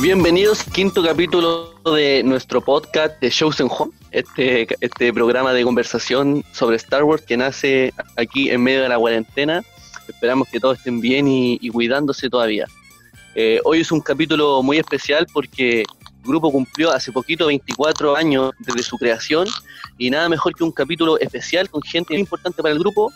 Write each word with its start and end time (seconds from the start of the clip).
Bienvenidos 0.00 0.64
quinto 0.64 1.02
capítulo 1.02 1.74
de 1.94 2.22
nuestro 2.22 2.62
podcast 2.62 3.20
de 3.20 3.28
Shows 3.28 3.60
and 3.60 3.70
Home, 3.70 3.92
este, 4.12 4.66
este 4.80 5.12
programa 5.12 5.52
de 5.52 5.62
conversación 5.62 6.42
sobre 6.52 6.76
Star 6.76 7.04
Wars 7.04 7.22
que 7.22 7.36
nace 7.36 7.92
aquí 8.16 8.48
en 8.48 8.62
medio 8.62 8.80
de 8.80 8.88
la 8.88 8.96
cuarentena. 8.96 9.62
Esperamos 10.08 10.48
que 10.48 10.58
todos 10.58 10.78
estén 10.78 11.02
bien 11.02 11.28
y, 11.28 11.68
cuidándose 11.68 12.30
todavía. 12.30 12.66
Eh, 13.34 13.60
hoy 13.64 13.80
es 13.80 13.92
un 13.92 14.00
capítulo 14.00 14.62
muy 14.62 14.78
especial 14.78 15.26
porque 15.30 15.80
el 15.80 15.86
grupo 16.24 16.50
cumplió 16.50 16.90
hace 16.92 17.12
poquito 17.12 17.48
24 17.48 18.16
años 18.16 18.52
desde 18.58 18.82
su 18.82 18.96
creación 18.96 19.48
y 19.98 20.08
nada 20.08 20.30
mejor 20.30 20.54
que 20.54 20.64
un 20.64 20.72
capítulo 20.72 21.18
especial 21.18 21.68
con 21.68 21.82
gente 21.82 22.14
muy 22.14 22.20
importante 22.20 22.62
para 22.62 22.72
el 22.72 22.80
grupo 22.80 23.12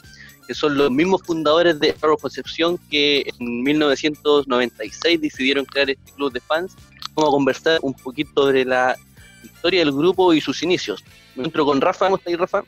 que 0.46 0.54
son 0.54 0.76
los 0.76 0.90
mismos 0.90 1.22
fundadores 1.22 1.78
de 1.80 1.94
Wars 2.02 2.20
Concepción 2.20 2.78
que 2.90 3.24
en 3.38 3.62
1996 3.62 5.20
decidieron 5.20 5.64
crear 5.64 5.90
este 5.90 6.12
club 6.12 6.32
de 6.32 6.40
fans. 6.40 6.74
Vamos 7.14 7.30
a 7.30 7.32
conversar 7.32 7.78
un 7.82 7.94
poquito 7.94 8.42
sobre 8.42 8.64
la 8.64 8.96
historia 9.42 9.80
del 9.80 9.92
grupo 9.92 10.32
y 10.32 10.40
sus 10.40 10.62
inicios. 10.62 11.04
Me 11.34 11.42
encuentro 11.42 11.64
con 11.64 11.80
Rafa. 11.80 12.06
¿Cómo 12.06 12.16
estás, 12.16 12.38
Rafa? 12.38 12.64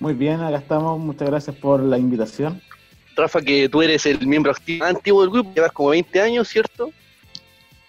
Muy 0.00 0.14
bien, 0.14 0.40
acá 0.40 0.58
estamos. 0.58 0.98
Muchas 0.98 1.28
gracias 1.28 1.56
por 1.56 1.80
la 1.82 1.98
invitación. 1.98 2.60
Rafa, 3.14 3.40
que 3.40 3.68
tú 3.68 3.82
eres 3.82 4.06
el 4.06 4.26
miembro 4.26 4.54
antiguo 4.80 5.22
del 5.22 5.30
grupo, 5.30 5.52
llevas 5.54 5.72
como 5.72 5.90
20 5.90 6.20
años, 6.20 6.48
¿cierto? 6.48 6.90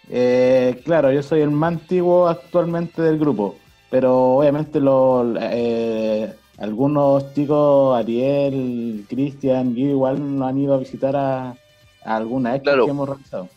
Eh, 0.09 0.82
claro, 0.84 1.12
yo 1.12 1.23
soy 1.23 1.42
el 1.42 1.52
más 1.52 1.73
antiguo 1.73 2.28
actualmente 2.28 3.02
del 3.02 3.18
grupo, 3.18 3.58
pero 3.90 4.36
obviamente 4.36 4.80
lo, 4.80 5.34
eh, 5.40 6.34
algunos 6.58 7.34
chicos, 7.34 7.98
Ariel, 7.98 9.06
Cristian, 9.10 9.78
igual 9.78 10.38
nos 10.38 10.50
han 10.50 10.58
ido 10.58 10.74
a 10.74 10.78
visitar 10.78 11.16
a, 11.16 11.56
alguna 12.04 12.56
expo 12.56 12.86
que 12.86 12.92
hemos 12.92 13.10
realizado. 13.10 13.50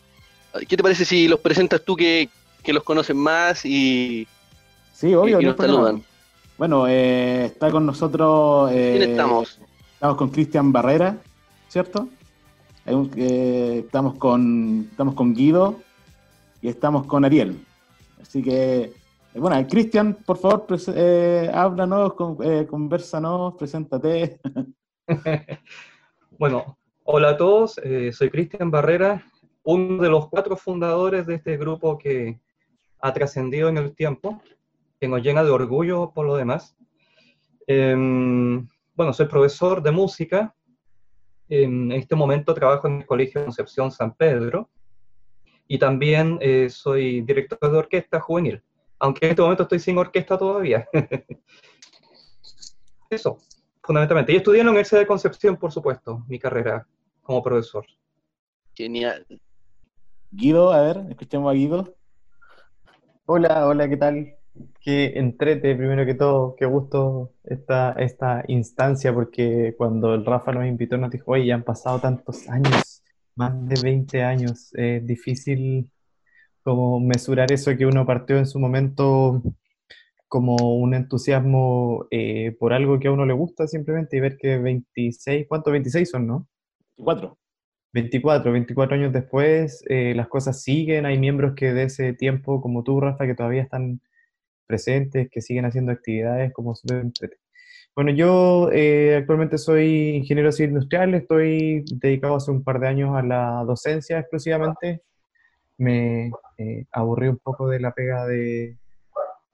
¿Qué 0.67 0.77
te 0.77 0.83
parece 0.83 1.05
si 1.05 1.27
los 1.27 1.39
presentas 1.39 1.81
tú 1.83 1.95
que, 1.95 2.29
los 2.65 2.83
conocen 2.83 3.17
más 3.17 3.65
y, 3.65 4.27
sí, 4.93 5.13
obvio, 5.13 5.39
nos 5.41 5.55
saludan? 5.55 6.03
Bueno, 6.57 6.87
eh, 6.87 7.45
está 7.45 7.71
con 7.71 7.85
nosotros. 7.85 8.71
Eh, 8.73 8.95
¿Quién 8.97 9.11
estamos? 9.11 9.59
Estamos 9.93 10.17
con 10.17 10.29
Cristian 10.29 10.71
Barrera, 10.71 11.17
¿cierto? 11.69 12.09
Eh, 12.85 13.83
estamos, 13.85 14.15
con, 14.15 14.87
estamos 14.89 15.13
con 15.13 15.33
Guido 15.33 15.79
y 16.61 16.69
estamos 16.69 17.05
con 17.05 17.25
Ariel. 17.25 17.59
Así 18.21 18.41
que 18.41 18.93
bueno, 19.39 19.67
Cristian, 19.67 20.15
por 20.25 20.37
favor, 20.37 20.65
eh, 20.95 21.51
háblanos, 21.53 22.13
con, 22.13 22.37
eh, 22.43 22.65
conversanos, 22.65 23.55
preséntate. 23.55 24.39
bueno, 26.39 26.77
hola 27.03 27.29
a 27.29 27.37
todos, 27.37 27.77
eh, 27.83 28.11
soy 28.11 28.29
Cristian 28.29 28.71
Barrera, 28.71 29.23
uno 29.63 30.01
de 30.01 30.09
los 30.09 30.29
cuatro 30.29 30.55
fundadores 30.55 31.25
de 31.27 31.35
este 31.35 31.57
grupo 31.57 31.97
que 31.97 32.39
ha 32.99 33.13
trascendido 33.13 33.69
en 33.69 33.77
el 33.77 33.93
tiempo, 33.95 34.41
que 34.99 35.07
nos 35.07 35.21
llena 35.21 35.43
de 35.43 35.51
orgullo 35.51 36.11
por 36.13 36.25
lo 36.25 36.35
demás. 36.35 36.75
Em, 37.67 38.67
bueno, 38.95 39.13
soy 39.13 39.27
profesor 39.27 39.83
de 39.83 39.91
música, 39.91 40.55
en 41.49 41.91
este 41.91 42.15
momento 42.15 42.53
trabajo 42.53 42.87
en 42.87 42.97
el 42.97 43.05
Colegio 43.05 43.43
Concepción 43.43 43.91
San 43.91 44.13
Pedro 44.15 44.69
y 45.67 45.77
también 45.77 46.39
soy 46.69 47.21
director 47.21 47.59
de 47.71 47.77
orquesta 47.77 48.19
juvenil 48.19 48.61
aunque 48.99 49.25
en 49.25 49.31
este 49.31 49.41
momento 49.41 49.63
estoy 49.63 49.79
sin 49.79 49.97
orquesta 49.97 50.37
todavía. 50.37 50.87
Eso, 53.09 53.39
fundamentalmente. 53.81 54.33
Y 54.33 54.37
estudié 54.37 54.59
en 54.59 54.65
la 54.65 54.71
Universidad 54.71 55.01
de 55.01 55.07
Concepción, 55.07 55.57
por 55.57 55.71
supuesto, 55.71 56.23
mi 56.27 56.39
carrera 56.39 56.85
como 57.21 57.41
profesor. 57.41 57.85
Genial. 58.73 59.25
Guido, 60.31 60.71
a 60.71 60.81
ver, 60.81 61.05
escuchemos 61.09 61.49
a 61.49 61.53
Guido. 61.53 61.95
Hola, 63.25 63.67
hola, 63.67 63.87
¿qué 63.89 63.97
tal? 63.97 64.35
Qué 64.81 65.13
entrete, 65.15 65.75
primero 65.75 66.05
que 66.05 66.15
todo, 66.15 66.55
qué 66.55 66.65
gusto 66.65 67.33
esta, 67.43 67.91
esta 67.93 68.43
instancia, 68.47 69.13
porque 69.13 69.75
cuando 69.77 70.13
el 70.13 70.25
Rafa 70.25 70.51
nos 70.51 70.65
invitó 70.65 70.97
nos 70.97 71.11
dijo, 71.11 71.31
oye, 71.31 71.45
ya 71.45 71.55
han 71.55 71.63
pasado 71.63 71.99
tantos 71.99 72.49
años, 72.49 73.03
más 73.35 73.67
de 73.67 73.79
20 73.81 74.23
años, 74.23 74.73
es 74.73 75.05
difícil 75.05 75.91
como 76.67 76.99
mesurar 76.99 77.49
eso 77.53 77.77
que 77.77 77.85
uno 77.85 78.05
partió 78.05 78.37
en 78.37 78.45
su 78.45 78.59
momento 78.59 79.41
como 80.27 80.57
un 80.75 80.93
entusiasmo 80.95 82.07
eh, 82.11 82.57
por 82.59 82.73
algo 82.73 82.99
que 82.99 83.07
a 83.07 83.11
uno 83.13 83.25
le 83.25 83.31
gusta 83.31 83.67
simplemente 83.67 84.17
y 84.17 84.19
ver 84.19 84.35
que 84.37 84.57
26, 84.57 85.45
¿cuántos 85.47 85.71
26 85.71 86.09
son, 86.09 86.27
no? 86.27 86.47
24. 86.97 87.37
24, 87.93 88.51
24 88.51 88.95
años 88.97 89.13
después, 89.13 89.81
eh, 89.87 90.11
las 90.13 90.27
cosas 90.27 90.61
siguen, 90.61 91.05
hay 91.05 91.17
miembros 91.17 91.53
que 91.55 91.71
de 91.71 91.83
ese 91.83 92.11
tiempo, 92.11 92.59
como 92.59 92.83
tú, 92.83 92.99
Rafa, 92.99 93.25
que 93.25 93.35
todavía 93.35 93.61
están 93.61 94.01
presentes, 94.65 95.29
que 95.31 95.39
siguen 95.39 95.63
haciendo 95.63 95.93
actividades 95.93 96.51
como 96.51 96.73
Bueno, 97.95 98.11
yo 98.11 98.71
eh, 98.73 99.15
actualmente 99.15 99.57
soy 99.57 100.17
ingeniero 100.17 100.51
civil 100.51 100.71
industrial, 100.71 101.13
estoy 101.13 101.85
dedicado 101.93 102.35
hace 102.35 102.51
un 102.51 102.65
par 102.65 102.81
de 102.81 102.89
años 102.89 103.15
a 103.15 103.21
la 103.21 103.63
docencia 103.65 104.19
exclusivamente 104.19 105.03
me 105.77 106.31
eh, 106.57 106.85
aburrí 106.91 107.27
un 107.27 107.37
poco 107.37 107.69
de 107.69 107.79
la 107.79 107.93
pega 107.93 108.25
de, 108.25 108.77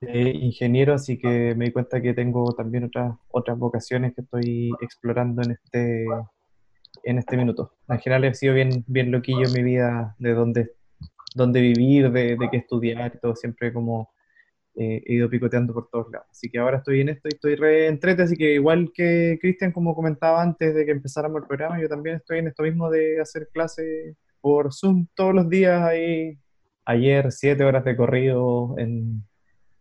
ingeniero, 0.01 0.94
así 0.94 1.17
que 1.17 1.56
me 1.56 1.66
di 1.66 1.72
cuenta 1.72 2.01
que 2.01 2.13
tengo 2.13 2.53
también 2.53 2.84
otras, 2.84 3.16
otras 3.29 3.57
vocaciones 3.57 4.13
que 4.13 4.22
estoy 4.22 4.72
explorando 4.81 5.41
en 5.44 5.51
este, 5.51 6.06
en 7.03 7.19
este 7.19 7.38
minuto. 7.38 7.75
En 7.88 8.00
general 8.00 8.25
he 8.25 8.34
sido 8.34 8.53
bien, 8.53 8.84
bien 8.85 9.11
loquillo 9.11 9.47
en 9.47 9.53
mi 9.53 9.63
vida 9.63 10.13
de 10.19 10.34
dónde, 10.34 10.72
dónde 11.35 11.61
vivir, 11.61 12.11
de, 12.11 12.38
qué 12.51 12.57
estudiar 12.57 13.17
todo, 13.22 13.34
siempre 13.35 13.72
como 13.72 14.11
eh, 14.75 15.01
he 15.05 15.13
ido 15.13 15.29
picoteando 15.29 15.73
por 15.73 15.90
todos 15.90 16.11
lados. 16.11 16.28
Así 16.31 16.50
que 16.50 16.59
ahora 16.59 16.79
estoy 16.79 17.00
en 17.00 17.07
esto 17.07 17.29
y 17.29 17.35
estoy 17.35 17.55
re 17.55 17.88
entrete, 17.88 18.23
así 18.23 18.35
que 18.35 18.55
igual 18.55 18.91
que 18.94 19.38
Cristian, 19.41 19.72
como 19.72 19.95
comentaba 19.95 20.41
antes 20.41 20.75
de 20.75 20.85
que 20.85 20.91
empezáramos 20.91 21.41
el 21.41 21.47
programa, 21.47 21.79
yo 21.79 21.88
también 21.88 22.17
estoy 22.17 22.40
en 22.40 22.47
esto 22.47 22.63
mismo 22.63 22.90
de 22.90 23.22
hacer 23.22 23.47
clases 23.53 24.17
por 24.43 24.73
Zoom 24.73 25.07
todos 25.15 25.33
los 25.33 25.47
días 25.47 25.81
ahí. 25.81 26.37
Ayer 26.83 27.31
siete 27.31 27.63
horas 27.63 27.85
de 27.85 27.95
corrido 27.95 28.75
en, 28.77 29.23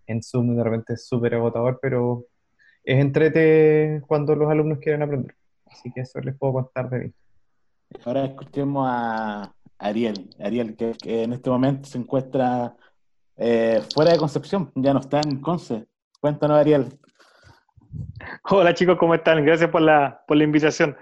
en 0.06 0.22
Zoom, 0.22 0.56
de 0.56 0.62
repente 0.62 0.94
es 0.94 1.04
súper 1.04 1.34
agotador, 1.34 1.80
pero 1.82 2.26
es 2.84 3.00
entrete 3.00 4.00
cuando 4.06 4.36
los 4.36 4.48
alumnos 4.48 4.78
quieren 4.78 5.02
aprender. 5.02 5.34
Así 5.66 5.90
que 5.92 6.02
eso 6.02 6.20
les 6.20 6.38
puedo 6.38 6.52
contar 6.52 6.88
de 6.90 6.98
mí. 7.00 7.12
Ahora 8.04 8.24
escuchemos 8.24 8.86
a 8.88 9.52
Ariel. 9.78 10.30
Ariel, 10.38 10.76
que, 10.76 10.94
en 11.02 11.32
este 11.32 11.50
momento 11.50 11.88
se 11.88 11.98
encuentra 11.98 12.76
eh, 13.36 13.82
fuera 13.92 14.12
de 14.12 14.18
Concepción, 14.18 14.70
ya 14.76 14.94
no 14.94 15.00
está 15.00 15.20
en 15.22 15.40
Conce. 15.40 15.86
Cuéntanos, 16.20 16.56
Ariel. 16.56 16.86
Hola 18.48 18.74
chicos, 18.74 18.96
¿cómo 18.96 19.16
están? 19.16 19.44
Gracias 19.44 19.70
por 19.70 19.82
la, 19.82 20.22
por 20.28 20.36
la 20.36 20.44
invitación. 20.44 20.96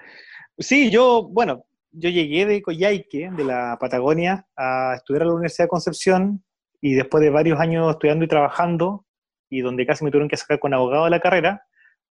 Sí, 0.58 0.90
yo, 0.90 1.28
bueno, 1.28 1.66
yo 1.92 2.08
llegué 2.08 2.46
de 2.46 2.62
Coyhaique, 2.62 3.30
de 3.30 3.44
la 3.44 3.76
Patagonia, 3.80 4.46
a 4.56 4.94
estudiar 4.96 5.22
a 5.22 5.26
la 5.26 5.32
Universidad 5.32 5.64
de 5.64 5.70
Concepción 5.70 6.44
y 6.80 6.94
después 6.94 7.22
de 7.22 7.30
varios 7.30 7.58
años 7.60 7.90
estudiando 7.90 8.24
y 8.24 8.28
trabajando, 8.28 9.06
y 9.48 9.60
donde 9.60 9.86
casi 9.86 10.04
me 10.04 10.10
tuvieron 10.10 10.28
que 10.28 10.36
sacar 10.36 10.58
con 10.58 10.72
abogado 10.72 11.04
de 11.04 11.10
la 11.10 11.20
carrera, 11.20 11.64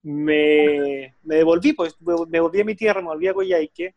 me, 0.02 1.14
devolví, 1.22 1.72
pues 1.72 1.96
me 2.00 2.40
volví 2.40 2.60
a 2.60 2.64
mi 2.64 2.74
tierra, 2.74 3.00
me 3.00 3.08
volví 3.08 3.28
a 3.28 3.34
Coyhaique, 3.34 3.94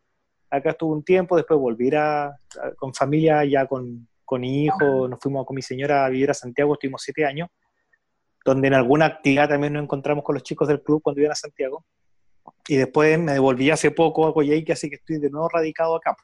acá 0.50 0.72
estuve 0.72 0.94
un 0.94 1.04
tiempo, 1.04 1.36
después 1.36 1.60
volví 1.60 1.90
a, 1.96 2.36
con 2.78 2.94
familia, 2.94 3.44
ya 3.46 3.66
con, 3.66 4.08
con 4.24 4.44
hijos, 4.44 5.10
nos 5.10 5.20
fuimos 5.20 5.46
con 5.46 5.56
mi 5.56 5.62
señora 5.62 6.06
a 6.06 6.10
vivir 6.10 6.30
a 6.30 6.34
Santiago, 6.34 6.74
estuvimos 6.74 7.02
siete 7.02 7.26
años, 7.26 7.50
donde 8.46 8.68
en 8.68 8.76
alguna 8.76 9.06
actividad 9.06 9.50
también 9.50 9.74
nos 9.74 9.84
encontramos 9.84 10.24
con 10.24 10.36
los 10.36 10.44
chicos 10.44 10.68
del 10.68 10.82
club 10.82 11.02
cuando 11.02 11.22
iban 11.22 11.32
a 11.32 11.36
Santiago 11.36 11.86
y 12.68 12.78
después 12.78 13.20
me 13.20 13.34
devolví 13.34 13.70
hace 13.70 13.92
poco 13.92 14.28
a 14.28 14.34
Coyhaique, 14.34 14.74
así 14.74 14.90
que 14.90 14.96
estoy 14.96 15.20
de 15.20 15.30
nuevo 15.30 15.50
radicado 15.50 15.96
acá. 15.96 16.16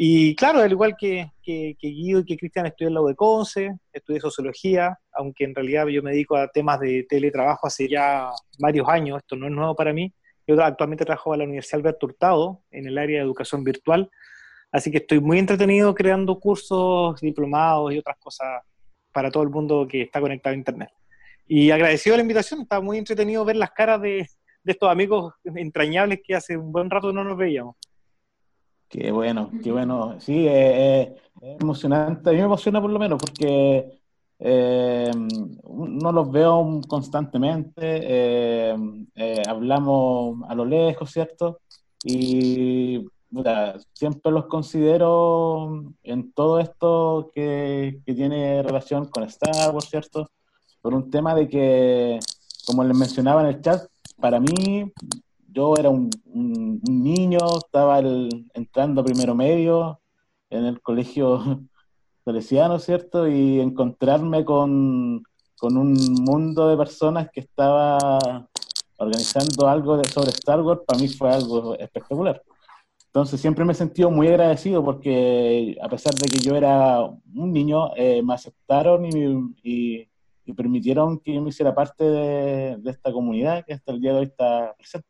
Y 0.00 0.36
claro, 0.36 0.60
al 0.60 0.70
igual 0.70 0.94
que, 0.96 1.32
que, 1.42 1.76
Guido 1.80 2.20
y 2.20 2.24
que 2.24 2.36
Cristian, 2.36 2.66
estudié 2.66 2.86
en 2.86 2.94
la 2.94 3.00
UDECONCE, 3.00 3.76
estudié 3.92 4.20
sociología, 4.20 4.96
aunque 5.12 5.42
en 5.42 5.56
realidad 5.56 5.88
yo 5.88 6.04
me 6.04 6.12
dedico 6.12 6.36
a 6.36 6.46
temas 6.46 6.78
de 6.78 7.04
teletrabajo 7.08 7.66
hace 7.66 7.88
ya 7.88 8.30
varios 8.60 8.88
años, 8.88 9.18
esto 9.18 9.34
no 9.34 9.46
es 9.46 9.52
nuevo 9.52 9.74
para 9.74 9.92
mí. 9.92 10.14
Yo 10.46 10.62
actualmente 10.62 11.04
trabajo 11.04 11.34
en 11.34 11.40
la 11.40 11.44
Universidad 11.46 11.80
Alberto 11.80 12.06
Hurtado, 12.06 12.62
en 12.70 12.86
el 12.86 12.96
área 12.96 13.18
de 13.18 13.24
educación 13.24 13.64
virtual, 13.64 14.08
así 14.70 14.92
que 14.92 14.98
estoy 14.98 15.18
muy 15.18 15.40
entretenido 15.40 15.92
creando 15.96 16.38
cursos, 16.38 17.20
diplomados 17.20 17.92
y 17.92 17.98
otras 17.98 18.18
cosas 18.18 18.62
para 19.12 19.32
todo 19.32 19.42
el 19.42 19.50
mundo 19.50 19.88
que 19.90 20.02
está 20.02 20.20
conectado 20.20 20.54
a 20.54 20.58
Internet. 20.58 20.90
Y 21.48 21.72
agradecido 21.72 22.14
la 22.14 22.22
invitación, 22.22 22.60
está 22.60 22.80
muy 22.80 22.98
entretenido 22.98 23.44
ver 23.44 23.56
las 23.56 23.72
caras 23.72 24.00
de, 24.00 24.28
de 24.68 24.72
estos 24.72 24.90
amigos 24.90 25.32
entrañables 25.44 26.20
que 26.22 26.34
hace 26.34 26.54
un 26.54 26.70
buen 26.70 26.90
rato 26.90 27.10
no 27.10 27.24
nos 27.24 27.38
veíamos. 27.38 27.76
Qué 28.86 29.10
bueno, 29.10 29.50
qué 29.62 29.72
bueno. 29.72 30.20
Sí, 30.20 30.46
es 30.46 31.08
emocionante. 31.58 32.28
A 32.28 32.32
mí 32.32 32.38
me 32.38 32.44
emociona 32.44 32.78
por 32.78 32.90
lo 32.90 32.98
menos 32.98 33.18
porque 33.18 33.98
eh, 34.38 35.10
no 35.14 36.12
los 36.12 36.30
veo 36.30 36.82
constantemente, 36.86 37.80
eh, 37.82 38.76
eh, 39.14 39.42
hablamos 39.46 40.42
a 40.48 40.54
lo 40.54 40.66
lejos, 40.66 41.10
¿cierto? 41.10 41.60
Y 42.04 43.06
siempre 43.94 44.32
los 44.32 44.46
considero 44.46 45.94
en 46.02 46.32
todo 46.32 46.60
esto 46.60 47.30
que, 47.34 48.00
que, 48.04 48.14
tiene 48.14 48.62
relación 48.62 49.06
con 49.06 49.24
Star 49.24 49.74
Wars, 49.74 49.88
¿cierto? 49.88 50.30
Por 50.82 50.92
un 50.92 51.10
tema 51.10 51.34
de 51.34 51.48
que, 51.48 52.18
como 52.66 52.84
les 52.84 52.96
mencionaba 52.96 53.40
en 53.40 53.48
el 53.48 53.60
chat, 53.62 53.88
para 54.20 54.40
mí, 54.40 54.92
yo 55.52 55.74
era 55.76 55.88
un, 55.88 56.10
niño, 56.88 57.38
estaba 57.58 58.00
entrando 58.54 59.00
a 59.00 59.04
primero 59.04 59.34
medio 59.34 60.00
en 60.50 60.64
el 60.64 60.80
colegio 60.80 61.40
salesiano, 62.24 62.78
¿cierto? 62.78 63.28
Y 63.28 63.60
encontrarme 63.60 64.44
con, 64.44 65.22
con 65.58 65.76
un 65.76 65.94
mundo 66.22 66.68
de 66.68 66.76
personas 66.76 67.30
que 67.32 67.40
estaba 67.40 68.48
organizando 68.98 69.68
algo 69.68 70.02
sobre 70.04 70.30
Star 70.30 70.60
Wars, 70.60 70.82
para 70.86 71.00
mí 71.00 71.08
fue 71.08 71.30
algo 71.30 71.76
espectacular. 71.78 72.42
Entonces 73.06 73.40
siempre 73.40 73.64
me 73.64 73.72
he 73.72 73.74
sentido 73.74 74.10
muy 74.10 74.28
agradecido 74.28 74.84
porque 74.84 75.76
a 75.80 75.88
pesar 75.88 76.14
de 76.14 76.28
que 76.28 76.38
yo 76.38 76.54
era 76.54 77.02
un 77.02 77.52
niño, 77.52 77.90
eh, 77.96 78.22
me 78.22 78.34
aceptaron 78.34 79.06
y, 79.06 80.08
permitieron 80.54 81.18
que 81.20 81.34
yo 81.34 81.42
me 81.42 81.50
hiciera 81.50 81.74
parte 81.74 82.04
de, 82.04 82.78
esta 82.86 83.12
comunidad 83.12 83.64
que 83.66 83.74
hasta 83.74 83.92
el 83.92 84.00
día 84.00 84.12
de 84.12 84.18
hoy 84.18 84.26
está 84.26 84.74
presente. 84.76 85.08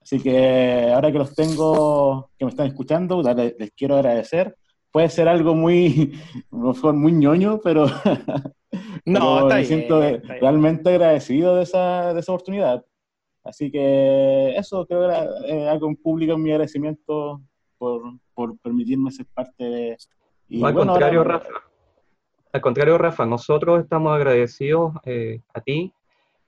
Así 0.00 0.20
que 0.20 0.92
ahora 0.92 1.10
que 1.10 1.18
los 1.18 1.34
tengo, 1.34 2.30
que 2.38 2.44
me 2.44 2.50
están 2.50 2.66
escuchando, 2.66 3.22
les, 3.22 3.58
les 3.58 3.70
quiero 3.72 3.96
agradecer. 3.96 4.56
Puede 4.90 5.08
ser 5.08 5.28
algo 5.28 5.54
muy, 5.54 6.14
muy 6.50 7.12
ñoño, 7.12 7.60
pero, 7.62 7.86
no, 9.04 9.46
me 9.46 9.64
siento 9.64 10.00
realmente 10.00 10.90
agradecido 10.90 11.56
de 11.56 11.62
esa, 11.62 12.14
de 12.14 12.20
esa 12.20 12.32
oportunidad. 12.32 12.84
Así 13.42 13.70
que 13.70 14.56
eso 14.56 14.86
creo 14.86 15.08
que 15.08 15.52
eh, 15.52 15.68
hago 15.68 15.86
un 15.86 15.96
público 15.96 16.38
mi 16.38 16.50
agradecimiento 16.50 17.42
por, 17.76 18.02
por 18.32 18.58
permitirme 18.58 19.10
ser 19.10 19.26
parte 19.26 19.64
de... 19.64 19.96
al, 20.64 20.74
contrario, 20.74 21.24
Rafa, 21.24 21.48
al 22.54 22.60
contrario, 22.60 22.96
Rafa, 22.98 23.26
nosotros 23.26 23.82
estamos 23.82 24.14
agradecidos 24.14 24.94
eh, 25.04 25.40
a 25.54 25.60
ti 25.60 25.92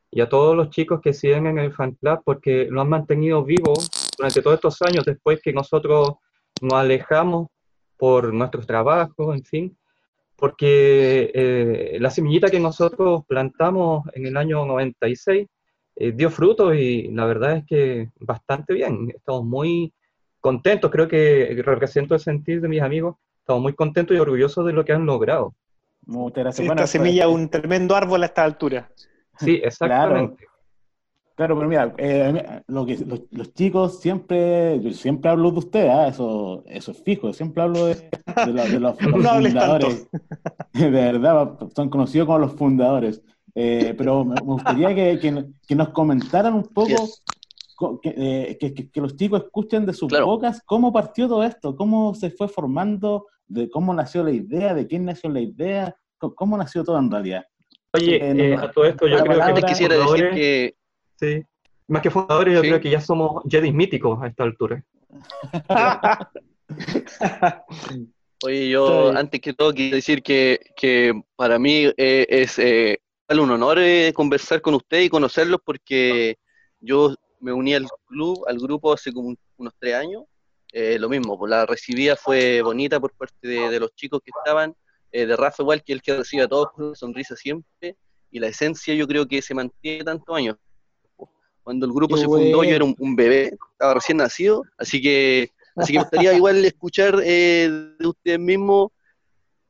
y 0.08 0.20
a 0.20 0.28
todos 0.28 0.54
los 0.54 0.70
chicos 0.70 1.00
que 1.00 1.12
siguen 1.12 1.48
en 1.48 1.58
el 1.58 1.72
fan 1.72 1.96
club 1.96 2.20
porque 2.24 2.68
lo 2.70 2.80
han 2.80 2.88
mantenido 2.88 3.42
vivo 3.42 3.74
durante 4.16 4.40
todos 4.40 4.54
estos 4.54 4.80
años 4.82 5.04
después 5.04 5.40
que 5.42 5.52
nosotros 5.52 6.12
nos 6.60 6.74
alejamos 6.74 7.48
por 7.96 8.32
nuestros 8.32 8.68
trabajos, 8.68 9.34
en 9.34 9.42
fin, 9.42 9.76
porque 10.36 11.32
eh, 11.34 11.96
la 11.98 12.10
semillita 12.10 12.50
que 12.50 12.60
nosotros 12.60 13.24
plantamos 13.26 14.04
en 14.12 14.26
el 14.26 14.36
año 14.36 14.64
96 14.64 15.48
eh, 15.96 16.12
dio 16.12 16.30
fruto 16.30 16.72
y 16.72 17.08
la 17.08 17.26
verdad 17.26 17.56
es 17.56 17.64
que 17.66 18.10
bastante 18.20 18.74
bien. 18.74 19.12
Estamos 19.12 19.44
muy 19.44 19.92
contentos, 20.38 20.88
creo 20.88 21.08
que 21.08 21.60
represento 21.64 22.14
el 22.14 22.20
sentir 22.20 22.60
de 22.60 22.68
mis 22.68 22.80
amigos, 22.80 23.16
estamos 23.40 23.60
muy 23.60 23.74
contentos 23.74 24.16
y 24.16 24.20
orgullosos 24.20 24.64
de 24.64 24.72
lo 24.72 24.84
que 24.84 24.92
han 24.92 25.04
logrado. 25.04 25.56
Muchas 26.06 26.44
gracias. 26.44 26.68
esta 26.68 26.86
semilla 26.86 27.24
es 27.24 27.30
un 27.30 27.48
tremendo 27.48 27.96
árbol 27.96 28.22
a 28.22 28.26
esta 28.26 28.44
altura. 28.44 28.90
Sí, 29.38 29.60
exactamente. 29.62 30.46
Claro. 31.34 31.56
pero 31.58 31.68
mira, 31.68 31.94
eh, 31.98 32.62
lo 32.68 32.86
que, 32.86 32.96
los, 33.30 33.52
chicos 33.52 34.00
siempre, 34.00 34.80
yo 34.80 34.92
siempre 34.92 35.30
hablo 35.30 35.50
de 35.50 35.58
ustedes, 35.58 35.90
¿ah? 35.90 36.08
eso, 36.08 36.62
eso 36.66 36.92
es 36.92 37.02
fijo, 37.02 37.32
siempre 37.32 37.62
hablo 37.62 37.86
de, 37.86 38.08
los, 38.80 38.96
fundadores. 38.98 40.08
De 40.72 40.90
verdad, 40.90 41.58
son 41.74 41.90
conocidos 41.90 42.26
como 42.26 42.38
los 42.38 42.52
fundadores. 42.52 43.22
Eh, 43.54 43.94
pero 43.96 44.24
me 44.24 44.38
gustaría 44.40 44.94
que, 44.94 45.18
que, 45.66 45.74
nos 45.74 45.88
comentaran 45.88 46.52
un 46.52 46.64
poco, 46.64 47.08
eh, 48.04 48.56
que, 48.60 48.74
que, 48.74 49.00
los 49.00 49.16
chicos 49.16 49.44
escuchen 49.44 49.86
de 49.86 49.94
sus 49.94 50.12
bocas 50.12 50.62
cómo 50.66 50.92
partió 50.92 51.26
todo 51.26 51.42
esto, 51.42 51.74
cómo 51.74 52.14
se 52.14 52.30
fue 52.30 52.48
formando, 52.48 53.26
de 53.48 53.70
cómo 53.70 53.94
nació 53.94 54.24
la 54.24 54.32
idea, 54.32 54.74
de 54.74 54.86
quién 54.86 55.04
nació 55.04 55.30
la 55.30 55.40
idea, 55.40 55.96
cómo 56.18 56.56
nació 56.56 56.84
todo 56.84 56.98
en 56.98 57.10
realidad. 57.10 57.44
Oye, 57.92 58.18
eh, 58.20 58.54
a 58.54 58.70
todo 58.70 58.84
esto 58.84 59.06
yo 59.06 59.18
creo 59.18 59.54
que 59.54 59.62
quisiera 59.62 59.96
decir 59.96 60.30
que... 60.30 60.74
Sí, 61.14 61.42
más 61.88 62.02
que 62.02 62.10
fundadores, 62.10 62.54
yo 62.54 62.60
creo 62.60 62.80
que 62.80 62.90
ya 62.90 63.00
somos 63.00 63.42
Jedi 63.48 63.72
míticos 63.72 64.20
a 64.22 64.26
esta 64.26 64.44
altura. 64.44 64.84
Oye, 68.44 68.68
yo 68.68 69.16
antes 69.16 69.40
que 69.40 69.54
todo 69.54 69.72
quiero 69.72 69.96
decir 69.96 70.22
que, 70.22 70.60
que 70.76 71.18
para 71.36 71.58
mí 71.58 71.90
es 71.96 72.58
un 73.30 73.50
honor 73.50 73.78
eh, 73.78 74.12
conversar 74.14 74.60
con 74.60 74.74
usted 74.74 75.00
y 75.00 75.08
conocerlos 75.08 75.60
porque 75.64 76.36
yo 76.80 77.14
me 77.40 77.52
uní 77.52 77.74
al 77.74 77.86
club, 78.06 78.44
al 78.46 78.58
grupo 78.58 78.92
hace 78.92 79.12
como 79.12 79.34
unos 79.56 79.74
tres 79.78 79.94
años. 79.94 80.24
Eh, 80.78 80.98
lo 80.98 81.08
mismo, 81.08 81.38
pues 81.38 81.48
la 81.48 81.64
recibida 81.64 82.16
fue 82.16 82.60
bonita 82.60 83.00
por 83.00 83.10
parte 83.14 83.48
de, 83.48 83.80
los 83.80 83.94
chicos 83.94 84.20
que 84.22 84.30
estaban, 84.36 84.76
eh, 85.10 85.24
de 85.24 85.34
Rafa 85.34 85.62
igual, 85.62 85.82
que 85.82 85.94
el 85.94 86.02
que 86.02 86.18
recibe 86.18 86.42
a 86.42 86.48
todos 86.48 86.68
con 86.72 86.88
una 86.88 86.94
sonrisa 86.94 87.34
siempre, 87.34 87.96
y 88.30 88.38
la 88.38 88.48
esencia 88.48 88.92
yo 88.94 89.06
creo 89.08 89.26
que 89.26 89.40
se 89.40 89.54
mantiene 89.54 90.04
tantos 90.04 90.36
años. 90.36 90.58
Cuando 91.62 91.86
el 91.86 91.92
grupo 91.94 92.18
se 92.18 92.26
fundó 92.26 92.62
yo 92.62 92.74
era 92.74 92.84
un, 92.84 93.16
bebé, 93.16 93.56
estaba 93.72 93.94
recién 93.94 94.18
nacido, 94.18 94.64
así 94.76 95.00
que, 95.00 95.50
así 95.76 95.94
que 95.94 95.98
me 95.98 96.04
gustaría 96.04 96.34
igual 96.34 96.62
escuchar 96.62 97.16
de 97.16 97.96
ustedes 98.04 98.38
mismos 98.38 98.90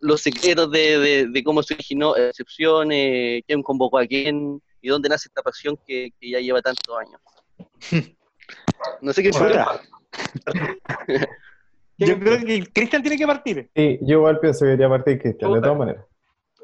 los 0.00 0.20
secretos 0.20 0.72
de, 0.72 1.28
de, 1.28 1.44
cómo 1.44 1.62
se 1.62 1.74
originó 1.74 2.16
excepciones, 2.16 3.44
quién 3.46 3.62
convocó 3.62 3.98
a 3.98 4.06
quién 4.08 4.60
y 4.82 4.88
dónde 4.88 5.08
nace 5.08 5.28
esta 5.28 5.42
pasión 5.42 5.78
que, 5.86 6.10
que 6.20 6.30
ya 6.30 6.40
lleva 6.40 6.60
tantos 6.60 6.98
años. 6.98 7.20
No 9.00 9.12
sé 9.12 9.24
qué 9.24 9.30
Yo 11.98 12.18
creo 12.18 12.38
que 12.44 12.64
Cristian 12.72 13.02
tiene 13.02 13.16
que 13.16 13.26
partir. 13.26 13.70
Sí, 13.74 13.98
yo 14.02 14.18
igual 14.18 14.38
pienso 14.38 14.60
que 14.60 14.66
debería 14.66 14.88
partir 14.88 15.18
Cristian, 15.18 15.52
de 15.52 15.60
todas 15.60 15.78
maneras. 15.78 16.04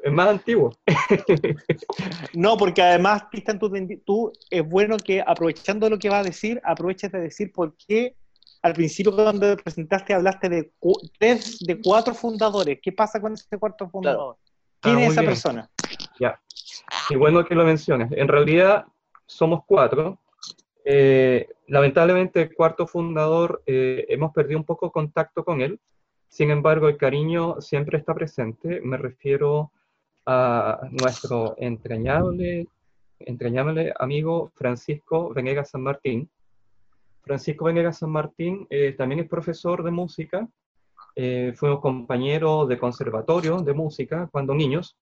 Es 0.03 0.11
más 0.11 0.27
antiguo. 0.27 0.71
no, 2.33 2.57
porque 2.57 2.81
además, 2.81 3.23
Cristian, 3.31 3.57
tú, 3.57 3.71
tú, 4.05 4.33
es 4.49 4.67
bueno 4.67 4.97
que 4.97 5.23
aprovechando 5.25 5.89
lo 5.89 5.97
que 5.97 6.09
va 6.09 6.19
a 6.19 6.23
decir, 6.23 6.61
aproveches 6.63 7.11
de 7.11 7.19
decir 7.19 7.51
por 7.51 7.75
qué 7.77 8.15
al 8.63 8.73
principio 8.73 9.13
cuando 9.13 9.55
presentaste 9.57 10.13
hablaste 10.13 10.49
de 10.49 10.71
tres 11.19 11.59
de 11.59 11.81
cuatro 11.81 12.13
fundadores. 12.13 12.79
¿Qué 12.81 12.91
pasa 12.91 13.19
con 13.19 13.33
ese 13.33 13.57
cuarto 13.57 13.89
fundador? 13.89 14.37
¿Quién 14.79 14.97
ah, 14.97 15.03
es 15.03 15.11
esa 15.11 15.21
persona? 15.21 15.69
Ya, 16.19 16.39
qué 17.09 17.17
bueno 17.17 17.45
que 17.45 17.55
lo 17.55 17.65
menciones. 17.65 18.09
En 18.13 18.27
realidad 18.27 18.85
somos 19.25 19.61
cuatro. 19.65 20.19
Eh, 20.85 21.47
lamentablemente 21.67 22.41
el 22.41 22.55
cuarto 22.55 22.87
fundador 22.87 23.63
eh, 23.65 24.05
hemos 24.09 24.33
perdido 24.33 24.59
un 24.59 24.65
poco 24.65 24.91
contacto 24.91 25.43
con 25.43 25.61
él. 25.61 25.79
Sin 26.27 26.51
embargo, 26.51 26.89
el 26.89 26.97
cariño 26.97 27.61
siempre 27.61 27.97
está 27.97 28.13
presente. 28.13 28.81
Me 28.81 28.97
refiero 28.97 29.71
a 30.25 30.87
nuestro 30.91 31.55
entrañable, 31.57 32.67
entrañable 33.19 33.93
amigo 33.97 34.51
Francisco 34.55 35.33
Venegas 35.33 35.69
San 35.69 35.81
Martín, 35.81 36.29
Francisco 37.21 37.65
Venegas 37.65 37.99
San 37.99 38.09
Martín 38.09 38.67
eh, 38.69 38.93
también 38.97 39.21
es 39.21 39.29
profesor 39.29 39.83
de 39.83 39.91
música, 39.91 40.47
eh, 41.15 41.53
fue 41.55 41.71
un 41.71 41.81
compañero 41.81 42.65
de 42.65 42.77
conservatorio 42.77 43.57
de 43.57 43.73
música 43.73 44.27
cuando 44.31 44.53
niños, 44.53 44.97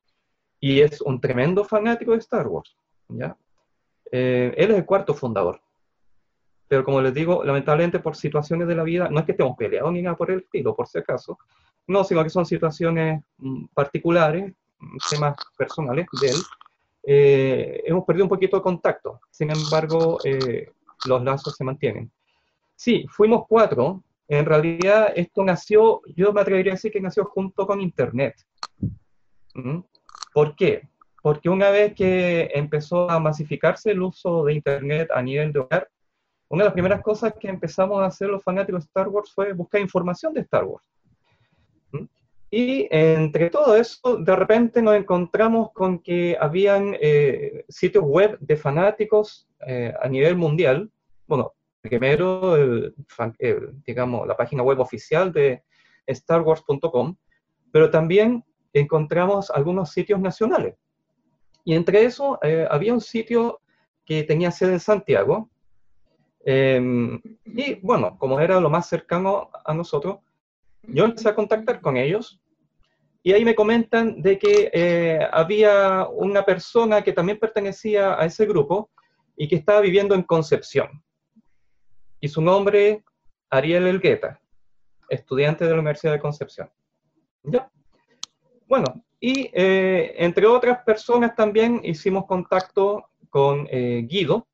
y 0.59 0.81
es 0.81 1.01
un 1.01 1.19
tremendo 1.21 1.63
fanático 1.63 2.11
de 2.11 2.17
Star 2.17 2.47
Wars. 2.47 2.75
¿ya? 3.09 3.37
Él 4.11 4.53
es 4.57 4.69
el 4.69 4.85
cuarto 4.85 5.13
fundador. 5.13 5.61
Pero 6.71 6.85
como 6.85 7.01
les 7.01 7.13
digo, 7.13 7.43
lamentablemente 7.43 7.99
por 7.99 8.15
situaciones 8.15 8.65
de 8.65 8.75
la 8.75 8.83
vida, 8.83 9.09
no 9.09 9.19
es 9.19 9.25
que 9.25 9.33
estemos 9.33 9.57
peleados 9.57 9.91
ni 9.91 10.01
nada 10.01 10.15
por 10.15 10.31
el 10.31 10.39
estilo, 10.39 10.73
por 10.73 10.87
si 10.87 10.99
acaso, 10.99 11.37
no, 11.85 12.05
sino 12.05 12.23
que 12.23 12.29
son 12.29 12.45
situaciones 12.45 13.21
mm, 13.39 13.65
particulares, 13.73 14.53
mm, 14.79 14.97
temas 15.09 15.35
personales 15.57 16.05
de 16.21 16.29
él. 16.29 17.81
hemos 17.85 18.05
perdido 18.05 18.23
un 18.23 18.29
poquito 18.29 18.55
de 18.55 18.63
contacto. 18.63 19.19
Sin 19.29 19.51
embargo, 19.51 20.17
los 21.07 21.23
lazos 21.25 21.57
se 21.57 21.65
mantienen. 21.65 22.09
Sí, 22.73 23.05
fuimos 23.09 23.43
cuatro. 23.49 24.01
En 24.29 24.45
realidad 24.45 25.11
esto 25.13 25.43
nació, 25.43 26.01
yo 26.15 26.31
me 26.31 26.39
atrevería 26.39 26.71
a 26.71 26.75
decir 26.75 26.93
que 26.93 27.01
nació 27.01 27.25
junto 27.25 27.67
con 27.67 27.81
Internet. 27.81 28.35
¿Mm? 29.55 29.79
¿Por 30.33 30.55
qué? 30.55 30.87
Porque 31.21 31.49
una 31.49 31.69
vez 31.69 31.93
que 31.95 32.49
empezó 32.53 33.11
a 33.11 33.19
masificarse 33.19 33.91
el 33.91 34.01
uso 34.01 34.45
de 34.45 34.53
Internet 34.53 35.09
a 35.13 35.21
nivel 35.21 35.51
de 35.51 35.59
hogar, 35.59 35.89
una 36.51 36.63
de 36.63 36.67
las 36.67 36.73
primeras 36.73 37.01
cosas 37.01 37.33
que 37.39 37.47
empezamos 37.47 38.01
a 38.01 38.07
hacer 38.07 38.27
los 38.27 38.43
fanáticos 38.43 38.83
de 38.83 38.87
Star 38.87 39.07
Wars 39.07 39.31
fue 39.33 39.53
buscar 39.53 39.79
información 39.79 40.33
de 40.33 40.41
Star 40.41 40.65
Wars. 40.65 40.85
Y 42.53 42.89
entre 42.91 43.49
todo 43.49 43.77
eso, 43.77 44.17
de 44.17 44.35
repente 44.35 44.81
nos 44.81 44.95
encontramos 44.95 45.71
con 45.71 45.99
que 45.99 46.35
habían 46.37 46.97
eh, 46.99 47.63
sitios 47.69 48.03
web 48.03 48.37
de 48.41 48.57
fanáticos 48.57 49.47
eh, 49.65 49.93
a 50.01 50.09
nivel 50.09 50.35
mundial, 50.35 50.91
bueno, 51.25 51.53
primero, 51.79 52.57
digamos, 53.85 54.27
la 54.27 54.35
página 54.35 54.63
web 54.63 54.81
oficial 54.81 55.31
de 55.31 55.63
starwars.com, 56.09 57.15
pero 57.71 57.89
también 57.89 58.43
encontramos 58.73 59.49
algunos 59.49 59.91
sitios 59.91 60.19
nacionales. 60.19 60.75
Y 61.63 61.75
entre 61.75 62.03
eso 62.03 62.37
eh, 62.41 62.67
había 62.69 62.93
un 62.93 62.99
sitio 62.99 63.61
que 64.03 64.23
tenía 64.23 64.51
sede 64.51 64.73
en 64.73 64.79
Santiago, 64.81 65.49
Em, 66.43 67.21
y 67.45 67.75
bueno, 67.75 68.17
como 68.17 68.39
era 68.39 68.59
lo 68.59 68.69
más 68.69 68.87
cercano 68.87 69.49
a 69.63 69.73
nosotros, 69.73 70.19
yo 70.83 71.05
empecé 71.05 71.29
a 71.29 71.35
contactar 71.35 71.81
con 71.81 71.97
ellos 71.97 72.41
y 73.23 73.33
ahí 73.33 73.45
me 73.45 73.53
comentan 73.55 74.21
de 74.21 74.39
que 74.39 74.71
eh, 74.73 75.19
había 75.31 76.07
una 76.07 76.43
persona 76.43 77.03
que 77.03 77.13
también 77.13 77.37
pertenecía 77.37 78.19
a 78.19 78.25
ese 78.25 78.45
grupo 78.45 78.89
y 79.37 79.47
que 79.47 79.55
estaba 79.55 79.81
viviendo 79.81 80.15
en 80.15 80.23
Concepción. 80.23 81.03
Y 82.19 82.27
su 82.27 82.41
nombre, 82.41 83.03
Ariel 83.49 83.87
Elgueta, 83.87 84.39
estudiante 85.09 85.65
de 85.65 85.71
la 85.71 85.79
Universidad 85.79 86.13
de 86.13 86.19
Concepción. 86.19 86.69
¿Ya? 87.43 87.69
Bueno, 88.67 89.03
y 89.19 89.49
eh, 89.53 90.15
entre 90.17 90.47
otras 90.47 90.83
personas 90.83 91.35
también 91.35 91.81
hicimos 91.83 92.25
contacto 92.25 93.09
con 93.29 93.67
eh, 93.69 94.03
Guido, 94.07 94.47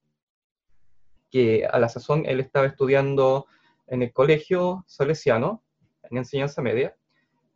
que 1.30 1.66
a 1.66 1.80
la 1.80 1.90
sazón 1.90 2.24
él 2.26 2.40
estaba 2.40 2.68
estudiando 2.68 3.46
en 3.88 4.04
el 4.04 4.14
colegio 4.14 4.84
salesiano, 4.88 5.64
en 6.04 6.18
enseñanza 6.18 6.62
media, 6.62 6.96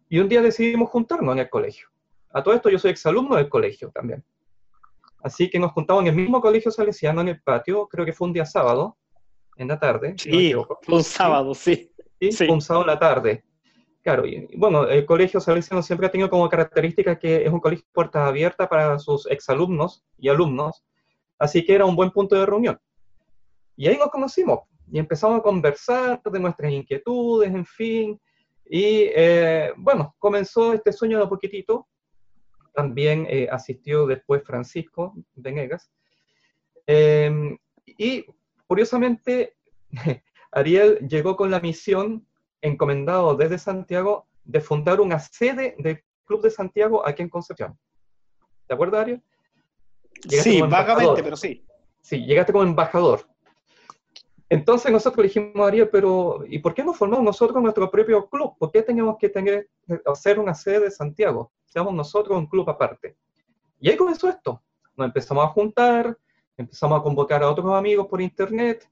y 0.09 0.19
un 0.19 0.27
día 0.29 0.41
decidimos 0.41 0.89
juntarnos 0.89 1.33
en 1.33 1.39
el 1.39 1.49
colegio. 1.49 1.87
A 2.31 2.43
todo 2.43 2.53
esto 2.53 2.69
yo 2.69 2.79
soy 2.79 2.91
exalumno 2.91 3.35
del 3.35 3.49
colegio 3.49 3.91
también. 3.91 4.23
Así 5.23 5.49
que 5.49 5.59
nos 5.59 5.71
juntamos 5.71 6.03
en 6.03 6.07
el 6.09 6.15
mismo 6.15 6.41
colegio 6.41 6.71
salesiano 6.71 7.21
en 7.21 7.29
el 7.29 7.41
patio, 7.41 7.87
creo 7.87 8.05
que 8.05 8.13
fue 8.13 8.27
un 8.27 8.33
día 8.33 8.45
sábado, 8.45 8.97
en 9.57 9.67
la 9.67 9.79
tarde. 9.79 10.15
Sí, 10.17 10.53
fue 10.81 10.95
un 10.95 11.03
sábado, 11.03 11.53
sí. 11.53 11.91
Sí, 12.19 12.31
Sí. 12.31 12.45
fue 12.45 12.53
un 12.53 12.61
sábado 12.61 12.83
en 12.83 12.87
la 12.87 12.99
tarde. 12.99 13.43
Claro, 14.03 14.25
y 14.25 14.47
bueno, 14.57 14.87
el 14.87 15.05
colegio 15.05 15.39
salesiano 15.39 15.83
siempre 15.83 16.07
ha 16.07 16.11
tenido 16.11 16.29
como 16.29 16.49
característica 16.49 17.19
que 17.19 17.45
es 17.45 17.51
un 17.51 17.59
colegio 17.59 17.85
puertas 17.93 18.27
abiertas 18.27 18.67
para 18.67 18.97
sus 18.97 19.27
exalumnos 19.27 20.03
y 20.17 20.29
alumnos, 20.29 20.83
así 21.37 21.63
que 21.63 21.75
era 21.75 21.85
un 21.85 21.95
buen 21.95 22.09
punto 22.11 22.35
de 22.35 22.45
reunión. 22.45 22.79
Y 23.81 23.87
ahí 23.87 23.97
nos 23.97 24.11
conocimos 24.11 24.59
y 24.91 24.99
empezamos 24.99 25.39
a 25.39 25.41
conversar 25.41 26.21
de 26.23 26.39
nuestras 26.39 26.71
inquietudes, 26.71 27.49
en 27.49 27.65
fin, 27.65 28.21
y 28.63 29.09
eh, 29.15 29.73
bueno, 29.75 30.15
comenzó 30.19 30.73
este 30.73 30.93
sueño 30.93 31.17
de 31.17 31.23
a 31.23 31.27
poquitito. 31.27 31.87
También 32.75 33.25
eh, 33.27 33.47
asistió 33.51 34.05
después 34.05 34.43
Francisco 34.43 35.15
Venegas. 35.33 35.91
Eh, 36.85 37.57
y 37.87 38.23
curiosamente, 38.67 39.55
Ariel 40.51 40.99
llegó 41.07 41.35
con 41.35 41.49
la 41.49 41.59
misión, 41.59 42.27
encomendado 42.61 43.35
desde 43.35 43.57
Santiago, 43.57 44.27
de 44.43 44.61
fundar 44.61 45.01
una 45.01 45.17
sede 45.17 45.75
del 45.79 46.03
Club 46.25 46.43
de 46.43 46.51
Santiago 46.51 47.03
aquí 47.03 47.23
en 47.23 47.29
Concepción. 47.29 47.75
¿Te 48.67 48.75
acuerdas, 48.75 49.01
Ariel? 49.01 49.23
Llegaste 50.29 50.51
Sí, 50.51 50.61
vagamente, 50.61 51.23
pero 51.23 51.35
sí. 51.35 51.65
Sí, 51.99 52.23
llegaste 52.27 52.53
como 52.53 52.63
embajador. 52.63 53.30
Entonces 54.51 54.91
nosotros 54.91 55.23
dijimos 55.23 55.65
Ariel, 55.65 55.87
pero 55.87 56.43
¿y 56.45 56.59
por 56.59 56.73
qué 56.73 56.83
no 56.83 56.93
formamos 56.93 57.23
nosotros 57.23 57.63
nuestro 57.63 57.89
propio 57.89 58.27
club? 58.27 58.53
¿Por 58.59 58.69
qué 58.69 58.83
tenemos 58.83 59.15
que 59.17 59.29
tener, 59.29 59.69
hacer 60.05 60.39
una 60.39 60.53
sede 60.53 60.81
de 60.81 60.91
Santiago? 60.91 61.53
Seamos 61.63 61.93
nosotros 61.93 62.37
un 62.37 62.47
club 62.47 62.69
aparte. 62.69 63.15
Y 63.79 63.89
ahí 63.89 63.95
comenzó 63.95 64.27
esto. 64.27 64.61
Nos 64.97 65.07
empezamos 65.07 65.45
a 65.45 65.47
juntar, 65.47 66.17
empezamos 66.57 66.99
a 66.99 67.01
convocar 67.01 67.41
a 67.41 67.49
otros 67.49 67.73
amigos 67.73 68.07
por 68.07 68.19
internet. 68.19 68.85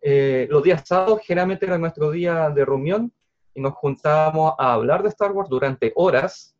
Eh, 0.00 0.46
los 0.48 0.62
días 0.62 0.84
sábados 0.86 1.20
generalmente 1.24 1.66
era 1.66 1.78
nuestro 1.78 2.12
día 2.12 2.48
de 2.50 2.64
reunión 2.64 3.12
y 3.54 3.60
nos 3.60 3.74
juntábamos 3.74 4.54
a 4.56 4.74
hablar 4.74 5.02
de 5.02 5.08
Star 5.08 5.32
Wars 5.32 5.50
durante 5.50 5.92
horas, 5.96 6.56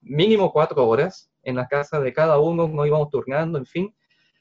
mínimo 0.00 0.52
cuatro 0.52 0.84
horas, 0.88 1.30
en 1.44 1.54
la 1.54 1.68
casa 1.68 2.00
de 2.00 2.12
cada 2.12 2.40
uno, 2.40 2.66
nos 2.66 2.84
íbamos 2.84 3.10
turnando, 3.10 3.58
en 3.58 3.66
fin. 3.66 3.94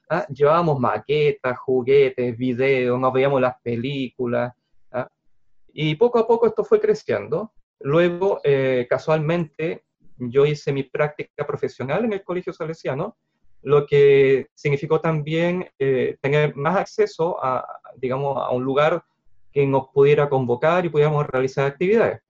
¿Ah? 0.10 0.26
Llevábamos 0.30 0.80
maquetas, 0.80 1.58
juguetes, 1.60 2.38
videos, 2.38 3.00
nos 3.00 3.14
veíamos 3.14 3.42
las 3.42 3.56
películas. 3.62 4.54
¿ah? 4.92 5.08
Y 5.74 5.96
poco 5.96 6.20
a 6.20 6.28
poco 6.28 6.48
esto 6.48 6.64
fue 6.64 6.80
creciendo. 6.80 7.54
Luego, 7.80 8.42
eh, 8.44 8.88
casualmente, 8.90 9.86
yo 10.18 10.46
hice 10.46 10.72
mi 10.74 10.84
práctica 10.84 11.46
profesional 11.46 12.06
en 12.06 12.14
el 12.14 12.24
Colegio 12.24 12.54
Salesiano, 12.54 13.18
lo 13.62 13.86
que 13.86 14.48
significó 14.54 15.02
también 15.02 15.70
eh, 15.80 16.18
tener 16.22 16.56
más 16.56 16.78
acceso 16.78 17.44
a, 17.44 17.66
digamos, 17.98 18.38
a 18.38 18.52
un 18.52 18.64
lugar 18.64 19.04
que 19.52 19.66
nos 19.66 19.90
pudiera 19.90 20.30
convocar 20.30 20.86
y 20.86 20.90
pudiéramos 20.90 21.26
realizar 21.28 21.66
actividades. 21.66 22.22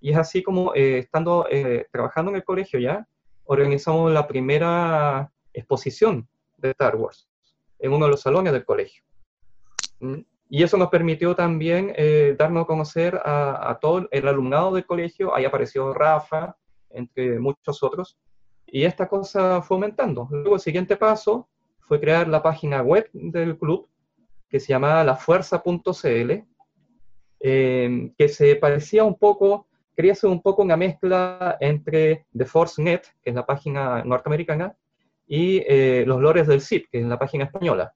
Y 0.00 0.12
es 0.12 0.16
así 0.16 0.42
como, 0.42 0.74
eh, 0.74 0.98
estando 0.98 1.46
eh, 1.50 1.86
trabajando 1.92 2.30
en 2.30 2.36
el 2.36 2.44
colegio 2.44 2.80
ya, 2.80 3.06
organizamos 3.44 4.10
la 4.12 4.26
primera 4.26 5.30
exposición 5.52 6.28
de 6.60 6.70
Star 6.70 6.96
Wars 6.96 7.28
en 7.78 7.92
uno 7.92 8.06
de 8.06 8.10
los 8.12 8.20
salones 8.20 8.52
del 8.52 8.64
colegio. 8.64 9.02
¿Mm? 10.00 10.20
Y 10.52 10.62
eso 10.64 10.76
nos 10.76 10.88
permitió 10.88 11.34
también 11.36 11.92
eh, 11.96 12.34
darnos 12.36 12.64
a 12.64 12.66
conocer 12.66 13.20
a, 13.24 13.70
a, 13.70 13.78
todo 13.78 14.08
el 14.10 14.28
alumnado 14.28 14.72
del 14.74 14.84
colegio. 14.84 15.34
Ahí 15.34 15.44
apareció 15.44 15.94
Rafa, 15.94 16.56
entre 16.90 17.38
muchos 17.38 17.82
otros. 17.82 18.18
Y 18.66 18.84
esta 18.84 19.08
cosa 19.08 19.62
fue 19.62 19.76
aumentando. 19.76 20.28
Luego 20.30 20.56
el 20.56 20.60
siguiente 20.60 20.96
paso 20.96 21.48
fue 21.80 22.00
crear 22.00 22.28
la 22.28 22.42
página 22.42 22.82
web 22.82 23.08
del 23.12 23.58
club, 23.58 23.88
que 24.48 24.60
se 24.60 24.68
llamaba 24.68 25.04
lafuerza.cl, 25.04 26.44
eh, 27.40 28.12
que 28.16 28.28
se 28.28 28.56
parecía 28.56 29.04
un 29.04 29.16
poco, 29.16 29.66
quería 29.96 30.14
ser 30.14 30.30
un 30.30 30.42
poco 30.42 30.62
una 30.62 30.76
mezcla 30.76 31.56
entre 31.60 32.26
The 32.36 32.44
Force 32.44 32.82
Net, 32.82 33.02
que 33.22 33.30
es 33.30 33.36
la 33.36 33.46
página 33.46 34.04
norteamericana, 34.04 34.76
y 35.32 35.58
eh, 35.58 36.02
Los 36.08 36.20
Lores 36.20 36.48
del 36.48 36.60
Sith, 36.60 36.88
que 36.90 36.98
es 36.98 37.06
la 37.06 37.16
página 37.16 37.44
española. 37.44 37.94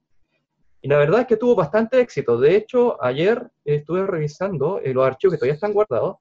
Y 0.80 0.86
la 0.86 0.98
verdad 0.98 1.22
es 1.22 1.26
que 1.26 1.36
tuvo 1.36 1.56
bastante 1.56 1.98
éxito. 2.00 2.38
De 2.38 2.54
hecho, 2.54 3.02
ayer 3.02 3.50
estuve 3.64 4.06
revisando 4.06 4.78
eh, 4.78 4.94
los 4.94 5.04
archivos 5.04 5.34
que 5.34 5.38
todavía 5.38 5.54
están 5.54 5.72
guardados. 5.72 6.18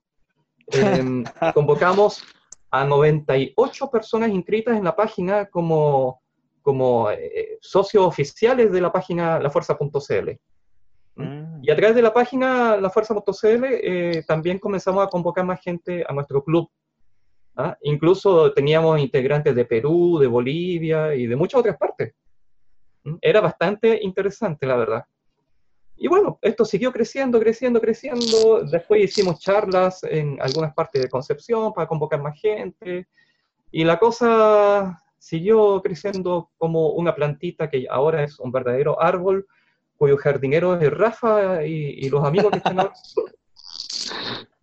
Eh, 0.71 1.23
convocamos 1.53 2.23
a 2.71 2.83
98 2.83 3.91
personas 3.91 4.31
inscritas 4.31 4.75
en 4.75 4.85
la 4.85 4.95
página 4.95 5.45
como, 5.45 6.19
como 6.63 7.11
eh, 7.11 7.59
socios 7.61 8.03
oficiales 8.03 8.71
de 8.71 8.81
la 8.81 8.91
página 8.91 9.37
lafuerza.cl. 9.37 10.31
Mm. 11.15 11.59
Y 11.61 11.69
a 11.69 11.75
través 11.75 11.95
de 11.95 12.01
la 12.01 12.11
página 12.11 12.75
lafuerza.cl 12.77 13.65
eh, 13.69 14.23
también 14.27 14.57
comenzamos 14.57 15.05
a 15.05 15.09
convocar 15.09 15.45
más 15.45 15.61
gente 15.61 16.03
a 16.09 16.11
nuestro 16.11 16.43
club. 16.43 16.71
¿Ah? 17.55 17.77
Incluso 17.81 18.51
teníamos 18.53 18.99
integrantes 18.99 19.55
de 19.55 19.65
Perú, 19.65 20.17
de 20.19 20.27
Bolivia 20.27 21.15
y 21.15 21.27
de 21.27 21.35
muchas 21.35 21.59
otras 21.59 21.77
partes. 21.77 22.13
¿Mm? 23.03 23.15
Era 23.21 23.41
bastante 23.41 23.99
interesante, 24.01 24.65
la 24.65 24.75
verdad. 24.75 25.05
Y 25.95 26.07
bueno, 26.07 26.39
esto 26.41 26.65
siguió 26.65 26.91
creciendo, 26.91 27.39
creciendo, 27.39 27.79
creciendo. 27.79 28.63
Después 28.63 29.03
hicimos 29.03 29.39
charlas 29.39 30.03
en 30.03 30.37
algunas 30.41 30.73
partes 30.73 31.01
de 31.01 31.09
Concepción 31.09 31.73
para 31.73 31.87
convocar 31.87 32.21
más 32.21 32.39
gente. 32.39 33.07
Y 33.71 33.83
la 33.83 33.97
cosa 33.99 34.99
siguió 35.17 35.81
creciendo 35.81 36.51
como 36.57 36.89
una 36.89 37.15
plantita 37.15 37.69
que 37.69 37.87
ahora 37.89 38.23
es 38.23 38.39
un 38.39 38.51
verdadero 38.51 39.01
árbol, 39.01 39.47
cuyo 39.95 40.17
jardinero 40.17 40.79
es 40.79 40.91
Rafa 40.91 41.65
y, 41.65 41.95
y 41.99 42.09
los 42.09 42.25
amigos 42.25 42.51
que 42.51 42.57
están 42.57 42.79
ahora. 42.79 42.93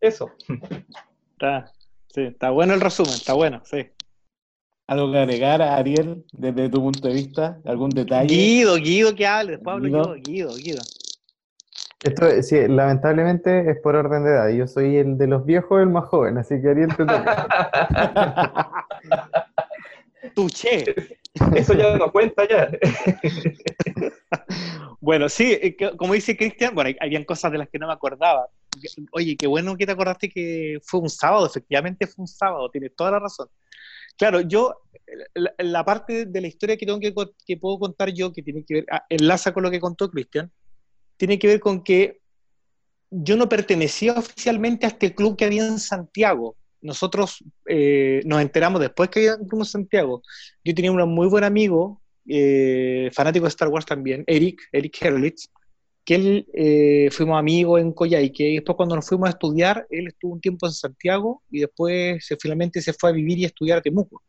Eso. 0.00 0.32
Está, 1.32 1.72
sí, 2.12 2.22
está 2.22 2.50
bueno 2.50 2.74
el 2.74 2.80
resumen, 2.80 3.14
está 3.14 3.34
bueno, 3.34 3.62
sí. 3.64 3.86
¿Algo 4.86 5.10
que 5.12 5.18
agregar, 5.18 5.62
Ariel, 5.62 6.24
desde 6.32 6.68
tu 6.68 6.80
punto 6.80 7.08
de 7.08 7.14
vista? 7.14 7.60
¿Algún 7.64 7.90
detalle? 7.90 8.34
Guido, 8.34 8.76
Guido, 8.76 9.14
que 9.14 9.26
hable, 9.26 9.52
después 9.52 9.74
hablo 9.74 9.86
Guido. 9.86 10.16
yo, 10.16 10.22
Guido, 10.22 10.54
Guido. 10.54 10.82
Esto, 12.02 12.42
sí, 12.42 12.66
lamentablemente 12.68 13.70
es 13.70 13.78
por 13.80 13.94
orden 13.94 14.24
de 14.24 14.30
edad. 14.30 14.48
Yo 14.50 14.66
soy 14.66 14.96
el 14.96 15.16
de 15.16 15.28
los 15.28 15.46
viejos, 15.46 15.80
el 15.80 15.88
más 15.88 16.06
joven, 16.06 16.36
así 16.36 16.60
que 16.60 16.68
Ariel 16.68 16.96
te 16.96 17.06
toca. 17.06 18.86
Tuché. 20.34 20.84
Eso 21.54 21.74
ya 21.74 21.96
no 21.96 22.10
cuenta 22.10 22.46
ya. 22.48 22.68
Bueno, 25.00 25.28
sí, 25.28 25.58
eh, 25.60 25.76
como 25.96 26.14
dice 26.14 26.36
Cristian, 26.36 26.76
bueno, 26.76 26.96
habían 27.00 27.24
cosas 27.24 27.50
de 27.50 27.58
las 27.58 27.68
que 27.68 27.80
no 27.80 27.88
me 27.88 27.92
acordaba. 27.92 28.46
Oye, 29.12 29.36
qué 29.36 29.46
bueno 29.46 29.76
que 29.76 29.86
te 29.86 29.92
acordaste 29.92 30.28
que 30.28 30.78
fue 30.82 31.00
un 31.00 31.10
sábado, 31.10 31.46
efectivamente 31.46 32.06
fue 32.06 32.22
un 32.22 32.28
sábado, 32.28 32.70
tienes 32.70 32.94
toda 32.96 33.12
la 33.12 33.18
razón. 33.20 33.48
Claro, 34.16 34.40
yo, 34.40 34.82
la, 35.34 35.54
la 35.58 35.84
parte 35.84 36.26
de 36.26 36.40
la 36.40 36.46
historia 36.46 36.76
que, 36.76 36.86
tengo 36.86 37.00
que, 37.00 37.56
puedo 37.56 37.78
contar 37.78 38.12
yo, 38.12 38.32
que 38.32 38.42
tiene 38.42 38.64
que 38.64 38.74
ver, 38.74 38.86
ah, 38.90 39.04
enlaza 39.08 39.52
con 39.52 39.62
lo 39.62 39.70
que 39.70 39.80
contó 39.80 40.10
Cristian, 40.10 40.50
tiene 41.16 41.38
que 41.38 41.48
ver 41.48 41.60
con 41.60 41.82
que 41.82 42.20
yo 43.10 43.36
no 43.36 43.48
pertenecía 43.48 44.14
oficialmente 44.14 44.86
a 44.86 44.90
este 44.90 45.14
club 45.14 45.36
que 45.36 45.44
había 45.44 45.66
en 45.66 45.78
Santiago. 45.78 46.56
Nosotros 46.80 47.44
eh, 47.66 48.22
nos 48.24 48.40
enteramos 48.40 48.80
después 48.80 49.08
que 49.10 49.20
había 49.20 49.36
un 49.36 49.46
club 49.46 49.60
en 49.60 49.66
Santiago. 49.66 50.22
Yo 50.64 50.74
tenía 50.74 50.90
un 50.90 51.14
muy 51.14 51.28
buen 51.28 51.44
amigo, 51.44 52.02
eh, 52.26 53.10
fanático 53.12 53.44
de 53.44 53.50
Star 53.50 53.68
Wars 53.68 53.84
también, 53.84 54.24
Eric, 54.26 54.62
Eric 54.72 55.02
Herlitz, 55.02 55.50
que 56.04 56.14
él 56.16 56.46
eh, 56.52 57.08
fuimos 57.12 57.38
amigos 57.38 57.80
en 57.80 57.92
Coyhaique, 57.92 58.48
y 58.48 58.54
después 58.56 58.76
cuando 58.76 58.96
nos 58.96 59.06
fuimos 59.08 59.28
a 59.28 59.30
estudiar, 59.30 59.86
él 59.90 60.08
estuvo 60.08 60.32
un 60.32 60.40
tiempo 60.40 60.66
en 60.66 60.72
Santiago 60.72 61.42
y 61.50 61.60
después 61.60 62.24
se, 62.26 62.36
finalmente 62.36 62.80
se 62.82 62.92
fue 62.92 63.10
a 63.10 63.12
vivir 63.12 63.38
y 63.38 63.44
a 63.44 63.48
estudiar 63.48 63.78
a 63.78 63.82
Temuco. 63.82 64.22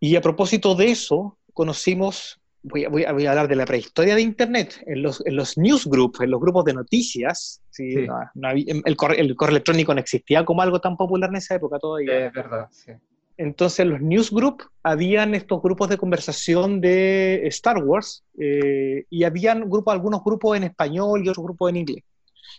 Y 0.00 0.14
a 0.14 0.20
propósito 0.20 0.74
de 0.76 0.90
eso, 0.92 1.38
conocimos 1.52 2.40
voy, 2.62 2.84
a, 2.84 2.88
voy, 2.88 3.04
a, 3.04 3.12
voy 3.12 3.26
a 3.26 3.30
hablar 3.30 3.48
de 3.48 3.56
la 3.56 3.66
prehistoria 3.66 4.14
de 4.14 4.20
Internet, 4.20 4.80
en 4.86 5.02
los, 5.02 5.24
en 5.26 5.34
los 5.34 5.58
newsgroups, 5.58 6.20
en 6.20 6.30
los 6.30 6.40
grupos 6.40 6.64
de 6.64 6.74
noticias, 6.74 7.60
¿sí? 7.70 7.92
Sí. 7.92 8.06
No- 8.06 8.20
no 8.34 8.48
había- 8.48 8.74
el, 8.84 8.96
correo, 8.96 9.18
el 9.18 9.34
correo 9.34 9.52
electrónico 9.56 9.92
no 9.92 10.00
existía 10.00 10.44
como 10.44 10.62
algo 10.62 10.80
tan 10.80 10.96
popular 10.96 11.30
en 11.30 11.36
esa 11.36 11.56
época 11.56 11.78
todavía. 11.78 12.26
Es 12.26 12.32
verdad, 12.32 12.68
sí. 12.70 12.92
Entonces, 13.38 13.78
en 13.80 13.90
los 13.90 14.00
newsgroups 14.00 14.66
habían 14.82 15.32
estos 15.34 15.62
grupos 15.62 15.88
de 15.88 15.96
conversación 15.96 16.80
de 16.80 17.46
Star 17.46 17.82
Wars 17.84 18.24
eh, 18.38 19.04
y 19.08 19.22
habían 19.22 19.70
grupos, 19.70 19.94
algunos 19.94 20.24
grupos 20.24 20.56
en 20.56 20.64
español 20.64 21.24
y 21.24 21.28
otros 21.28 21.44
grupos 21.44 21.70
en 21.70 21.76
inglés. 21.76 22.04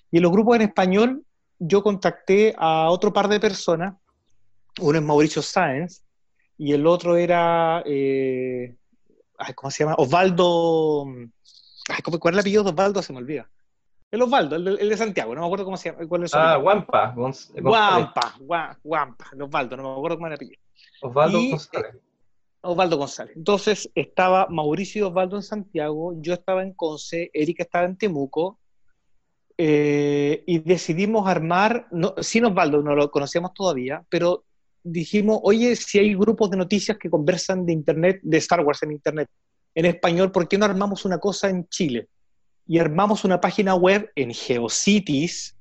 Y 0.09 0.17
en 0.17 0.24
los 0.24 0.31
grupos 0.31 0.55
en 0.55 0.62
español 0.63 1.24
yo 1.59 1.83
contacté 1.83 2.55
a 2.57 2.89
otro 2.89 3.12
par 3.12 3.27
de 3.27 3.41
personas, 3.41 3.95
uno 4.79 4.98
es 4.98 5.03
Mauricio 5.03 5.41
Sáenz 5.41 6.01
y 6.57 6.71
el 6.71 6.88
otro 6.88 7.17
era, 7.17 7.83
eh, 7.86 8.75
¿cómo 9.55 9.69
se 9.71 9.83
llama? 9.83 9.95
Osvaldo, 9.98 11.05
ay, 11.89 12.01
¿cómo- 12.03 12.19
¿cuál 12.19 12.33
es 12.33 12.38
el 12.38 12.39
apellido 12.39 12.63
de 12.63 12.69
Osvaldo? 12.69 13.01
Se 13.01 13.12
me 13.12 13.19
olvida. 13.19 13.50
El 14.11 14.21
Osvaldo, 14.23 14.55
el 14.55 14.65
de, 14.65 14.71
el 14.81 14.89
de 14.89 14.97
Santiago, 14.97 15.35
no 15.35 15.41
me 15.41 15.47
acuerdo 15.47 15.65
cómo 15.65 15.77
se 15.77 15.91
llama. 15.91 16.07
¿cuál 16.07 16.23
es 16.23 16.33
Ah? 16.33 16.55
Guampa. 16.57 17.13
Guampa, 17.61 18.35
Gua- 18.39 18.77
Guampa, 18.83 19.25
el 19.33 19.41
Osvaldo, 19.43 19.77
no 19.77 19.83
me 19.83 19.91
acuerdo 19.97 20.17
cómo 20.17 20.27
era 20.27 20.33
el 20.35 20.37
apellido. 20.37 20.59
Osvaldo 21.01 21.37
Y, 21.39 21.49
González. 21.51 21.95
Osvaldo 22.61 22.97
González. 22.97 23.37
Entonces 23.37 23.89
estaba 23.93 24.47
Mauricio 24.49 24.99
y 24.99 25.07
Osvaldo 25.09 25.35
en 25.35 25.43
Santiago, 25.43 26.13
yo 26.21 26.33
estaba 26.33 26.63
en 26.63 26.73
Conce, 26.73 27.29
Erika 27.33 27.63
estaba 27.63 27.85
en 27.85 27.97
Temuco, 27.97 28.59
eh, 29.57 30.43
y 30.47 30.59
decidimos 30.59 31.27
armar, 31.27 31.87
no, 31.91 32.15
sin 32.19 32.45
Osvaldo, 32.45 32.81
no 32.81 32.95
lo 32.95 33.11
conocíamos 33.11 33.53
todavía, 33.53 34.03
pero 34.09 34.45
dijimos, 34.83 35.39
oye, 35.43 35.75
si 35.75 35.99
hay 35.99 36.15
grupos 36.15 36.49
de 36.49 36.57
noticias 36.57 36.97
que 36.97 37.09
conversan 37.09 37.65
de 37.65 37.73
Internet, 37.73 38.19
de 38.23 38.37
Star 38.37 38.61
Wars 38.61 38.81
en 38.83 38.93
Internet, 38.93 39.29
en 39.75 39.85
español, 39.85 40.31
¿por 40.31 40.47
qué 40.47 40.57
no 40.57 40.65
armamos 40.65 41.05
una 41.05 41.19
cosa 41.19 41.49
en 41.49 41.67
Chile? 41.67 42.07
Y 42.69 42.77
armamos 42.77 43.25
una 43.25 43.41
página 43.41 43.73
web 43.73 44.11
en 44.15 44.31
GeoCities, 44.31 45.57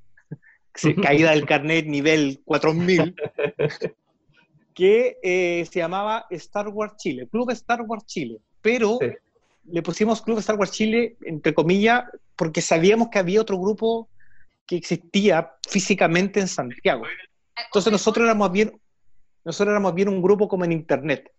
caída 1.02 1.30
del 1.30 1.46
carnet 1.46 1.86
nivel 1.86 2.42
4000, 2.44 3.16
que 4.74 5.16
eh, 5.22 5.66
se 5.70 5.78
llamaba 5.80 6.26
Star 6.28 6.68
Wars 6.68 6.96
Chile, 6.98 7.26
Club 7.32 7.50
Star 7.52 7.80
Wars 7.80 8.04
Chile, 8.04 8.38
pero 8.60 8.98
Sí. 9.00 9.06
le 9.72 9.82
pusimos 9.82 10.20
Club 10.20 10.38
Star 10.38 10.56
Wars 10.56 10.70
Chile, 10.70 11.16
entre 11.22 11.54
comillas, 11.54 12.04
porque 12.36 12.60
sabíamos 12.60 13.08
que 13.08 13.18
había 13.18 13.40
otro 13.40 13.58
grupo 13.58 14.10
que 14.66 14.76
existía 14.76 15.50
físicamente 15.66 16.40
en 16.40 16.46
Santiago. 16.46 17.04
Entonces 17.56 17.90
nosotros 17.90 18.24
éramos 18.26 18.52
bien, 18.52 18.78
nosotros 19.46 19.72
éramos 19.72 19.94
bien 19.94 20.08
un 20.10 20.20
grupo 20.20 20.46
como 20.46 20.66
en 20.66 20.72
Internet. 20.72 21.32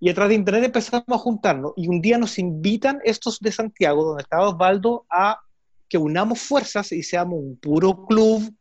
Y 0.00 0.10
a 0.10 0.14
través 0.14 0.30
de 0.30 0.36
Internet 0.36 0.64
empezamos 0.64 1.04
a 1.08 1.18
juntarnos. 1.18 1.72
Y 1.76 1.88
un 1.88 2.00
día 2.00 2.18
nos 2.18 2.38
invitan 2.38 3.00
estos 3.04 3.40
de 3.40 3.52
Santiago, 3.52 4.04
donde 4.04 4.22
estaba 4.22 4.48
Osvaldo, 4.48 5.06
a 5.10 5.40
que 5.88 5.98
unamos 5.98 6.40
fuerzas 6.40 6.92
y 6.92 7.02
seamos 7.02 7.38
un 7.38 7.56
puro 7.56 8.06
club 8.06 8.52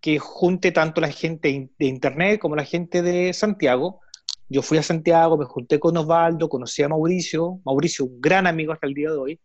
que 0.00 0.18
junte 0.18 0.70
tanto 0.70 1.00
la 1.00 1.10
gente 1.10 1.70
de 1.78 1.86
Internet 1.86 2.40
como 2.40 2.56
la 2.56 2.64
gente 2.64 3.02
de 3.02 3.32
Santiago. 3.32 4.00
Yo 4.48 4.62
fui 4.62 4.78
a 4.78 4.82
Santiago, 4.82 5.36
me 5.36 5.44
junté 5.44 5.78
con 5.78 5.96
Osvaldo, 5.96 6.48
conocí 6.48 6.82
a 6.82 6.88
Mauricio, 6.88 7.60
Mauricio, 7.64 8.04
un 8.06 8.20
gran 8.20 8.46
amigo 8.46 8.72
hasta 8.72 8.86
el 8.86 8.94
día 8.94 9.10
de 9.10 9.16
hoy. 9.16 9.40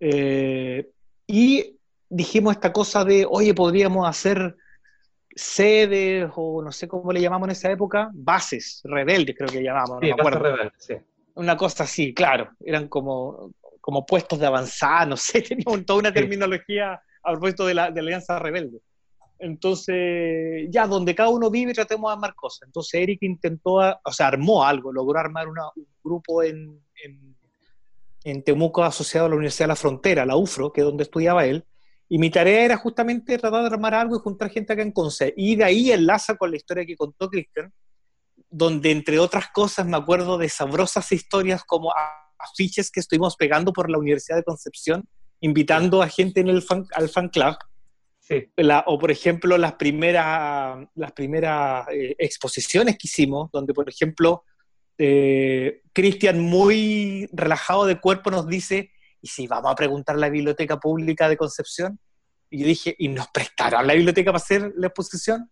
Eh, 0.00 0.90
y 1.26 1.76
dijimos 2.08 2.54
esta 2.54 2.72
cosa 2.72 3.04
de, 3.04 3.26
oye, 3.28 3.54
podríamos 3.54 4.08
hacer 4.08 4.56
sedes 5.38 6.30
o 6.36 6.62
no 6.62 6.72
sé 6.72 6.86
cómo 6.88 7.12
le 7.12 7.20
llamamos 7.20 7.46
en 7.48 7.52
esa 7.52 7.70
época, 7.70 8.10
bases, 8.12 8.80
rebeldes 8.84 9.34
creo 9.36 9.48
que 9.48 9.62
llamamos, 9.62 9.96
no 9.96 10.00
Sí, 10.00 10.06
me 10.06 10.10
Basta 10.12 10.22
acuerdo. 10.36 10.56
Rebelde, 10.56 10.72
sí. 10.78 10.94
Una 11.34 11.56
cosa 11.56 11.84
así, 11.84 12.12
claro, 12.12 12.50
eran 12.64 12.88
como, 12.88 13.52
como 13.80 14.04
puestos 14.04 14.38
de 14.40 14.46
avanzada, 14.46 15.06
no 15.06 15.16
sé, 15.16 15.40
teníamos 15.42 15.86
toda 15.86 16.00
una 16.00 16.08
Sí. 16.10 16.14
terminología 16.16 17.00
a 17.22 17.30
propósito 17.32 17.66
de 17.66 17.74
la, 17.74 17.90
de 17.90 18.02
la 18.02 18.06
Alianza 18.08 18.38
Rebelde. 18.38 18.80
Entonces, 19.40 20.66
ya 20.70 20.86
donde 20.86 21.14
cada 21.14 21.28
uno 21.28 21.50
vive, 21.50 21.72
tratemos 21.72 22.10
de 22.10 22.14
armar 22.14 22.34
cosas. 22.34 22.66
Entonces, 22.66 22.94
Eric 23.00 23.18
intentó, 23.22 23.74
o 23.74 24.12
sea, 24.12 24.26
armó 24.28 24.64
algo, 24.64 24.92
logró 24.92 25.18
armar 25.18 25.48
una- 25.48 25.68
un 25.76 25.86
grupo 26.02 26.42
en, 26.42 26.80
en, 27.04 27.36
en 28.24 28.42
Temuco 28.42 28.82
asociado 28.82 29.26
a 29.26 29.28
la 29.30 29.36
Universidad 29.36 29.66
de 29.66 29.68
la 29.68 29.76
Frontera, 29.76 30.26
la 30.26 30.36
UFRO, 30.36 30.72
que 30.72 30.80
es 30.80 30.84
donde 30.84 31.04
estudiaba 31.04 31.44
él. 31.46 31.64
Y 32.08 32.18
mi 32.18 32.30
tarea 32.30 32.64
era 32.64 32.76
justamente 32.76 33.36
tratar 33.38 33.60
de 33.62 33.66
armar 33.74 33.94
algo 33.94 34.16
y 34.16 34.20
juntar 34.20 34.50
gente 34.50 34.72
acá 34.72 34.82
en 34.82 34.92
Conce. 34.92 35.34
Y 35.36 35.56
de 35.56 35.64
ahí 35.64 35.92
enlaza 35.92 36.36
con 36.36 36.50
la 36.50 36.56
historia 36.56 36.86
que 36.86 36.96
contó 36.96 37.28
Cristian, 37.28 37.72
donde 38.50 38.90
entre 38.90 39.18
otras 39.18 39.48
cosas 39.52 39.86
me 39.86 39.96
acuerdo 39.96 40.38
de 40.38 40.48
sabrosas 40.48 41.10
historias 41.12 41.64
como 41.64 41.92
afiches 42.38 42.90
que 42.90 43.00
estuvimos 43.00 43.36
pegando 43.36 43.72
por 43.72 43.90
la 43.90 43.98
Universidad 43.98 44.36
de 44.38 44.44
Concepción, 44.44 45.04
invitando 45.40 46.02
a 46.02 46.08
gente 46.08 46.40
en 46.40 46.48
el 46.48 46.62
fan, 46.62 46.86
al 46.94 47.08
fan 47.08 47.28
club, 47.28 47.56
Sí, 48.20 48.52
la- 48.56 48.84
o 48.86 48.98
por 48.98 49.10
ejemplo 49.10 49.56
las 49.56 49.74
primeras, 49.74 50.86
las 50.94 51.12
primeras 51.12 51.88
eh, 51.90 52.14
exposiciones 52.18 52.98
que 52.98 53.06
hicimos, 53.06 53.50
donde 53.50 53.72
por 53.72 53.88
ejemplo 53.88 54.44
eh, 54.98 55.80
Cristian 55.94 56.38
muy 56.40 57.26
relajado 57.32 57.86
de 57.86 57.98
cuerpo 57.98 58.30
nos 58.30 58.46
dice, 58.46 58.90
¿y 59.20 59.28
si 59.28 59.46
vamos 59.46 59.70
a 59.70 59.74
preguntar 59.74 60.16
a 60.16 60.18
la 60.18 60.28
biblioteca 60.28 60.78
pública 60.78 61.28
de 61.28 61.36
Concepción? 61.36 61.98
Y 62.50 62.60
yo 62.60 62.66
dije, 62.66 62.94
¿y 62.98 63.08
nos 63.08 63.28
prestarán 63.28 63.86
la 63.86 63.94
biblioteca 63.94 64.30
para 64.32 64.42
hacer 64.42 64.72
la 64.76 64.86
exposición? 64.88 65.50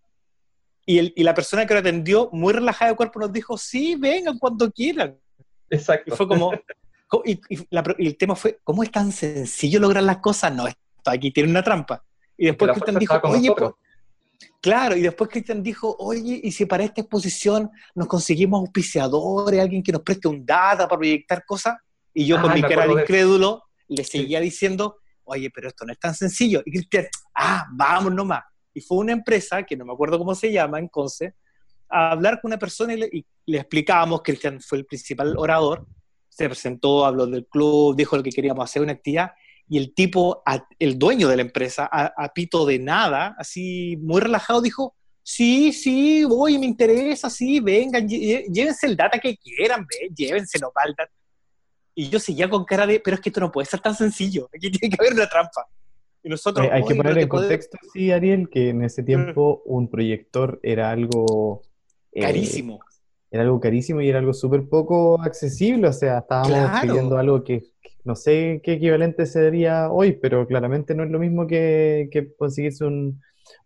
Y, 0.86 0.98
el- 0.98 1.12
y 1.16 1.24
la 1.24 1.34
persona 1.34 1.66
que 1.66 1.74
lo 1.74 1.80
atendió, 1.80 2.28
muy 2.32 2.52
relajada 2.52 2.92
de 2.92 2.96
cuerpo, 2.96 3.20
nos 3.20 3.32
dijo, 3.32 3.58
sí, 3.58 3.96
vengan 3.96 4.38
cuando 4.38 4.70
quieran. 4.70 5.18
Y 5.68 5.74
exacto. 5.74 6.14
fue 6.16 6.28
como, 6.28 6.52
co- 7.08 7.22
y, 7.24 7.40
y 7.50 7.66
la 7.70 7.82
y 7.98 8.06
el 8.06 8.16
tema 8.16 8.36
fue, 8.36 8.60
¿cómo 8.62 8.82
es 8.82 8.90
tan 8.90 9.10
sencillo 9.12 9.80
lograr 9.80 10.04
las 10.04 10.18
cosas? 10.18 10.54
No, 10.54 10.66
esto 10.68 10.80
aquí 11.06 11.32
tiene 11.32 11.50
una 11.50 11.62
trampa. 11.62 12.02
Y 12.36 12.46
después 12.46 12.70
Cristian 12.72 12.98
dijo, 12.98 13.20
oye, 13.24 13.52
po- 13.52 13.78
claro, 14.60 14.96
y 14.96 15.02
después 15.02 15.28
Cristian 15.28 15.62
dijo, 15.62 15.96
oye, 15.98 16.40
y 16.42 16.52
si 16.52 16.66
para 16.66 16.84
esta 16.84 17.00
exposición 17.00 17.70
nos 17.94 18.06
conseguimos 18.06 18.60
auspiciadores, 18.60 19.60
alguien 19.60 19.82
que 19.82 19.92
nos 19.92 20.02
preste 20.02 20.28
un 20.28 20.46
data 20.46 20.86
para 20.88 20.98
proyectar 20.98 21.44
cosas, 21.44 21.74
y 22.16 22.26
yo 22.26 22.36
Ah, 22.38 22.42
con 22.42 22.54
mi 22.54 22.60
cara 22.62 22.86
de 22.86 22.92
incrédulo 23.02 23.62
le 23.88 24.02
seguía 24.04 24.40
diciendo, 24.40 24.96
oye, 25.24 25.50
pero 25.50 25.68
esto 25.68 25.84
no 25.84 25.92
es 25.92 25.98
tan 25.98 26.14
sencillo. 26.14 26.62
Y 26.64 26.70
Cristian, 26.72 27.06
ah, 27.34 27.66
vamos 27.72 28.12
nomás. 28.14 28.42
Y 28.72 28.80
fue 28.80 28.98
una 28.98 29.12
empresa, 29.12 29.62
que 29.62 29.76
no 29.76 29.84
me 29.84 29.92
acuerdo 29.92 30.18
cómo 30.18 30.34
se 30.34 30.50
llama, 30.50 30.78
en 30.78 30.88
Conce, 30.88 31.34
a 31.88 32.10
hablar 32.12 32.40
con 32.40 32.48
una 32.50 32.58
persona 32.58 32.94
y 32.94 32.96
le, 32.96 33.08
y 33.12 33.24
le 33.46 33.58
explicábamos, 33.58 34.22
Cristian 34.22 34.60
fue 34.60 34.78
el 34.78 34.86
principal 34.86 35.34
orador, 35.36 35.86
se 36.28 36.46
presentó, 36.48 37.04
habló 37.06 37.26
del 37.26 37.46
club, 37.46 37.94
dijo 37.96 38.16
lo 38.16 38.22
que 38.22 38.30
queríamos 38.30 38.64
hacer, 38.64 38.82
una 38.82 38.92
actividad, 38.92 39.32
y 39.68 39.78
el 39.78 39.94
tipo, 39.94 40.42
el 40.78 40.98
dueño 40.98 41.28
de 41.28 41.36
la 41.36 41.42
empresa, 41.42 41.88
a, 41.90 42.12
a 42.16 42.32
pito 42.32 42.64
de 42.66 42.78
nada, 42.78 43.34
así 43.38 43.96
muy 43.98 44.20
relajado, 44.20 44.60
dijo, 44.62 44.94
sí, 45.22 45.72
sí, 45.72 46.24
voy, 46.24 46.58
me 46.58 46.66
interesa, 46.66 47.28
sí, 47.30 47.60
vengan, 47.60 48.06
lle- 48.08 48.46
llévense 48.52 48.86
el 48.86 48.96
data 48.96 49.18
que 49.18 49.36
quieran, 49.36 49.86
ve, 49.86 50.08
llévenselo. 50.14 50.72
Y 51.98 52.08
yo 52.10 52.20
seguía 52.20 52.48
con 52.48 52.64
cara 52.64 52.86
de, 52.86 53.00
pero 53.00 53.14
es 53.16 53.20
que 53.20 53.30
esto 53.30 53.40
no 53.40 53.50
puede 53.50 53.66
ser 53.66 53.80
tan 53.80 53.94
sencillo, 53.96 54.48
aquí 54.54 54.70
tiene 54.70 54.94
que 54.94 55.02
haber 55.02 55.14
una 55.14 55.28
trampa. 55.28 55.66
Y 56.22 56.28
nosotros, 56.28 56.68
hay 56.70 56.82
que 56.82 56.86
"Oye, 56.88 56.94
pero 56.94 56.98
poner 56.98 57.14
te 57.14 57.20
en 57.22 57.28
puede- 57.28 57.42
contexto, 57.48 57.78
sí, 57.92 58.12
Ariel, 58.12 58.48
que 58.50 58.68
en 58.70 58.82
ese 58.84 59.02
tiempo 59.02 59.62
un 59.64 59.88
proyector 59.88 60.60
era 60.62 60.90
algo... 60.90 61.62
eh, 62.12 62.20
Carísimo. 62.22 62.80
era 63.30 63.42
algo 63.44 63.58
carísimo 63.60 64.00
y 64.00 64.08
era 64.08 64.18
algo 64.18 64.32
súper 64.34 64.68
poco 64.68 65.20
accesible, 65.20 65.88
o 65.88 65.92
sea, 65.92 66.18
estábamos 66.18 66.50
Claro. 66.70 66.86
pidiendo 66.88 67.16
algo 67.18 67.44
que, 67.44 67.60
que 67.80 67.90
no 68.04 68.14
sé 68.16 68.60
qué 68.62 68.74
equivalente 68.74 69.24
sería 69.26 69.90
hoy, 69.90 70.12
pero 70.20 70.46
claramente 70.46 70.94
no 70.94 71.02
es 71.04 71.10
lo 71.10 71.18
mismo 71.18 71.46
que, 71.46 72.08
que 72.12 72.34
conseguirse 72.36 72.84
un, 72.84 73.20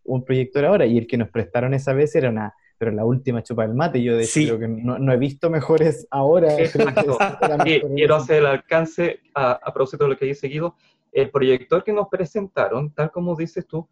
un 0.04 0.24
proyector 0.24 0.64
ahora, 0.66 0.84
y 0.86 0.98
el 0.98 1.06
que 1.06 1.16
nos 1.16 1.30
prestaron 1.30 1.72
esa 1.74 1.94
vez 1.94 2.14
era 2.14 2.28
una, 2.30 2.52
pero 2.80 2.92
la 2.92 3.04
última 3.04 3.42
chupa 3.42 3.66
del 3.66 3.74
mate, 3.76 4.02
yo 4.02 4.16
de 4.16 4.22
hecho 4.22 4.32
Sí. 4.32 4.46
creo 4.46 4.58
que 4.58 4.66
no, 4.66 4.98
no 4.98 5.12
he 5.12 5.18
visto 5.18 5.50
mejores 5.50 6.08
ahora, 6.10 6.58
Exacto. 6.58 7.18
era 7.42 7.68
Y 7.68 7.78
quiero 7.82 8.14
hacer 8.14 8.36
el 8.38 8.46
alcance 8.46 9.20
a, 9.34 9.52
a 9.52 9.74
propósito 9.74 10.04
de 10.04 10.10
lo 10.10 10.16
que 10.16 10.24
dice 10.24 10.48
Guido. 10.48 10.76
El 11.12 11.30
proyector 11.30 11.84
que 11.84 11.92
nos 11.92 12.08
presentaron, 12.08 12.90
tal 12.94 13.10
como 13.10 13.36
dices 13.36 13.66
tú, 13.66 13.86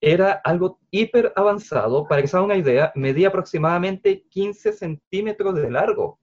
era 0.00 0.32
algo 0.42 0.80
hiper 0.90 1.32
avanzado. 1.36 2.08
Para 2.08 2.22
que 2.22 2.26
se 2.26 2.36
hagan 2.36 2.46
una 2.46 2.56
idea, 2.56 2.90
medía 2.96 3.28
aproximadamente 3.28 4.24
15 4.28 4.72
centímetros 4.72 5.54
de 5.54 5.70
largo. 5.70 6.18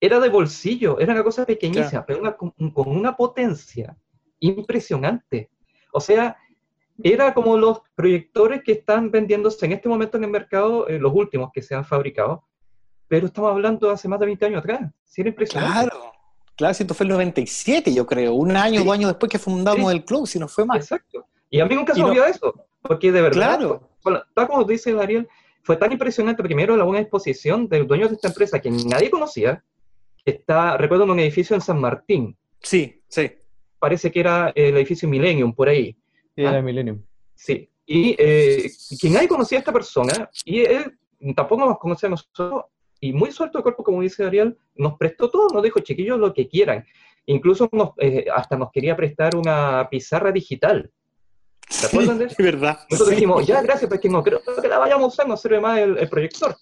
Era 0.00 0.18
de 0.18 0.28
bolsillo, 0.28 0.98
era 0.98 1.12
una 1.12 1.22
cosa 1.22 1.46
pequeñísima, 1.46 2.04
pero 2.04 2.18
una- 2.20 2.36
con, 2.36 2.50
con 2.50 2.88
una 2.88 3.16
potencia 3.16 3.96
impresionante. 4.40 5.50
O 5.92 6.00
sea, 6.00 6.36
era 7.02 7.32
como 7.34 7.56
los 7.56 7.80
proyectores 7.94 8.62
que 8.64 8.72
están 8.72 9.10
vendiéndose 9.10 9.64
en 9.66 9.72
este 9.72 9.88
momento 9.88 10.16
en 10.18 10.24
el 10.24 10.30
mercado, 10.30 10.88
eh, 10.88 10.98
los 10.98 11.12
últimos 11.14 11.50
que 11.52 11.62
se 11.62 11.74
han 11.74 11.84
fabricado, 11.84 12.44
pero 13.08 13.26
estamos 13.26 13.50
hablando 13.50 13.86
de 13.88 13.94
hace 13.94 14.08
más 14.08 14.18
de 14.20 14.26
20 14.26 14.46
años 14.46 14.58
atrás. 14.60 14.90
Sí, 15.04 15.20
era 15.22 15.30
impresionante. 15.30 15.90
Claro, 15.90 16.12
claro, 16.56 16.74
si 16.74 16.82
esto 16.82 16.94
fue 16.94 17.04
el 17.04 17.10
97, 17.12 17.92
yo 17.94 18.06
creo, 18.06 18.34
un 18.34 18.56
año, 18.56 18.80
Sí. 18.80 18.86
dos 18.86 18.94
años 18.94 19.10
después 19.10 19.30
que 19.30 19.38
fundamos 19.38 19.90
Sí. 19.90 19.96
el 19.96 20.04
club, 20.04 20.26
si 20.26 20.38
no 20.38 20.48
fue 20.48 20.64
más. 20.64 20.76
Exacto. 20.78 21.26
Y 21.50 21.60
a 21.60 21.66
mí 21.66 21.74
nunca 21.74 21.92
se 21.94 22.00
me 22.00 22.06
no- 22.06 22.10
olvidó 22.12 22.26
eso, 22.26 22.54
porque 22.80 23.12
de 23.12 23.20
verdad, 23.22 23.58
Claro. 23.58 23.88
bueno, 24.02 24.22
tal 24.34 24.46
como 24.48 24.64
dice 24.64 24.92
Dariel, 24.92 25.28
fue 25.62 25.76
tan 25.76 25.92
impresionante 25.92 26.42
primero 26.42 26.76
la 26.76 26.84
buena 26.84 27.00
exposición 27.00 27.68
del 27.68 27.86
dueño 27.86 28.08
de 28.08 28.14
esta 28.14 28.28
empresa 28.28 28.58
que 28.60 28.70
nadie 28.70 29.10
conocía, 29.10 29.62
está, 30.24 30.76
recuerdo, 30.76 31.04
en 31.04 31.10
un 31.10 31.20
edificio 31.20 31.54
en 31.54 31.60
San 31.62 31.80
Martín. 31.80 32.36
Sí, 32.60 33.00
sí. 33.08 33.30
Parece 33.78 34.10
que 34.10 34.20
era 34.20 34.52
el 34.54 34.76
edificio 34.76 35.08
Millennium, 35.08 35.52
por 35.52 35.68
ahí. 35.68 35.96
Sí, 36.34 36.42
era 36.42 36.58
Ah. 36.58 36.62
Millennium. 36.62 37.02
Sí. 37.34 37.68
Y 37.86 38.14
eh, 38.18 38.70
quien 39.00 39.16
ahí 39.16 39.26
conocía 39.26 39.58
a 39.58 39.60
esta 39.60 39.72
persona, 39.72 40.30
y 40.44 40.60
él 40.60 40.96
tampoco 41.34 41.66
nos 41.66 41.78
conocía 41.78 42.06
a 42.06 42.10
nosotros, 42.10 42.64
y 43.00 43.12
muy 43.12 43.32
suelto 43.32 43.58
de 43.58 43.62
cuerpo, 43.62 43.82
como 43.82 44.00
dice 44.00 44.24
Ariel, 44.24 44.56
nos 44.76 44.96
prestó 44.96 45.28
todo, 45.30 45.48
nos 45.52 45.62
dijo, 45.62 45.80
chiquillos, 45.80 46.18
lo 46.18 46.32
que 46.32 46.48
quieran. 46.48 46.84
Incluso 47.26 47.68
nos, 47.72 47.90
eh, 47.98 48.26
hasta 48.34 48.56
nos 48.56 48.70
quería 48.70 48.96
prestar 48.96 49.36
una 49.36 49.88
pizarra 49.90 50.30
digital. 50.32 50.90
¿Se 51.68 51.86
acuerdan 51.86 52.18
de 52.18 52.26
eso? 52.26 52.36
Es 52.38 52.44
verdad. 52.44 52.78
Nosotros 52.90 53.08
Sí. 53.10 53.14
dijimos, 53.16 53.46
ya, 53.46 53.60
gracias, 53.62 53.88
pues 53.88 54.00
que 54.00 54.08
no 54.08 54.22
creo 54.22 54.40
que 54.60 54.68
la 54.68 54.78
vayamos 54.78 55.04
a 55.04 55.08
usar, 55.08 55.28
nos 55.28 55.40
sirve 55.40 55.60
más 55.60 55.78
el, 55.80 55.98
el 55.98 56.08
proyector. 56.08 56.56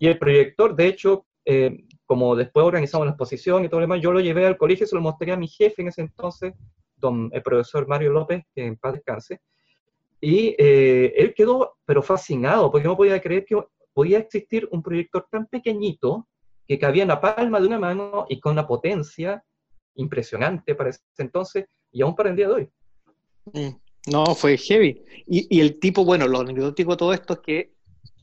Y 0.00 0.08
el 0.08 0.18
proyector, 0.18 0.74
de 0.74 0.86
hecho, 0.86 1.26
eh, 1.44 1.84
como 2.06 2.34
después 2.36 2.64
organizamos 2.64 3.06
la 3.06 3.12
exposición 3.12 3.64
y 3.64 3.68
todo 3.68 3.80
lo 3.80 3.84
demás, 3.84 4.00
yo 4.00 4.12
lo 4.12 4.20
llevé 4.20 4.46
al 4.46 4.56
colegio 4.56 4.84
y 4.84 4.88
se 4.88 4.94
lo 4.96 5.00
mostré 5.02 5.32
a 5.32 5.36
mi 5.36 5.48
jefe 5.48 5.82
en 5.82 5.88
ese 5.88 6.00
entonces, 6.02 6.54
don, 6.98 7.30
el 7.32 7.42
profesor 7.42 7.86
Mario 7.86 8.12
López, 8.12 8.44
que 8.54 8.66
en 8.66 8.76
paz 8.76 8.94
descanse. 8.94 9.40
Y 10.20 10.54
eh, 10.58 11.14
él 11.16 11.32
quedó, 11.34 11.76
pero 11.84 12.02
fascinado, 12.02 12.70
porque 12.70 12.88
no 12.88 12.96
podía 12.96 13.20
creer 13.20 13.44
que 13.44 13.56
podía 13.92 14.18
existir 14.18 14.68
un 14.72 14.82
proyector 14.82 15.26
tan 15.30 15.46
pequeñito 15.46 16.28
que 16.66 16.78
cabía 16.78 17.02
en 17.02 17.08
la 17.08 17.20
palma 17.20 17.60
de 17.60 17.66
una 17.66 17.78
mano 17.78 18.26
y 18.28 18.40
con 18.40 18.52
una 18.52 18.66
potencia 18.66 19.42
impresionante 19.94 20.74
para 20.74 20.90
ese 20.90 21.00
entonces 21.18 21.66
y 21.90 22.02
aún 22.02 22.14
para 22.14 22.30
el 22.30 22.36
día 22.36 22.48
de 22.48 22.54
hoy. 22.54 22.68
Mm, 23.52 24.12
No, 24.12 24.34
fue 24.34 24.56
heavy. 24.56 25.02
Y, 25.26 25.56
y 25.56 25.60
el 25.60 25.78
tipo, 25.78 26.04
bueno, 26.04 26.26
lo 26.28 26.40
anecdótico 26.40 26.92
de 26.92 26.96
todo 26.96 27.12
esto 27.12 27.34
es 27.34 27.40
que 27.40 27.77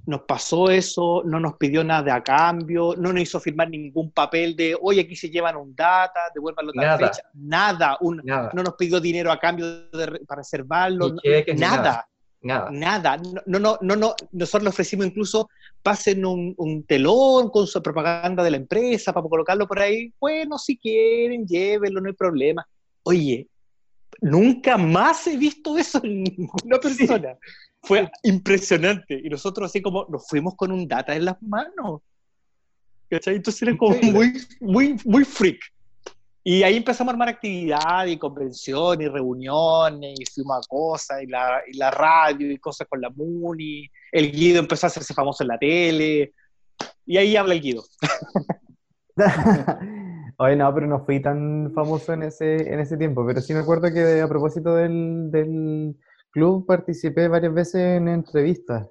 nos 0.06 0.22
pasó 0.22 0.70
eso, 0.70 1.24
no 1.26 1.40
nos 1.40 1.56
pidió 1.58 1.84
nada 1.84 2.16
a 2.16 2.24
cambio, 2.24 2.94
no 2.98 3.12
nos 3.12 3.22
hizo 3.24 3.40
firmar 3.40 3.70
ningún 3.70 4.12
papel 4.12 4.56
de, 4.56 4.78
oye, 4.82 5.02
aquí 5.02 5.16
se 5.16 5.30
llevan 5.30 5.56
un 5.56 5.76
data, 5.76 6.20
devuélvanlo 6.34 6.72
a 6.72 6.74
tal 6.74 6.86
Nada. 6.86 6.98
fecha. 7.08 7.24
Nada, 7.34 7.98
un- 8.02 8.22
Nada, 8.24 8.52
no 8.54 8.64
nos 8.64 8.76
pidió 8.76 9.00
dinero 9.00 9.32
a 9.32 9.40
cambio 9.40 9.66
de 9.90 10.20
para 10.28 10.42
reservarlo, 10.42 11.10
no- 11.10 11.22
nada, 11.56 12.08
nada. 12.42 12.70
nada. 12.72 13.18
No, 13.18 13.42
no, 13.46 13.60
no, 13.60 13.78
no, 13.82 13.96
no, 13.96 14.16
nosotros 14.32 14.64
le 14.64 14.70
ofrecimos 14.70 15.06
incluso, 15.08 15.50
pasen 15.82 16.26
un, 16.26 16.54
un 16.58 16.84
telón 16.84 17.50
con 17.50 17.66
su 17.68 17.82
propaganda 17.82 18.44
de 18.44 18.52
la 18.52 18.58
empresa 18.58 19.12
para 19.14 19.28
colocarlo 19.28 19.68
por 19.68 19.80
ahí. 19.80 20.14
Bueno, 20.20 20.58
si 20.58 20.78
quieren, 20.78 21.46
llévenlo, 21.48 22.02
no 22.02 22.08
hay 22.08 22.14
problema. 22.16 22.66
Oye, 23.04 23.48
nunca 24.22 24.78
más 24.78 25.28
he 25.28 25.38
visto 25.38 25.78
eso 25.78 26.02
en 26.04 26.24
ninguna 26.24 26.80
persona. 26.82 27.38
Fue 27.82 28.10
impresionante. 28.24 29.22
Y 29.24 29.30
nosotros 29.30 29.70
así 29.70 29.82
como 29.82 30.06
nos 30.10 30.28
fuimos 30.28 30.56
con 30.56 30.72
un 30.72 30.88
data 30.88 31.16
en 31.16 31.26
las 31.26 31.42
manos. 31.42 32.02
¿Cachai? 33.10 33.36
Entonces 33.36 33.62
era 33.62 33.78
como 33.78 33.96
muy, 33.98 34.34
muy, 34.60 34.96
muy 35.06 35.24
freak. 35.24 35.60
Y 36.44 36.62
ahí 36.62 36.78
empezamos 36.78 37.12
a 37.12 37.14
armar 37.14 37.30
actividades 37.30 38.14
y 38.14 38.18
convenciones 38.18 39.08
y 39.08 39.10
reuniones 39.10 40.20
y 40.20 40.26
fuimos 40.26 40.58
a 40.58 40.70
cosas 40.70 41.24
y 41.24 41.26
la, 41.26 41.62
y 41.68 41.76
la 41.76 41.90
radio 41.90 42.52
y 42.52 42.60
cosas 42.60 42.88
con 42.88 43.02
la 43.02 43.10
Muni. 43.10 43.90
El 44.12 44.32
Guido 44.32 44.60
empezó 44.60 44.86
a 44.86 44.90
hacerse 44.90 45.14
famoso 45.14 45.44
en 45.44 45.48
la 45.48 45.58
tele. 45.58 46.34
Y 47.06 47.18
ahí 47.18 47.36
habla 47.36 47.54
el 47.54 47.62
Guido. 47.62 47.84
Oye, 50.38 50.56
no, 50.58 50.74
pero 50.74 50.86
no 50.88 51.06
fui 51.06 51.22
tan 51.22 51.72
famoso 51.74 52.14
en 52.14 52.24
ese, 52.24 52.74
en 52.74 52.80
ese 52.80 52.98
tiempo, 52.98 53.26
pero 53.26 53.40
sí 53.42 53.54
me 53.54 53.60
acuerdo 53.62 53.92
que 53.94 54.20
a 54.22 54.28
propósito 54.28 54.76
del, 54.76 55.32
del 55.32 55.96
club 56.32 56.66
participé 56.66 57.28
varias 57.30 57.54
veces 57.54 57.82
en 57.98 58.08
entrevistas. 58.10 58.88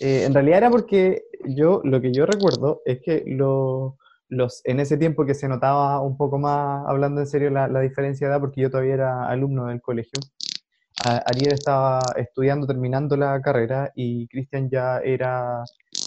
Eh, 0.00 0.24
en 0.24 0.34
realidad 0.34 0.58
era 0.58 0.70
porque 0.70 1.22
yo, 1.46 1.80
lo 1.84 2.00
que 2.00 2.12
yo 2.12 2.26
recuerdo 2.26 2.82
es 2.84 3.00
que 3.02 3.22
lo- 3.26 3.96
los, 4.28 4.60
en 4.64 4.80
ese 4.80 4.96
tiempo 4.98 5.24
que 5.26 5.34
se 5.34 5.48
notaba 5.48 6.00
un 6.00 6.16
poco 6.18 6.38
más, 6.38 6.84
hablando 6.86 7.20
en 7.20 7.26
serio, 7.28 7.50
la, 7.50 7.68
la 7.68 7.80
diferencia 7.80 8.26
de 8.26 8.32
edad, 8.34 8.40
porque 8.40 8.60
yo 8.62 8.70
todavía 8.70 8.94
era 8.94 9.28
alumno 9.28 9.66
del 9.66 9.80
colegio, 9.80 10.20
Ariel 11.04 11.52
estaba 11.54 12.00
estudiando, 12.16 12.66
terminando 12.66 13.16
la 13.16 13.40
carrera, 13.42 13.90
y 13.94 14.26
Cristian 14.28 14.70
ya 14.70 14.98
era, 14.98 15.62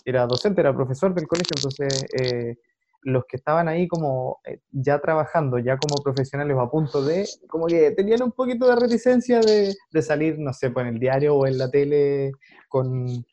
era 0.06 0.26
docente, 0.26 0.62
era 0.62 0.74
profesor 0.76 1.14
del 1.14 1.28
colegio, 1.28 1.54
entonces... 1.56 2.06
eh, 2.20 2.58
los 3.04 3.24
que 3.26 3.38
estaban 3.38 3.68
ahí 3.68 3.88
como 3.88 4.40
eh, 4.46 4.60
ya 4.72 5.00
trabajando, 5.00 5.60
ya 5.60 5.78
como 5.78 6.02
profesionales 6.04 6.56
o 6.58 6.62
a 6.62 6.70
punto 6.72 7.04
de, 7.04 7.26
como 7.48 7.68
que 7.68 7.92
tenían 7.92 8.24
un 8.24 8.32
poquito 8.32 8.68
de 8.68 8.76
reticencia 8.76 9.40
de, 9.40 9.74
de 9.92 10.02
salir, 10.02 10.38
no 10.40 10.52
sé, 10.54 10.72
pues 10.72 10.86
en 10.88 10.94
el 10.96 11.00
diario 11.00 11.36
o 11.36 11.48
en 11.48 11.58
la 11.58 11.70
tele 11.70 12.32
con, 12.68 13.26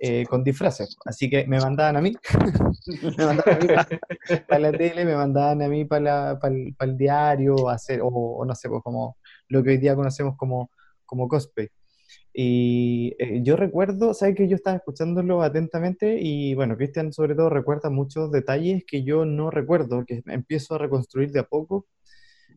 eh, 0.00 0.24
con 0.28 0.42
disfraces. 0.42 0.96
Así 1.04 1.28
que 1.30 1.46
me 1.46 1.60
mandaban 1.60 1.96
a 1.96 2.00
mí, 2.00 2.16
me 3.18 3.24
mandaban 3.24 3.56
a 3.56 3.58
mí 3.60 3.68
para, 4.48 4.58
la 4.60 4.72
tele, 4.72 5.04
me 5.04 5.14
mandaban 5.14 5.62
a 5.62 5.68
mí 5.68 5.84
para, 5.84 6.00
la- 6.02 6.38
para 6.40 6.54
el, 6.90 6.96
diario, 6.96 7.68
hacer, 7.68 8.00
o, 8.02 8.08
o 8.08 8.44
no 8.44 8.54
sé, 8.54 8.68
pues 8.68 8.82
como 8.82 9.16
lo 9.48 9.62
que 9.62 9.70
hoy 9.70 9.78
día 9.78 9.94
conocemos 9.94 10.36
como, 10.36 10.70
como 11.04 11.28
cosplay. 11.28 11.68
Y 12.32 13.14
eh, 13.18 13.40
yo 13.42 13.56
recuerdo, 13.56 14.14
sabes 14.14 14.36
que 14.36 14.48
yo 14.48 14.56
estaba 14.56 14.76
escuchándolo 14.76 15.42
atentamente 15.42 16.18
y 16.20 16.54
bueno, 16.54 16.76
Cristian 16.76 17.12
sobre 17.12 17.34
todo 17.34 17.50
recuerda 17.50 17.90
muchos 17.90 18.30
detalles 18.32 18.84
que 18.86 19.02
yo 19.04 19.24
no 19.24 19.50
recuerdo, 19.50 20.04
que 20.06 20.22
empiezo 20.26 20.74
a 20.76 20.78
reconstruir 20.78 21.32
de 21.32 21.40
a 21.40 21.44
poco. 21.44 21.86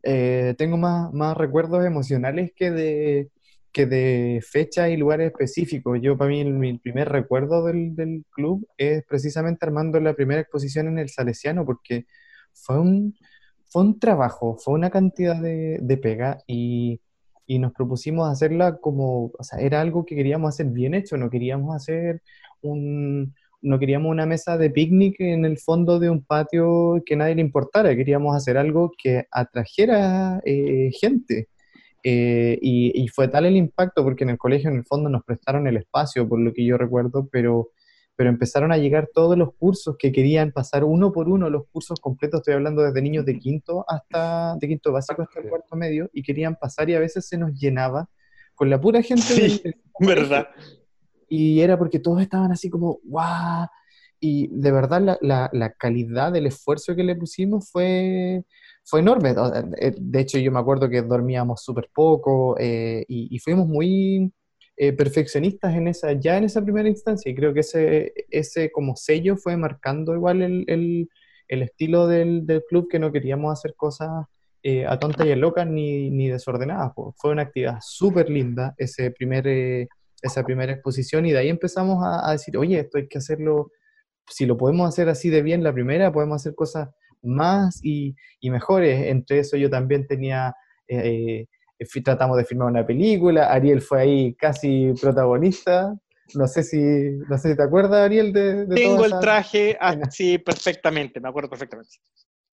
Eh, 0.03 0.55
tengo 0.57 0.77
más, 0.77 1.13
más 1.13 1.37
recuerdos 1.37 1.85
emocionales 1.85 2.51
que 2.55 2.71
de, 2.71 3.29
que 3.71 3.85
de 3.85 4.41
fecha 4.47 4.89
y 4.89 4.97
lugares 4.97 5.27
específicos. 5.31 5.99
Yo 6.01 6.17
para 6.17 6.29
mí 6.29 6.41
el- 6.41 6.53
mi 6.53 6.77
primer 6.77 7.09
recuerdo 7.09 7.65
del, 7.65 7.95
del 7.95 8.25
club 8.31 8.67
es 8.77 9.03
precisamente 9.07 9.65
armando 9.65 9.99
la 9.99 10.13
primera 10.15 10.41
exposición 10.41 10.87
en 10.87 10.99
el 10.99 11.09
Salesiano 11.09 11.65
porque 11.65 12.05
fue 12.53 12.79
un, 12.79 13.15
fue 13.65 13.83
un 13.83 13.99
trabajo, 13.99 14.57
fue 14.57 14.73
una 14.75 14.89
cantidad 14.89 15.35
de, 15.41 15.79
de 15.81 15.97
pega 15.97 16.39
y 16.47 17.01
y 17.45 17.59
nos 17.59 17.73
propusimos 17.73 18.29
hacerla 18.29 18.77
como, 18.77 19.31
o 19.37 19.43
sea, 19.43 19.59
era 19.59 19.81
algo 19.81 20.05
que 20.05 20.15
queríamos 20.15 20.49
hacer 20.49 20.67
bien 20.67 20.93
hecho, 20.93 21.17
no 21.17 21.29
queríamos 21.29 21.75
hacer 21.75 22.21
un, 22.61 23.33
no 23.61 23.79
queríamos 23.79 24.11
una 24.11 24.25
mesa 24.25 24.57
de 24.57 24.69
picnic 24.69 25.19
en 25.19 25.45
el 25.45 25.57
fondo 25.57 25.99
de 25.99 26.09
un 26.09 26.23
patio 26.23 27.01
que 27.05 27.15
nadie 27.15 27.35
le 27.35 27.41
importara, 27.41 27.95
queríamos 27.95 28.35
hacer 28.35 28.57
algo 28.57 28.91
que 28.97 29.25
atrajera 29.31 30.41
eh, 30.45 30.91
gente. 30.99 31.49
Eh, 32.05 32.59
y, 32.61 33.01
y 33.01 33.07
fue 33.07 33.29
tal 33.29 33.45
el 33.45 33.55
impacto, 33.55 34.03
porque 34.03 34.25
en 34.25 34.31
el 34.31 34.37
colegio 34.37 34.69
en 34.69 34.75
el 34.75 34.83
fondo 34.83 35.09
nos 35.09 35.23
prestaron 35.23 35.67
el 35.67 35.77
espacio, 35.77 36.27
por 36.27 36.39
lo 36.39 36.51
que 36.53 36.65
yo 36.65 36.77
recuerdo, 36.77 37.29
pero, 37.31 37.69
pero 38.15 38.29
empezaron 38.29 38.71
a 38.71 38.77
llegar 38.77 39.09
todos 39.13 39.37
los 39.37 39.53
cursos 39.55 39.95
que 39.97 40.11
querían 40.11 40.51
pasar 40.51 40.83
uno 40.83 41.11
por 41.11 41.29
uno, 41.29 41.49
los 41.49 41.67
cursos 41.71 41.99
completos, 41.99 42.41
estoy 42.41 42.53
hablando 42.53 42.81
desde 42.83 43.01
niños 43.01 43.25
de 43.25 43.39
quinto 43.39 43.85
hasta, 43.87 44.55
de 44.59 44.67
quinto 44.67 44.91
básico 44.91 45.23
hasta 45.23 45.39
el 45.39 45.49
cuarto 45.49 45.75
medio, 45.75 46.09
y 46.13 46.21
querían 46.21 46.55
pasar 46.55 46.89
y 46.89 46.95
a 46.95 46.99
veces 46.99 47.27
se 47.27 47.37
nos 47.37 47.53
llenaba 47.59 48.09
con 48.55 48.69
la 48.69 48.79
pura 48.79 49.01
gente 49.01 49.23
Sí, 49.33 49.41
del- 49.41 49.61
del 49.63 49.75
¿Verdad? 49.99 50.47
y 51.27 51.61
era 51.61 51.77
porque 51.77 51.99
todos 51.99 52.21
estaban 52.21 52.51
así 52.51 52.69
como, 52.69 52.99
¡guau! 53.03 53.67
Y 54.19 54.47
de 54.51 54.71
verdad 54.71 55.01
la, 55.01 55.17
la- 55.21 55.49
la 55.51 55.73
calidad 55.73 56.31
del 56.31 56.45
esfuerzo 56.45 56.95
que 56.95 57.03
le 57.03 57.15
pusimos 57.15 57.69
fue, 57.71 58.45
fue 58.85 58.99
enorme. 59.01 59.33
De 59.97 60.19
hecho, 60.21 60.37
yo 60.37 60.51
me 60.51 60.59
acuerdo 60.59 60.87
que 60.87 61.01
dormíamos 61.01 61.61
súper 61.63 61.89
poco 61.93 62.55
eh, 62.59 63.03
y, 63.07 63.35
y 63.35 63.39
fuimos 63.39 63.67
muy 63.67 64.31
eh, 64.77 64.93
perfeccionistas 64.93 65.75
en 65.75 65.87
esa, 65.87 66.13
ya 66.13 66.37
en 66.37 66.45
esa 66.45 66.61
primera 66.61 66.89
instancia. 66.89 67.31
Y 67.31 67.35
creo 67.35 67.53
que 67.53 67.61
ese, 67.61 68.13
ese 68.29 68.71
como 68.71 68.95
sello 68.95 69.37
fue 69.37 69.57
marcando 69.57 70.13
igual 70.13 70.41
el, 70.41 70.65
el- 70.67 71.09
estilo 71.47 72.07
del, 72.07 72.47
del 72.47 72.63
club, 72.67 72.87
que 72.89 72.97
no 72.97 73.11
queríamos 73.11 73.53
hacer 73.53 73.75
cosas 73.75 74.09
eh, 74.63 74.85
a 74.87 74.97
tontas 74.97 75.27
y 75.27 75.31
a 75.31 75.35
locas 75.35 75.67
ni, 75.67 76.09
ni 76.09 76.29
desordenadas. 76.29 76.93
Fue 77.17 77.31
una 77.31 77.43
actividad 77.43 77.77
súper 77.81 78.29
linda 78.29 78.73
ese 78.77 79.11
primer... 79.11 79.47
eh, 79.47 79.87
esa 80.23 80.41
primera 80.45 80.71
exposición 80.71 81.25
y 81.25 81.33
de 81.33 81.39
ahí 81.39 81.49
empezamos 81.49 82.01
a, 82.01 82.31
decir, 82.31 82.55
oye, 82.55 82.79
esto 82.79 82.97
hay 82.97 83.09
que 83.09 83.17
hacerlo, 83.17 83.71
si 84.25 84.45
lo 84.45 84.55
podemos 84.55 84.87
hacer 84.87 85.09
así 85.09 85.29
de 85.29 85.41
bien 85.41 85.63
la 85.63 85.73
primera, 85.73 86.13
podemos 86.13 86.37
hacer 86.37 86.55
cosas 86.55 86.87
más 87.21 87.81
y, 87.83 88.15
y 88.39 88.49
mejores. 88.49 89.07
Entre 89.07 89.39
eso 89.39 89.57
yo 89.57 89.69
también 89.69 90.07
tenía, 90.07 90.55
eh, 90.87 91.47
tratamos 92.03 92.37
de 92.37 92.45
filmar 92.45 92.69
una 92.69 92.85
película, 92.85 93.51
Ariel 93.51 93.81
fue 93.81 94.01
ahí 94.01 94.33
casi 94.35 94.93
protagonista. 95.01 95.93
No 96.35 96.47
sé 96.47 96.63
si, 96.63 96.79
no 97.29 97.37
sé 97.37 97.51
si 97.51 97.57
te 97.57 97.63
acuerdas, 97.63 98.05
Ariel, 98.05 98.31
de, 98.33 98.65
de 98.65 98.75
Tengo 98.75 98.95
toda 98.95 99.05
el 99.05 99.11
esa- 99.11 99.19
traje 99.19 99.77
así 99.79 100.37
perfectamente, 100.37 101.19
me 101.19 101.29
acuerdo 101.29 101.49
perfectamente. 101.49 101.91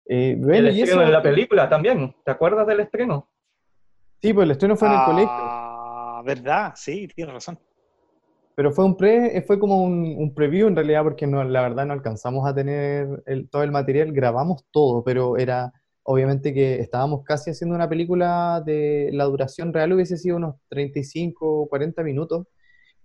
Eh, 0.06 0.32
El 0.32 0.40
bueno, 0.44 0.68
estreno 0.68 1.00
eso, 1.00 1.00
de 1.00 1.12
la 1.12 1.22
película 1.22 1.68
también. 1.68 2.14
¿Te 2.24 2.30
acuerdas 2.32 2.66
del 2.66 2.80
estreno? 2.80 3.28
sí, 4.20 4.32
pues 4.34 4.44
el 4.44 4.50
estreno 4.50 4.76
fue 4.76 4.88
en 4.88 4.94
el 4.94 5.04
colegio. 5.04 5.32
Ah, 5.38 6.22
¿verdad? 6.24 6.72
Sí, 6.76 7.08
tienes 7.14 7.32
razón. 7.32 7.58
Pero 8.56 8.72
fue 8.72 8.84
un 8.84 8.96
pre, 8.96 9.38
eh, 9.38 9.42
fue 9.42 9.58
como 9.58 9.82
un, 9.82 10.14
un 10.18 10.34
preview 10.34 10.68
en 10.68 10.76
realidad, 10.76 11.02
porque 11.04 11.26
no, 11.26 11.42
la 11.44 11.62
verdad 11.62 11.86
no 11.86 11.94
alcanzamos 11.94 12.46
a 12.46 12.54
tener 12.54 13.22
el- 13.24 13.48
todo 13.48 13.62
el 13.62 13.70
material, 13.70 14.12
grabamos 14.12 14.64
todo, 14.70 15.02
pero 15.02 15.38
era 15.38 15.72
obviamente 16.02 16.52
que 16.54 16.80
estábamos 16.80 17.22
casi 17.24 17.50
haciendo 17.50 17.74
una 17.76 17.88
película 17.88 18.62
de 18.64 19.10
la 19.12 19.24
duración 19.24 19.72
real 19.72 19.92
hubiese 19.92 20.16
sido 20.16 20.36
unos 20.36 20.56
35 20.68 21.62
o 21.62 21.68
40 21.68 22.02
minutos. 22.02 22.46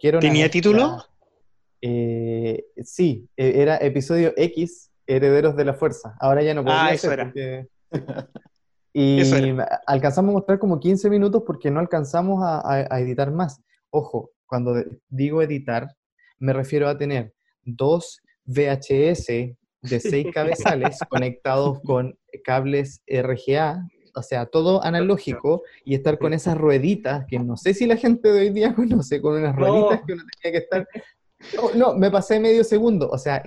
una 0.03 0.19
¿Tenía 0.19 0.49
título? 0.49 0.97
Eh, 1.81 2.65
sí, 2.83 3.27
eh, 3.37 3.53
era 3.61 3.77
episodio 3.77 4.33
X, 4.35 4.91
Herederos 5.07 5.55
de 5.55 5.65
la 5.65 5.73
Fuerza. 5.73 6.15
Ahora 6.19 6.41
ya 6.41 6.53
no 6.53 6.63
podría 6.63 6.85
Ah, 6.85 6.93
eso 6.93 7.11
era. 7.11 7.25
porque- 7.25 7.67
Y 8.97 9.19
Eso 9.19 9.35
era. 9.35 9.81
alcanzamos 9.87 10.29
a 10.29 10.33
mostrar 10.37 10.57
como 10.57 10.79
15 10.79 11.09
minutos 11.09 11.43
porque 11.45 11.69
no 11.69 11.81
alcanzamos 11.81 12.41
a, 12.43 12.59
a- 12.59 12.87
a 12.89 12.99
editar 13.01 13.29
más. 13.29 13.61
Ojo, 13.89 14.31
cuando 14.45 14.73
digo 15.09 15.41
editar, 15.41 15.87
me 16.39 16.53
refiero 16.53 16.87
a 16.87 16.97
tener 16.97 17.33
dos 17.63 18.21
VHS 18.45 19.55
de 19.89 19.99
seis 19.99 20.27
cabezales 20.33 20.99
conectados 21.09 21.79
con 21.83 22.17
cables 22.43 23.01
RGA, 23.07 23.87
o 24.15 24.21
sea, 24.21 24.45
todo 24.45 24.83
analógico, 24.83 25.63
y 25.83 25.95
estar 25.95 26.17
con 26.17 26.33
esas 26.33 26.57
rueditas 26.57 27.25
que 27.27 27.39
no 27.39 27.57
sé 27.57 27.73
si 27.73 27.85
la 27.85 27.97
gente 27.97 28.31
de 28.31 28.39
hoy 28.41 28.49
día 28.49 28.73
conoce, 28.75 29.21
con 29.21 29.35
unas 29.35 29.55
No. 29.55 29.65
rueditas 29.65 30.01
que 30.05 30.13
uno 30.13 30.23
tenía 30.41 30.59
que 30.59 30.63
estar... 30.63 30.87
No, 31.55 31.73
no, 31.75 31.93
me 31.97 32.09
pasé 32.09 32.39
medio 32.39 32.63
segundo, 32.63 33.09
o 33.09 33.17
sea, 33.17 33.43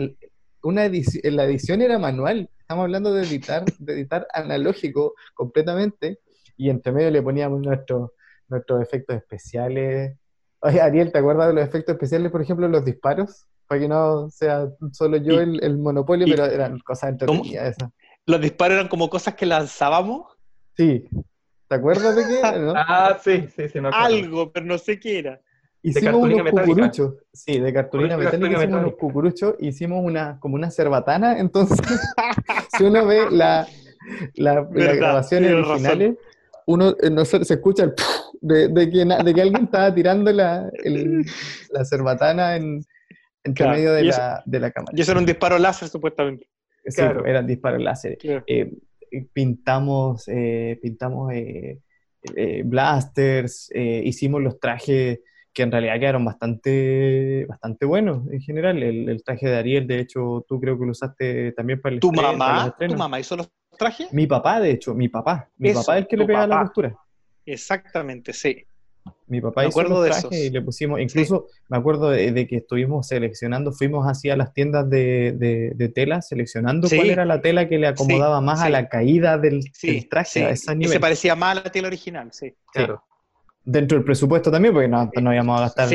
una 0.63 0.85
edición, 0.85 1.37
la 1.37 1.45
edición 1.45 1.81
era 1.83 1.99
manual, 1.99 2.51
estamos 2.59 2.83
hablando 2.85 3.13
de 3.15 3.25
editar, 3.25 3.65
de 3.79 3.93
editar 3.93 4.27
analógico 4.33 5.15
completamente, 5.35 6.21
y 6.57 6.71
entre 6.71 6.93
medio 6.93 7.11
le 7.11 7.23
poníamos 7.23 7.61
nuestros 7.61 8.11
nuestros 8.49 8.83
efectos 8.83 9.17
especiales. 9.17 10.17
Oye, 10.61 10.81
Ariel, 10.81 11.13
¿te 11.13 11.19
acuerdas 11.19 11.49
de 11.49 11.55
los 11.55 11.65
efectos 11.65 11.95
especiales, 11.95 12.33
por 12.33 12.43
ejemplo, 12.43 12.67
los 12.69 12.85
disparos? 12.85 13.47
Para 13.69 13.81
que 13.83 13.89
no 13.89 14.31
sea 14.31 14.67
solo 14.93 15.19
yo 15.19 15.35
Y- 15.35 15.37
el, 15.37 15.63
el 15.63 15.79
monopolio, 15.79 16.27
y- 16.27 16.31
pero 16.31 16.47
eran 16.47 16.79
cosas 16.81 17.11
entretenidas 17.11 17.77
esas. 17.77 17.91
Los 18.27 18.41
disparos 18.41 18.77
eran 18.77 18.89
como 18.89 19.09
cosas 19.09 19.35
que 19.35 19.47
lanzábamos. 19.47 20.27
Sí. 20.77 21.07
¿Te 21.69 21.75
acuerdas 21.77 22.17
de 22.17 22.27
qué? 22.27 22.39
era, 22.41 22.59
no? 22.59 22.73
Ah, 22.77 23.19
sí, 23.23 23.47
sí, 23.55 23.69
sí, 23.69 23.81
me 23.81 23.89
acuerdo. 23.89 24.07
Algo, 24.07 24.53
pero 24.53 24.65
no 24.67 24.79
sé 24.79 24.99
qué 24.99 25.19
era. 25.19 25.41
Hicimos 25.83 26.13
cartulina 26.15 26.43
unos 26.43 26.45
metálica. 26.53 26.75
cucuruchos. 26.75 27.15
Sí, 27.33 27.61
de 27.61 27.73
cartulina 27.73 28.17
metálica 28.17 28.47
hicimos 28.47 28.65
unos 28.65 28.71
metálica. 28.81 28.97
cucuruchos, 28.99 29.55
hicimos 29.61 30.05
una, 30.05 30.41
como 30.41 30.55
una 30.57 30.71
cerbatana, 30.71 31.39
entonces, 31.39 31.79
si 32.77 32.85
uno 32.85 33.07
ve 33.07 33.31
la, 33.31 33.67
la, 34.35 34.67
las 34.73 34.97
grabaciones 34.97 35.53
originales, 35.53 36.17
uno 36.67 36.97
eh, 37.01 37.11
no 37.11 37.25
se, 37.25 37.45
se 37.45 37.55
escucha 37.55 37.85
el 37.85 37.95
de, 38.41 38.69
de 38.69 38.91
que, 38.91 39.05
de 39.05 39.35
que 39.35 39.43
alguien 39.43 39.65
estaba 39.65 39.95
tirando 39.95 40.33
la, 40.33 40.69
el- 40.85 41.25
la 41.71 41.85
cerbatana 41.85 42.57
en, 42.57 42.83
entre 43.45 43.65
Claro, 43.65 43.77
medio 43.79 43.93
de 43.93 44.05
la, 44.05 44.43
de 44.45 44.61
la 44.61 44.71
cámara. 44.71 44.93
Y 44.97 45.01
eso 45.01 45.13
era 45.13 45.21
un 45.21 45.27
disparo 45.27 45.59
láser, 45.59 45.89
supuestamente. 45.89 46.49
Sí, 46.87 46.97
Claro. 47.03 47.25
eran 47.27 47.47
disparos 47.47 47.81
láser. 47.83 48.17
Claro. 48.19 48.45
Eh, 48.47 48.73
pintamos, 49.33 50.25
eh, 50.29 50.79
pintamos 50.83 51.33
eh, 51.33 51.81
eh, 52.37 52.63
blasters, 52.65 53.71
eh, 53.75 54.03
hicimos 54.05 54.43
los 54.43 54.59
trajes 54.59 55.21
que 55.53 55.63
en 55.63 55.73
realidad 55.73 55.99
quedaron 55.99 56.25
bastante, 56.25 57.45
bastante 57.49 57.85
buenos 57.87 58.31
en 58.31 58.41
general. 58.41 58.83
El, 58.83 59.09
el 59.09 59.25
traje 59.25 59.49
de 59.49 59.57
Ariel, 59.57 59.87
de 59.87 59.99
hecho, 60.01 60.45
tú 60.47 60.61
creo 60.61 60.79
que 60.79 60.85
lo 60.85 60.93
usaste 60.93 61.53
también 61.53 61.81
para 61.81 61.95
el 61.95 62.01
¿Tu 62.01 62.09
estreno, 62.11 62.33
mamá? 62.37 62.77
¿Tu 62.79 62.95
mamá 62.97 63.19
hizo 63.21 63.37
los 63.37 63.51
trajes? 63.79 64.13
Mi 64.13 64.27
papá, 64.27 64.61
de 64.61 64.71
hecho, 64.71 64.95
mi 64.95 65.09
papá. 65.09 65.49
Mi 65.57 65.71
Eso, 65.71 65.81
papá 65.81 65.97
es 65.99 66.03
el 66.03 66.09
que 66.09 66.17
le 66.17 66.27
pega 66.27 66.47
la 66.47 66.61
costura. 66.63 66.95
Exactamente, 67.45 68.33
sí. 68.33 68.65
Mi 69.29 69.41
papá 69.41 69.63
Me 69.63 69.69
hizo 69.69 69.79
acuerdo 69.81 70.07
los 70.07 70.21
trajes 70.21 70.45
y 70.47 70.51
le 70.51 70.63
pusimos, 70.63 71.01
incluso 71.01 71.47
me 71.69 71.77
acuerdo 71.77 72.11
de, 72.11 72.33
de 72.33 72.47
que 72.47 72.57
estuvimos 72.57 73.07
seleccionando, 73.09 73.73
fuimos 73.73 74.07
así 74.09 74.31
a 74.31 74.37
las 74.37 74.55
tiendas 74.55 74.89
de, 74.89 75.33
de, 75.37 75.73
de 75.75 75.89
tela, 75.91 76.23
seleccionando 76.23 76.89
Sí. 76.89 76.97
cuál 76.97 77.11
era 77.11 77.25
la 77.25 77.41
tela 77.43 77.69
que 77.69 77.79
le 77.79 77.87
acomodaba 77.89 78.41
más 78.41 78.61
a 78.63 78.71
la 78.71 78.89
caída 78.89 79.37
del, 79.39 79.61
traje, 80.09 80.45
a 80.47 80.51
ese 80.51 80.73
Y 80.73 80.77
nivel. 80.77 80.93
se 80.95 81.01
parecía 81.01 81.37
más 81.37 81.59
a 81.59 81.63
la 81.65 81.71
tela 81.73 81.89
original, 81.89 82.29
sí. 82.33 82.55
Claro. 82.73 83.03
Dentro 83.65 83.99
del 83.99 84.05
presupuesto 84.05 84.51
también, 84.51 84.73
porque 84.73 84.89
no, 84.89 85.11
no 85.21 85.35
íbamos 85.35 85.59
a 85.59 85.63
gastar 85.65 85.89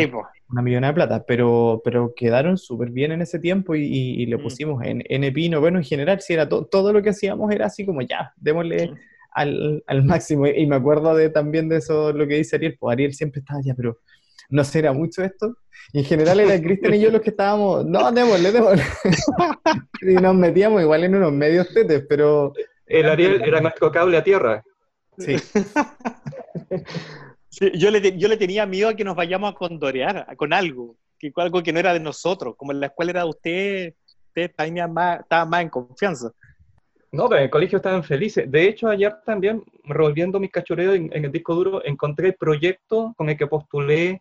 una 0.50 0.62
millonada 0.62 0.92
de 0.92 0.96
plata, 0.96 1.24
pero, 1.28 1.82
pero 1.84 2.14
quedaron 2.16 2.60
súper 2.60 2.92
bien 2.92 3.12
en 3.14 3.24
ese 3.24 3.40
tiempo 3.40 3.74
y, 3.74 3.82
y- 3.84 4.22
y 4.22 4.26
le 4.28 4.38
Mm. 4.38 4.44
pusimos 4.44 4.84
en, 4.84 5.04
en 5.10 5.34
pino. 5.34 5.60
Bueno, 5.60 5.80
en 5.80 5.84
general, 5.84 6.22
si 6.22 6.34
era 6.34 6.48
to- 6.48 6.66
todo 6.66 6.94
lo 6.94 7.02
que 7.02 7.10
hacíamos 7.10 7.52
era 7.52 7.66
así 7.66 7.84
como 7.84 8.02
ya, 8.04 8.32
démosle. 8.36 8.94
Al, 9.34 9.84
al 9.88 10.04
máximo. 10.04 10.48
Y 10.48 10.66
me 10.68 10.76
acuerdo 10.76 11.16
de 11.16 11.30
también 11.30 11.70
de 11.70 11.78
eso, 11.78 12.12
lo 12.14 12.28
que 12.28 12.36
dice 12.36 12.56
Ariel, 12.56 12.78
pues 12.80 12.94
Ariel 12.94 13.14
siempre 13.14 13.40
estaba 13.40 13.60
ya, 13.64 13.74
pero 13.76 14.00
no 14.50 14.64
será 14.64 14.94
mucho 14.94 15.24
esto. 15.24 15.58
Y 15.92 16.00
en 16.00 16.06
general 16.06 16.40
era 16.40 16.60
Cristian 16.62 16.94
y 16.94 17.00
yo 17.00 17.12
los 17.12 17.22
que 17.22 17.32
estábamos, 17.32 17.86
no, 17.86 18.12
démosle, 18.12 18.52
démosle. 18.52 18.84
y 20.02 20.14
nos 20.16 20.36
metíamos 20.36 20.82
igual 20.82 21.04
en 21.04 21.16
unos 21.16 21.32
medios 21.34 21.68
tetes, 21.74 22.06
pero 22.08 22.54
El 22.86 23.10
Ariel 23.10 23.42
era 23.44 23.60
nuestro 23.62 23.92
cable 23.92 24.18
a 24.18 24.24
tierra. 24.24 24.64
sí, 25.18 25.36
Sí, 27.50 27.72
yo, 27.76 27.92
le, 27.92 28.02
te- 28.02 28.18
yo 28.18 28.28
le 28.28 28.38
tenía 28.38 28.66
miedo 28.66 28.90
a 28.90 28.96
que 28.96 29.04
nos 29.04 29.16
vayamos 29.16 29.52
a 29.52 29.56
condorear 29.56 30.26
a- 30.28 30.36
con 30.36 30.54
algo, 30.54 30.96
que 31.20 31.32
algo 31.36 31.62
que 31.62 31.72
no 31.72 31.80
era 31.80 31.94
de 31.94 32.00
nosotros, 32.00 32.56
como 32.58 32.72
en 32.72 32.80
la 32.80 32.88
escuela 32.88 33.12
era 33.12 33.24
de 33.24 33.30
usted, 33.30 33.94
usted 34.28 34.52
tenía 34.58 34.88
más, 34.88 35.20
estaba 35.20 35.46
más 35.46 35.62
en 35.62 35.70
confianza. 35.70 36.32
No, 37.14 37.30
pero 37.30 37.38
en 37.40 37.44
el 37.46 37.50
colegio 37.52 37.78
estaban 37.78 38.04
felices. 38.04 38.50
De 38.52 38.68
hecho, 38.68 38.88
ayer 38.90 39.14
también, 39.24 39.64
revolviendo 39.84 40.40
mis 40.40 40.50
cachureos 40.52 40.96
en, 40.96 41.12
en 41.14 41.26
el 41.26 41.32
disco 41.32 41.54
duro, 41.54 41.86
encontré 41.86 42.30
el 42.30 42.34
proyecto 42.36 43.14
con 43.16 43.30
el 43.30 43.38
que 43.38 43.46
postulé 43.46 44.20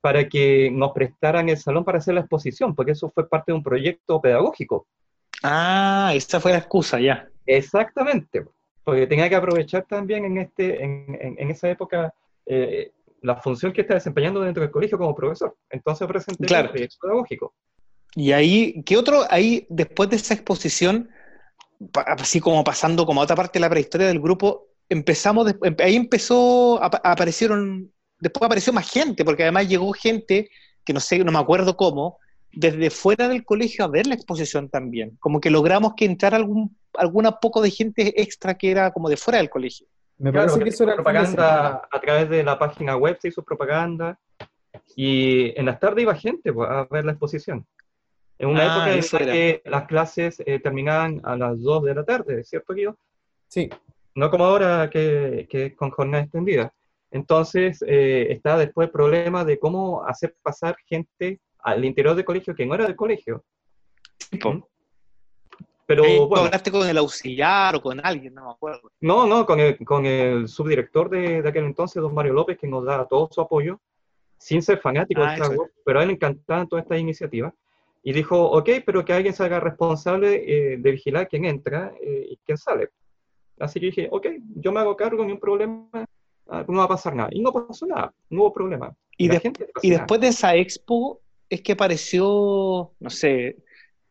para 0.00 0.26
que 0.28 0.70
nos 0.72 0.92
prestaran 0.92 1.50
el 1.50 1.58
salón 1.58 1.84
para 1.84 1.98
hacer 1.98 2.14
la 2.14 2.20
exposición, 2.20 2.74
porque 2.74 2.92
eso 2.92 3.10
fue 3.14 3.28
parte 3.28 3.52
de 3.52 3.56
un 3.56 3.62
proyecto 3.62 4.20
pedagógico. 4.20 4.86
Ah, 5.42 6.12
esa 6.14 6.40
fue 6.40 6.52
la 6.52 6.58
excusa, 6.58 6.98
ya. 6.98 7.28
Exactamente, 7.44 8.44
porque 8.82 9.06
tenía 9.06 9.28
que 9.28 9.36
aprovechar 9.36 9.84
también 9.84 10.24
en, 10.24 10.38
este, 10.38 10.82
en, 10.82 11.18
en- 11.20 11.36
en 11.38 11.50
esa 11.50 11.68
época 11.68 12.14
eh, 12.46 12.92
la 13.20 13.36
función 13.36 13.72
que 13.72 13.82
está 13.82 13.94
desempeñando 13.94 14.40
dentro 14.40 14.62
del 14.62 14.72
colegio 14.72 14.96
como 14.96 15.14
profesor. 15.14 15.54
Entonces 15.68 16.08
presenté 16.08 16.46
Claro. 16.46 16.66
el 16.66 16.70
proyecto 16.70 16.96
pedagógico. 17.02 17.54
Y 18.14 18.32
ahí, 18.32 18.82
¿qué 18.84 18.96
otro? 18.96 19.22
Ahí, 19.30 19.66
después 19.68 20.08
de 20.10 20.16
esa 20.16 20.34
exposición, 20.34 21.10
así 22.06 22.40
como 22.40 22.62
pasando 22.64 23.04
como 23.06 23.20
a 23.20 23.24
otra 23.24 23.36
parte 23.36 23.58
de 23.58 23.60
la 23.60 23.70
prehistoria 23.70 24.06
del 24.08 24.20
grupo, 24.20 24.66
empezamos, 24.88 25.46
des- 25.46 25.56
em- 25.62 25.76
ahí 25.80 25.96
empezó, 25.96 26.82
apa- 26.82 27.00
aparecieron, 27.04 27.90
después 28.18 28.44
apareció 28.46 28.72
más 28.72 28.90
gente, 28.90 29.24
porque 29.24 29.42
además 29.44 29.68
llegó 29.68 29.92
gente, 29.92 30.50
que 30.84 30.92
no 30.92 31.00
sé, 31.00 31.18
no 31.24 31.32
me 31.32 31.38
acuerdo 31.38 31.76
cómo, 31.76 32.18
desde 32.52 32.90
fuera 32.90 33.28
del 33.28 33.44
colegio 33.44 33.84
a 33.84 33.88
ver 33.88 34.06
la 34.06 34.14
exposición 34.14 34.68
también. 34.68 35.16
Como 35.20 35.40
que 35.40 35.50
logramos 35.50 35.94
que 35.96 36.04
entrara 36.04 36.36
algún, 36.36 36.76
alguna 36.94 37.32
poco 37.40 37.62
de 37.62 37.70
gente 37.70 38.20
extra 38.20 38.54
que 38.54 38.70
era 38.70 38.92
como 38.92 39.08
de 39.08 39.16
fuera 39.16 39.38
del 39.38 39.48
colegio. 39.48 39.86
me 40.18 40.30
Claro, 40.30 40.48
parece 40.48 40.64
que 40.64 40.70
eso 40.70 40.84
era 40.84 40.92
de 40.92 40.96
propaganda 40.96 41.88
a 41.90 42.00
través 42.00 42.28
de 42.28 42.42
la 42.44 42.58
página 42.58 42.96
web, 42.96 43.16
se 43.20 43.28
hizo 43.28 43.42
propaganda 43.42 44.18
y 44.96 45.58
en 45.58 45.66
las 45.66 45.80
tardes 45.80 46.02
iba 46.02 46.14
gente 46.14 46.52
pues, 46.52 46.68
a 46.68 46.84
ver 46.90 47.04
la 47.06 47.12
exposición. 47.12 47.66
En 48.42 48.48
una 48.48 48.62
Ah, 48.62 48.90
época 48.90 49.16
en 49.20 49.26
la 49.26 49.32
que 49.32 49.62
las 49.66 49.86
clases 49.86 50.42
eh, 50.44 50.58
terminaban 50.58 51.20
a 51.22 51.36
las 51.36 51.62
2 51.62 51.84
de 51.84 51.94
la 51.94 52.04
tarde, 52.04 52.42
¿cierto, 52.42 52.74
Guido? 52.74 52.98
Sí, 53.46 53.70
No 54.16 54.30
como 54.32 54.44
ahora 54.44 54.90
que, 54.90 55.46
es 55.48 55.76
con 55.76 55.90
jornada 55.92 56.24
extendida. 56.24 56.74
Entonces, 57.12 57.84
eh, 57.86 58.26
está 58.30 58.56
después 58.58 58.86
el 58.88 58.92
problema 58.92 59.44
de 59.44 59.60
cómo 59.60 60.04
hacer 60.04 60.34
pasar 60.42 60.74
gente 60.86 61.40
al 61.60 61.84
interior 61.84 62.16
del 62.16 62.24
colegio 62.24 62.52
que 62.52 62.66
no 62.66 62.74
era 62.74 62.84
del 62.84 62.96
colegio. 62.96 63.44
¿Mm? 64.32 64.58
Pero 65.86 66.26
bueno, 66.26 66.46
hablaste 66.46 66.72
con 66.72 66.88
el 66.88 66.98
auxiliar 66.98 67.76
o 67.76 67.80
con 67.80 68.04
alguien, 68.04 68.34
no 68.34 68.46
me 68.46 68.50
acuerdo. 68.50 68.90
no, 69.00 69.24
no, 69.24 69.46
con 69.46 69.60
el, 69.60 69.76
con 69.84 70.04
el 70.04 70.48
subdirector 70.48 71.10
de, 71.10 71.42
de 71.42 71.48
aquel 71.48 71.64
entonces, 71.66 72.02
don 72.02 72.12
Mario 72.12 72.32
López, 72.32 72.58
que 72.58 72.66
nos 72.66 72.84
da 72.84 73.06
todo 73.06 73.28
su 73.30 73.40
apoyo, 73.40 73.78
sin 74.36 74.62
ser 74.62 74.80
fanático 74.80 75.22
Ah, 75.22 75.36
pero 75.84 76.00
a 76.00 76.02
él 76.02 76.08
le 76.08 76.14
encantaban 76.14 76.66
todas 76.66 76.82
estas 76.84 76.98
iniciativas. 76.98 77.52
Y 78.02 78.12
dijo, 78.12 78.50
ok, 78.50 78.68
pero 78.84 79.04
que 79.04 79.12
alguien 79.12 79.32
se 79.34 79.44
haga 79.44 79.60
responsable 79.60 80.42
eh, 80.46 80.76
de 80.78 80.90
vigilar 80.90 81.28
quién 81.28 81.44
entra 81.44 81.92
eh, 82.02 82.26
y 82.30 82.36
quién 82.44 82.58
sale. 82.58 82.90
Así 83.60 83.78
que 83.78 83.86
dije, 83.86 84.08
ok, 84.10 84.26
yo 84.56 84.72
me 84.72 84.80
hago 84.80 84.96
cargo, 84.96 85.24
ni 85.24 85.32
un 85.32 85.38
problema, 85.38 85.88
ah, 86.48 86.64
no 86.66 86.78
va 86.78 86.84
a 86.84 86.88
pasar 86.88 87.14
nada. 87.14 87.28
Y 87.32 87.40
no 87.40 87.52
pasó 87.52 87.86
nada, 87.86 88.12
no 88.30 88.42
hubo 88.42 88.52
problema. 88.52 88.92
Y, 89.16 89.28
la 89.28 89.34
de- 89.34 89.40
gente 89.40 89.64
y 89.64 89.72
fascinada. 89.72 90.00
después 90.00 90.20
de 90.20 90.28
esa 90.28 90.56
expo 90.56 91.20
es 91.48 91.60
que 91.62 91.72
apareció, 91.72 92.90
no 92.98 93.10
sé, 93.10 93.56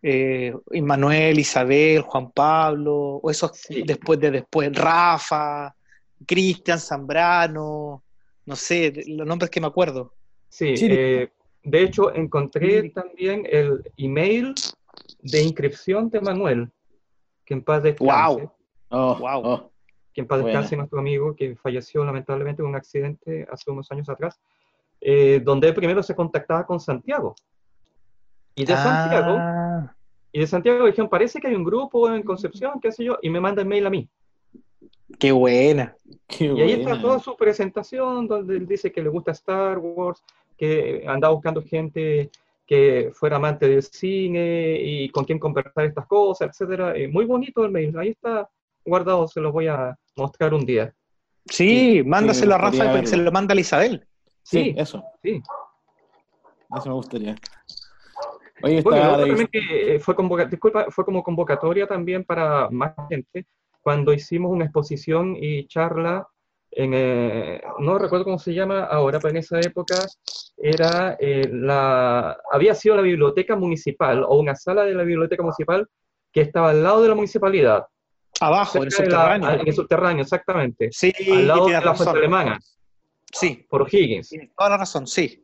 eh, 0.03 0.53
Manuel, 0.81 1.37
Isabel, 1.39 2.01
Juan 2.01 2.31
Pablo, 2.31 2.95
o 3.21 3.29
esos 3.29 3.51
Sí. 3.57 3.83
después 3.85 4.19
de 4.19 4.31
después, 4.31 4.71
Rafa, 4.73 5.75
Cristian 6.25 6.79
Zambrano, 6.79 8.03
no 8.45 8.55
sé, 8.55 8.93
los 9.07 9.27
nombres 9.27 9.49
que 9.51 9.59
me 9.59 9.67
acuerdo. 9.67 10.13
Sí, 10.49 10.73
eh, 10.79 11.29
de 11.63 11.83
hecho 11.83 12.13
encontré 12.13 12.89
también 12.89 13.47
el 13.49 13.83
email 13.97 14.53
de 15.21 15.43
inscripción 15.43 16.09
de 16.09 16.21
Manuel, 16.21 16.71
que 17.45 17.53
en 17.53 17.63
paz 17.63 17.83
descanse. 17.83 18.03
Guau. 18.05 18.51
Oh, 18.89 19.15
Wow. 19.15 19.41
oh. 19.45 19.71
que 20.13 20.21
en 20.21 20.27
paz 20.27 20.43
descanse 20.43 20.75
nuestro 20.75 20.99
amigo 20.99 21.33
que 21.35 21.55
falleció 21.55 22.03
lamentablemente 22.03 22.61
en 22.61 22.67
un 22.67 22.75
accidente 22.75 23.47
hace 23.49 23.71
unos 23.71 23.89
años 23.91 24.09
atrás, 24.09 24.41
eh, 24.99 25.39
donde 25.43 25.69
él 25.69 25.73
primero 25.73 26.03
se 26.03 26.13
contactaba 26.15 26.65
con 26.65 26.79
Santiago. 26.81 27.33
Y 28.55 28.65
de 28.65 28.75
Santiago, 28.75 29.35
Ah, 29.39 29.95
y 30.33 30.41
de 30.41 30.47
Santiago 30.47 30.85
dijeron, 30.85 31.09
parece 31.09 31.39
que 31.39 31.47
hay 31.47 31.55
un 31.55 31.63
grupo 31.63 32.13
en 32.13 32.23
Concepción, 32.23 32.79
qué 32.81 32.91
sé 32.91 33.05
yo, 33.05 33.17
y 33.21 33.29
me 33.29 33.39
manda 33.39 33.61
el 33.61 33.67
mail 33.69 33.85
a 33.85 33.89
mí. 33.89 34.09
qué 35.19 35.31
buena. 35.31 35.95
Qué 36.27 36.45
Y 36.45 36.61
ahí 36.61 36.75
buena. 36.75 36.91
está 36.93 37.01
toda 37.01 37.19
su 37.19 37.35
presentación, 37.37 38.27
donde 38.27 38.57
él 38.57 38.67
dice 38.67 38.91
que 38.91 39.01
le 39.01 39.09
gusta 39.09 39.31
Star 39.31 39.77
Wars, 39.79 40.21
que 40.61 41.03
anda 41.07 41.29
buscando 41.29 41.63
gente 41.63 42.29
que 42.67 43.09
fuera 43.15 43.37
amante 43.37 43.67
del 43.67 43.81
cine 43.81 44.77
y 44.79 45.09
con 45.09 45.25
quién 45.25 45.39
conversar 45.39 45.85
estas 45.85 46.05
cosas, 46.05 46.49
etcétera. 46.49 46.95
Eh, 46.95 47.07
muy 47.07 47.25
bonito 47.25 47.65
el 47.65 47.71
mail, 47.71 47.97
ahí 47.97 48.09
está 48.09 48.47
guardado, 48.85 49.27
se 49.27 49.41
los 49.41 49.51
voy 49.51 49.67
a 49.67 49.97
mostrar 50.15 50.53
un 50.53 50.63
día. 50.63 50.93
Sí, 51.47 52.03
mándaselo 52.05 52.53
a 52.53 52.59
Rafa 52.59 53.01
y 53.01 53.07
se 53.07 53.17
lo 53.17 53.31
manda 53.31 53.55
a 53.55 53.59
Isabel. 53.59 54.05
Sí, 54.43 54.63
Sí, 54.65 54.75
eso. 54.77 55.03
sí. 55.23 55.41
Eso 56.77 56.89
me 56.89 56.93
gustaría. 56.95 57.35
Oye, 58.61 58.77
está 58.77 59.47
que 59.51 59.95
eh, 59.95 59.99
fue, 59.99 60.15
convoca- 60.15 60.45
disculpa, 60.45 60.85
fue 60.91 61.03
como 61.03 61.23
convocatoria 61.23 61.87
también 61.87 62.23
para 62.23 62.69
más 62.69 62.93
gente 63.09 63.47
cuando 63.81 64.13
hicimos 64.13 64.51
una 64.51 64.65
exposición 64.65 65.35
y 65.39 65.65
charla 65.65 66.27
en, 66.71 66.93
eh, 66.93 67.61
no 67.79 67.97
recuerdo 67.97 68.25
cómo 68.25 68.39
se 68.39 68.53
llama 68.53 68.83
ahora, 68.85 69.19
pero 69.19 69.31
en 69.31 69.37
esa 69.37 69.59
época 69.59 69.95
era 70.57 71.17
eh, 71.19 71.49
la, 71.51 72.37
había 72.51 72.73
sido 72.75 72.95
la 72.95 73.01
biblioteca 73.01 73.55
municipal 73.55 74.23
o 74.23 74.37
una 74.39 74.55
sala 74.55 74.83
de 74.83 74.93
la 74.95 75.03
biblioteca 75.03 75.43
municipal 75.43 75.87
que 76.31 76.41
estaba 76.41 76.69
al 76.69 76.81
lado 76.83 77.01
de 77.01 77.09
la 77.09 77.15
municipalidad, 77.15 77.85
Abajo, 78.39 78.77
en 78.77 78.83
el 78.83 78.89
la- 78.89 78.95
subterráneo. 78.95 79.49
en 79.51 79.67
el 79.67 79.73
subterráneo, 79.73 80.21
exactamente, 80.23 80.89
Sí, 80.91 81.11
al 81.31 81.47
lado 81.47 81.65
de 81.67 81.73
la 81.73 81.79
razón. 81.81 81.97
fuente 82.05 82.19
alemana, 82.19 82.59
Sí, 83.33 83.65
por 83.69 83.87
Higgins. 83.93 84.29
tienes 84.29 84.49
toda 84.57 84.69
la 84.71 84.77
razón, 84.77 85.07
sí. 85.07 85.43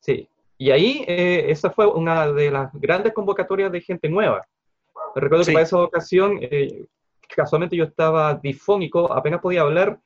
Sí, 0.00 0.26
y 0.58 0.70
ahí 0.70 1.04
eh, 1.06 1.46
esa 1.48 1.70
fue 1.70 1.86
una 1.86 2.30
de 2.32 2.50
las 2.50 2.70
grandes 2.74 3.12
convocatorias 3.12 3.70
de 3.72 3.80
gente 3.80 4.08
nueva. 4.08 4.44
Recuerdo 5.14 5.44
Sí. 5.44 5.50
que 5.50 5.54
para 5.54 5.64
esa 5.64 5.78
ocasión, 5.78 6.40
casualmente 7.28 7.76
yo 7.76 7.84
estaba 7.84 8.34
difónico, 8.34 9.12
apenas 9.12 9.40
podía 9.40 9.62
hablar, 9.62 9.98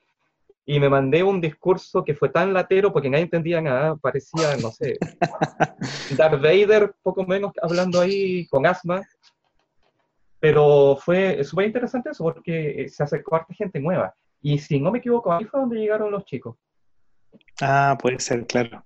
y 0.68 0.80
me 0.80 0.88
mandé 0.88 1.22
un 1.22 1.40
discurso 1.40 2.04
que 2.04 2.14
fue 2.14 2.28
tan 2.28 2.52
latero 2.52 2.92
porque 2.92 3.08
nadie 3.08 3.24
entendía 3.24 3.60
nada, 3.60 3.94
parecía, 3.94 4.56
no 4.56 4.72
sé, 4.72 4.98
Darth 6.18 6.42
Vader, 6.42 6.92
poco 7.04 7.24
menos, 7.24 7.52
hablando 7.62 8.00
ahí 8.00 8.46
con 8.48 8.66
asma. 8.66 9.00
Pero 10.40 10.98
fue 11.00 11.42
súper 11.44 11.66
interesante 11.66 12.10
eso 12.10 12.24
porque 12.24 12.82
eh, 12.82 12.88
se 12.88 13.02
acercó 13.02 13.36
harta 13.36 13.54
gente 13.54 13.80
nueva. 13.80 14.14
Y 14.42 14.58
si 14.58 14.80
no 14.80 14.90
me 14.90 14.98
equivoco, 14.98 15.32
ahí 15.32 15.44
fue 15.44 15.60
donde 15.60 15.78
llegaron 15.78 16.10
los 16.10 16.24
chicos. 16.24 16.56
Ah, 17.60 17.96
puede 18.00 18.18
ser, 18.18 18.46
claro. 18.46 18.84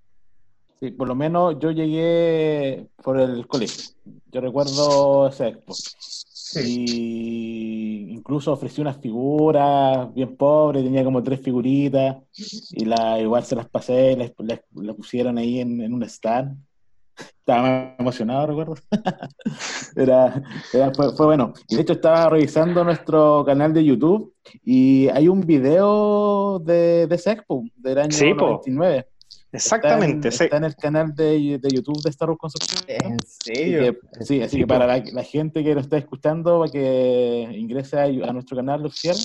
Sí, 0.79 0.91
por 0.91 1.09
lo 1.09 1.15
menos 1.15 1.59
yo 1.59 1.71
llegué 1.71 2.87
por 3.03 3.19
el 3.19 3.47
colegio. 3.47 3.91
Yo 4.31 4.41
recuerdo 4.41 5.29
esa 5.29 5.49
expo. 5.49 5.75
Y 6.65 7.80
incluso 8.21 8.53
ofrecí 8.53 8.81
unas 8.83 8.99
figuras 8.99 10.13
bien 10.15 10.37
pobres, 10.37 10.85
tenía 10.85 11.03
como 11.03 11.23
tres 11.23 11.41
figuritas, 11.41 12.17
y 12.71 12.85
la, 12.85 13.19
igual 13.19 13.43
se 13.45 13.57
las 13.57 13.69
pasé, 13.69 14.15
les, 14.17 14.33
les- 14.39 14.61
las 14.75 14.95
pusieron 14.97 15.39
ahí 15.39 15.61
en, 15.61 15.81
en 15.81 15.93
un 15.95 16.03
stand. 16.05 16.57
Estaba 17.19 17.97
emocionado, 17.99 18.47
recuerdo. 18.47 18.75
Era, 19.97 20.43
era- 20.73 20.93
fue, 20.95 21.13
fue 21.17 21.27
bueno. 21.27 21.53
Y 21.69 21.75
de 21.77 21.83
hecho 21.83 21.95
estaba 21.95 22.29
revisando 22.31 22.85
nuestro 22.85 23.43
canal 23.45 23.73
de 23.75 23.85
YouTube 23.85 24.33
y 24.65 25.09
hay 25.09 25.27
un 25.29 25.41
video 25.41 26.59
de, 26.61 27.07
de 27.07 27.15
esa 27.15 27.33
expo 27.33 27.65
del 27.77 27.99
año 27.99 28.13
Sí, 28.13 28.33
po. 28.35 28.61
99. 29.53 29.57
Exactamente, 29.57 30.29
Está 30.29 30.39
sí. 30.39 30.45
en, 30.45 30.47
está 30.47 30.57
en 30.57 30.65
el 30.65 30.77
canal 30.77 31.15
de, 31.15 31.59
de 31.59 31.69
YouTube 31.69 32.03
de 32.03 32.11
Star 32.11 32.29
Wars 32.31 32.41
Concepción. 32.41 32.85
¿En 32.89 33.19
serio? 33.27 33.99
que, 34.13 34.25
sí, 34.25 34.43
así 34.43 34.59
que 34.59 34.67
para 34.67 34.87
la, 34.87 35.03
la 35.13 35.25
gente 35.25 35.65
que 35.65 35.75
lo 35.75 35.81
está 35.81 35.99
escuchando, 35.99 36.61
para 36.61 36.71
que 36.71 37.49
ingrese 37.53 37.99
a, 37.99 38.05
a 38.05 38.33
nuestro 38.33 38.57
canal 38.57 38.87
oficial, 38.87 39.17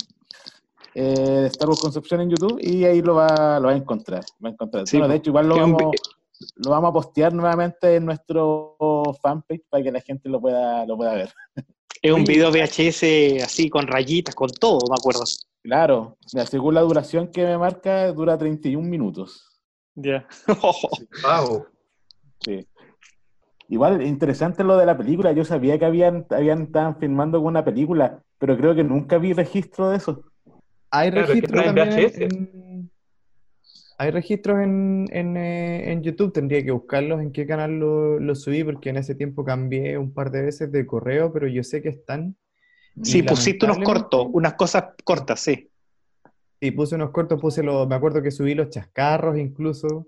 eh, 0.96 1.46
Star 1.48 1.70
Wars 1.70 1.82
Concepción 1.82 2.22
en 2.22 2.30
YouTube, 2.30 2.60
y 2.62 2.86
ahí 2.86 3.02
lo 3.02 3.16
va, 3.16 3.60
lo 3.60 3.68
va 3.68 3.74
a 3.74 3.78
encontrar. 3.78 4.24
Va 4.44 4.50
a 4.50 4.52
encontrar. 4.54 4.88
Sí, 4.88 4.98
Bueno, 4.98 5.12
de 5.12 5.18
hecho, 5.18 5.30
igual 5.30 5.48
lo 5.48 5.58
vamos, 5.58 5.82
lo 6.56 6.72
vamos 6.72 6.90
a 6.90 6.94
postear 6.94 7.34
nuevamente 7.34 7.96
en 7.96 8.06
nuestro 8.06 8.76
fanpage 9.22 9.64
para 9.70 9.84
que 9.84 9.92
la 9.92 10.02
gente 10.02 10.30
lo 10.30 10.42
pueda, 10.42 10.86
lo 10.86 10.98
pueda 10.98 11.14
ver. 11.14 11.30
Es 12.02 12.12
un 12.12 12.24
video 12.24 12.52
VHS 12.52 13.44
así, 13.44 13.70
con 13.70 13.88
rayitas, 13.88 14.36
con 14.36 14.50
todo, 14.50 14.80
me 14.90 14.96
acuerdo. 14.98 15.24
Claro, 15.64 16.18
según 16.48 16.76
la 16.76 16.82
duración 16.82 17.30
que 17.30 17.44
me 17.44 17.58
marca, 17.58 18.12
dura 18.14 18.38
31 18.38 18.88
minutos. 18.88 19.55
Ya. 19.96 20.28
¡Wow! 21.24 21.68
Sí. 22.40 22.68
Igual, 23.70 24.04
interesante 24.04 24.64
lo 24.64 24.78
de 24.78 24.86
la 24.86 24.96
película. 24.96 25.32
Yo 25.32 25.44
sabía 25.44 25.80
que 25.80 25.86
habían, 25.86 26.28
habían 26.30 26.64
estaban 26.64 27.00
filmando 27.00 27.40
con 27.40 27.48
una 27.48 27.66
película, 27.66 28.22
pero 28.38 28.56
creo 28.56 28.76
que 28.76 28.84
nunca 28.84 29.18
vi 29.18 29.34
registro 29.34 29.90
de 29.90 29.98
eso. 29.98 30.22
Hay 30.92 31.10
Claro, 31.10 31.34
es 31.34 31.42
que 31.42 31.48
también 31.48 31.90
en, 31.92 32.92
hay 33.98 34.12
registros 34.12 34.62
en, 34.62 35.08
en, 35.12 35.38
eh, 35.38 35.92
en 35.92 36.04
YouTube, 36.04 36.34
tendría 36.34 36.64
que 36.64 36.72
buscarlos 36.72 37.22
en 37.22 37.32
qué 37.32 37.48
canal 37.48 37.80
lo, 37.80 38.20
lo 38.20 38.36
subí, 38.36 38.64
porque 38.64 38.90
en 38.90 38.98
ese 38.98 39.16
tiempo 39.16 39.44
cambié 39.44 39.98
un 39.98 40.14
par 40.14 40.32
de 40.32 40.44
veces 40.44 40.72
de 40.72 40.86
correo, 40.86 41.32
pero 41.32 41.48
yo 41.48 41.64
sé 41.64 41.82
que 41.82 41.90
están. 41.90 42.36
Sí, 43.02 43.24
pusiste 43.24 43.66
unos 43.66 43.80
cortos, 43.80 44.28
unas 44.32 44.54
cosas 44.54 44.86
cortas, 45.04 45.40
sí. 45.40 45.70
Sí, 46.66 46.72
puse 46.72 46.96
unos 46.96 47.12
cortos, 47.12 47.40
puse 47.42 47.64
los, 47.64 47.88
me 47.88 47.96
acuerdo 47.96 48.22
que 48.24 48.32
subí 48.32 48.56
los 48.56 48.70
chascarros 48.70 49.38
incluso. 49.38 50.08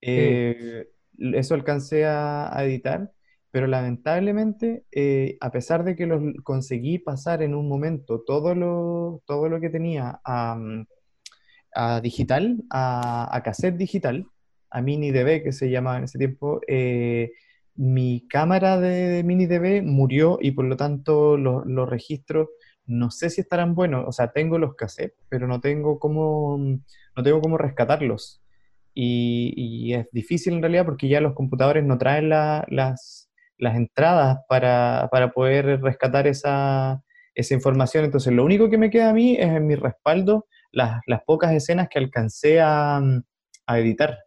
Eh, 0.00 0.86
Eso 1.18 1.54
alcancé 1.54 2.06
a, 2.06 2.56
a 2.56 2.64
editar, 2.64 3.12
pero 3.50 3.66
lamentablemente, 3.66 4.84
eh, 4.92 5.36
a 5.40 5.50
pesar 5.50 5.84
de 5.84 5.96
que 5.96 6.06
los 6.06 6.22
conseguí 6.44 6.98
pasar 6.98 7.42
en 7.42 7.54
un 7.54 7.68
momento 7.68 8.20
todo 8.26 8.54
lo, 8.54 9.22
todo 9.26 9.48
lo 9.48 9.60
que 9.60 9.70
tenía 9.70 10.20
a, 10.24 10.56
a 11.74 12.00
digital, 12.00 12.64
a, 12.70 13.28
a 13.34 13.42
cassette 13.42 13.76
digital, 13.76 14.26
a 14.70 14.82
mini 14.82 15.10
DV 15.12 15.42
que 15.42 15.52
se 15.52 15.70
llamaba 15.70 15.98
en 15.98 16.04
ese 16.04 16.18
tiempo, 16.18 16.60
eh, 16.66 17.32
mi 17.74 18.26
cámara 18.28 18.78
de, 18.80 18.88
de 19.08 19.24
mini 19.24 19.46
DV 19.46 19.82
murió 19.82 20.38
y 20.40 20.52
por 20.52 20.64
lo 20.64 20.76
tanto 20.76 21.36
los, 21.36 21.66
los 21.66 21.88
registros 21.88 22.48
no 22.88 23.10
sé 23.12 23.30
si 23.30 23.40
estarán 23.42 23.74
buenos, 23.76 24.04
o 24.08 24.12
sea, 24.12 24.32
tengo 24.32 24.58
los 24.58 24.74
cassettes, 24.76 25.18
pero 25.28 25.46
no 25.48 25.60
tengo 25.60 25.98
cómo, 26.00 26.58
no 26.58 27.22
tengo 27.22 27.40
cómo 27.40 27.58
rescatarlos. 27.58 28.42
Y, 28.94 29.54
y 29.56 29.94
es 29.94 30.08
difícil 30.12 30.54
en 30.54 30.62
realidad 30.62 30.84
porque 30.86 31.08
ya 31.08 31.20
los 31.20 31.34
computadores 31.34 31.84
no 31.84 31.98
traen 31.98 32.28
la- 32.30 32.66
las, 32.68 33.30
las 33.58 33.76
entradas 33.76 34.38
para, 34.48 35.08
para 35.12 35.32
poder 35.32 35.80
rescatar 35.82 36.26
esa, 36.26 37.02
esa 37.34 37.54
información. 37.54 38.04
Entonces, 38.04 38.32
lo 38.32 38.44
único 38.44 38.68
que 38.70 38.78
me 38.78 38.90
queda 38.90 39.10
a 39.10 39.14
mí 39.14 39.34
es 39.36 39.46
en 39.48 39.66
mi 39.66 39.76
respaldo 39.76 40.46
las, 40.72 41.00
las 41.06 41.22
pocas 41.24 41.52
escenas 41.52 41.88
que 41.88 41.98
alcancé 42.00 42.60
a, 42.60 42.98
a 43.66 43.78
editar. 43.78 44.18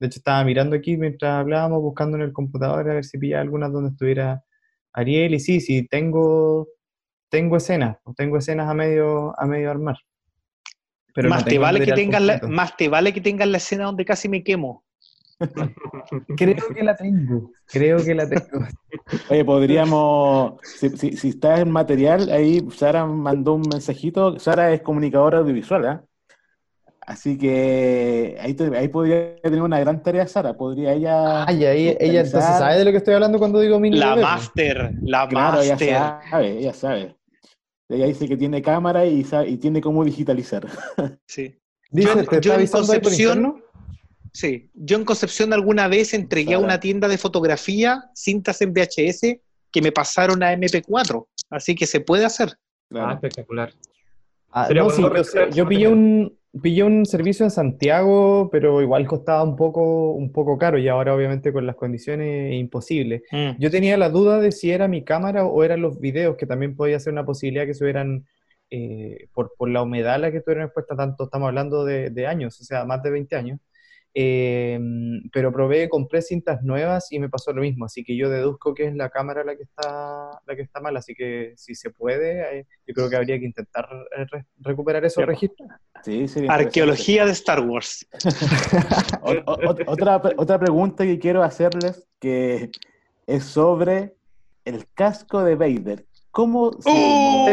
De 0.00 0.06
hecho, 0.08 0.18
estaba 0.18 0.44
mirando 0.44 0.76
aquí 0.76 0.96
mientras 0.96 1.32
hablábamos, 1.32 1.80
buscando 1.82 2.16
en 2.16 2.22
el 2.24 2.32
computador 2.32 2.90
a 2.90 2.94
ver 2.94 3.04
si 3.04 3.18
pillaba 3.18 3.42
algunas 3.42 3.72
donde 3.72 3.90
estuviera 3.90 4.42
Ariel. 4.92 5.34
Y 5.34 5.40
sí, 5.40 5.60
sí, 5.60 5.86
tengo, 5.88 6.68
tengo 7.32 7.56
escenas, 7.56 7.96
tengo 8.14 8.36
escenas 8.36 8.68
a 8.68 8.74
medio, 8.74 9.34
a 9.40 9.46
medio 9.46 9.70
armar. 9.70 9.96
Pero 11.14 11.28
no 11.30 11.34
más, 11.34 11.44
te 11.46 11.58
vale 11.58 11.80
que 11.80 11.92
tengas 11.92 12.20
la, 12.22 12.34
completo. 12.34 12.54
más 12.54 12.76
te 12.76 12.88
vale 12.88 13.12
que 13.12 13.20
tengas 13.22 13.48
la 13.48 13.56
escena 13.56 13.84
donde 13.86 14.04
casi 14.04 14.28
me 14.28 14.44
quemo. 14.44 14.84
Creo 16.36 16.56
que 16.74 16.82
la 16.84 16.94
tengo, 16.94 17.50
creo 17.66 18.04
que 18.04 18.14
la 18.14 18.28
tengo. 18.28 18.66
Oye, 19.30 19.44
podríamos, 19.44 20.60
si, 20.62 20.90
si, 20.90 21.16
si 21.16 21.28
está 21.30 21.60
en 21.60 21.70
material, 21.70 22.30
ahí 22.30 22.62
Sara 22.70 23.04
mandó 23.06 23.54
un 23.54 23.62
mensajito. 23.68 24.38
Sara 24.38 24.72
es 24.72 24.82
comunicadora 24.82 25.38
audiovisual, 25.38 25.86
¿ah? 25.86 26.04
Así 27.00 27.36
que 27.36 28.36
ahí, 28.40 28.54
te- 28.54 28.76
ahí 28.76 28.88
podría 28.88 29.36
tener 29.42 29.60
una 29.62 29.80
gran 29.80 30.02
tarea 30.02 30.26
Sara. 30.28 30.54
Podría 30.54 30.92
ella. 30.92 31.44
Ay, 31.44 31.64
ahí, 31.64 31.96
ella 31.98 32.20
entonces 32.20 32.56
sabe 32.58 32.78
de 32.78 32.84
lo 32.84 32.90
que 32.92 32.98
estoy 32.98 33.14
hablando 33.14 33.38
cuando 33.38 33.58
digo 33.58 33.80
mini 33.80 33.96
La 33.98 34.10
bebé? 34.10 34.22
master, 34.22 34.92
la 35.02 35.28
Claro, 35.28 35.60
ella 35.62 35.72
master. 35.72 35.96
sabe, 36.30 36.58
ella 36.58 36.72
sabe. 36.72 37.16
Ella 37.92 38.06
dice 38.06 38.26
que 38.28 38.36
tiene 38.36 38.62
cámara 38.62 39.04
y, 39.06 39.22
sabe- 39.24 39.50
y 39.50 39.56
tiene 39.58 39.80
cómo 39.80 40.04
digitalizar. 40.04 40.66
Sí. 41.26 41.54
Dice, 41.90 42.08
Yo- 42.08 42.24
¿te 42.24 42.40
yo 42.40 42.54
está 42.54 42.78
en 42.78 42.84
Concepción-? 42.84 43.62
Sí, 44.32 44.70
yo 44.72 44.96
en 44.96 45.04
Concepción 45.04 45.52
alguna 45.52 45.88
vez 45.88 46.14
entregué 46.14 46.54
a 46.54 46.58
una 46.58 46.80
tienda 46.80 47.06
de 47.06 47.18
fotografía 47.18 48.04
cintas 48.14 48.62
en 48.62 48.72
VHS 48.72 49.40
que 49.70 49.82
me 49.82 49.92
pasaron 49.92 50.42
a 50.42 50.54
MP4, 50.54 51.26
así 51.50 51.74
que 51.74 51.86
se 51.86 52.00
puede 52.00 52.24
hacer. 52.24 52.56
Ah, 52.94 53.12
espectacular. 53.14 53.72
Ah, 54.50 54.68
no, 54.74 54.88
sí, 54.90 55.02
yo, 55.02 55.48
yo 55.50 55.68
pillé 55.68 55.88
un, 55.88 56.38
pillé 56.60 56.82
un 56.84 57.06
servicio 57.06 57.44
en 57.44 57.50
Santiago, 57.50 58.48
pero 58.50 58.82
igual 58.82 59.06
costaba 59.06 59.42
un 59.42 59.56
poco, 59.56 60.12
un 60.12 60.32
poco 60.32 60.58
caro 60.58 60.78
y 60.78 60.88
ahora 60.88 61.14
obviamente 61.14 61.52
con 61.52 61.66
las 61.66 61.76
condiciones 61.76 62.52
es 62.52 62.60
imposible. 62.60 63.22
Yo 63.58 63.70
tenía 63.70 63.96
la 63.96 64.10
duda 64.10 64.38
de 64.40 64.52
si 64.52 64.70
era 64.70 64.88
mi 64.88 65.04
cámara 65.04 65.46
o 65.46 65.64
eran 65.64 65.80
los 65.80 65.98
videos, 65.98 66.36
que 66.36 66.46
también 66.46 66.76
podía 66.76 67.00
ser 67.00 67.12
una 67.12 67.24
posibilidad 67.24 67.66
que 67.66 67.74
subieran 67.74 68.26
eh, 68.70 69.28
por, 69.32 69.52
por 69.56 69.70
la 69.70 69.82
humedad 69.82 70.14
a 70.14 70.18
la 70.18 70.30
que 70.30 70.38
estuvieron 70.38 70.64
expuestas, 70.64 70.96
tanto 70.96 71.24
estamos 71.24 71.48
hablando 71.48 71.84
de, 71.84 72.10
de 72.10 72.26
años, 72.26 72.60
o 72.60 72.64
sea, 72.64 72.84
más 72.84 73.02
de 73.02 73.10
20 73.10 73.36
años. 73.36 73.60
Eh, 74.14 74.78
pero 75.32 75.50
probé, 75.52 75.88
compré 75.88 76.20
cintas 76.20 76.62
nuevas 76.62 77.10
y 77.12 77.18
me 77.18 77.30
pasó 77.30 77.52
lo 77.52 77.62
mismo, 77.62 77.86
así 77.86 78.04
que 78.04 78.14
yo 78.16 78.28
deduzco 78.28 78.74
que 78.74 78.84
es 78.88 78.94
la 78.94 79.08
cámara 79.08 79.42
la 79.42 79.56
que 79.56 79.62
está, 79.62 80.38
la 80.46 80.54
que 80.54 80.60
está 80.62 80.80
mal, 80.80 80.94
así 80.98 81.14
que 81.14 81.54
si 81.56 81.74
se 81.74 81.88
puede, 81.90 82.58
eh, 82.60 82.66
yo 82.86 82.92
creo 82.94 83.08
que 83.08 83.16
habría 83.16 83.38
que 83.38 83.46
intentar 83.46 83.88
eh, 84.16 84.26
re- 84.30 84.44
recuperar 84.58 85.02
esos 85.06 85.24
registros. 85.24 85.68
Sí. 86.04 86.26
Arqueología 86.50 87.24
de 87.24 87.32
Star 87.32 87.60
Wars. 87.60 88.06
Otra, 89.86 90.20
otra 90.36 90.58
pregunta 90.58 91.04
que 91.04 91.18
quiero 91.18 91.42
hacerles, 91.42 92.06
que 92.20 92.70
es 93.26 93.44
sobre 93.44 94.14
el 94.64 94.86
casco 94.94 95.42
de 95.42 95.54
Vader. 95.56 96.04
¿Cómo 96.32 96.72
se- 96.80 96.90
¡Oh! 96.90 97.44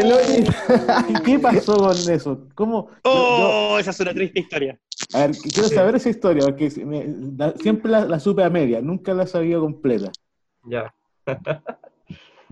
¿Qué- 1.06 1.22
¿Qué 1.24 1.38
pasó 1.38 1.76
con 1.76 1.90
eso? 2.10 2.48
¿Cómo? 2.54 2.88
yo- 3.04 3.10
¡Oh! 3.12 3.78
Esa 3.78 3.90
es 3.90 4.00
una 4.00 4.12
triste 4.14 4.40
historia. 4.40 4.78
a 5.14 5.18
ver, 5.26 5.30
quiero 5.52 5.68
saber 5.68 5.94
esa 5.96 6.08
historia, 6.10 6.42
porque 6.44 6.70
me- 6.84 7.52
siempre 7.58 7.90
la, 7.90 8.04
la 8.06 8.18
supe 8.18 8.42
a 8.42 8.50
media, 8.50 8.80
nunca 8.80 9.12
la 9.14 9.26
sabía 9.26 9.58
completa. 9.58 10.10
Ya. 10.64 10.92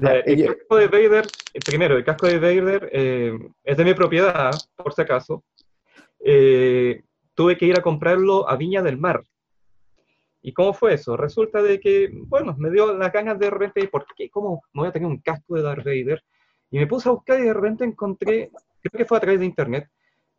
Ya, 0.01 0.11
A 0.11 0.13
ver, 0.13 0.25
el 0.29 0.47
casco 0.47 0.77
de 0.77 0.87
Vader, 0.87 1.27
primero, 1.67 1.97
el 1.97 2.05
casco 2.05 2.29
de 2.29 2.39
Vader 2.39 2.89
eh, 2.93 3.37
es 3.65 3.77
de 3.77 3.85
mi 3.85 3.95
propiedad, 3.95 4.53
por 4.77 4.93
si 4.95 5.03
acaso. 5.03 5.43
Eh, 6.21 7.03
tuve 7.35 7.59
que 7.59 7.67
ir 7.67 7.77
a 7.77 7.83
comprarlo 7.83 8.49
a 8.49 8.55
Viña 8.55 8.81
del 8.81 8.97
Mar. 8.97 9.25
¿Y 10.43 10.53
cómo 10.53 10.73
fue 10.73 10.95
eso? 10.95 11.17
Resulta 11.17 11.63
de 11.63 11.81
que, 11.81 12.11
bueno, 12.13 12.55
me 12.59 12.71
dio 12.71 12.97
las 12.97 13.13
ganas 13.13 13.39
de 13.39 13.51
repente, 13.51 13.89
¿por 13.89 14.07
qué? 14.17 14.31
¿Cómo 14.31 14.63
me 14.73 14.83
voy 14.83 14.89
a 14.89 14.93
tener 14.93 15.09
un 15.09 15.21
casco 15.21 15.57
de 15.57 15.63
Darth 15.63 15.85
Vader? 15.85 16.23
Y 16.71 16.79
me 16.79 16.87
puse 16.87 17.09
a 17.09 17.13
buscar 17.13 17.41
y 17.41 17.45
de 17.45 17.55
repente 17.55 17.85
encontré, 17.85 18.51
creo 18.81 18.99
que 18.99 19.05
fue 19.05 19.17
a 19.17 19.21
través 19.21 19.41
de 19.41 19.47
internet, 19.47 19.89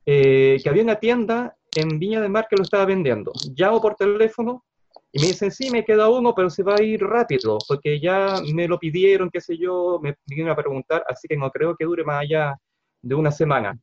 eh, 0.05 0.57
que 0.63 0.69
había 0.69 0.83
una 0.83 0.95
tienda 0.95 1.55
en 1.75 1.99
Viña 1.99 2.21
del 2.21 2.31
Mar 2.31 2.47
que 2.49 2.55
lo 2.55 2.63
estaba 2.63 2.85
vendiendo. 2.85 3.31
Llamo 3.55 3.81
por 3.81 3.95
teléfono 3.95 4.63
y 5.11 5.21
me 5.21 5.27
dicen, 5.27 5.51
sí, 5.51 5.69
me 5.71 5.83
queda 5.83 6.09
uno, 6.09 6.33
pero 6.35 6.49
se 6.49 6.63
va 6.63 6.75
a 6.75 6.83
ir 6.83 7.01
rápido, 7.01 7.57
porque 7.67 7.99
ya 7.99 8.35
me 8.53 8.67
lo 8.67 8.77
pidieron, 8.77 9.29
qué 9.29 9.41
sé 9.41 9.57
yo, 9.57 9.99
me 10.01 10.15
vinieron 10.27 10.51
a 10.51 10.55
preguntar, 10.55 11.03
así 11.07 11.27
que 11.27 11.35
no 11.35 11.49
creo 11.49 11.75
que 11.75 11.85
dure 11.85 12.03
más 12.03 12.21
allá 12.21 12.55
de 13.01 13.15
una 13.15 13.31
semana. 13.31 13.77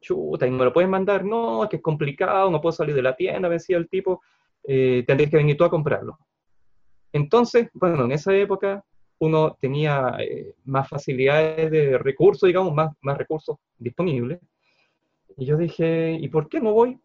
Chuta, 0.00 0.46
¿y 0.46 0.50
me 0.50 0.64
lo 0.64 0.72
pueden 0.72 0.90
mandar? 0.90 1.24
No, 1.24 1.64
es 1.64 1.70
que 1.70 1.76
es 1.76 1.82
complicado, 1.82 2.50
no 2.50 2.60
puedo 2.60 2.72
salir 2.72 2.94
de 2.94 3.02
la 3.02 3.16
tienda, 3.16 3.48
me 3.48 3.56
decía 3.56 3.76
el 3.76 3.88
tipo, 3.88 4.22
eh, 4.64 5.04
tendréis 5.06 5.30
que 5.30 5.36
venir 5.36 5.56
tú 5.56 5.64
a 5.64 5.70
comprarlo. 5.70 6.18
Entonces, 7.12 7.68
bueno, 7.72 8.04
en 8.04 8.12
esa 8.12 8.34
época 8.34 8.84
uno 9.18 9.56
tenía 9.60 10.16
eh, 10.20 10.54
más 10.64 10.88
facilidades 10.88 11.70
de 11.70 11.98
recursos, 11.98 12.46
digamos, 12.46 12.74
más, 12.74 12.94
más 13.00 13.18
recursos 13.18 13.56
disponibles. 13.78 14.40
Y 15.36 15.46
yo 15.46 15.56
dije, 15.56 16.18
¿y 16.20 16.28
por 16.28 16.48
qué 16.48 16.60
no 16.60 16.72
voy? 16.72 16.98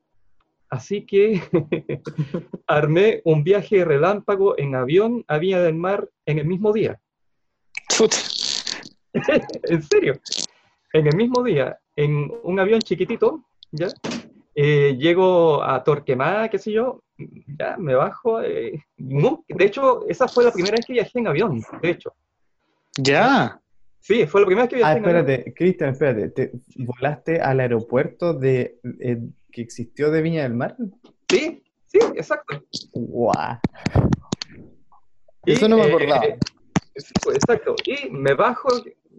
Así 0.70 1.06
que 1.06 1.42
armé 2.68 3.22
un 3.26 3.44
viaje 3.44 3.86
relámpago 3.86 4.58
en 4.58 4.76
avión 4.76 5.24
a 5.28 5.38
Villa 5.38 5.62
del 5.62 5.76
Mar 5.76 6.10
en 6.26 6.40
el 6.40 6.46
mismo 6.46 6.74
día. 6.74 7.00
En 9.70 9.84
serio. 9.84 10.20
En 10.92 11.06
el 11.06 11.16
mismo 11.16 11.44
día, 11.44 11.78
en 11.96 12.32
un 12.42 12.60
avión 12.60 12.82
chiquitito, 12.82 13.44
¿ya? 13.72 13.90
Eh, 14.56 14.98
llego 14.98 15.64
a 15.64 15.84
Torquemada, 15.84 16.50
qué 16.50 16.58
sé 16.58 16.72
yo, 16.72 17.04
ya 17.60 17.76
me 17.78 17.96
bajo. 17.96 18.42
eh, 18.42 18.84
no, 18.98 19.44
de 19.48 19.66
hecho, 19.66 20.06
esa 20.08 20.28
fue 20.28 20.44
la 20.44 20.52
primera 20.52 20.76
vez 20.76 20.86
que 20.86 20.94
viajé 20.94 21.20
en 21.20 21.28
avión, 21.28 21.62
de 21.82 21.90
hecho. 21.90 22.14
Ya. 22.98 23.60
Sí, 24.00 24.26
fue 24.28 24.42
la 24.42 24.48
primera 24.48 24.64
vez 24.66 24.70
que 24.70 24.76
viajé 24.78 24.92
Ah, 24.94 24.98
en 24.98 25.06
avión. 25.06 25.20
espérate, 25.22 25.54
Cristian, 25.54 25.90
espérate. 25.92 26.30
¿Te 26.30 26.52
volaste 26.78 27.40
al 27.42 27.60
aeropuerto 27.60 28.34
de, 28.34 28.80
eh, 29.00 29.18
que 29.52 29.62
existió 29.62 30.12
de 30.12 30.22
Viña 30.22 30.44
del 30.44 30.54
Mar? 30.54 30.76
Sí, 31.30 31.64
sí, 31.86 32.00
exacto. 32.16 32.64
¡Guau! 32.94 33.58
Eso 35.46 35.68
no 35.68 35.78
me 35.78 35.84
eh, 35.86 35.88
acordaba. 35.90 36.22
sí, 36.96 37.14
pues, 37.24 37.36
exacto. 37.38 37.76
Y 37.86 38.10
me 38.10 38.34
bajo 38.34 38.70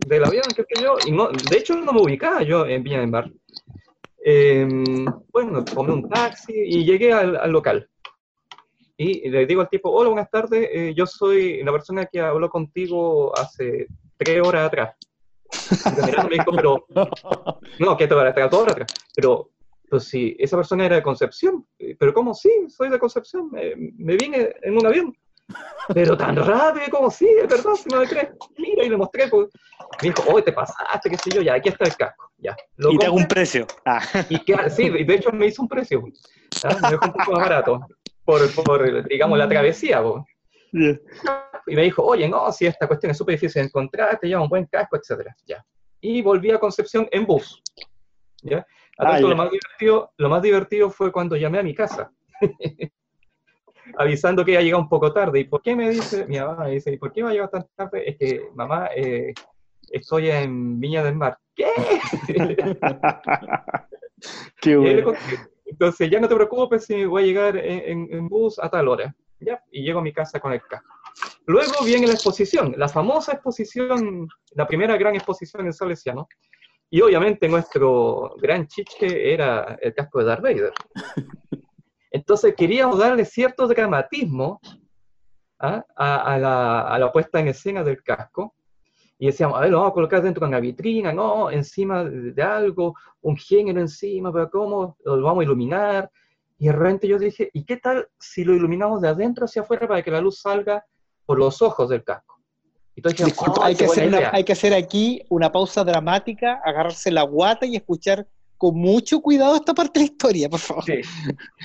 del 0.07 0.25
avión, 0.25 0.45
qué 0.55 0.65
sé 0.69 0.83
yo, 0.83 0.97
y 1.07 1.13
no, 1.13 1.29
de 1.29 1.57
hecho 1.57 1.77
no 1.81 1.93
me 1.93 2.01
ubicaba 2.03 2.43
yo 2.43 2.67
en 2.67 2.83
Viña 2.83 3.01
del 3.01 3.11
Mar. 3.11 3.31
Eh, 4.27 4.67
bueno, 5.33 5.65
tomé 5.65 5.93
un 5.93 6.09
taxi 6.09 6.53
y 6.55 6.85
llegué 6.85 7.13
al, 7.13 7.37
al 7.37 7.51
local. 7.51 7.89
Y 8.97 9.29
le 9.29 9.45
digo 9.47 9.61
al 9.61 9.69
tipo, 9.69 9.91
hola, 9.91 10.11
buenas 10.11 10.31
tardes, 10.31 10.69
eh, 10.73 10.95
yo 10.97 11.05
soy 11.07 11.63
la 11.65 11.73
persona 11.73 12.07
que 12.07 12.21
habló 12.21 12.49
contigo 12.49 13.37
hace 13.37 13.89
tres 14.17 14.41
horas 14.47 14.67
atrás. 14.69 14.95
Y 16.23 16.29
me 16.29 16.37
dijo, 16.37 16.53
pero, 16.55 16.87
no, 17.81 17.97
que 17.97 18.07
te 18.07 18.15
va 18.15 18.29
a 18.29 18.33
tres 18.35 18.53
horas 18.53 18.73
atrás, 18.73 18.95
pero, 19.15 19.51
pues 19.91 20.05
si 20.05 20.37
esa 20.39 20.57
persona 20.57 20.87
era 20.87 20.97
de 20.97 21.03
Concepción, 21.03 21.67
Eh, 21.79 21.97
pero 21.99 22.13
¿cómo 22.15 22.35
sí? 22.35 22.51
Soy 22.69 22.89
de 22.89 22.99
Concepción, 22.99 23.51
me, 23.51 23.75
me 23.99 24.17
vine 24.17 24.55
en 24.63 24.77
un 24.77 24.87
avión. 24.87 25.17
Pero 25.93 26.17
tan 26.17 26.37
rápido 26.37 26.87
como 26.91 27.11
sí, 27.11 27.29
es 27.29 27.47
verdad, 27.49 27.75
si 27.75 27.89
no 27.91 28.01
me 28.01 28.07
crees. 28.09 28.31
Mira, 28.57 28.83
y 28.85 28.89
le 28.89 28.97
mostré. 28.97 29.29
Pues. 29.29 29.49
Me 30.03 30.09
dijo, 30.09 30.23
oye, 30.33 30.43
te 30.43 30.53
pasaste, 30.53 31.11
qué 31.11 31.19
sé 31.19 31.31
yo, 31.35 31.43
ya, 31.43 31.55
aquí 31.55 31.69
está 31.69 31.85
el 31.85 31.95
casco. 31.97 32.31
Ya. 32.39 32.57
Lo 32.77 32.93
Y 32.93 32.97
te 32.99 33.05
hago 33.07 33.17
un 33.17 33.23
compré, 33.23 33.41
precio. 33.43 33.67
Ah. 33.85 34.01
y 34.31 34.39
que- 34.39 34.71
sí, 34.71 34.89
de 34.89 35.15
hecho 35.15 35.31
me 35.33 35.47
hizo 35.47 35.61
un 35.63 35.69
precio. 35.69 36.03
¿ah? 36.65 36.77
Me 36.83 36.91
dejó 36.93 37.05
un 37.07 37.13
poco 37.13 37.33
más 37.33 37.41
barato. 37.43 37.81
Por, 38.25 38.55
por 38.55 39.09
digamos, 39.09 39.39
la 39.39 39.49
travesía. 39.49 40.03
po. 40.03 40.27
Y 40.73 41.77
me 41.77 41.83
dijo, 41.83 42.03
oye, 42.03 42.29
no, 42.29 42.51
si 42.53 42.67
esta 42.67 42.87
cuestión 42.87 43.11
es 43.11 43.19
súper 43.19 43.37
difícil 43.37 43.63
de 43.63 43.69
encontrar, 43.69 44.19
te 44.19 44.29
lleva 44.29 44.43
un 44.43 44.49
buen 44.49 44.67
casco, 44.67 44.97
etcétera. 44.97 45.35
Ya. 45.47 45.65
Y 46.01 46.23
volví 46.23 46.51
a 46.51 46.59
Concepción 46.59 47.09
en 47.11 47.27
bus. 47.27 47.63
¿Ya? 48.43 48.67
Ah, 48.99 49.13
tanto, 49.13 49.29
lo, 49.29 49.37
más 49.37 49.51
divertido, 49.51 50.13
lo 50.19 50.29
más 50.29 50.43
divertido 50.43 50.91
fue 50.91 51.11
cuando 51.11 51.37
llamé 51.37 51.59
a 51.59 51.63
mi 51.63 51.75
casa. 51.75 52.13
avisando 53.99 54.45
que 54.45 54.53
iba 54.53 54.61
a 54.61 54.63
llegar 54.63 54.81
un 54.81 54.89
poco 54.89 55.13
tarde. 55.13 55.41
¿Y 55.41 55.45
por 55.45 55.61
qué 55.63 55.77
me 55.77 55.91
dice, 55.91 56.27
mi 56.27 56.39
mamá 56.39 56.65
me 56.65 56.71
dice, 56.71 56.93
¿y 56.93 56.99
por 56.99 57.13
qué 57.13 57.23
va 57.23 57.31
a 57.31 57.33
llegar 57.33 57.51
tan 57.51 57.67
tarde? 57.75 58.09
Es 58.09 58.17
que, 58.17 58.49
mamá, 58.55 58.89
eh, 58.95 59.35
estoy 59.91 60.31
en 60.31 60.79
Viña 60.81 61.03
del 61.03 61.17
Mar. 61.17 61.39
¿Qué? 61.55 61.67
Qué 64.61 64.65
Y 64.65 64.71
ahí 64.71 64.97
le 64.97 65.03
bueno. 65.03 65.05
conté. 65.05 65.54
Entonces, 65.65 66.11
ya 66.11 66.21
no 66.21 66.29
te 66.29 66.35
preocupes 66.35 66.85
si 66.85 67.05
voy 67.05 67.23
a 67.23 67.27
llegar 67.27 67.57
en, 67.57 67.81
en- 67.91 68.09
en 68.13 68.29
bus 68.29 68.59
a 68.59 68.69
tal 68.69 68.89
hora. 68.89 69.15
¿ya? 69.41 69.63
Y 69.71 69.83
llego 69.83 69.99
a 69.99 70.03
mi 70.03 70.13
casa 70.13 70.41
con 70.41 70.53
el 70.53 70.61
casco. 70.63 70.89
Luego 71.47 71.85
viene 71.85 72.07
la 72.07 72.15
exposición, 72.15 72.75
la 72.77 72.89
famosa 72.89 73.33
exposición, 73.33 74.29
la 74.53 74.67
primera 74.67 74.97
gran 74.97 75.15
exposición 75.15 75.67
en 75.67 75.73
Salesiano. 75.73 76.27
Y 76.91 77.01
obviamente 77.01 77.49
nuestro 77.49 78.35
gran 78.41 78.67
chiche 78.67 79.33
era 79.33 79.79
el 79.81 79.95
casco 79.95 80.21
de 80.21 80.25
Darth 80.27 80.43
Vader. 80.43 80.73
Entonces 82.11 82.55
queríamos 82.57 82.99
darle 82.99 83.25
cierto 83.25 83.67
dramatismo 83.67 84.61
¿ah? 85.59 85.85
a, 85.97 86.35
a 86.35 86.39
la, 86.39 86.81
a 86.83 86.99
la 86.99 87.11
puesta 87.13 87.41
en 87.41 87.49
escena 87.49 87.83
del 87.83 88.03
casco. 88.03 88.55
Y 89.25 89.29
decíamos, 89.29 89.57
a 89.57 89.63
ver, 89.63 89.71
lo 89.71 89.79
vamos 89.79 89.93
a 89.93 89.95
colocar 89.95 90.21
dentro 90.23 90.41
de 90.45 90.49
una 90.49 90.61
vitrina, 90.61 91.11
no, 91.11 91.51
encima 91.51 92.05
de, 92.05 92.43
algo, 92.43 92.95
un 93.23 93.39
género 93.39 93.81
encima, 93.81 94.31
pero 94.31 94.51
¿cómo 94.51 94.99
lo 95.03 95.23
vamos 95.23 95.41
a 95.41 95.45
iluminar? 95.45 96.11
Y 96.59 96.67
de 96.67 96.73
repente 96.73 97.09
yo 97.09 97.19
dije, 97.19 97.49
¿y 97.55 97.65
qué 97.65 97.79
tal 97.79 98.07
si 98.19 98.45
lo 98.45 98.53
iluminamos 98.55 99.01
de 99.01 99.09
adentro 99.09 99.47
hacia 99.47 99.63
afuera 99.63 99.89
para 99.89 100.03
que 100.03 100.11
la 100.11 100.21
luz 100.21 100.41
salga 100.43 100.85
por 101.25 101.39
los 101.39 101.63
ojos 101.63 101.89
del 101.89 102.05
casco? 102.05 102.39
Dijimos, 102.95 103.33
Disculpa, 103.33 103.61
"Oh, 103.63 103.65
hay, 103.65 103.73
qué 103.75 103.79
que 103.79 103.85
hacer 103.87 104.03
buena 104.05 104.09
una- 104.19 104.19
idea". 104.27 104.31
hay 104.35 104.45
que 104.45 104.53
hacer 104.53 104.75
aquí 104.75 105.23
una 105.31 105.51
pausa 105.51 105.85
dramática, 105.85 106.61
agarrarse 106.63 107.11
la 107.11 107.23
guata 107.23 107.65
y 107.65 107.77
escuchar 107.77 108.27
con 108.57 108.77
mucho 108.77 109.21
cuidado 109.21 109.57
esta 109.57 109.75
parte 109.75 110.01
de 110.01 110.07
la 110.07 110.13
historia, 110.13 110.49
por 110.49 110.61
favor. 110.61 110.85
Sí. 110.85 111.01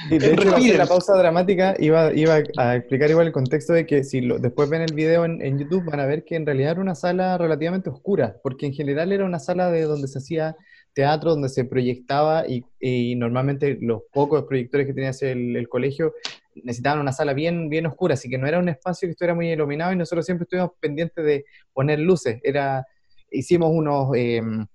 Sí, 0.10 0.18
de 0.20 0.34
hecho, 0.34 0.78
la 0.78 0.86
pausa 0.86 1.16
dramática 1.18 1.76
iba, 1.80 2.12
iba 2.14 2.40
a 2.58 2.76
explicar 2.76 3.10
igual 3.10 3.28
el 3.28 3.34
contexto 3.34 3.74
de 3.74 3.86
que 3.86 4.04
si 4.04 4.22
lo- 4.22 4.40
después 4.40 4.70
ven 4.70 4.82
el 4.82 4.94
video 4.94 5.26
en, 5.26 5.42
en 5.42 5.60
YouTube 5.60 5.86
van 5.86 6.00
a 6.00 6.06
ver 6.06 6.24
que 6.26 6.36
en 6.36 6.46
realidad 6.46 6.72
era 6.72 6.82
una 6.82 6.96
sala 6.96 7.38
relativamente 7.38 7.90
oscura, 7.90 8.38
porque 8.44 8.66
en 8.66 8.74
general 8.74 9.12
era 9.12 9.26
una 9.26 9.40
sala 9.40 9.70
de 9.72 9.84
donde 9.84 10.08
se 10.08 10.18
hacía 10.18 10.56
teatro, 10.94 11.32
donde 11.32 11.50
se 11.50 11.66
proyectaba 11.66 12.46
y, 12.48 12.66
y 12.80 13.16
normalmente 13.16 13.78
los 13.80 14.02
pocos 14.12 14.44
proyectores 14.46 14.88
que 14.88 14.94
tenía 14.94 15.12
el, 15.22 15.56
el 15.56 15.70
colegio 15.70 16.14
necesitaban 16.56 17.00
una 17.00 17.14
sala 17.14 17.34
bien, 17.34 17.70
bien 17.70 17.86
oscura, 17.86 18.16
así 18.16 18.28
que 18.30 18.38
no 18.38 18.48
era 18.48 18.60
un 18.60 18.68
espacio 18.68 19.08
que 19.08 19.12
estuviera 19.12 19.36
muy 19.36 19.50
iluminado 19.52 19.94
y 19.94 19.96
nosotros 19.96 20.26
siempre 20.26 20.44
estuvimos 20.44 20.72
pendientes 20.80 21.24
de 21.24 21.46
poner 21.72 22.00
luces. 22.00 22.40
Era, 22.44 22.86
hicimos 23.32 23.70
unos... 23.72 24.10
em, 24.16 24.66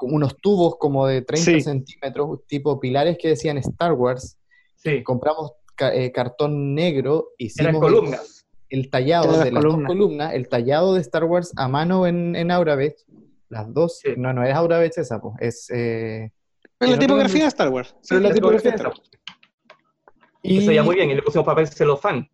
unos 0.00 0.36
tubos 0.38 0.76
como 0.78 1.06
de 1.06 1.22
30 1.22 1.44
Sí. 1.52 1.60
centímetros, 1.60 2.44
tipo 2.46 2.78
pilares 2.80 3.18
que 3.18 3.28
decían 3.28 3.58
Star 3.58 3.92
Wars, 3.92 4.36
Sí, 4.76 5.02
compramos 5.02 5.52
ca- 5.74 5.94
eh, 5.94 6.12
cartón 6.12 6.74
negro, 6.74 7.30
eran 7.38 7.74
hicimos 7.74 7.74
el, 7.74 7.80
columnas. 7.80 8.46
el 8.68 8.90
tallado 8.90 9.24
Eran 9.24 9.36
las 9.38 9.44
de 9.46 9.52
las 9.52 9.62
columnas. 9.64 9.88
dos 9.88 9.96
columnas, 9.96 10.34
el 10.34 10.48
tallado 10.48 10.94
de 10.94 11.00
Star 11.00 11.24
Wars 11.24 11.52
a 11.56 11.66
mano 11.68 12.06
en, 12.06 12.36
en 12.36 12.50
Aurabech, 12.50 12.96
las 13.48 13.72
dos, 13.74 13.98
Sí. 14.00 14.10
no, 14.16 14.32
no 14.32 14.44
es 14.44 14.54
Aurabech 14.54 14.96
esa, 14.98 15.20
pues, 15.20 15.34
es... 15.40 15.70
eh, 15.74 16.30
Pero 16.78 16.92
la 16.92 16.98
tipografía 16.98 17.42
de 17.42 17.48
Star 17.48 17.70
Wars. 17.70 17.94
pero 18.08 18.20
la 18.20 18.28
Sí, 18.28 18.34
tipografía 18.34 18.70
esa. 18.70 18.76
Star 18.76 18.88
Wars. 18.92 19.10
Y 20.42 20.60
se 20.60 20.68
veía 20.68 20.82
muy 20.84 20.94
bien, 20.94 21.10
y 21.10 21.14
le 21.14 21.22
pusimos 21.22 21.44
papel 21.44 21.66
celofán. 21.66 22.28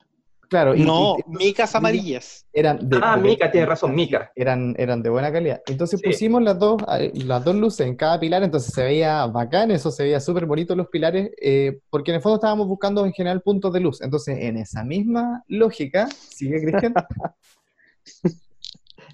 Claro, 0.55 0.73
y, 0.77 0.85
No, 0.85 1.17
y- 1.19 1.45
micas 1.47 1.75
amarillas. 1.75 2.47
eran 2.53 2.89
de, 2.89 3.01
Ah, 3.03 3.17
de- 3.17 3.23
mica, 3.23 3.51
tienes 3.51 3.69
razón, 3.69 3.93
mica. 3.93 4.31
Eran, 4.37 4.73
eran 4.79 5.03
de 5.03 5.11
buena 5.11 5.33
calidad. 5.33 5.61
Entonces 5.67 5.99
Sí. 5.99 6.07
pusimos 6.07 6.41
las 6.45 6.57
dos, 6.61 6.81
eh, 6.97 7.11
las 7.27 7.45
dos 7.45 7.57
luces 7.57 7.89
en 7.89 7.97
cada 7.97 8.21
pilar, 8.21 8.45
entonces 8.45 8.73
se 8.73 8.85
veía 8.85 9.27
bacán, 9.27 9.73
eso 9.73 9.91
se 9.91 10.05
veía 10.05 10.21
súper 10.21 10.47
bonito 10.47 10.77
los 10.77 10.87
pilares, 10.91 11.33
eh, 11.43 11.81
porque 11.91 12.13
en 12.13 12.17
el 12.19 12.23
fondo 12.23 12.37
estábamos 12.37 12.69
buscando 12.69 13.05
en 13.05 13.13
general 13.13 13.43
puntos 13.43 13.73
de 13.73 13.81
luz. 13.81 14.01
Entonces, 14.01 14.39
en 14.39 14.57
esa 14.59 14.85
misma 14.85 15.43
lógica, 15.49 16.07
sigue 16.07 16.63
Cristian, 16.63 16.95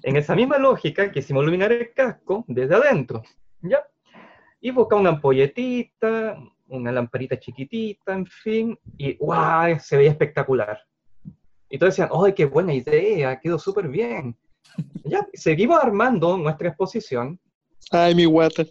En 0.03 0.15
esa 0.17 0.35
misma 0.35 0.59
lógica 0.59 1.11
quisimos 1.11 1.41
iluminar 1.41 1.71
el 1.71 1.91
casco 1.91 2.45
desde 2.47 2.75
adentro, 2.75 3.23
¿ya? 3.63 3.79
Y 4.59 4.69
buscamos 4.69 5.01
una 5.01 5.09
ampolletita, 5.11 6.37
una 6.67 6.91
lamparita 6.91 7.39
chiquitita, 7.39 8.13
en 8.13 8.27
fin, 8.27 8.77
y 8.95 9.15
¡guau! 9.17 9.79
Se 9.79 9.97
veía 9.97 10.11
espectacular. 10.11 10.79
Y 11.71 11.77
todos 11.77 11.95
decían, 11.95 12.09
¡ay, 12.13 12.33
qué 12.33 12.45
buena 12.45 12.73
idea! 12.73 13.39
Quedó 13.39 13.57
súper 13.57 13.87
bien. 13.87 14.37
Ya, 15.03 15.27
seguimos 15.33 15.83
armando 15.83 16.37
nuestra 16.37 16.69
exposición 16.69 17.37
Ay, 17.91 18.15
mi 18.15 18.23
guata. 18.23 18.63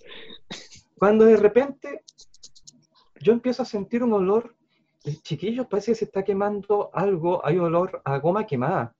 cuando 0.96 1.26
de 1.26 1.36
repente 1.36 2.04
yo 3.20 3.32
empiezo 3.34 3.62
a 3.62 3.66
sentir 3.66 4.02
un 4.02 4.14
olor, 4.14 4.54
chiquillos, 5.22 5.66
parece 5.66 5.92
que 5.92 5.96
se 5.96 6.04
está 6.06 6.22
quemando 6.24 6.88
algo, 6.94 7.44
hay 7.44 7.58
olor 7.58 8.00
a 8.04 8.18
goma 8.18 8.46
quemada. 8.46 8.94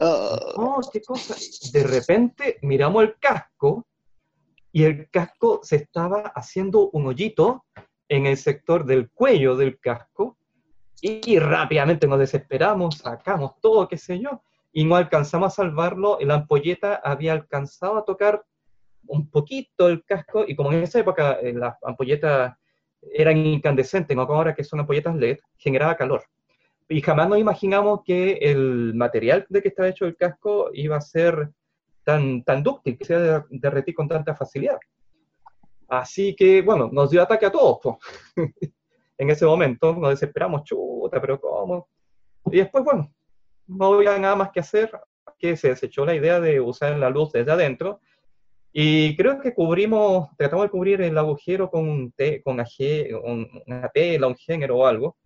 Ah, 0.00 0.38
Oh, 0.56 0.80
qué 0.90 1.02
cosa. 1.02 1.34
De 1.72 1.82
repente 1.82 2.58
miramos 2.62 3.02
el 3.02 3.18
casco 3.18 3.86
y 4.72 4.84
el 4.84 5.10
casco 5.10 5.60
se 5.62 5.76
estaba 5.76 6.32
haciendo 6.34 6.88
un 6.90 7.06
hoyito 7.08 7.66
en 8.08 8.24
el 8.24 8.38
sector 8.38 8.86
del 8.86 9.10
cuello 9.10 9.54
del 9.56 9.78
casco 9.78 10.37
y 11.00 11.38
rápidamente 11.38 12.06
nos 12.06 12.18
desesperamos, 12.18 12.98
sacamos 12.98 13.52
todo, 13.60 13.88
qué 13.88 13.96
sé 13.96 14.18
yo, 14.18 14.42
y 14.72 14.84
no 14.84 14.96
alcanzamos 14.96 15.52
a 15.52 15.56
salvarlo. 15.56 16.18
La 16.20 16.34
ampolleta 16.34 16.96
había 16.96 17.32
alcanzado 17.32 17.98
a 17.98 18.04
tocar 18.04 18.44
un 19.06 19.30
poquito 19.30 19.88
el 19.88 20.04
casco 20.04 20.44
y 20.46 20.54
como 20.54 20.72
en 20.72 20.82
esa 20.82 21.00
época 21.00 21.38
eh, 21.40 21.52
las 21.52 21.76
ampolletas 21.82 22.54
eran 23.12 23.38
incandescentes, 23.38 24.16
no 24.16 24.26
como 24.26 24.38
ahora 24.38 24.54
que 24.54 24.64
son 24.64 24.80
ampolletas 24.80 25.14
LED, 25.14 25.38
generaba 25.56 25.96
calor. 25.96 26.24
Y 26.88 27.00
jamás 27.00 27.28
nos 27.28 27.38
imaginamos 27.38 28.00
que 28.04 28.32
el 28.32 28.94
material 28.94 29.46
de 29.48 29.62
que 29.62 29.68
estaba 29.68 29.88
hecho 29.88 30.06
el 30.06 30.16
casco 30.16 30.70
iba 30.72 30.96
a 30.96 31.00
ser 31.00 31.50
tan, 32.02 32.42
tan 32.42 32.62
dúctil, 32.62 32.96
que 32.96 33.04
se 33.04 33.14
iba 33.14 33.36
a 33.36 33.46
derretir 33.50 33.94
con 33.94 34.08
tanta 34.08 34.34
facilidad. 34.34 34.78
Así 35.86 36.34
que, 36.34 36.62
bueno, 36.62 36.88
nos 36.90 37.10
dio 37.10 37.22
ataque 37.22 37.46
a 37.46 37.52
todos. 37.52 37.98
en 39.18 39.30
ese 39.30 39.44
momento 39.44 39.94
nos 39.94 40.10
desesperamos, 40.10 40.64
chuta, 40.64 41.20
pero 41.20 41.40
¿cómo? 41.40 41.88
Y 42.50 42.58
después, 42.58 42.84
bueno, 42.84 43.12
no 43.66 43.94
había 43.94 44.16
nada 44.18 44.36
más 44.36 44.50
que 44.50 44.60
hacer, 44.60 44.90
que 45.38 45.56
se 45.56 45.68
desechó 45.70 46.04
la 46.06 46.14
idea 46.14 46.40
de 46.40 46.60
usar 46.60 46.96
la 46.96 47.10
luz 47.10 47.32
desde 47.32 47.52
adentro. 47.52 48.00
Y 48.72 49.16
creo 49.16 49.40
que 49.40 49.54
cubrimos, 49.54 50.28
tratamos 50.36 50.66
de 50.66 50.70
cubrir 50.70 51.00
el 51.02 51.16
agujero 51.18 51.70
con, 51.70 51.88
un 51.88 52.12
te- 52.12 52.42
con 52.42 52.54
una 52.54 53.88
tela, 53.92 54.26
un 54.26 54.36
género 54.36 54.78
o 54.78 54.86
algo. 54.86 55.16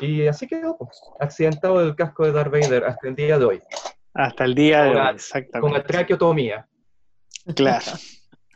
Y 0.00 0.26
así 0.26 0.46
quedó, 0.46 0.76
pues, 0.76 1.00
accidentado 1.20 1.80
el 1.80 1.94
casco 1.94 2.24
de 2.24 2.32
Darth 2.32 2.52
Vader 2.52 2.84
hasta 2.84 3.08
el 3.08 3.14
día 3.14 3.38
de 3.38 3.44
hoy, 3.44 3.62
Hasta 4.14 4.44
el 4.44 4.54
día 4.54 4.82
de 4.82 4.88
hoy, 4.90 4.94
Con 4.96 5.04
la- 5.04 5.10
exactamente. 5.12 5.60
con 5.78 5.86
traqueotomía. 5.86 6.68
Claro. 7.54 7.86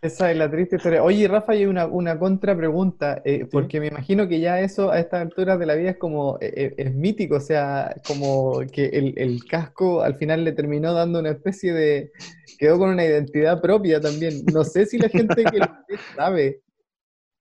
Esa 0.03 0.33
es 0.33 0.37
la 0.37 0.51
triste 0.51 0.77
historia. 0.77 1.01
Oye, 1.05 1.29
Rafa, 1.29 1.53
hay 1.53 1.65
una, 1.65 1.87
una 1.87 2.19
contrapregunta, 2.19 3.23
eh, 3.25 3.47
porque 3.49 3.79
me 3.79 3.87
imagino 3.87 4.27
que 4.27 4.41
ya 4.41 4.61
eso 4.61 4.91
a 4.91 4.99
estas 4.99 5.21
alturas 5.23 5.61
de 5.61 5.67
la 5.67 5.77
vida 5.77 5.91
es 5.91 5.97
como, 5.97 6.39
eh, 6.41 6.53
eh, 6.57 6.75
es 6.77 6.93
mítico, 6.93 7.37
o 7.37 7.41
sea, 7.41 7.95
como 8.05 8.63
que 8.73 8.87
el, 8.87 9.15
el 9.17 9.45
casco 9.45 10.03
al 10.03 10.17
final 10.17 10.43
le 10.43 10.53
terminó 10.53 10.93
dando 10.93 11.21
una 11.21 11.31
especie 11.31 11.73
de, 11.73 12.11
quedó 12.59 12.81
con 12.81 12.91
una 12.91 13.05
identidad 13.05 13.61
propia 13.61 14.01
también. 14.01 14.45
No 14.53 14.65
sé 14.65 14.87
si 14.87 14.99
la 14.99 15.09
gente 15.09 15.45
que 15.45 15.59
lo 15.59 15.67
ve 15.89 15.99
sabe. 16.17 16.63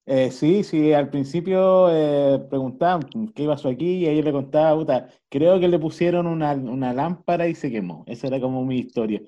Eh, 0.07 0.32
sí, 0.32 0.64
sí, 0.64 0.93
al 0.93 1.09
principio 1.12 1.88
eh, 1.91 2.39
preguntaban 2.49 3.03
qué 3.36 3.45
pasó 3.45 3.70
aquí 3.70 3.97
y 3.99 4.07
ahí 4.07 4.22
le 4.22 4.32
contaba, 4.32 4.76
puta, 4.76 5.07
creo 5.30 5.59
que 5.59 5.68
le 5.68 5.78
pusieron 5.80 6.26
una, 6.28 6.53
una 6.53 6.91
lámpara 6.91 7.47
y 7.47 7.55
se 7.55 7.72
quemó. 7.72 8.03
Esa 8.07 8.28
era 8.28 8.41
como 8.41 8.66
mi 8.66 8.80
historia. 8.80 9.22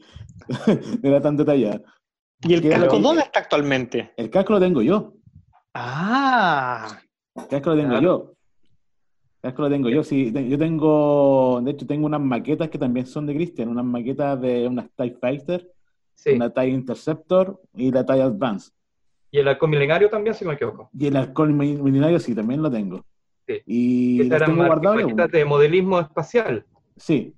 Era 1.04 1.22
tan 1.22 1.38
detallada. 1.38 1.82
¿Y 2.44 2.54
el 2.54 2.70
casco 2.70 3.00
dónde 3.00 3.22
está 3.24 3.40
actualmente? 3.40 4.12
El 4.18 4.30
casco 4.30 4.54
lo 4.54 4.60
tengo 4.60 4.82
yo. 4.82 5.14
Ah, 5.74 7.00
El 7.36 7.48
casco 7.48 7.72
lo 7.72 7.76
tengo 7.76 7.90
Claro. 7.90 8.02
yo. 8.04 8.34
El 9.42 9.50
casco 9.50 9.62
lo 9.64 9.70
tengo 9.70 9.90
yo. 9.90 10.04
Sí, 10.04 10.32
yo 10.50 10.58
tengo, 10.58 11.62
de 11.64 11.72
hecho, 11.72 11.86
tengo 11.88 12.06
unas 12.06 12.22
maquetas 12.22 12.70
que 12.70 12.78
también 12.78 13.06
son 13.06 13.26
de 13.26 13.34
Christian, 13.36 13.70
unas 13.70 13.86
maquetas 13.86 14.40
de 14.40 14.68
unas 14.68 14.88
TIE 14.96 15.16
Fighter, 15.20 15.70
Sí. 16.14 16.32
una 16.32 16.50
TIE 16.52 16.68
Interceptor 16.70 17.60
y 17.76 17.92
la 17.92 18.06
TIE 18.06 18.22
Advance. 18.22 18.72
Y 19.32 19.40
el 19.40 19.48
halcón 19.48 19.72
milenario 19.72 20.10
también, 20.10 20.36
si 20.36 20.44
no 20.46 20.50
me 20.50 20.56
equivoco. 20.56 20.90
Y 20.98 21.08
el 21.08 21.16
alcohol 21.16 21.52
mi- 21.54 21.76
milenario 21.76 22.20
sí, 22.20 22.36
también 22.36 22.62
lo 22.62 22.70
tengo. 22.70 23.04
Sí. 23.48 23.62
Y 23.66 24.28
eran 24.32 24.56
tengo 24.56 24.64
maquetas 24.64 25.32
de 25.32 25.44
modelismo 25.44 26.00
espacial. 26.00 26.66
Sí, 26.96 27.34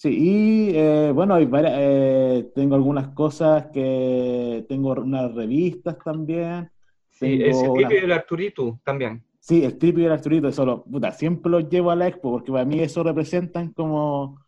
sí, 0.00 0.08
y 0.08 0.70
eh, 0.74 1.12
bueno, 1.14 1.34
hay 1.34 1.44
varias- 1.44 1.74
eh, 1.76 2.50
tengo 2.54 2.74
algunas 2.74 3.08
cosas 3.08 3.66
que 3.72 4.64
tengo 4.68 4.92
unas 4.92 5.34
revistas 5.34 5.98
también. 6.02 6.70
Sí, 7.10 7.38
Tengo 7.38 7.44
ese 7.50 7.68
una- 7.68 7.88
tipo 7.88 8.00
y 8.00 8.04
el 8.04 8.12
Arturito 8.12 8.80
también. 8.82 9.22
Sí, 9.38 9.62
el 9.64 9.76
Tripi 9.76 10.02
y 10.02 10.04
el 10.06 10.12
Arturito, 10.12 10.48
eso 10.48 10.64
lo, 10.64 10.82
puta, 10.84 11.12
siempre 11.12 11.50
los 11.50 11.68
llevo 11.68 11.90
a 11.90 11.96
la 11.96 12.08
expo 12.08 12.30
porque 12.30 12.50
para 12.52 12.64
mí 12.64 12.78
eso 12.80 13.02
representan 13.02 13.72
como 13.72 14.38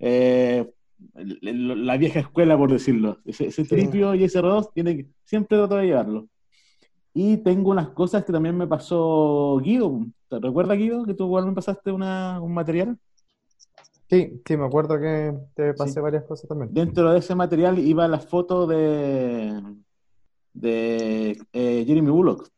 eh, 0.00 0.70
el- 1.14 1.38
el- 1.42 1.86
la 1.86 1.96
vieja 1.96 2.20
escuela, 2.20 2.56
por 2.58 2.70
decirlo. 2.70 3.18
Ese, 3.24 3.46
ese 3.46 3.64
Tripio 3.64 4.14
y 4.14 4.24
ese 4.24 4.38
R2 4.40 4.72
tiene 4.74 4.96
que, 4.96 5.06
siempre 5.24 5.56
trato 5.58 5.76
de 5.76 5.86
llevarlo. 5.86 6.28
Y 7.14 7.38
tengo 7.38 7.70
unas 7.70 7.88
cosas 7.90 8.24
que 8.24 8.32
también 8.32 8.56
me 8.56 8.66
pasó 8.66 9.58
Guido. 9.62 10.06
¿Te 10.28 10.38
recuerdas, 10.38 10.76
Guido, 10.78 11.04
que 11.04 11.14
tú 11.14 11.24
igual 11.24 11.46
me 11.46 11.52
pasaste 11.52 11.90
una, 11.90 12.40
un 12.40 12.52
material? 12.54 12.96
Sí, 14.10 14.40
sí, 14.46 14.56
me 14.56 14.64
acuerdo 14.64 14.98
que 14.98 15.34
te 15.54 15.74
pasé 15.74 16.00
varias 16.00 16.24
cosas 16.24 16.48
también. 16.48 16.72
Dentro 16.72 17.12
de 17.12 17.18
ese 17.18 17.34
material 17.34 17.78
iba 17.78 18.08
la 18.08 18.18
foto 18.18 18.66
de, 18.66 19.62
de 20.54 21.38
eh, 21.52 21.84
Jeremy 21.86 22.10
Bullock. 22.10 22.48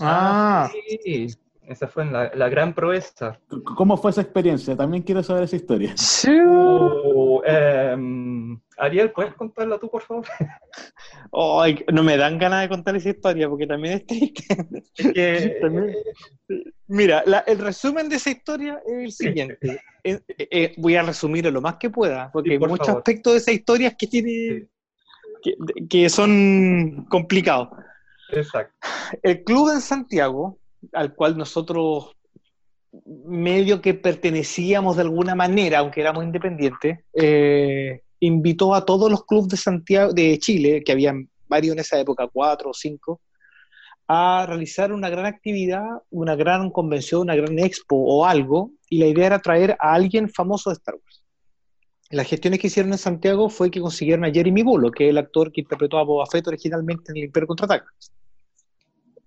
ah, 0.00 0.70
Sí, 0.72 1.28
esa 1.70 1.86
fue 1.88 2.04
la, 2.04 2.30
la 2.34 2.48
gran 2.48 2.74
proeza. 2.74 3.38
¿Cómo 3.76 3.96
fue 3.96 4.10
esa 4.10 4.22
experiencia? 4.22 4.76
También 4.76 5.02
quiero 5.02 5.22
saber 5.22 5.44
esa 5.44 5.56
historia. 5.56 5.96
sí. 5.96 6.30
Uh, 6.30 7.40
em, 7.44 8.60
Ariel, 8.76 9.12
¿puedes 9.12 9.34
contarla 9.34 9.78
tú, 9.78 9.88
por 9.90 10.02
favor? 10.02 10.26
Ay, 11.32 11.84
no 11.92 12.02
me 12.02 12.16
dan 12.16 12.38
ganas 12.38 12.62
de 12.62 12.68
contar 12.68 12.96
esa 12.96 13.10
historia 13.10 13.48
porque 13.48 13.66
también 13.66 13.94
es 13.94 14.06
triste. 14.06 14.44
Es 14.96 15.12
que, 15.12 15.58
También. 15.60 15.94
Mira, 16.88 17.22
la- 17.26 17.40
el 17.46 17.58
resumen 17.58 18.08
de 18.08 18.16
esa 18.16 18.30
historia 18.30 18.80
es 18.86 18.92
el 19.04 19.12
siguiente. 19.12 19.80
Eh, 20.02 20.20
eh, 20.38 20.74
voy 20.78 20.96
a 20.96 21.02
resumirlo 21.02 21.50
lo 21.50 21.60
más 21.60 21.76
que 21.76 21.90
pueda, 21.90 22.30
porque 22.32 22.50
Sí, 22.50 22.52
hay 22.54 22.58
muchos 22.58 22.86
favor. 22.86 23.00
aspectos 23.00 23.32
de 23.34 23.38
esa 23.38 23.52
historia 23.52 23.94
que 23.96 24.06
tiene 24.06 24.68
que, 25.42 25.54
que 25.88 26.08
son 26.08 27.06
complicados. 27.08 27.68
Exacto. 28.32 28.74
El 29.22 29.42
club 29.44 29.70
en 29.74 29.80
Santiago, 29.80 30.58
al 30.92 31.14
cual 31.14 31.36
nosotros 31.36 32.16
medio 33.04 33.80
que 33.80 33.94
pertenecíamos 33.94 34.96
de 34.96 35.02
alguna 35.02 35.34
manera, 35.34 35.78
aunque 35.78 36.00
éramos 36.00 36.24
independientes, 36.24 36.98
eh, 37.14 38.02
invitó 38.20 38.74
a 38.74 38.84
todos 38.84 39.10
los 39.10 39.24
clubes 39.24 39.48
de 39.48 39.56
Santiago, 39.56 40.12
de 40.12 40.38
Chile, 40.38 40.82
que 40.84 40.92
habían 40.92 41.28
varios 41.48 41.74
en 41.74 41.80
esa 41.80 41.98
época, 41.98 42.28
cuatro 42.32 42.70
o 42.70 42.74
cinco, 42.74 43.20
a 44.08 44.44
realizar 44.46 44.92
una 44.92 45.08
gran 45.08 45.26
actividad, 45.26 45.86
una 46.10 46.34
gran 46.34 46.70
convención, 46.70 47.22
una 47.22 47.36
gran 47.36 47.58
expo 47.58 47.96
o 47.96 48.26
algo, 48.26 48.72
y 48.88 48.98
la 48.98 49.06
idea 49.06 49.26
era 49.26 49.38
traer 49.38 49.76
a 49.78 49.94
alguien 49.94 50.28
famoso 50.28 50.70
de 50.70 50.74
Star 50.74 50.96
Wars. 50.96 51.22
Las 52.10 52.26
gestiones 52.26 52.58
que 52.58 52.66
hicieron 52.66 52.90
en 52.90 52.98
Santiago 52.98 53.48
fue 53.48 53.70
que 53.70 53.80
consiguieron 53.80 54.24
a 54.24 54.32
Jeremy 54.32 54.64
Bullock, 54.64 54.96
que 54.96 55.04
es 55.04 55.10
el 55.10 55.18
actor 55.18 55.52
que 55.52 55.60
interpretó 55.60 55.96
a 55.96 56.02
Boba 56.02 56.26
Fett 56.26 56.44
originalmente 56.48 57.12
en 57.12 57.18
el 57.18 57.24
Imperio 57.24 57.46
Contraataca. 57.46 57.86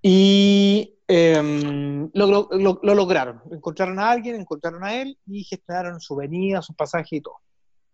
Y 0.02 0.93
em, 1.08 2.10
lo, 2.14 2.28
lo- 2.28 2.50
lo- 2.52 2.80
lo 2.82 2.96
lograron. 2.96 3.42
Encontraron 3.52 4.00
a 4.00 4.10
alguien, 4.12 4.36
encontraron 4.36 4.84
a 4.84 4.94
él 4.96 5.18
y 5.28 5.44
gestionaron 5.44 6.00
su 6.00 6.16
venida, 6.16 6.62
su 6.62 6.74
pasaje 6.76 7.18
y 7.18 7.22
todo. 7.22 7.36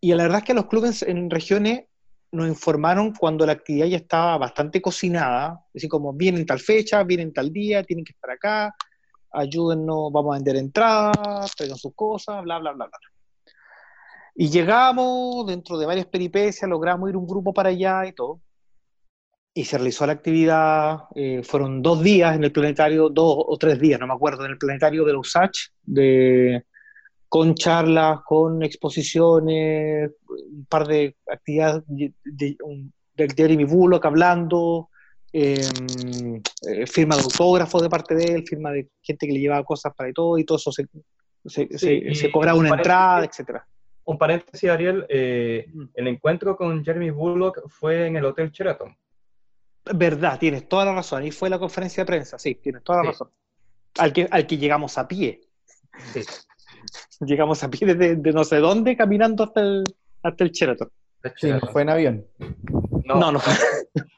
Y 0.01 0.13
la 0.13 0.23
verdad 0.23 0.39
es 0.39 0.45
que 0.45 0.53
los 0.53 0.67
clubes 0.67 1.01
en 1.03 1.29
regiones 1.29 1.85
nos 2.31 2.47
informaron 2.47 3.13
cuando 3.13 3.45
la 3.45 3.53
actividad 3.53 3.87
ya 3.87 3.97
estaba 3.97 4.37
bastante 4.37 4.81
cocinada, 4.81 5.65
así 5.75 5.87
como 5.87 6.13
vienen 6.13 6.45
tal 6.45 6.59
fecha, 6.59 7.03
vienen 7.03 7.33
tal 7.33 7.51
día, 7.51 7.83
tienen 7.83 8.05
que 8.05 8.11
estar 8.13 8.29
acá, 8.31 8.73
ayúdennos, 9.31 10.11
vamos 10.11 10.33
a 10.33 10.37
vender 10.37 10.55
entradas, 10.57 11.55
traigan 11.55 11.77
sus 11.77 11.93
cosas, 11.95 12.43
bla, 12.43 12.59
bla, 12.59 12.71
bla, 12.73 12.85
bla. 12.85 12.97
Y 14.35 14.49
llegamos, 14.49 15.45
dentro 15.47 15.77
de 15.77 15.85
varias 15.85 16.05
peripecias, 16.05 16.69
logramos 16.69 17.09
ir 17.09 17.17
un 17.17 17.27
grupo 17.27 17.53
para 17.53 17.69
allá 17.69 18.05
y 18.05 18.13
todo. 18.13 18.39
Y 19.53 19.65
se 19.65 19.77
realizó 19.77 20.05
la 20.05 20.13
actividad, 20.13 20.99
eh, 21.15 21.41
fueron 21.43 21.81
dos 21.81 22.01
días 22.03 22.35
en 22.35 22.43
el 22.43 22.51
planetario, 22.51 23.09
dos 23.09 23.35
o 23.47 23.57
tres 23.57 23.79
días, 23.79 23.99
no 23.99 24.07
me 24.07 24.13
acuerdo, 24.13 24.45
en 24.45 24.51
el 24.51 24.57
planetario 24.57 25.03
de 25.05 25.13
los 25.13 25.27
USACH, 25.27 25.57
de, 25.83 26.63
con 27.27 27.55
charlas, 27.55 28.19
con 28.25 28.61
exposiciones, 28.63 30.11
un 30.27 30.65
par 30.69 30.87
de 30.87 31.15
actividades 31.27 31.83
de, 31.87 32.13
Jeremy 33.35 33.65
Bullock 33.65 34.05
hablando, 34.05 34.89
eh, 35.33 35.59
eh, 36.69 36.87
firma 36.87 37.15
de 37.17 37.23
autógrafos 37.23 37.81
de 37.81 37.89
parte 37.89 38.15
de 38.15 38.23
él, 38.35 38.47
firma 38.47 38.71
de 38.71 38.87
gente 39.01 39.27
que 39.27 39.33
le 39.33 39.39
llevaba 39.39 39.63
cosas 39.65 39.93
para 39.95 40.09
y 40.09 40.13
todo, 40.13 40.37
y 40.37 40.45
todo 40.45 40.57
eso 40.57 40.71
se, 40.71 40.85
se, 41.45 41.67
Sí, 41.67 41.77
se- 41.77 41.93
y 41.95 42.15
se 42.15 42.31
cobraba 42.31 42.57
una 42.57 42.69
entrada, 42.69 43.25
etcétera. 43.25 43.65
Un 44.05 44.17
paréntesis, 44.17 44.69
Ariel. 44.69 45.05
eh, 45.09 45.65
Mm. 45.73 45.83
el 45.95 46.07
encuentro 46.07 46.55
con 46.55 46.83
Jeremy 46.83 47.09
Bullock 47.09 47.67
fue 47.67 48.07
en 48.07 48.15
el 48.15 48.25
Hotel 48.25 48.51
Sheraton. 48.51 48.95
Verdad, 49.93 50.37
tienes 50.39 50.67
toda 50.69 50.85
la 50.85 50.93
razón. 50.93 51.23
Ahí 51.23 51.31
fue 51.31 51.49
la 51.49 51.59
conferencia 51.59 52.03
de 52.03 52.07
prensa, 52.07 52.37
sí, 52.39 52.55
tienes 52.55 52.83
toda 52.83 52.99
la 52.99 53.03
Sí. 53.05 53.09
razón. 53.09 53.29
Al 53.97 54.13
que, 54.13 54.27
al 54.29 54.45
que 54.47 54.57
llegamos 54.57 54.97
a 54.97 55.07
pie. 55.07 55.41
Sí. 56.13 56.21
Llegamos 57.21 57.61
a 57.63 57.69
pie 57.69 57.93
de, 57.93 58.15
de 58.15 58.31
no 58.31 58.43
sé 58.45 58.57
dónde, 58.57 58.95
caminando 58.95 59.43
hasta 59.43 59.59
el, 59.59 59.83
hasta 60.23 60.43
el 60.45 60.51
Sheraton. 60.51 60.89
Sí, 61.35 61.49
no 61.51 61.59
fue 61.71 61.81
en 61.81 61.89
avión. 61.89 62.25
No, 63.03 63.15
No, 63.15 63.31
no 63.33 63.39
fue. 63.41 63.53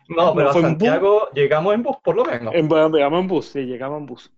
no, 0.09 0.34
pero 0.36 0.43
no 0.45 0.49
a 0.49 0.53
fue 0.53 0.61
en 0.61 0.78
bus. 0.78 0.88
Santiago 0.88 1.30
llegamos 1.34 1.74
en 1.74 1.82
bus 1.84 1.97
por 2.03 2.15
lo 2.15 2.26
menos. 2.26 2.53
En, 2.53 2.69
llegamos 2.69 3.22
en 3.22 3.28
bus, 3.28 3.45
sí, 3.47 3.61
llegamos 3.61 3.99
en 3.99 4.05
bus. 4.05 4.32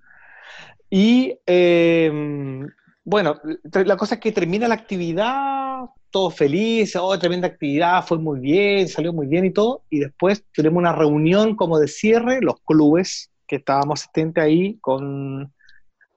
Y 0.90 1.38
eh, 1.46 2.62
bueno, 3.04 3.42
la 3.86 3.98
cosa 3.98 4.16
es 4.16 4.22
que 4.22 4.32
termina 4.32 4.68
la 4.70 4.76
actividad, 4.76 5.82
todo 6.14 6.30
feliz, 6.30 6.96
oh, 6.96 7.18
tremenda 7.18 7.48
actividad, 7.48 8.06
fue 8.06 8.20
muy 8.20 8.40
bien, 8.40 8.88
salió 8.88 9.12
muy 9.12 9.26
bien 9.26 9.46
y 9.46 9.52
todo, 9.52 9.82
y 9.90 10.00
después 10.00 10.46
tenemos 10.54 10.78
una 10.78 10.94
reunión 10.94 11.56
como 11.56 11.80
de 11.80 11.88
cierre, 11.88 12.40
los 12.40 12.62
clubes 12.62 13.32
que 13.48 13.56
estábamos 13.56 14.00
asistentes 14.00 14.44
ahí 14.44 14.78
con, 14.80 15.52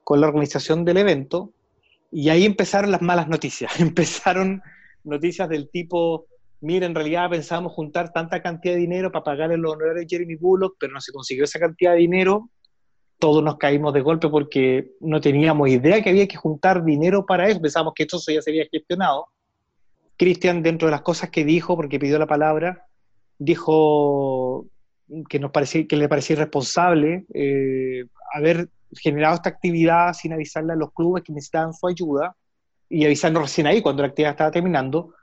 con 0.03 0.21
la 0.21 0.27
organización 0.27 0.85
del 0.85 0.97
evento, 0.97 1.51
y 2.11 2.29
ahí 2.29 2.45
empezaron 2.45 2.91
las 2.91 3.01
malas 3.01 3.27
noticias, 3.27 3.71
empezaron 3.81 4.61
noticias 5.03 5.49
del 5.49 5.67
tipo, 5.71 6.27
mira, 6.61 6.85
en 6.85 6.93
realidad 6.93 7.31
pensábamos 7.31 7.73
juntar 7.73 8.13
tanta 8.13 8.39
cantidad 8.43 8.75
de 8.75 8.81
dinero 8.81 9.11
para 9.11 9.23
pagarle 9.23 9.57
los 9.57 9.73
honorarios 9.73 10.05
de 10.05 10.15
Jeremy 10.15 10.35
Bullock, 10.35 10.75
pero 10.79 10.93
no 10.93 11.01
se 11.01 11.11
consiguió 11.11 11.45
esa 11.45 11.59
cantidad 11.59 11.93
de 11.93 11.99
dinero. 11.99 12.51
Todos 13.17 13.43
nos 13.43 13.57
caímos 13.57 13.95
de 13.95 14.01
golpe 14.01 14.29
porque 14.29 14.91
no 14.99 15.19
teníamos 15.19 15.69
idea 15.69 16.03
que 16.03 16.11
había 16.11 16.27
que 16.27 16.37
juntar 16.37 16.83
dinero 16.83 17.25
para 17.25 17.49
eso. 17.49 17.59
Pensábamos 17.59 17.95
que 17.95 18.03
esto 18.03 18.19
ya 18.27 18.43
se 18.43 18.51
había 18.51 18.67
gestionado. 18.71 19.25
Cristian, 20.17 20.63
dentro 20.63 20.87
de 20.87 20.91
las 20.91 21.01
cosas 21.01 21.29
que 21.29 21.45
dijo, 21.45 21.75
porque 21.75 21.99
pidió 21.99 22.17
la 22.19 22.27
palabra, 22.27 22.85
dijo 23.37 24.65
que, 25.29 25.39
nos 25.39 25.51
parecía, 25.51 25.87
que 25.87 25.95
le 25.95 26.09
parecía 26.09 26.35
irresponsable 26.35 27.25
eh, 27.33 28.05
haber 28.33 28.69
generado 28.91 29.35
esta 29.35 29.49
actividad 29.49 30.13
sin 30.13 30.33
avisarle 30.33 30.73
a 30.73 30.75
los 30.75 30.91
clubes 30.93 31.23
que 31.23 31.33
necesitaban 31.33 31.73
su 31.73 31.87
ayuda 31.87 32.35
y 32.89 33.05
avisarnos 33.05 33.43
recién 33.43 33.67
ahí 33.67 33.81
cuando 33.81 34.01
la 34.01 34.09
actividad 34.09 34.31
estaba 34.31 34.51
terminando, 34.51 35.13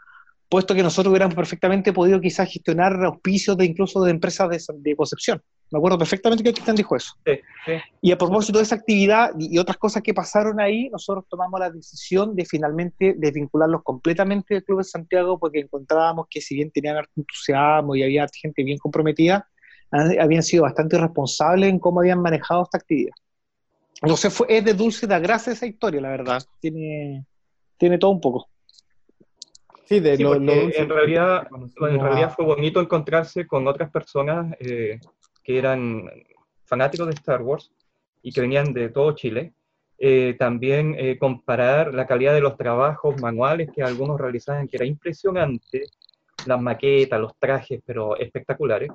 puesto 0.48 0.74
que 0.74 0.82
nosotros 0.82 1.10
hubiéramos 1.10 1.34
perfectamente 1.34 1.92
podido 1.92 2.20
quizás 2.20 2.50
gestionar 2.50 2.92
auspicios 3.04 3.56
de 3.56 3.64
incluso 3.64 4.02
de 4.04 4.10
empresas 4.10 4.48
de, 4.48 4.60
de 4.78 4.96
Concepción. 4.96 5.42
Me 5.74 5.78
acuerdo 5.78 5.98
perfectamente 5.98 6.44
que 6.44 6.52
Cristian 6.52 6.76
dijo 6.76 6.94
eso. 6.94 7.14
Sí, 7.26 7.32
sí. 7.66 7.72
Y 8.00 8.12
a 8.12 8.16
propósito 8.16 8.58
de 8.58 8.62
esa 8.62 8.76
actividad 8.76 9.32
y 9.36 9.58
otras 9.58 9.76
cosas 9.76 10.04
que 10.04 10.14
pasaron 10.14 10.60
ahí, 10.60 10.88
nosotros 10.88 11.24
tomamos 11.28 11.58
la 11.58 11.68
decisión 11.68 12.36
de 12.36 12.44
finalmente 12.44 13.16
desvincularlos 13.18 13.82
completamente 13.82 14.54
del 14.54 14.62
Club 14.62 14.78
de 14.78 14.84
Santiago 14.84 15.36
porque 15.36 15.58
encontrábamos 15.58 16.28
que 16.30 16.40
si 16.40 16.54
bien 16.54 16.70
tenían 16.70 17.04
entusiasmo 17.16 17.96
y 17.96 18.04
había 18.04 18.24
gente 18.40 18.62
bien 18.62 18.78
comprometida, 18.78 19.48
habían 19.90 20.44
sido 20.44 20.62
bastante 20.62 20.94
irresponsables 20.94 21.70
en 21.70 21.80
cómo 21.80 21.98
habían 21.98 22.22
manejado 22.22 22.62
esta 22.62 22.78
actividad. 22.78 23.14
Entonces 24.00 24.32
fue, 24.32 24.46
es 24.50 24.64
de 24.64 24.74
dulce 24.74 25.08
da 25.08 25.18
gracia 25.18 25.52
esa 25.52 25.66
historia, 25.66 26.00
la 26.00 26.10
verdad. 26.10 26.40
Tiene, 26.60 27.26
tiene 27.76 27.98
todo 27.98 28.12
un 28.12 28.20
poco. 28.20 28.48
Sí, 29.86 30.00
de 30.00 30.16
Sí, 30.16 30.22
lo, 30.22 30.34
lo 30.38 30.52
en 30.52 30.88
realidad, 30.88 31.46
en 31.52 32.00
realidad 32.00 32.32
fue 32.34 32.44
bonito 32.44 32.80
encontrarse 32.80 33.46
con 33.46 33.66
otras 33.66 33.90
personas 33.90 34.54
eh, 34.60 34.98
que 35.44 35.58
eran 35.58 36.10
fanáticos 36.64 37.06
de 37.06 37.14
Star 37.14 37.42
Wars 37.42 37.70
y 38.22 38.32
que 38.32 38.40
venían 38.40 38.72
de 38.72 38.88
todo 38.88 39.12
Chile. 39.12 39.52
Eh, 39.98 40.34
también 40.38 40.96
eh, 40.98 41.18
comparar 41.18 41.94
la 41.94 42.06
calidad 42.06 42.34
de 42.34 42.40
los 42.40 42.56
trabajos 42.56 43.20
manuales 43.20 43.70
que 43.72 43.82
algunos 43.82 44.20
realizaban, 44.20 44.66
que 44.66 44.76
era 44.76 44.86
impresionante, 44.86 45.84
las 46.46 46.60
maquetas, 46.60 47.20
los 47.20 47.36
trajes, 47.38 47.80
pero 47.86 48.16
espectaculares. 48.16 48.90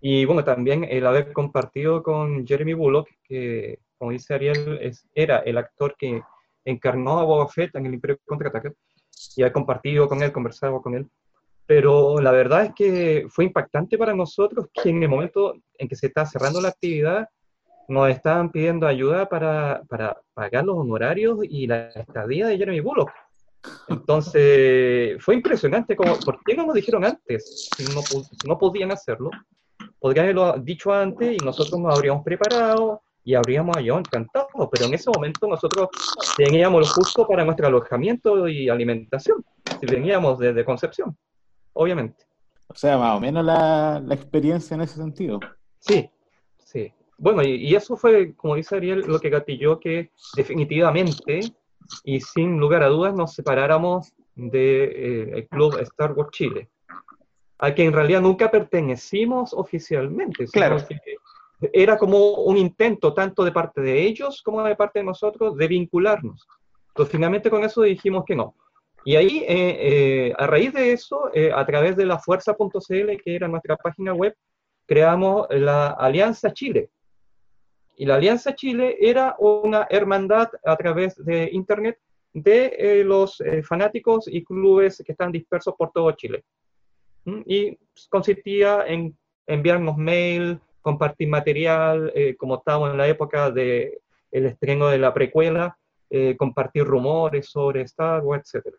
Y 0.00 0.24
bueno, 0.24 0.44
también 0.44 0.84
el 0.84 1.06
haber 1.06 1.32
compartido 1.32 2.02
con 2.02 2.46
Jeremy 2.46 2.74
Bullock, 2.74 3.08
que 3.24 3.80
como 3.98 4.12
dice 4.12 4.34
Ariel, 4.34 4.78
es, 4.80 5.06
era 5.14 5.38
el 5.40 5.58
actor 5.58 5.94
que 5.98 6.22
encarnó 6.64 7.18
a 7.18 7.24
Boba 7.24 7.48
Fett 7.48 7.74
en 7.76 7.86
el 7.86 7.94
Imperio 7.94 8.18
Contraataca, 8.24 8.72
y 9.36 9.42
haber 9.42 9.52
compartido 9.52 10.08
con 10.08 10.22
él, 10.22 10.32
conversado 10.32 10.80
con 10.80 10.94
él. 10.94 11.06
Pero 11.70 12.18
la 12.20 12.32
verdad 12.32 12.64
es 12.64 12.72
que 12.74 13.26
fue 13.28 13.44
impactante 13.44 13.96
para 13.96 14.12
nosotros 14.12 14.66
que 14.74 14.88
en 14.88 15.04
el 15.04 15.08
momento 15.08 15.54
en 15.78 15.86
que 15.86 15.94
se 15.94 16.08
está 16.08 16.26
cerrando 16.26 16.60
la 16.60 16.70
actividad, 16.70 17.28
nos 17.86 18.10
estaban 18.10 18.50
pidiendo 18.50 18.88
ayuda 18.88 19.28
para, 19.28 19.80
para 19.88 20.20
pagar 20.34 20.64
los 20.64 20.76
honorarios 20.76 21.38
y 21.48 21.68
la 21.68 21.90
estadía 21.90 22.48
de 22.48 22.58
Jeremy 22.58 22.80
Bullock. 22.80 23.12
Entonces, 23.86 25.22
fue 25.22 25.36
impresionante. 25.36 25.94
Como, 25.94 26.18
¿Por 26.18 26.42
qué 26.42 26.56
no 26.56 26.66
nos 26.66 26.74
dijeron 26.74 27.04
antes? 27.04 27.70
Si 27.76 27.84
no, 27.94 28.00
no 28.48 28.58
podían 28.58 28.90
hacerlo, 28.90 29.30
podrían 30.00 30.24
haberlo 30.24 30.54
dicho 30.58 30.92
antes 30.92 31.36
y 31.40 31.44
nosotros 31.44 31.80
nos 31.80 31.96
habríamos 31.96 32.24
preparado 32.24 33.00
y 33.22 33.34
habríamos 33.34 33.76
ayudado 33.76 34.00
encantados. 34.00 34.48
Pero 34.72 34.86
en 34.86 34.94
ese 34.94 35.08
momento 35.08 35.46
nosotros 35.46 35.88
teníamos 36.36 36.80
lo 36.80 36.86
justo 36.94 37.28
para 37.28 37.44
nuestro 37.44 37.68
alojamiento 37.68 38.48
y 38.48 38.68
alimentación, 38.68 39.44
si 39.78 39.86
veníamos 39.86 40.36
desde 40.40 40.64
Concepción, 40.64 41.16
obviamente. 41.80 42.26
O 42.68 42.74
sea, 42.74 42.98
más 42.98 43.16
o 43.16 43.20
menos 43.20 43.42
la, 43.44 44.02
la 44.04 44.14
experiencia 44.14 44.74
en 44.74 44.82
ese 44.82 44.96
sentido. 44.96 45.40
Sí, 45.78 46.10
sí. 46.58 46.92
Bueno, 47.16 47.42
y, 47.42 47.54
y 47.54 47.74
eso 47.74 47.96
fue, 47.96 48.34
como 48.34 48.54
dice 48.54 48.76
Ariel, 48.76 49.00
lo 49.06 49.18
que 49.18 49.30
gatilló 49.30 49.80
que 49.80 50.10
definitivamente 50.36 51.40
y 52.04 52.20
sin 52.20 52.58
lugar 52.58 52.82
a 52.82 52.88
dudas 52.88 53.14
nos 53.14 53.34
separáramos 53.34 54.12
del 54.34 55.48
club 55.48 55.78
Star 55.80 56.12
Wars 56.12 56.30
Chile, 56.32 56.68
a 57.58 57.74
que 57.74 57.84
en 57.84 57.92
realidad 57.92 58.20
nunca 58.20 58.50
pertenecimos 58.50 59.54
oficialmente. 59.54 60.46
Claro. 60.48 60.76
Era 61.72 61.96
como 61.96 62.34
un 62.44 62.56
intento 62.56 63.12
tanto 63.12 63.42
de 63.42 63.52
parte 63.52 63.80
de 63.80 64.02
ellos 64.02 64.42
como 64.42 64.62
de 64.62 64.76
parte 64.76 65.00
de 65.00 65.04
nosotros 65.06 65.56
de 65.56 65.66
vincularnos. 65.66 66.46
Entonces 66.88 67.12
finalmente 67.12 67.50
con 67.50 67.64
eso 67.64 67.82
dijimos 67.82 68.24
que 68.26 68.36
no. 68.36 68.54
Y 69.04 69.16
ahí, 69.16 69.44
eh, 69.48 70.28
eh, 70.28 70.34
a 70.36 70.46
raíz 70.46 70.72
de 70.72 70.92
eso, 70.92 71.30
eh, 71.32 71.50
a 71.54 71.64
través 71.64 71.96
de 71.96 72.04
la 72.04 72.18
fuerza.cl, 72.18 73.16
que 73.24 73.34
era 73.34 73.48
nuestra 73.48 73.76
página 73.76 74.12
web, 74.12 74.34
creamos 74.86 75.46
la 75.50 75.88
Alianza 75.88 76.52
Chile. 76.52 76.90
Y 77.96 78.04
la 78.04 78.16
Alianza 78.16 78.54
Chile 78.54 78.96
era 79.00 79.36
una 79.38 79.86
hermandad 79.88 80.48
a 80.64 80.76
través 80.76 81.16
de 81.24 81.48
Internet 81.52 81.98
de 82.32 83.02
los 83.04 83.42
fanáticos 83.64 84.28
y 84.28 84.44
clubes 84.44 85.02
que 85.04 85.12
están 85.12 85.32
dispersos 85.32 85.74
por 85.76 85.90
todo 85.92 86.12
Chile. 86.12 86.44
¿Mm? 87.24 87.42
Y 87.44 87.78
consistía 88.08 88.84
en 88.86 89.16
enviarnos 89.46 89.96
mail, 89.96 90.60
compartir 90.80 91.28
material, 91.28 92.12
como 92.38 92.56
estábamos 92.58 92.92
en 92.92 92.98
la 92.98 93.08
época 93.08 93.50
del 93.50 93.98
el 94.30 94.46
estreno 94.46 94.88
de 94.88 94.98
la 94.98 95.12
precuela, 95.12 95.76
compartir 96.38 96.84
rumores 96.84 97.50
sobre 97.50 97.82
Star 97.82 98.22
Wars, 98.22 98.54
etc. 98.54 98.74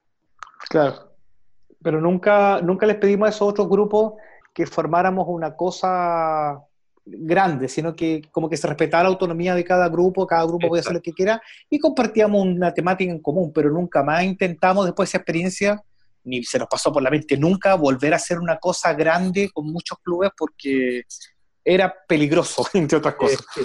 Claro. 0.70 1.12
Pero 1.84 1.99
nunca, 1.99 2.62
nunca 2.62 2.86
les 2.86 2.97
pedimos 2.97 3.28
a 3.28 3.30
esos 3.30 3.47
otros 3.49 3.68
grupos 3.70 4.14
que 4.53 4.66
formáramos 4.66 5.26
una 5.28 5.55
cosa 5.55 6.59
grande, 7.05 7.68
sino 7.68 7.95
que 7.95 8.22
como 8.32 8.47
que 8.49 8.57
se 8.57 8.68
respetara 8.68 9.03
la 9.03 9.09
autonomía 9.09 9.55
de 9.55 9.64
cada 9.64 9.89
grupo, 9.89 10.28
cada 10.28 10.43
grupo 10.45 10.68
podía 10.68 10.82
hacer 10.82 10.93
lo 10.93 11.01
que 11.01 11.14
quiera 11.14 11.41
y 11.70 11.80
compartíamos 11.80 12.43
una 12.45 12.74
temática 12.74 13.12
en 13.12 13.20
común, 13.20 13.51
pero 13.53 13.72
nunca 13.72 14.03
más 14.03 14.24
intentamos 14.24 14.86
después 14.86 15.07
de 15.07 15.09
esa 15.12 15.18
experiencia, 15.18 15.82
ni 16.24 16.43
se 16.43 16.59
nos 16.59 16.68
pasó 16.68 16.93
por 16.93 17.01
la 17.01 17.09
mente 17.09 17.36
nunca 17.38 17.74
volver 17.74 18.14
a 18.14 18.18
hacer 18.18 18.38
una 18.38 18.57
cosa 18.57 18.93
grande 18.93 19.49
con 19.51 19.66
muchos 19.72 19.97
clubes 20.03 20.30
porque 20.38 21.01
era 21.66 21.91
peligroso, 22.07 22.64
entre 22.76 22.99
otras 22.99 23.16
Eh, 23.16 23.18
cosas. 23.18 23.45
sí, 23.55 23.62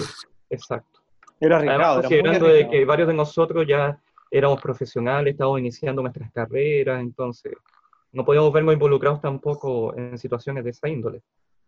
exacto. 0.49 0.99
Era 1.39 1.57
Además, 1.57 1.75
arriesgado. 1.75 1.99
era 1.99 2.09
muy 2.09 2.17
considerando 2.17 2.47
de 2.47 2.69
que 2.69 2.85
varios 2.85 3.07
de 3.07 3.13
nosotros 3.13 3.65
ya 3.67 4.01
éramos 4.31 4.61
profesionales, 4.61 5.33
estábamos 5.33 5.59
iniciando 5.59 6.01
nuestras 6.01 6.31
carreras, 6.31 7.01
entonces 7.01 7.53
no 8.11 8.25
podíamos 8.25 8.51
vernos 8.53 8.73
involucrados 8.73 9.21
tampoco 9.21 9.95
en 9.97 10.17
situaciones 10.17 10.63
de 10.63 10.71
esa 10.71 10.87
índole. 10.89 11.21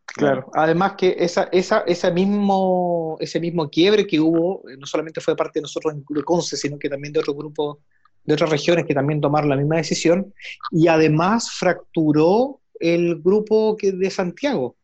Claro, 0.06 0.50
además 0.54 0.94
que 0.98 1.16
esa, 1.20 1.50
esa, 1.52 2.12
mismo, 2.12 3.18
ese 3.20 3.40
mismo 3.40 3.70
quiebre 3.70 4.08
que 4.08 4.20
hubo, 4.20 4.68
eh, 4.68 4.76
no 4.78 4.86
solamente 4.86 5.22
fue 5.22 5.36
parte 5.36 5.60
de 5.60 5.64
nosotros 5.64 5.94
en 5.94 6.04
Conce, 6.24 6.58
sino 6.58 6.80
que 6.80 6.90
también 6.90 7.14
de 7.14 7.20
otros 7.20 7.38
grupos, 7.38 7.78
de 8.24 8.34
otras 8.34 8.50
regiones 8.50 8.86
que 8.86 8.96
también 8.96 9.22
tomaron 9.22 9.50
la 9.50 9.56
misma 9.56 9.78
decisión, 9.78 10.34
y 10.72 10.88
además 10.88 11.52
fracturó 11.52 12.60
el 12.80 13.22
grupo 13.22 13.78
que 13.78 13.92
de 13.92 14.10
Santiago, 14.10 14.76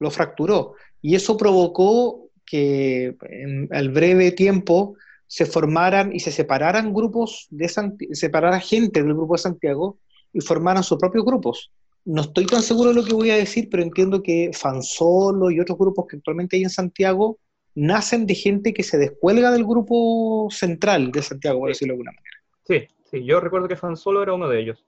lo 0.00 0.10
fracturó, 0.10 0.74
y 1.00 1.14
eso 1.14 1.36
provocó 1.36 2.30
que 2.44 3.16
en 3.22 3.68
el 3.70 3.90
breve 3.90 4.32
tiempo 4.32 4.96
se 5.32 5.46
formaran 5.46 6.14
y 6.14 6.20
se 6.20 6.30
separaran 6.30 6.92
grupos 6.92 7.46
de 7.50 7.68
Santiago, 7.68 8.14
separara 8.14 8.60
gente 8.60 9.02
del 9.02 9.14
grupo 9.14 9.34
de 9.34 9.38
Santiago 9.38 9.98
y 10.32 10.40
formaran 10.40 10.82
sus 10.82 10.98
propios 10.98 11.24
grupos 11.24 11.70
no 12.04 12.22
estoy 12.22 12.46
tan 12.46 12.62
seguro 12.62 12.90
de 12.90 12.96
lo 12.96 13.04
que 13.04 13.14
voy 13.14 13.30
a 13.30 13.36
decir, 13.36 13.68
pero 13.70 13.82
entiendo 13.82 14.22
que 14.22 14.50
Fansolo 14.52 15.50
y 15.50 15.60
otros 15.60 15.78
grupos 15.78 16.06
que 16.08 16.16
actualmente 16.16 16.56
hay 16.56 16.64
en 16.64 16.70
Santiago 16.70 17.38
nacen 17.74 18.26
de 18.26 18.34
gente 18.34 18.74
que 18.74 18.82
se 18.82 18.98
descuelga 18.98 19.50
del 19.50 19.64
grupo 19.64 20.48
central 20.50 21.10
de 21.10 21.22
Santiago, 21.22 21.60
por 21.60 21.68
decirlo 21.68 21.92
de 21.92 21.94
alguna 21.94 22.12
manera. 22.12 22.36
Sí, 22.66 22.94
sí, 23.10 23.24
yo 23.24 23.40
recuerdo 23.40 23.68
que 23.68 23.76
Fan 23.76 23.96
Solo 23.96 24.22
era 24.22 24.34
uno 24.34 24.48
de 24.48 24.60
ellos. 24.60 24.84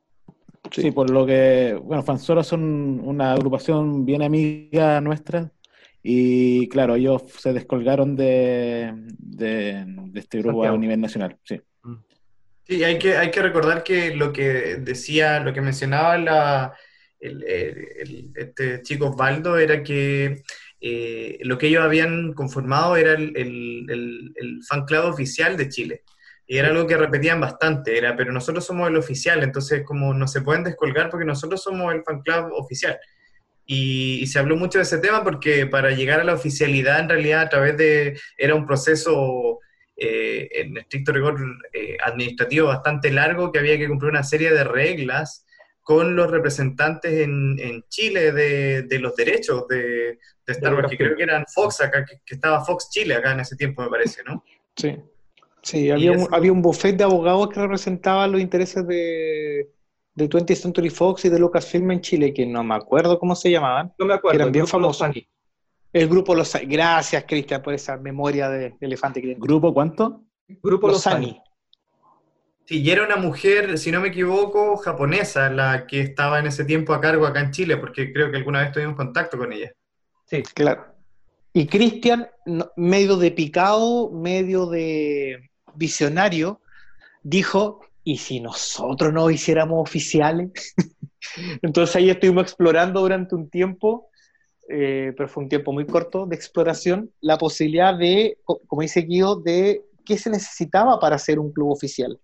Sí, 0.70 0.90
por 0.90 1.11
lo 1.11 1.24
que, 1.24 1.78
bueno, 1.82 2.03
Fansoro 2.03 2.42
son 2.42 3.01
una 3.05 3.34
agrupación 3.34 4.05
bien 4.05 4.22
amiga 4.22 5.01
nuestra 5.01 5.53
y 6.07 6.68
claro, 6.68 6.94
ellos 6.96 7.22
se 7.38 7.52
descolgaron 7.55 8.14
de, 8.14 8.92
de, 9.18 9.84
de 9.86 10.20
este 10.20 10.38
grupo 10.38 10.59
Santiago. 10.59 10.76
a 10.76 10.78
nivel 10.78 11.00
nacional, 11.00 11.38
sí. 11.42 11.61
Sí, 12.66 12.82
hay 12.84 12.98
que, 12.98 13.16
hay 13.16 13.30
que 13.30 13.42
recordar 13.42 13.82
que 13.82 14.14
lo 14.14 14.32
que 14.32 14.76
decía, 14.80 15.40
lo 15.40 15.52
que 15.52 15.61
mencionaba 15.61 16.16
la, 16.18 16.74
el, 17.20 17.42
el- 17.42 18.32
este 18.36 18.80
chico 18.82 19.09
Osvaldo 19.09 19.59
era 19.59 19.82
que 19.82 20.42
eh, 20.80 21.38
lo 21.42 21.57
que 21.59 21.66
ellos 21.68 21.82
habían 21.84 22.32
conformado 22.34 22.96
era 22.96 23.12
el, 23.12 23.36
el- 23.36 23.86
el- 23.90 24.32
el 24.36 24.62
fan 24.68 24.84
club 24.84 25.07
oficial 25.07 25.57
de 25.57 25.68
Chile. 25.68 26.02
Y 26.46 26.59
era 26.59 26.68
algo 26.68 26.86
que 26.86 26.96
repetían 26.98 27.40
bastante, 27.40 27.96
era, 27.96 28.14
pero 28.16 28.30
nosotros 28.30 28.66
somos 28.66 28.88
el 28.90 28.96
oficial, 28.98 29.42
entonces 29.42 29.82
como 29.82 30.12
no 30.12 30.28
se 30.28 30.42
pueden 30.42 30.64
descolgar 30.64 31.09
porque 31.09 31.24
nosotros 31.24 31.62
somos 31.62 31.94
el 31.94 32.02
fan 32.02 32.20
club 32.20 32.50
oficial. 32.52 32.98
Y, 33.67 34.19
y 34.21 34.27
se 34.27 34.39
habló 34.39 34.57
mucho 34.57 34.79
de 34.79 34.83
ese 34.83 34.99
tema 34.99 35.25
porque 35.25 35.67
para 35.67 35.91
llegar 35.91 36.21
a 36.21 36.25
la 36.25 36.35
oficialidad 36.35 37.01
en 37.01 37.09
realidad 37.09 37.43
a 37.43 37.49
través 37.49 37.77
de, 37.77 38.19
era 38.37 38.55
un 38.55 38.67
proceso 38.67 39.61
eh, 39.97 40.49
en 40.53 40.77
estricto 40.77 41.12
rigor 41.12 41.39
eh, 41.73 41.97
administrativo 42.05 42.69
bastante 42.69 43.11
largo 43.11 43.53
que 43.53 43.61
había 43.61 43.79
que 43.79 43.89
cumplir 43.89 44.11
una 44.11 44.25
serie 44.25 44.53
de 44.53 44.65
reglas 44.65 45.47
con 45.83 46.17
los 46.17 46.31
representantes 46.31 47.12
en, 47.21 47.59
en 47.59 47.85
Chile 47.89 48.33
de, 48.33 48.83
de 48.83 48.99
los 48.99 49.15
derechos 49.15 49.69
de, 49.69 50.19
de 50.47 50.53
Star 50.53 50.75
Wars, 50.75 50.91
que 50.91 50.97
creo 50.97 51.17
que 51.17 51.23
eran 51.23 51.45
Fox 51.47 51.81
acá, 51.83 52.05
que, 52.05 52.21
que 52.25 52.35
estaba 52.35 52.65
Fox 52.65 52.89
Chile 52.91 53.15
acá 53.15 53.33
en 53.33 53.41
ese 53.41 53.55
tiempo 53.55 53.83
me 53.83 53.89
parece, 53.89 54.23
¿no? 54.25 54.43
Sí. 54.77 54.97
Sí, 55.62 55.91
había 55.91 56.12
un, 56.12 56.29
había 56.31 56.53
un 56.53 56.61
buffet 56.61 56.95
de 56.95 57.05
abogados 57.05 57.49
que 57.49 57.61
representaban 57.61 58.33
los 58.33 58.41
intereses 58.41 58.87
de, 58.87 59.71
de 60.15 60.29
20th 60.29 60.55
Century 60.55 60.91
Fox 60.91 61.25
y 61.25 61.29
de 61.29 61.39
Lucasfilm 61.39 61.91
en 61.91 62.01
Chile, 62.01 62.33
que 62.33 62.47
no 62.47 62.62
me 62.62 62.75
acuerdo 62.75 63.19
cómo 63.19 63.35
se 63.35 63.51
llamaban. 63.51 63.93
No 63.99 64.07
me 64.07 64.15
acuerdo. 64.15 64.37
Eran 64.37 64.49
el 64.49 64.53
bien 64.53 64.62
Los 64.62 64.71
famosos. 64.71 65.11
El 65.93 66.09
grupo 66.09 66.35
Los 66.35 66.55
Ani. 66.55 66.67
Gracias, 66.67 67.25
Cristian, 67.27 67.62
por 67.62 67.75
esa 67.75 67.97
memoria 67.97 68.49
de 68.49 68.75
elefante 68.81 69.21
que 69.23 69.35
¿Grupo 69.39 69.73
cuánto? 69.73 70.23
Grupo 70.62 70.89
Los 70.89 70.97
Los 70.97 71.07
Ani. 71.07 71.27
Ani. 71.27 71.41
Sí, 72.67 72.81
y 72.81 72.91
era 72.91 73.05
una 73.05 73.17
mujer, 73.17 73.77
si 73.79 73.93
no 73.93 74.01
me 74.01 74.09
equivoco, 74.09 74.77
japonesa, 74.79 75.51
la 75.51 75.87
que 75.87 76.01
estaba 76.01 76.39
en 76.39 76.47
ese 76.47 76.65
tiempo 76.65 76.95
a 76.95 77.01
cargo 77.01 77.27
acá 77.27 77.41
en 77.41 77.51
Chile, 77.51 77.77
porque 77.77 78.12
creo 78.12 78.31
que 78.31 78.39
alguna 78.39 78.61
vez 78.61 78.73
tuvimos 78.73 78.97
contacto 78.97 79.37
con 79.37 79.53
ella. 79.53 79.73
Sí, 80.27 80.43
Claro. 80.55 80.95
Y 81.57 81.67
Cristian, 81.67 82.29
medio 82.75 83.17
de 83.17 83.31
picado, 83.31 84.11
medio 84.11 84.67
de 84.67 85.51
visionario, 85.77 86.61
dijo, 87.23 87.81
¿y 88.05 88.18
si 88.18 88.40
nosotros 88.40 89.12
no 89.12 89.30
hiciéramos 89.30 89.80
oficiales? 89.82 90.50
Entonces 91.62 91.96
ahí 91.96 92.11
estuvimos 92.11 92.44
explorando 92.44 93.00
durante 93.00 93.34
un 93.34 93.48
tiempo, 93.50 94.09
eh, 94.68 95.12
pero 95.16 95.28
fue 95.28 95.44
un 95.44 95.48
tiempo 95.48 95.72
muy 95.72 95.86
corto 95.86 96.26
de 96.26 96.36
exploración, 96.36 97.11
la 97.20 97.38
posibilidad 97.38 97.96
de, 97.96 98.38
co- 98.44 98.61
como 98.66 98.82
dice 98.82 99.02
Guido, 99.02 99.36
de 99.40 99.84
qué 100.05 100.18
se 100.18 100.30
necesitaba 100.30 100.98
para 101.00 101.18
ser 101.18 101.38
un 101.38 101.52
club 101.52 101.70
oficial. 101.70 102.18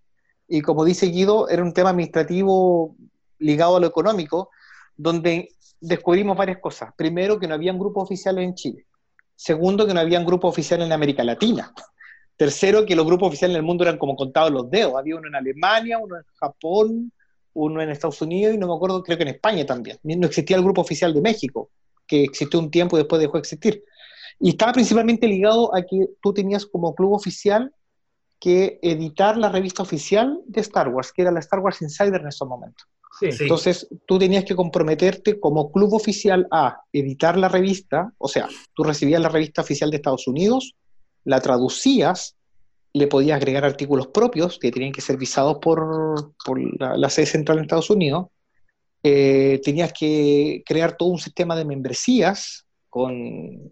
Y 0.47 0.61
como 0.61 0.85
dice 0.85 1.07
Guido, 1.07 1.49
era 1.49 1.63
un 1.63 1.73
tema 1.73 1.91
administrativo 1.91 2.95
ligado 3.39 3.77
a 3.77 3.79
lo 3.79 3.87
económico, 3.87 4.49
donde 4.97 5.49
descubrimos 5.79 6.37
varias 6.37 6.59
cosas. 6.59 6.91
Primero, 6.95 7.39
que 7.39 7.47
no 7.47 7.55
habían 7.55 7.79
grupos 7.79 8.03
oficiales 8.03 8.43
en 8.45 8.55
Chile. 8.55 8.85
Segundo, 9.35 9.87
que 9.87 9.93
no 9.93 9.99
habían 9.99 10.25
grupos 10.25 10.51
oficiales 10.51 10.85
en 10.85 10.93
América 10.93 11.23
Latina. 11.23 11.73
Tercero, 12.41 12.87
que 12.87 12.95
los 12.95 13.05
grupos 13.05 13.27
oficiales 13.27 13.53
en 13.53 13.59
el 13.59 13.63
mundo 13.67 13.83
eran 13.83 13.99
como 13.99 14.15
contados 14.15 14.49
los 14.49 14.67
dedos. 14.67 14.95
Había 14.97 15.15
uno 15.15 15.27
en 15.27 15.35
Alemania, 15.35 15.99
uno 15.99 16.17
en 16.17 16.23
Japón, 16.39 17.11
uno 17.53 17.81
en 17.83 17.91
Estados 17.91 18.19
Unidos 18.23 18.55
y 18.55 18.57
no 18.57 18.67
me 18.67 18.73
acuerdo, 18.73 19.03
creo 19.03 19.15
que 19.15 19.21
en 19.21 19.29
España 19.29 19.63
también. 19.63 19.99
No 20.01 20.25
existía 20.25 20.57
el 20.57 20.63
grupo 20.63 20.81
oficial 20.81 21.13
de 21.13 21.21
México, 21.21 21.69
que 22.07 22.23
existió 22.23 22.59
un 22.59 22.71
tiempo 22.71 22.97
y 22.97 23.01
después 23.01 23.21
dejó 23.21 23.33
de 23.33 23.41
existir. 23.41 23.83
Y 24.39 24.49
estaba 24.49 24.73
principalmente 24.73 25.27
ligado 25.27 25.69
a 25.75 25.83
que 25.83 26.07
tú 26.19 26.33
tenías 26.33 26.65
como 26.65 26.95
club 26.95 27.13
oficial 27.13 27.71
que 28.39 28.79
editar 28.81 29.37
la 29.37 29.49
revista 29.49 29.83
oficial 29.83 30.39
de 30.47 30.61
Star 30.61 30.87
Wars, 30.87 31.11
que 31.11 31.21
era 31.21 31.29
la 31.29 31.41
Star 31.41 31.59
Wars 31.59 31.79
Insider 31.83 32.21
en 32.21 32.27
esos 32.27 32.47
momentos. 32.47 32.87
sí. 33.19 33.31
Sí. 33.31 33.43
Entonces, 33.43 33.87
tú 34.07 34.17
tenías 34.17 34.45
que 34.45 34.55
comprometerte 34.55 35.39
como 35.39 35.71
club 35.71 35.93
oficial 35.93 36.47
a 36.49 36.81
editar 36.91 37.37
la 37.37 37.49
revista, 37.49 38.11
o 38.17 38.27
sea, 38.27 38.49
tú 38.73 38.83
recibías 38.83 39.21
la 39.21 39.29
revista 39.29 39.61
oficial 39.61 39.91
de 39.91 39.97
Estados 39.97 40.27
Unidos, 40.27 40.75
la 41.23 41.39
traducías, 41.39 42.35
le 42.93 43.07
podías 43.07 43.37
agregar 43.37 43.63
artículos 43.63 44.07
propios 44.07 44.59
que 44.59 44.71
tenían 44.71 44.91
que 44.91 45.01
ser 45.01 45.17
visados 45.17 45.57
por, 45.61 46.33
por 46.43 46.59
la, 46.79 47.09
sede 47.09 47.25
central 47.25 47.57
en 47.57 47.63
Estados 47.63 47.89
Unidos, 47.89 48.27
eh, 49.03 49.59
tenías 49.63 49.93
que 49.93 50.61
crear 50.65 50.95
todo 50.97 51.09
un 51.09 51.19
sistema 51.19 51.55
de 51.55 51.65
membresías 51.65 52.65
con 52.89 53.71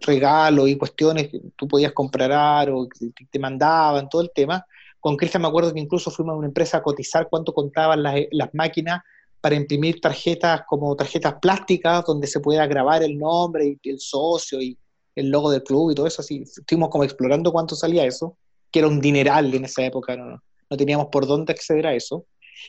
regalos 0.00 0.68
y 0.68 0.76
cuestiones 0.76 1.28
que 1.28 1.40
tú 1.54 1.68
podías 1.68 1.92
comprar 1.92 2.68
o 2.70 2.88
que 2.88 3.24
te 3.30 3.38
mandaban, 3.38 4.08
todo 4.08 4.22
el 4.22 4.32
tema. 4.34 4.66
Con 4.98 5.16
Cristian 5.16 5.42
me 5.42 5.48
acuerdo 5.48 5.72
que 5.72 5.78
incluso 5.78 6.10
fuimos 6.10 6.34
a 6.34 6.38
una 6.38 6.48
empresa 6.48 6.78
a 6.78 6.82
cotizar 6.82 7.28
cuánto 7.30 7.54
contaban 7.54 8.02
las, 8.02 8.16
las 8.32 8.52
máquinas 8.54 9.02
para 9.40 9.54
imprimir 9.54 10.00
tarjetas 10.00 10.62
como 10.66 10.96
tarjetas 10.96 11.34
plásticas 11.40 12.04
donde 12.04 12.26
se 12.26 12.40
pudiera 12.40 12.66
grabar 12.66 13.04
el 13.04 13.16
nombre 13.16 13.78
y 13.80 13.88
el 13.88 14.00
socio 14.00 14.60
y 14.60 14.76
el 15.16 15.30
logo 15.30 15.50
del 15.50 15.64
club 15.64 15.90
y 15.90 15.94
todo 15.96 16.06
eso. 16.06 16.22
Así, 16.22 16.42
estuvimos 16.42 16.88
como 16.90 17.02
explorando 17.02 17.50
cuánto 17.50 17.74
salía 17.74 18.04
eso, 18.04 18.36
que 18.70 18.78
era 18.78 18.88
un 18.88 19.00
dineral 19.00 19.52
en 19.52 19.64
esa 19.64 19.84
época, 19.84 20.16
no, 20.16 20.40
no 20.70 20.76
teníamos 20.76 21.08
por 21.10 21.26
dónde 21.26 21.52
acceder 21.52 21.86
a 21.88 21.94
eso. 21.94 22.26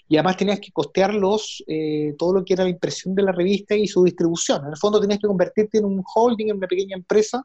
Y 0.10 0.18
además 0.18 0.38
tenías 0.38 0.60
que 0.60 0.72
costear 0.72 1.14
los, 1.14 1.64
eh, 1.68 2.14
todo 2.18 2.34
lo 2.34 2.44
que 2.46 2.54
era 2.54 2.64
la 2.64 2.70
impresión 2.70 3.16
de 3.16 3.24
la 3.24 3.32
revista 3.32 3.76
y 3.76 3.88
su 3.88 4.04
distribución. 4.04 4.64
En 4.66 4.72
el 4.72 4.78
fondo 4.78 5.00
tenías 5.00 5.20
que 5.20 5.28
convertirte 5.28 5.78
en 5.78 5.86
un 5.86 6.04
holding, 6.16 6.50
en 6.50 6.58
una 6.58 6.68
pequeña 6.68 6.96
empresa 6.98 7.42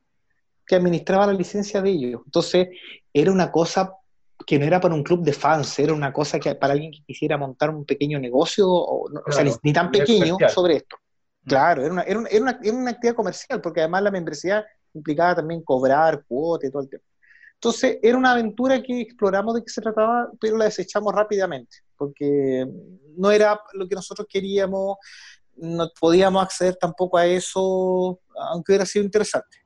que 0.67 0.75
administraba 0.77 1.27
la 1.27 1.33
licencia 1.35 1.81
de 1.83 1.91
ellos. 1.91 2.23
Entonces, 2.25 2.69
era 3.13 3.31
una 3.33 3.51
cosa 3.53 3.95
que 4.45 4.59
no 4.59 4.65
era 4.65 4.81
para 4.81 4.95
un 4.95 5.05
club 5.05 5.23
de 5.23 5.33
fans, 5.33 5.79
era 5.79 5.93
una 5.95 6.13
cosa 6.13 6.41
que 6.41 6.55
para 6.57 6.73
alguien 6.73 6.91
que 6.93 7.03
quisiera 7.07 7.39
montar 7.39 7.71
un 7.71 7.85
pequeño 7.85 8.19
negocio, 8.19 8.69
o, 8.69 9.09
no- 9.09 9.23
o 9.25 9.31
sea, 9.33 9.45
ni, 9.45 9.51
Claro, 9.51 9.61
ni 9.63 9.73
tan 9.73 9.91
pequeño 9.93 10.35
comercial. 10.35 10.51
sobre 10.51 10.77
esto. 10.77 10.97
Claro, 11.45 11.83
era 11.85 11.93
una, 11.93 12.03
era, 12.03 12.19
una, 12.19 12.29
era, 12.29 12.43
una, 12.43 12.59
era 12.63 12.77
una 12.77 12.91
actividad 12.91 13.15
comercial, 13.17 13.61
porque 13.61 13.81
además 13.81 14.03
la 14.03 14.11
membresía 14.11 14.65
implicaba 14.95 15.37
también 15.37 15.63
cobrar 15.63 16.25
cuotas 16.27 16.69
y 16.69 16.73
todo 16.73 16.83
el 16.83 16.89
tema. 16.89 17.05
Entonces, 17.55 17.99
era 18.03 18.19
una 18.19 18.33
aventura 18.33 18.83
que 18.83 19.03
exploramos 19.03 19.55
de 19.55 19.63
qué 19.63 19.71
se 19.71 19.81
trataba, 19.81 20.29
pero 20.41 20.57
la 20.57 20.65
desechamos 20.65 21.15
rápidamente, 21.15 21.77
porque 21.97 22.67
no 23.17 23.31
era 23.31 23.61
lo 23.75 23.89
que 23.89 23.95
nosotros 23.95 24.27
queríamos, 24.29 24.97
no 25.57 25.89
podíamos 26.01 26.43
acceder 26.43 26.75
tampoco 26.75 27.19
a 27.19 27.27
eso, 27.27 28.19
aunque 28.35 28.73
hubiera 28.73 28.85
sido 28.85 29.05
interesante. 29.05 29.59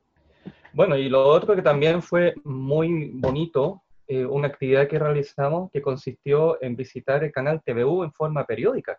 Bueno, 0.75 0.95
y 0.97 1.09
lo 1.09 1.27
otro 1.27 1.57
que 1.57 1.63
también 1.63 2.03
fue 2.03 2.35
muy 2.45 3.13
bonito, 3.15 3.83
eh, 4.07 4.27
una 4.27 4.49
actividad 4.49 4.87
que 4.89 4.99
realizamos 4.99 5.71
que 5.73 5.81
consistió 5.81 6.63
en 6.63 6.77
visitar 6.77 7.25
el 7.25 7.33
canal 7.33 7.63
TVU 7.65 8.05
en 8.05 8.13
forma 8.13 8.45
periódica. 8.45 8.99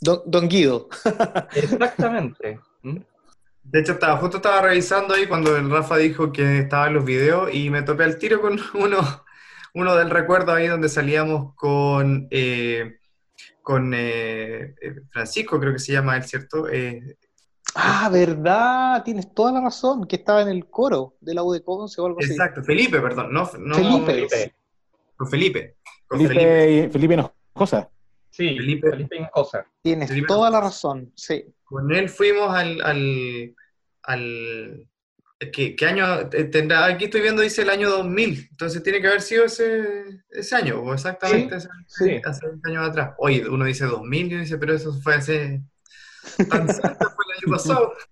Don, 0.00 0.20
don 0.26 0.48
Guido, 0.48 0.88
Exactamente. 1.54 2.60
¿Mm? 2.82 2.98
De 3.62 3.80
hecho, 3.80 3.92
estaba, 3.92 4.16
justo 4.18 4.38
estaba 4.38 4.62
revisando 4.62 5.14
ahí 5.14 5.26
cuando 5.26 5.56
el 5.56 5.70
Rafa 5.70 5.96
dijo 5.96 6.32
que 6.32 6.58
estaba 6.58 6.88
en 6.88 6.94
los 6.94 7.04
videos 7.04 7.52
y 7.54 7.70
me 7.70 7.82
topé 7.82 8.04
al 8.04 8.18
tiro 8.18 8.40
con 8.40 8.58
uno, 8.74 8.98
uno 9.74 9.96
del 9.96 10.10
recuerdo 10.10 10.52
ahí 10.52 10.66
donde 10.66 10.88
salíamos 10.88 11.54
con, 11.54 12.28
eh, 12.30 12.98
con 13.62 13.92
eh, 13.94 14.74
eh, 14.80 14.94
Francisco, 15.10 15.58
creo 15.60 15.72
que 15.72 15.78
se 15.78 15.92
llama 15.92 16.16
él, 16.16 16.24
¿cierto? 16.24 16.68
Eh, 16.68 17.16
Ah, 17.74 18.10
verdad, 18.12 19.02
tienes 19.02 19.32
toda 19.32 19.52
la 19.52 19.60
razón, 19.62 20.06
que 20.06 20.16
estaba 20.16 20.42
en 20.42 20.48
el 20.48 20.68
coro 20.68 21.14
de 21.20 21.34
la 21.34 21.42
U 21.42 21.52
de 21.52 21.62
Conce 21.62 22.00
o 22.00 22.06
algo 22.06 22.18
así. 22.20 22.32
exacto, 22.32 22.62
Felipe, 22.62 23.00
perdón, 23.00 23.32
no, 23.32 23.50
no 23.58 23.74
Felipe. 23.74 24.12
Felipe. 24.12 24.54
Con 25.16 25.28
Felipe. 25.28 25.76
Con 26.06 26.20
Felipe. 26.20 26.34
Felipe, 26.34 26.90
Felipe 26.90 27.14
Hinojosa. 27.14 27.90
Sí, 28.32 28.56
Felipe. 28.56 28.90
Felipe. 28.90 29.30
Tienes 29.82 30.08
Felipe. 30.08 30.26
toda 30.26 30.50
la 30.50 30.60
razón, 30.60 31.12
sí. 31.14 31.44
Con 31.64 31.92
él 31.92 32.08
fuimos 32.08 32.52
al... 32.54 32.80
al, 32.80 33.54
al 34.04 34.88
¿qué, 35.52 35.76
qué 35.76 35.86
año 35.86 36.28
tendrá? 36.30 36.86
Aquí 36.86 37.04
estoy 37.04 37.20
viendo, 37.20 37.42
dice 37.42 37.62
el 37.62 37.70
año 37.70 37.90
2000, 37.90 38.48
entonces 38.52 38.82
tiene 38.82 39.02
que 39.02 39.08
haber 39.08 39.20
sido 39.20 39.44
ese, 39.44 40.22
ese 40.30 40.56
año, 40.56 40.80
o 40.80 40.94
exactamente 40.94 41.56
ese, 41.56 41.68
sí. 41.88 42.20
hace 42.24 42.46
20 42.46 42.70
años 42.70 42.88
atrás. 42.88 43.14
Oye, 43.18 43.46
uno 43.46 43.66
dice 43.66 43.84
2000 43.84 44.26
y 44.26 44.34
uno 44.34 44.42
dice, 44.42 44.58
pero 44.58 44.74
eso 44.74 44.94
fue 45.02 45.14
hace... 45.14 45.62
Tan 46.48 46.68
fue 46.68 46.90
el 46.90 47.46
año 47.46 47.50
pasado. 47.50 47.92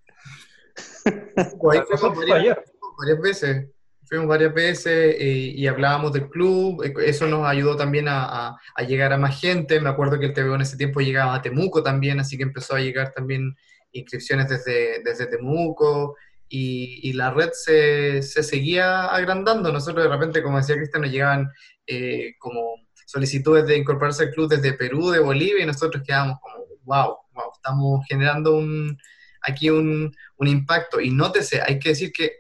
Pues 1.59 1.81
ahí 1.81 1.87
fuimos 1.87 2.19
varias, 2.19 2.39
ayer. 2.39 2.65
varias 2.99 3.21
veces. 3.23 3.69
Fuimos 4.11 4.27
varias 4.27 4.53
veces 4.53 5.15
eh, 5.21 5.53
y 5.55 5.69
hablábamos 5.69 6.13
del 6.13 6.29
club. 6.29 6.83
eh, 6.83 6.93
Eso 7.07 7.29
nos 7.29 7.47
ayudó 7.47 7.77
también 7.77 8.07
a, 8.09 8.57
llegar 8.89 9.13
a 9.13 9.17
más 9.17 9.41
gente. 9.41 9.79
Me 9.79 9.89
acuerdo 9.89 10.19
que 10.19 10.27
el 10.27 10.35
TVO 10.35 10.57
en 10.57 10.63
ese 10.63 10.77
tiempo 10.77 10.99
llegaba 11.01 11.37
a 11.37 11.41
Temuco 11.43 11.81
también, 11.81 12.19
así 12.19 12.37
que 12.37 12.43
empezó 12.43 12.75
a 12.75 12.81
llegar 12.81 13.13
también 13.13 13.55
inscripciones 13.93 14.49
desde, 14.49 15.01
desde 15.05 15.27
Temuco 15.29 16.17
y, 16.49 17.13
la 17.13 17.31
red 17.31 17.51
se, 17.53 18.21
se 18.23 18.43
seguía 18.43 19.05
agrandando. 19.05 19.73
Nosotros 19.73 20.03
de 20.03 20.11
repente, 20.11 20.43
como 20.43 20.57
decía 20.59 20.75
Cristian, 20.75 21.03
nos 21.03 21.13
llegaban 21.13 21.49
eh, 21.87 22.35
como 22.41 22.75
solicitudes 23.07 23.65
de 23.67 23.77
incorporarse 23.77 24.25
al 24.25 24.31
club 24.33 24.51
desde 24.51 24.73
Perú, 24.73 25.11
de 25.11 25.21
Bolivia, 25.21 25.63
y 25.63 25.67
nosotros 25.67 26.03
quedábamos 26.05 26.41
como, 26.41 26.65
wow, 26.83 27.17
wow, 27.33 27.53
estamos 27.55 28.05
generando 28.09 28.57
un, 28.57 28.99
aquí 29.43 29.71
un, 29.71 30.13
un 30.37 30.49
impacto. 30.49 31.01
Y 31.01 31.13
nótese, 31.13 31.63
hay 31.65 31.79
que 31.79 31.91
decir 31.91 32.11
que 32.13 32.40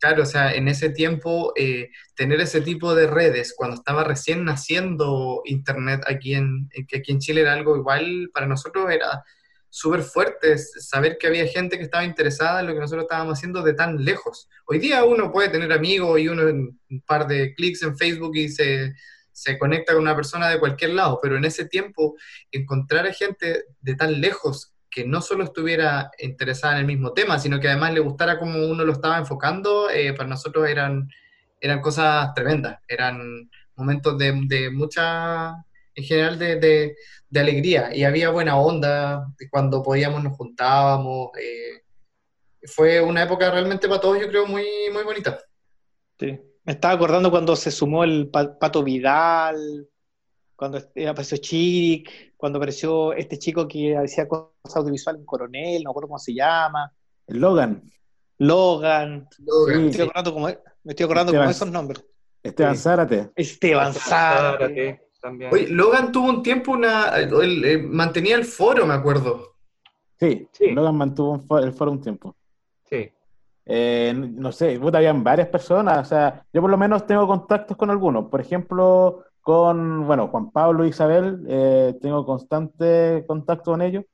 Claro, 0.00 0.22
o 0.22 0.26
sea, 0.26 0.54
en 0.54 0.66
ese 0.66 0.88
tiempo, 0.88 1.52
eh, 1.56 1.90
tener 2.16 2.40
ese 2.40 2.62
tipo 2.62 2.94
de 2.94 3.06
redes, 3.06 3.52
cuando 3.54 3.76
estaba 3.76 4.02
recién 4.02 4.44
naciendo 4.46 5.42
Internet 5.44 6.00
aquí 6.06 6.34
en, 6.34 6.70
aquí 6.74 7.12
en 7.12 7.18
Chile, 7.18 7.42
era 7.42 7.52
algo 7.52 7.76
igual, 7.76 8.30
para 8.32 8.46
nosotros 8.46 8.90
era 8.90 9.22
súper 9.68 10.02
fuerte 10.02 10.56
saber 10.56 11.18
que 11.18 11.26
había 11.26 11.46
gente 11.46 11.76
que 11.76 11.84
estaba 11.84 12.04
interesada 12.04 12.60
en 12.60 12.68
lo 12.68 12.72
que 12.72 12.80
nosotros 12.80 13.04
estábamos 13.04 13.38
haciendo 13.38 13.62
de 13.62 13.74
tan 13.74 14.02
lejos. 14.02 14.48
Hoy 14.64 14.78
día 14.78 15.04
uno 15.04 15.30
puede 15.30 15.50
tener 15.50 15.70
amigos 15.70 16.18
y 16.18 16.28
uno 16.28 16.44
un 16.44 17.02
par 17.06 17.26
de 17.28 17.54
clics 17.54 17.82
en 17.82 17.94
Facebook 17.94 18.34
y 18.36 18.48
se, 18.48 18.94
se 19.32 19.58
conecta 19.58 19.92
con 19.92 20.02
una 20.02 20.16
persona 20.16 20.48
de 20.48 20.58
cualquier 20.58 20.90
lado, 20.90 21.18
pero 21.22 21.36
en 21.36 21.44
ese 21.44 21.66
tiempo 21.66 22.16
encontrar 22.50 23.06
a 23.06 23.12
gente 23.12 23.64
de 23.80 23.94
tan 23.96 24.18
lejos 24.20 24.72
que 24.90 25.06
no 25.06 25.22
solo 25.22 25.44
estuviera 25.44 26.10
interesada 26.18 26.74
en 26.74 26.80
el 26.80 26.86
mismo 26.86 27.12
tema, 27.12 27.38
sino 27.38 27.60
que 27.60 27.68
además 27.68 27.94
le 27.94 28.00
gustara 28.00 28.38
cómo 28.38 28.66
uno 28.66 28.84
lo 28.84 28.92
estaba 28.92 29.18
enfocando, 29.18 29.88
eh, 29.88 30.12
para 30.14 30.28
nosotros 30.28 30.68
eran, 30.68 31.08
eran 31.60 31.80
cosas 31.80 32.34
tremendas, 32.34 32.80
eran 32.88 33.48
momentos 33.76 34.18
de, 34.18 34.70
mucha, 34.70 35.54
en 35.94 36.04
general, 36.04 36.38
de, 36.38 36.96
alegría, 37.34 37.94
y 37.94 38.02
había 38.02 38.30
buena 38.30 38.56
onda, 38.56 39.26
cuando 39.50 39.82
podíamos 39.82 40.24
nos 40.24 40.36
juntábamos, 40.36 41.30
eh, 41.40 41.82
fue 42.64 43.00
una 43.00 43.22
época 43.22 43.50
realmente 43.50 43.88
para 43.88 44.00
todos, 44.00 44.20
yo 44.20 44.28
creo, 44.28 44.46
muy, 44.46 44.66
muy 44.92 45.04
bonita. 45.04 45.38
Sí, 46.18 46.38
me 46.64 46.72
estaba 46.72 46.94
acordando 46.94 47.30
cuando 47.30 47.54
se 47.56 47.70
sumó 47.70 48.04
el 48.04 48.28
Pato 48.28 48.82
Vidal, 48.82 49.88
cuando 50.60 50.76
apareció 51.08 51.38
Chirik, 51.38 52.34
cuando 52.36 52.58
apareció 52.58 53.14
este 53.14 53.38
chico 53.38 53.66
que 53.66 53.96
hacía 53.96 54.28
cosas 54.28 54.76
audiovisuales, 54.76 55.20
un 55.20 55.24
coronel, 55.24 55.82
no 55.82 55.88
recuerdo 55.88 56.08
cómo 56.08 56.18
se 56.18 56.34
llama. 56.34 56.92
Logan. 57.28 57.82
Logan. 58.36 59.26
me 59.38 59.86
estoy 59.86 60.02
acordando 60.02 60.34
como, 60.34 60.46
me 60.48 60.58
estoy 60.84 61.04
acordando 61.04 61.32
como 61.32 61.48
esos 61.48 61.70
nombres. 61.70 62.04
Esteban 62.42 62.76
Zárate. 62.76 63.30
Esteban 63.34 63.94
Zárate. 63.94 65.08
También. 65.22 65.50
Oye, 65.50 65.68
Logan 65.68 66.12
tuvo 66.12 66.28
un 66.28 66.42
tiempo 66.42 66.72
una. 66.72 67.18
Eh, 67.18 67.78
mantenía 67.78 68.36
el 68.36 68.44
foro, 68.44 68.84
me 68.84 68.92
acuerdo. 68.92 69.56
Sí, 70.18 70.46
Logan 70.74 70.94
mantuvo 70.94 71.42
el 71.58 71.72
foro 71.72 71.92
un 71.92 72.02
tiempo. 72.02 72.36
Sí. 72.84 73.10
Eh, 73.64 74.12
no 74.14 74.52
sé, 74.52 74.78
habían 74.92 75.24
varias 75.24 75.48
personas. 75.48 76.00
O 76.00 76.04
sea, 76.04 76.44
yo 76.52 76.60
por 76.60 76.70
lo 76.70 76.76
menos 76.76 77.06
tengo 77.06 77.26
contactos 77.26 77.78
con 77.78 77.88
algunos. 77.88 78.26
Por 78.28 78.42
ejemplo, 78.42 79.24
con, 79.50 80.06
bueno, 80.06 80.28
Juan 80.28 80.52
Pablo 80.52 80.84
y 80.84 80.90
Isabel, 80.90 81.44
eh, 81.48 81.98
tengo 82.00 82.24
constante 82.24 83.24
contacto 83.26 83.72
con 83.72 83.82
ellos. 83.82 84.04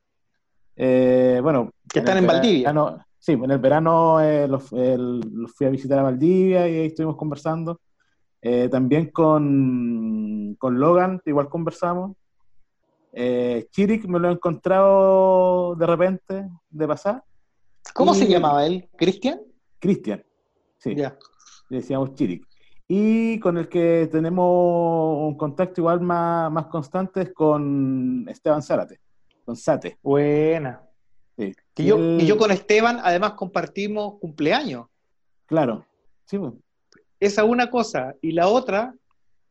Eh, 0.74 1.40
bueno, 1.42 1.72
que 1.92 1.98
están 1.98 2.16
en 2.16 2.26
Valdivia. 2.26 2.72
sí, 3.18 3.32
en 3.32 3.50
el 3.50 3.58
verano 3.58 4.18
eh, 4.22 4.48
los, 4.48 4.70
fui 4.70 5.66
a 5.66 5.68
visitar 5.68 5.98
a 5.98 6.04
Valdivia 6.04 6.66
y 6.66 6.78
ahí 6.78 6.86
estuvimos 6.86 7.16
conversando. 7.16 7.80
también 8.70 9.10
con, 9.10 10.56
con 10.58 10.80
Logan, 10.80 11.20
igual 11.26 11.50
conversamos. 11.50 12.16
Chirik 13.12 14.06
me 14.06 14.18
lo 14.18 14.30
he 14.30 14.32
encontrado 14.32 15.74
de 15.74 15.86
repente, 15.86 16.48
de 16.70 16.88
pasar. 16.88 17.22
¿Cómo 17.92 18.14
se 18.14 18.26
llamaba 18.26 18.64
él? 18.64 18.88
¿Cristian? 18.96 19.42
Cristian, 19.78 20.24
sí. 20.78 20.94
Ya. 20.94 21.14
Le 21.68 21.76
decíamos 21.76 22.14
Chirik. 22.14 22.46
Y 22.88 23.40
con 23.40 23.58
el 23.58 23.68
que 23.68 24.08
tenemos 24.12 25.18
un 25.26 25.36
contacto 25.36 25.80
igual 25.80 26.00
más, 26.00 26.52
más 26.52 26.66
constante 26.66 27.22
es 27.22 27.32
con 27.32 28.26
Esteban 28.28 28.62
Zárate, 28.62 29.00
con 29.44 29.56
Sate. 29.56 29.98
Buena. 30.02 30.82
Sí. 31.36 31.54
Que 31.74 31.84
yo, 31.84 31.98
y 31.98 32.26
yo 32.26 32.38
con 32.38 32.50
Esteban 32.50 33.00
además 33.02 33.32
compartimos 33.32 34.18
cumpleaños. 34.20 34.86
Claro. 35.46 35.84
Sí. 36.26 36.38
Pues. 36.38 36.54
Esa 37.18 37.44
una 37.44 37.70
cosa. 37.70 38.14
Y 38.22 38.32
la 38.32 38.48
otra 38.48 38.94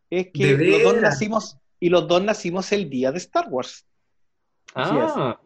es 0.09 0.29
que 0.31 0.57
los 0.57 0.83
dos 0.83 1.01
nacimos, 1.01 1.57
y 1.79 1.89
los 1.89 2.07
dos 2.07 2.23
nacimos 2.23 2.71
el 2.71 2.89
día 2.89 3.11
de 3.11 3.17
Star 3.17 3.47
Wars. 3.49 3.85
Ah. 4.73 5.37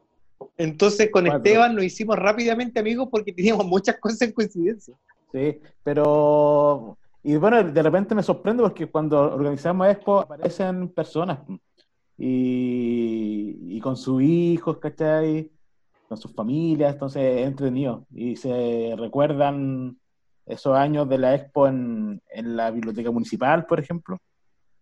Entonces 0.58 1.10
con 1.12 1.28
Esteban 1.28 1.76
nos 1.76 1.84
hicimos 1.84 2.18
rápidamente 2.18 2.80
amigos 2.80 3.10
porque 3.12 3.34
teníamos 3.34 3.66
muchas 3.66 3.98
cosas 3.98 4.22
en 4.22 4.32
coincidencia. 4.32 4.96
Sí, 5.32 5.60
pero 5.84 6.98
y 7.24 7.36
bueno, 7.36 7.64
de 7.64 7.84
repente 7.84 8.16
me 8.16 8.24
sorprende 8.24 8.64
porque 8.64 8.90
cuando 8.90 9.20
organizamos 9.34 9.88
Expo 9.88 10.20
aparecen 10.20 10.90
personas 10.90 11.40
y, 12.18 13.76
y 13.76 13.80
con 13.82 13.98
sus 13.98 14.22
hijos, 14.22 14.78
¿cachai? 14.78 15.52
Con 16.08 16.18
sus 16.18 16.34
familias, 16.34 16.94
entonces 16.94 17.40
es 17.40 17.48
entretenido. 17.48 18.06
Y 18.12 18.36
se 18.36 18.96
recuerdan 18.98 19.98
esos 20.46 20.76
años 20.76 21.08
de 21.10 21.18
la 21.18 21.36
Expo 21.36 21.68
en, 21.68 22.22
en 22.30 22.58
la 22.58 22.72
biblioteca 22.72 23.12
municipal, 23.12 23.66
por 23.66 23.80
ejemplo, 23.80 24.18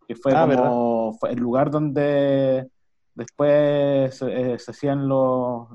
que 0.07 0.15
fue 0.15 0.31
ah, 0.33 0.47
como 0.47 1.17
el 1.27 1.39
lugar 1.39 1.69
donde 1.69 2.69
después 3.13 4.15
se, 4.15 4.53
eh, 4.53 4.55
hacían 4.55 5.07
los, 5.07 5.67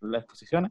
las 0.00 0.22
exposiciones. 0.22 0.70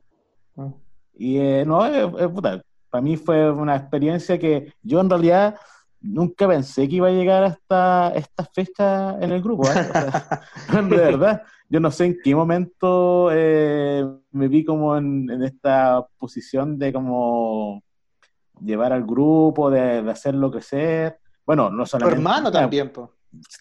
Ah. 0.57 0.71
Y 1.13 1.37
eh, 1.37 1.65
no, 1.65 1.85
es, 1.85 2.07
es, 2.17 2.63
para 2.89 3.01
mí 3.01 3.17
fue 3.17 3.51
una 3.51 3.75
experiencia 3.75 4.37
que 4.37 4.73
yo 4.81 4.99
en 4.99 5.09
realidad 5.09 5.55
nunca 6.01 6.47
pensé 6.47 6.87
que 6.87 6.95
iba 6.95 7.07
a 7.07 7.11
llegar 7.11 7.43
hasta 7.43 8.11
esta 8.15 8.45
fecha 8.45 9.17
en 9.19 9.31
el 9.31 9.41
grupo. 9.41 9.67
¿eh? 9.69 9.73
de 10.89 10.95
verdad, 10.97 11.43
yo 11.67 11.79
no 11.79 11.91
sé 11.91 12.05
en 12.05 12.17
qué 12.23 12.35
momento 12.35 13.29
eh, 13.31 14.05
me 14.31 14.47
vi 14.47 14.63
como 14.63 14.97
en, 14.97 15.29
esta 15.43 16.05
posición 16.17 16.79
de 16.79 16.93
como 16.93 17.83
llevar 18.61 18.93
al 18.93 19.05
grupo, 19.05 19.69
de, 19.69 20.01
de 20.01 20.11
hacerlo 20.11 20.51
crecer. 20.51 21.19
Bueno, 21.45 21.69
no 21.69 21.85
solamente... 21.85 22.15
Tu 22.15 22.21
hermano 22.21 22.51
también, 22.51 22.91
pues. 22.91 23.09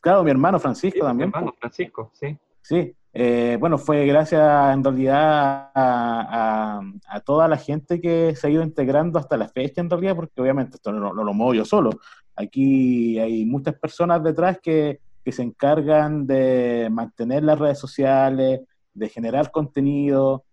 Claro, 0.01 0.24
mi 0.24 0.31
hermano 0.31 0.59
Francisco 0.59 1.01
también. 1.01 1.29
Mi 1.29 1.35
hermano 1.35 1.55
Francisco, 1.59 2.11
sí. 2.14 2.39
Sí, 2.62 2.95
eh, 3.13 3.57
bueno, 3.59 3.79
fue 3.79 4.07
gracias 4.07 4.75
en 4.75 4.85
realidad 4.85 5.71
a, 5.75 6.81
toda 7.25 7.49
la 7.49 7.57
gente 7.57 8.01
que 8.01 8.35
se 8.37 8.47
ha 8.47 8.51
ido 8.51 8.63
integrando 8.63 9.19
hasta 9.19 9.37
la 9.37 9.49
fecha 9.49 9.81
en 9.81 9.91
realidad, 9.91 10.15
porque 10.15 10.41
obviamente 10.41 10.77
esto 10.77 10.93
no, 10.93 11.13
lo 11.13 11.35
muevo 11.35 11.55
yo 11.55 11.65
solo. 11.65 11.91
Aquí 12.37 13.19
hay 13.19 13.45
muchas 13.45 13.75
personas 13.79 14.23
detrás 14.23 14.59
que, 14.63 15.01
se 15.29 15.43
encargan 15.43 16.27
de 16.27 16.89
mantener 16.91 17.43
las 17.43 17.59
redes 17.59 17.79
sociales, 17.79 18.63
de 18.95 19.09
generar 19.11 19.51
contenido, 19.51 20.47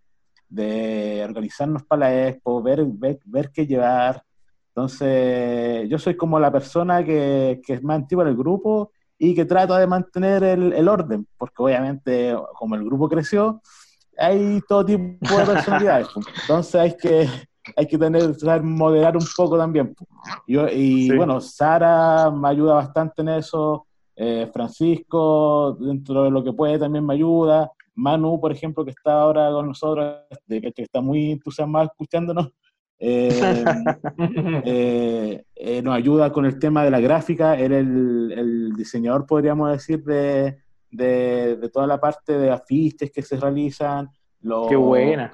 de 0.49 1.23
organizarnos 1.23 1.83
para 1.83 2.09
la 2.09 2.27
expo, 2.27 2.61
ver, 2.61 2.85
ver, 3.23 3.51
qué 3.53 3.65
llevar. 3.65 4.21
Entonces, 4.67 5.87
yo 5.87 5.97
soy 5.97 6.17
como 6.17 6.41
la 6.41 6.51
persona 6.51 7.05
que, 7.05 7.61
que 7.65 7.75
es 7.75 7.83
más 7.83 7.95
antigua 7.95 8.25
del 8.25 8.35
grupo 8.35 8.91
y 9.17 9.33
que 9.33 9.45
trata 9.45 9.77
de 9.77 9.87
mantener 9.87 10.43
el, 10.43 10.73
el, 10.73 10.87
orden, 10.87 11.27
porque 11.37 11.55
obviamente 11.57 12.35
como 12.57 12.75
el 12.75 12.83
grupo 12.83 13.07
creció, 13.07 13.61
hay 14.17 14.61
todo 14.67 14.85
tipo 14.85 15.37
de 15.37 15.45
personalidades. 15.45 16.07
Pues. 16.13 16.25
Entonces 16.41 16.75
hay 16.75 16.97
que, 16.97 17.29
hay 17.75 17.87
que 17.87 17.97
tener, 17.97 18.35
saber 18.35 18.63
moderar 18.63 19.15
un 19.15 19.25
poco 19.35 19.57
también. 19.57 19.93
Pues. 19.93 20.09
Yo, 20.47 20.67
y 20.67 21.15
bueno, 21.15 21.39
Sara 21.41 22.29
me 22.31 22.49
ayuda 22.49 22.75
bastante 22.75 23.21
en 23.21 23.29
eso, 23.29 23.87
eh, 24.15 24.49
Francisco, 24.53 25.77
dentro 25.79 26.23
de 26.23 26.31
lo 26.31 26.43
que 26.43 26.53
puede, 26.53 26.79
también 26.79 27.05
me 27.05 27.13
ayuda. 27.13 27.71
Manu, 27.95 28.39
por 28.39 28.51
ejemplo, 28.51 28.83
que 28.83 28.91
está 28.91 29.21
ahora 29.21 29.49
con 29.51 29.67
nosotros, 29.67 30.17
que 30.47 30.73
está 30.75 30.99
muy 30.99 31.31
entusiasmado 31.31 31.85
escuchándonos, 31.85 32.51
nos 35.83 35.95
ayuda 35.95 36.31
con 36.31 36.45
el 36.45 36.57
tema 36.59 36.83
de 36.83 36.91
la 36.91 36.99
gráfica, 36.99 37.55
él 37.59 37.73
el, 37.73 38.31
el 38.31 38.73
diseñador, 38.75 39.25
podríamos 39.25 39.71
decir, 39.71 40.03
de, 40.03 40.57
de, 40.91 41.69
toda 41.71 41.87
la 41.87 41.99
parte 41.99 42.37
de 42.37 42.51
afiches 42.51 43.11
que 43.11 43.21
se 43.21 43.37
realizan, 43.37 44.09
lo, 44.41 44.67
Qué 44.67 44.75
buena. 44.75 45.31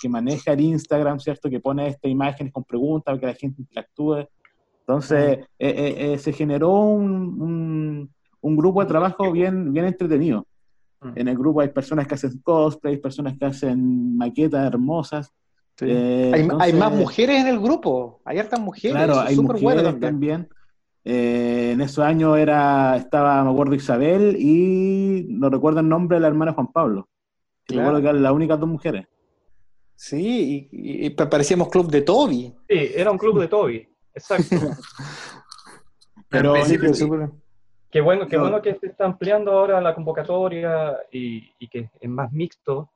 que 0.00 0.08
maneja 0.08 0.52
el 0.52 0.60
Instagram, 0.60 1.20
¿cierto? 1.20 1.48
Que 1.48 1.60
pone 1.60 1.88
estas 1.88 2.10
imágenes 2.10 2.52
con 2.52 2.64
preguntas 2.64 3.12
para 3.12 3.20
que 3.20 3.26
la 3.26 3.34
gente 3.34 3.62
interactúe. 3.62 4.26
Entonces, 4.80 5.46
se 5.58 6.32
generó 6.32 6.72
un, 6.72 8.10
un, 8.40 8.56
grupo 8.56 8.80
de 8.80 8.86
trabajo 8.86 9.30
bien, 9.30 9.72
bien 9.72 9.84
entretenido. 9.84 10.46
En 11.14 11.28
el 11.28 11.38
grupo 11.38 11.60
hay 11.60 11.68
personas 11.68 12.08
que 12.08 12.14
hacen 12.14 12.40
cosplay, 12.42 12.96
personas 12.96 13.38
que 13.38 13.44
hacen 13.44 14.16
maquetas 14.16 14.66
hermosas, 14.66 15.32
eh, 15.80 16.32
hay, 16.58 16.72
más 16.72 16.92
mujeres 16.92 17.40
en 17.40 17.46
el 17.46 17.60
grupo, 17.60 18.20
hay 18.24 18.38
hartas 18.38 18.60
mujeres. 18.60 18.96
Claro, 18.96 19.20
hay 19.20 19.36
mujeres 19.36 20.00
también. 20.00 20.48
Eh, 21.04 21.70
en 21.72 21.80
esos 21.80 22.04
años 22.04 22.36
era, 22.36 22.96
estaba, 22.96 23.42
me 23.44 23.50
acuerdo, 23.50 23.74
Isabel 23.74 24.36
y 24.38 25.26
no 25.28 25.48
recuerdo 25.48 25.80
el 25.80 25.88
nombre 25.88 26.16
de 26.16 26.20
la 26.20 26.28
hermana 26.28 26.52
Juan 26.52 26.72
Pablo. 26.72 27.08
Recuerdo 27.66 28.00
que 28.00 28.08
eran 28.08 28.22
las 28.22 28.32
únicas 28.32 28.58
dos 28.58 28.68
mujeres. 28.68 29.06
Sí, 29.94 30.68
y, 30.70 31.10
parecíamos 31.10 31.68
club 31.68 31.90
de 31.90 32.02
Toby. 32.02 32.54
Sí, 32.68 32.90
era 32.94 33.10
un 33.10 33.18
club 33.18 33.40
de 33.40 33.48
Toby, 33.48 33.88
exacto. 34.14 34.56
Pero 36.28 36.54
qué 37.90 38.00
bueno, 38.00 38.26
qué 38.28 38.36
bueno 38.36 38.60
que 38.60 38.74
se 38.74 38.86
está 38.88 39.06
ampliando 39.06 39.52
ahora 39.52 39.80
la 39.80 39.94
convocatoria 39.94 40.96
y, 41.10 41.50
y 41.58 41.68
que 41.68 41.90
es 41.98 42.10
más 42.10 42.30
mixto 42.32 42.90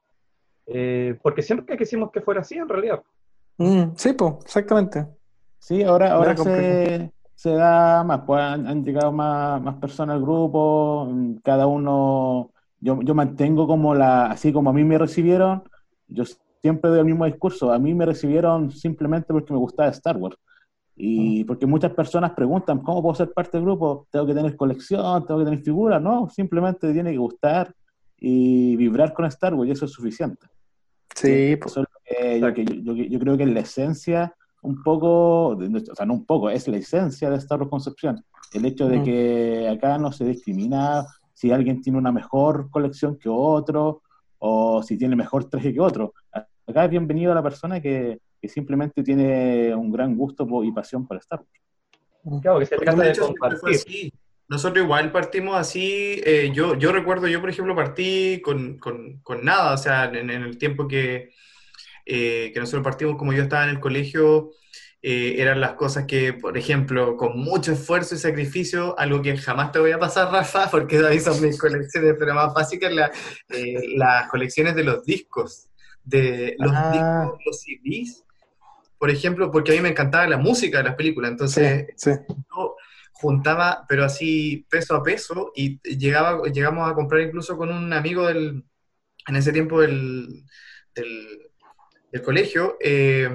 eh, 0.66 1.18
porque 1.22 1.42
siempre 1.42 1.76
quisimos 1.76 2.10
que 2.10 2.20
fuera 2.20 2.40
así 2.40 2.56
en 2.56 2.68
realidad. 2.68 3.02
Mm, 3.58 3.94
sí, 3.96 4.12
pues, 4.12 4.34
exactamente. 4.44 5.06
Sí, 5.58 5.82
ahora, 5.82 6.12
ahora 6.12 6.36
se, 6.36 7.12
se 7.34 7.50
da 7.50 8.02
más, 8.04 8.22
pues 8.26 8.40
han, 8.40 8.66
han 8.66 8.84
llegado 8.84 9.12
más, 9.12 9.62
más 9.62 9.76
personas 9.76 10.16
al 10.16 10.22
grupo, 10.22 11.06
mm, 11.10 11.36
cada 11.44 11.66
uno, 11.66 12.50
yo, 12.80 13.00
yo 13.02 13.14
mantengo 13.14 13.66
como 13.66 13.94
la, 13.94 14.26
así 14.26 14.52
como 14.52 14.70
a 14.70 14.72
mí 14.72 14.84
me 14.84 14.98
recibieron, 14.98 15.62
yo 16.08 16.24
siempre 16.62 16.90
doy 16.90 17.00
el 17.00 17.06
mismo 17.06 17.26
discurso, 17.26 17.72
a 17.72 17.78
mí 17.78 17.94
me 17.94 18.06
recibieron 18.06 18.70
simplemente 18.70 19.32
porque 19.32 19.52
me 19.52 19.58
gustaba 19.58 19.88
Star 19.90 20.16
Wars. 20.16 20.36
Y 20.94 21.44
porque 21.44 21.66
muchas 21.66 21.92
personas 21.92 22.32
preguntan, 22.32 22.80
¿cómo 22.80 23.02
puedo 23.02 23.14
ser 23.14 23.32
parte 23.32 23.56
del 23.56 23.64
grupo? 23.64 24.06
¿Tengo 24.10 24.26
que 24.26 24.34
tener 24.34 24.56
colección? 24.56 25.26
¿Tengo 25.26 25.40
que 25.40 25.46
tener 25.46 25.62
figuras? 25.62 26.00
No, 26.00 26.28
simplemente 26.28 26.92
tiene 26.92 27.12
que 27.12 27.18
gustar 27.18 27.74
y 28.18 28.76
vibrar 28.76 29.12
con 29.12 29.24
Star 29.24 29.54
Wars 29.54 29.68
y 29.68 29.72
eso 29.72 29.86
es 29.86 29.90
suficiente. 29.90 30.46
Sí, 31.14 31.56
pues. 31.56 31.72
Eso 31.72 31.82
es 31.82 31.86
lo 31.86 32.00
que 32.04 32.40
yo, 32.40 32.54
que 32.54 32.64
yo- 32.82 32.94
yo- 32.94 33.18
creo 33.18 33.36
que 33.36 33.42
es 33.44 33.48
la 33.50 33.60
esencia, 33.60 34.34
un 34.62 34.82
poco, 34.82 35.48
o 35.48 35.94
sea, 35.94 36.06
no 36.06 36.14
un 36.14 36.24
poco, 36.24 36.50
es 36.50 36.68
la 36.68 36.76
esencia 36.76 37.30
de 37.30 37.36
Star 37.36 37.58
Wars 37.58 37.70
Concepción. 37.70 38.24
El 38.52 38.64
hecho 38.66 38.88
de 38.88 38.98
Mm. 38.98 39.04
que 39.04 39.68
acá 39.68 39.98
no 39.98 40.12
se 40.12 40.24
discrimina 40.24 41.06
si 41.32 41.50
alguien 41.50 41.80
tiene 41.80 41.98
una 41.98 42.12
mejor 42.12 42.70
colección 42.70 43.16
que 43.18 43.28
otro 43.28 44.02
o 44.38 44.82
si 44.82 44.96
tiene 44.96 45.16
mejor 45.16 45.44
traje 45.48 45.72
que 45.72 45.80
otro. 45.80 46.12
Acá 46.66 46.84
es 46.84 46.90
bienvenido 46.90 47.32
a 47.32 47.34
la 47.34 47.42
persona 47.42 47.80
que, 47.80 48.20
que 48.40 48.48
simplemente 48.48 49.02
tiene 49.02 49.74
un 49.74 49.90
gran 49.90 50.16
gusto 50.16 50.46
y 50.64 50.72
pasión 50.72 51.06
por 51.06 51.16
Star 51.18 51.40
Wars. 51.40 52.40
Claro, 52.42 52.58
que 52.60 52.66
se 52.66 52.76
trata 52.76 53.02
de 53.02 53.16
compartir. 53.16 54.12
Nosotros 54.52 54.84
igual 54.84 55.10
partimos 55.12 55.56
así, 55.56 56.20
eh, 56.26 56.50
yo, 56.52 56.74
yo 56.76 56.92
recuerdo, 56.92 57.26
yo 57.26 57.40
por 57.40 57.48
ejemplo 57.48 57.74
partí 57.74 58.42
con, 58.44 58.76
con- 58.78 59.18
con 59.22 59.42
nada, 59.44 59.72
o 59.72 59.78
sea, 59.78 60.04
en, 60.04 60.28
en 60.28 60.42
el 60.42 60.58
tiempo 60.58 60.86
que, 60.86 61.30
eh, 62.04 62.50
que 62.52 62.60
nosotros 62.60 62.84
partimos, 62.84 63.16
como 63.16 63.32
yo 63.32 63.42
estaba 63.44 63.64
en 63.64 63.70
el 63.70 63.80
colegio, 63.80 64.50
eh, 65.00 65.36
eran 65.38 65.58
las 65.60 65.72
cosas 65.72 66.04
que, 66.06 66.34
por 66.34 66.58
ejemplo, 66.58 67.16
con 67.16 67.38
mucho 67.38 67.72
esfuerzo 67.72 68.14
y 68.14 68.18
sacrificio, 68.18 68.94
algo 68.98 69.22
que 69.22 69.36
jamás 69.38 69.72
te 69.72 69.78
voy 69.78 69.92
a 69.92 69.98
pasar, 69.98 70.30
Rafa, 70.32 70.70
porque 70.70 70.98
ahí 70.98 71.18
son 71.18 71.40
mis 71.40 71.58
colecciones, 71.58 72.14
pero 72.18 72.34
más 72.34 72.52
básicas, 72.52 72.92
la- 72.92 73.10
eh, 73.48 73.96
las 73.96 74.28
colecciones 74.28 74.74
de 74.74 74.84
los 74.84 75.02
discos, 75.06 75.68
de 76.04 76.56
los 76.58 76.72
Ah. 76.74 76.90
discos, 76.92 77.40
los 77.46 77.60
CDs, 77.62 78.22
por 78.98 79.08
ejemplo, 79.10 79.50
porque 79.50 79.72
a 79.72 79.74
mí 79.76 79.80
me 79.80 79.88
encantaba 79.88 80.26
la 80.28 80.36
música 80.36 80.78
de 80.78 80.84
las 80.84 80.94
películas, 80.94 81.30
Sí, 81.30 81.32
entonces 81.32 81.86
sí. 81.96 82.10
yo 82.28 82.76
juntaba, 83.22 83.86
pero 83.88 84.04
así 84.04 84.66
peso 84.68 84.94
a 84.96 85.02
peso, 85.02 85.52
y 85.54 85.80
llegaba, 85.96 86.42
llegamos 86.48 86.90
a 86.90 86.94
comprar 86.94 87.22
incluso 87.22 87.56
con 87.56 87.70
un 87.70 87.92
amigo 87.92 88.26
del, 88.26 88.62
en 89.28 89.36
ese 89.36 89.52
tiempo 89.52 89.80
del, 89.80 90.44
del, 90.94 91.50
del 92.10 92.22
colegio, 92.22 92.76
eh, 92.80 93.30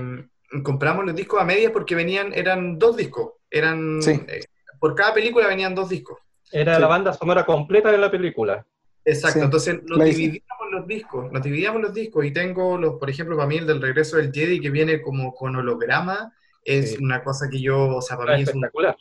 compramos 0.63 1.05
los 1.05 1.15
discos 1.15 1.41
a 1.41 1.45
medias 1.45 1.71
porque 1.71 1.95
venían, 1.95 2.31
eran 2.33 2.77
dos 2.77 2.95
discos, 2.97 3.31
eran, 3.49 4.01
Sí. 4.01 4.11
eh, 4.27 4.43
por 4.79 4.93
cada 4.93 5.13
película 5.13 5.47
venían 5.47 5.73
dos 5.73 5.89
discos. 5.89 6.19
Era 6.51 6.75
Sí. 6.75 6.81
la 6.81 6.87
banda 6.87 7.13
sonora 7.13 7.45
completa 7.45 7.91
de 7.91 7.97
la 7.97 8.11
película. 8.11 8.65
Exacto, 9.03 9.39
Sí, 9.39 9.45
entonces 9.45 9.83
nos 9.83 10.03
dividíamos 10.03 10.67
los 10.71 10.85
discos, 10.85 11.31
nos 11.31 11.41
dividíamos 11.41 11.81
los 11.81 11.93
discos 11.93 12.25
y 12.25 12.31
tengo 12.31 12.77
los, 12.77 12.95
por 12.99 13.09
ejemplo, 13.09 13.35
para 13.37 13.47
mí 13.47 13.55
el 13.57 13.65
del 13.65 13.81
regreso 13.81 14.17
del 14.17 14.31
Jedi 14.33 14.59
que 14.59 14.69
viene 14.69 15.01
como 15.01 15.33
con 15.33 15.55
holograma, 15.55 16.33
es 16.63 16.91
Sí. 16.91 16.97
una 17.03 17.23
cosa 17.23 17.47
que 17.49 17.61
yo, 17.61 17.95
o 17.95 18.01
sea, 18.01 18.17
para 18.17 18.35
mí 18.35 18.43
es 18.43 18.49
un 18.49 18.55
espectacular. 18.65 18.97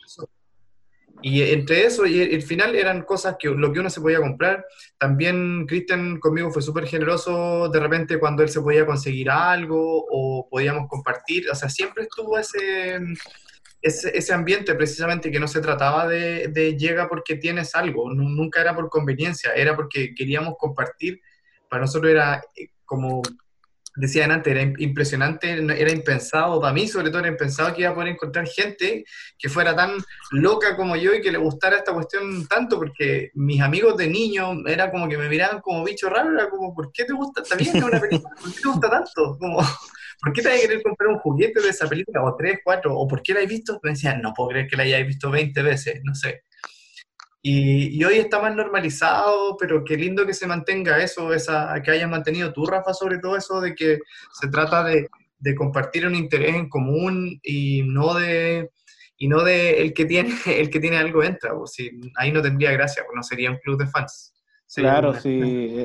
Y 1.21 1.41
entre 1.41 1.85
eso 1.85 2.05
y 2.05 2.21
el, 2.21 2.41
final 2.43 2.75
eran 2.75 3.01
cosas 3.01 3.37
que 3.39 3.49
lo 3.49 3.73
que 3.73 3.79
uno 3.79 3.89
se 3.89 4.01
podía 4.01 4.19
comprar. 4.19 4.65
También 4.97 5.65
Cristian 5.65 6.19
conmigo 6.19 6.51
fue 6.51 6.61
súper 6.61 6.85
generoso 6.85 7.69
de 7.69 7.79
repente 7.79 8.19
cuando 8.19 8.43
él 8.43 8.49
se 8.49 8.61
podía 8.61 8.85
conseguir 8.85 9.29
algo 9.29 10.05
o 10.09 10.47
podíamos 10.49 10.87
compartir. 10.87 11.49
O 11.49 11.55
sea, 11.55 11.69
siempre 11.69 12.03
estuvo 12.03 12.37
ese, 12.37 12.99
ese, 13.81 14.33
ambiente 14.33 14.75
precisamente 14.75 15.31
que 15.31 15.39
no 15.39 15.47
se 15.47 15.61
trataba 15.61 16.07
de, 16.07 16.49
de 16.49 16.77
llega 16.77 17.09
porque 17.09 17.35
tienes 17.35 17.73
algo. 17.73 18.13
Nu- 18.13 18.29
Nunca 18.29 18.61
era 18.61 18.75
por 18.75 18.89
conveniencia, 18.89 19.53
era 19.53 19.75
porque 19.75 20.13
queríamos 20.13 20.55
compartir. 20.57 21.19
Para 21.67 21.81
nosotros 21.81 22.11
era 22.11 22.41
eh, 22.55 22.67
como 22.85 23.21
decían 23.97 24.31
antes, 24.31 24.51
era 24.51 24.61
im- 24.63 24.75
impresionante, 24.79 25.51
era 25.51 25.91
impensado, 25.91 26.59
para 26.61 26.73
mí 26.73 26.87
sobre 26.87 27.09
todo 27.09 27.19
era 27.19 27.27
impensado 27.29 27.73
que 27.73 27.81
iba 27.81 27.91
a 27.91 27.95
poder 27.95 28.09
encontrar 28.09 28.47
gente 28.47 29.03
que 29.37 29.49
fuera 29.49 29.75
tan 29.75 29.91
loca 30.31 30.75
como 30.75 30.95
yo 30.95 31.13
y 31.13 31.21
que 31.21 31.31
le 31.31 31.37
gustara 31.37 31.77
esta 31.77 31.93
cuestión 31.93 32.47
tanto, 32.47 32.77
porque 32.77 33.31
mis 33.35 33.61
amigos 33.61 33.97
de 33.97 34.07
niño 34.07 34.65
era 34.67 34.91
como 34.91 35.07
que 35.09 35.17
me 35.17 35.29
miraban 35.29 35.61
como 35.61 35.83
bicho 35.83 36.09
raro, 36.09 36.31
era 36.33 36.49
como, 36.49 36.73
¿por 36.73 36.91
qué 36.91 37.05
te 37.05 37.13
gusta? 37.13 37.43
Bien, 37.57 37.75
es 37.75 37.83
una 37.83 37.99
película, 37.99 38.29
¿por 38.41 38.53
qué 38.53 38.59
te 38.61 38.67
gusta 38.69 38.89
tanto? 38.89 39.37
Como, 39.39 39.57
¿Por 40.21 40.33
qué 40.33 40.41
te 40.41 40.49
vas 40.49 40.57
a 40.57 40.61
querer 40.61 40.81
comprar 40.81 41.09
un 41.09 41.19
juguete 41.19 41.61
de 41.61 41.69
esa 41.69 41.87
película? 41.87 42.23
O 42.23 42.35
tres, 42.35 42.59
cuatro, 42.63 42.95
o 42.97 43.07
¿por 43.07 43.21
qué 43.21 43.33
la 43.35 43.41
has 43.41 43.47
visto? 43.47 43.79
Me 43.83 43.91
decían, 43.91 44.19
no 44.21 44.33
puedo 44.33 44.49
creer 44.49 44.67
que 44.67 44.75
la 44.75 44.83
hayáis 44.83 45.05
visto 45.05 45.29
20 45.29 45.61
veces, 45.61 46.01
no 46.03 46.15
sé. 46.15 46.43
Y, 47.49 47.97
y 47.97 48.03
hoy 48.03 48.15
está 48.17 48.41
más 48.41 48.53
normalizado, 48.55 49.55
pero 49.57 49.83
qué 49.85 49.95
lindo 49.95 50.25
que 50.25 50.33
se 50.33 50.47
mantenga 50.47 51.01
eso, 51.01 51.33
esa, 51.33 51.81
que 51.81 51.91
hayas 51.91 52.09
mantenido 52.09 52.51
tú, 52.51 52.65
Rafa, 52.65 52.93
sobre 52.93 53.19
todo 53.19 53.37
eso 53.37 53.61
de 53.61 53.73
que 53.73 53.99
se 54.33 54.49
trata 54.49 54.83
de, 54.83 55.07
de 55.39 55.55
compartir 55.55 56.05
un 56.05 56.15
interés 56.15 56.55
en 56.55 56.67
común 56.67 57.39
y 57.41 57.83
no 57.83 58.13
de 58.15 58.69
y 59.19 59.27
no 59.29 59.43
de 59.43 59.81
el 59.81 59.93
que 59.93 60.05
tiene 60.05 60.29
el 60.61 60.69
que 60.69 60.79
tiene 60.79 60.97
algo 60.97 61.23
entra, 61.23 61.55
pues, 61.57 61.71
si, 61.71 61.89
ahí 62.17 62.31
no 62.33 62.41
tendría 62.41 62.71
gracia, 62.73 63.03
pues 63.05 63.15
no 63.15 63.23
sería 63.23 63.49
un 63.51 63.57
club 63.59 63.79
de 63.79 63.87
fans. 63.87 64.33
Claro, 64.81 65.11
una- 65.11 65.19
sí, 65.21 65.39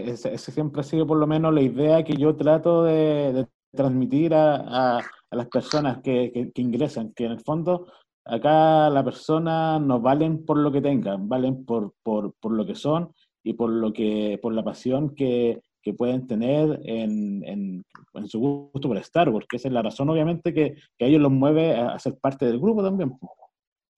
ese, 0.06 0.34
ese 0.34 0.50
siempre 0.52 0.80
ha 0.80 0.84
sido 0.84 1.06
por 1.06 1.18
lo 1.18 1.26
menos 1.28 1.54
la 1.54 1.62
idea 1.62 2.02
que 2.02 2.14
yo 2.16 2.34
trato 2.34 2.82
de, 2.84 3.32
de 3.32 3.46
transmitir 3.74 4.34
a, 4.34 4.56
a- 4.56 4.98
a 5.30 5.36
las 5.36 5.46
personas 5.46 5.98
que, 6.02 6.30
que- 6.34 6.50
que 6.52 6.60
ingresan, 6.62 7.12
que 7.14 7.24
en 7.26 7.32
el 7.32 7.40
fondo 7.40 7.86
acá 8.24 8.88
las 8.90 9.04
personas 9.04 9.80
no 9.80 10.00
valen 10.00 10.44
por 10.44 10.58
lo 10.58 10.70
que 10.72 10.80
tengan, 10.80 11.28
valen 11.28 11.64
por, 11.64 11.92
por, 12.02 12.32
por 12.40 12.52
lo 12.52 12.64
que 12.66 12.74
son 12.74 13.12
y 13.42 13.54
por 13.54 13.70
lo 13.70 13.92
que, 13.92 14.38
por 14.40 14.52
la 14.54 14.62
pasión 14.62 15.14
que, 15.14 15.60
que 15.82 15.94
pueden 15.94 16.26
tener 16.26 16.80
en, 16.84 17.42
en, 17.44 17.84
en 18.14 18.28
su 18.28 18.38
gusto 18.38 18.88
por 18.88 18.96
Star 18.98 19.28
Wars, 19.30 19.46
que 19.48 19.56
esa 19.56 19.68
es 19.68 19.74
la 19.74 19.82
razón 19.82 20.08
obviamente 20.10 20.54
que, 20.54 20.74
que 20.96 21.04
a 21.04 21.08
ellos 21.08 21.20
los 21.20 21.32
mueve 21.32 21.74
a, 21.74 21.90
a 21.94 21.98
ser 21.98 22.16
parte 22.18 22.46
del 22.46 22.60
grupo 22.60 22.82
también. 22.82 23.10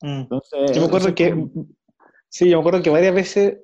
Mm. 0.00 0.20
Entonces, 0.20 0.72
Yo 0.74 0.80
me 0.80 0.86
acuerdo 0.88 1.14
que, 1.14 1.46
sí, 2.28 2.48
yo 2.48 2.56
me 2.56 2.60
acuerdo 2.60 2.82
que 2.82 2.90
varias 2.90 3.14
veces, 3.14 3.58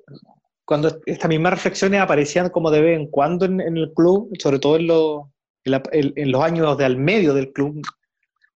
cuando 0.65 0.89
estas 1.05 1.29
mismas 1.29 1.53
reflexiones 1.53 1.99
aparecían 1.99 2.49
como 2.49 2.69
de 2.71 2.81
vez 2.81 2.99
en 2.99 3.07
cuando 3.07 3.45
en, 3.45 3.59
en 3.59 3.77
el 3.77 3.91
club, 3.93 4.29
sobre 4.39 4.59
todo 4.59 4.75
en, 4.77 4.87
los- 4.87 5.23
en, 5.65 5.71
la- 5.71 5.83
en 5.91 6.31
los 6.31 6.41
años 6.43 6.77
de 6.77 6.85
al 6.85 6.97
medio 6.97 7.33
del 7.33 7.51
club, 7.51 7.81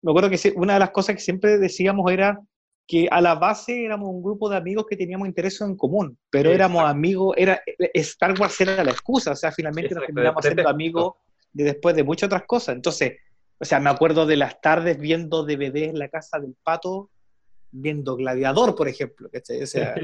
me 0.04 0.12
acuerdo 0.12 0.30
que 0.30 0.54
una 0.56 0.74
de 0.74 0.80
las 0.80 0.92
cosas 0.92 1.16
que 1.16 1.22
siempre 1.22 1.58
decíamos 1.58 2.12
era 2.12 2.40
que 2.86 3.08
a 3.10 3.22
la 3.22 3.36
base 3.36 3.86
éramos 3.86 4.10
un 4.10 4.22
grupo 4.22 4.50
de 4.50 4.58
amigos 4.58 4.86
que 4.90 4.98
teníamos 4.98 5.28
intereses 5.28 5.62
en 5.62 5.76
común, 5.78 6.18
pero 6.30 6.50
Sí, 6.50 6.56
éramos 6.56 6.82
exacto. 6.82 6.92
amigos, 6.98 7.36
era, 7.38 7.62
Star 7.94 8.40
Wars 8.40 8.60
era 8.62 8.84
la 8.84 8.92
excusa, 8.92 9.32
o 9.32 9.36
sea, 9.36 9.52
finalmente 9.52 9.96
nos 9.96 10.04
Exacto, 10.04 10.14
terminamos 10.14 10.44
de 10.44 10.50
siendo 10.50 10.70
amigos 10.70 11.14
de 11.54 11.64
después 11.64 11.96
de 11.96 12.04
muchas 12.04 12.28
otras 12.28 12.44
cosas. 12.46 12.76
Entonces, 12.76 13.14
o 13.58 13.64
sea, 13.66 13.80
me 13.80 13.90
acuerdo 13.90 14.26
de 14.26 14.36
las 14.36 14.60
tardes 14.60 14.98
viendo 15.00 15.46
DVD 15.46 15.86
en 15.86 15.98
la 16.00 16.10
casa 16.10 16.40
del 16.40 16.56
pato, 16.62 17.10
viendo 17.72 18.16
Gladiador, 18.18 18.76
por 18.76 18.88
ejemplo. 18.90 19.30
O 19.34 19.66
sea, 19.66 19.96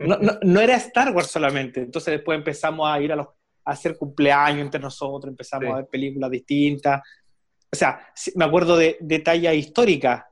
no, 0.00 0.18
no- 0.18 0.38
no 0.42 0.60
era 0.60 0.74
Star 0.76 1.14
Wars 1.14 1.28
solamente. 1.28 1.80
Entonces 1.80 2.12
después 2.12 2.36
empezamos 2.36 2.88
a 2.90 3.00
ir 3.00 3.12
a, 3.12 3.16
los, 3.16 3.28
a 3.64 3.70
hacer 3.70 3.96
cumpleaños 3.96 4.62
entre 4.62 4.80
nosotros, 4.80 5.30
empezamos 5.30 5.66
Sí. 5.66 5.72
a 5.72 5.76
ver 5.76 5.86
películas 5.86 6.30
distintas. 6.30 7.02
O 7.72 7.76
sea, 7.76 8.00
me 8.34 8.44
acuerdo 8.44 8.76
de, 8.76 8.96
de 9.00 9.18
talla 9.18 9.52
histórica. 9.54 10.28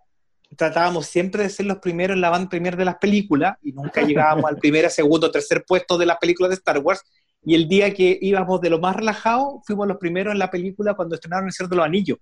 Tratábamos 0.57 1.07
siempre 1.07 1.43
de 1.43 1.51
ser 1.51 1.67
los 1.67 1.79
primeros 1.79 2.15
en 2.15 2.21
la 2.21 2.31
banda 2.31 2.49
premier 2.49 2.77
de 2.77 2.85
las 2.85 2.97
películas 2.97 3.57
y 3.63 3.73
nunca 3.73 4.03
llegábamos 4.07 4.45
al 4.45 4.57
primer, 4.57 4.89
segundo, 4.91 5.31
tercer 5.31 5.65
puesto 5.67 5.99
de 5.99 6.07
las 6.07 6.19
películas 6.19 6.51
de 6.51 6.55
Star 6.57 6.79
Wars. 6.79 7.03
Y 7.43 7.55
el 7.55 7.69
día 7.69 7.93
que 7.93 8.17
íbamos 8.23 8.61
de 8.61 8.71
lo 8.71 8.79
más 8.79 8.97
relajado, 8.97 9.61
fuimos 9.67 9.87
los 9.87 9.99
primeros 9.99 10.33
en 10.33 10.39
la 10.39 10.51
película 10.51 10.95
cuando 10.95 11.17
estrenaron 11.17 11.47
El 11.47 11.53
Señor 11.53 11.69
de 11.71 11.77
los 11.77 11.85
Anillos, 11.85 12.19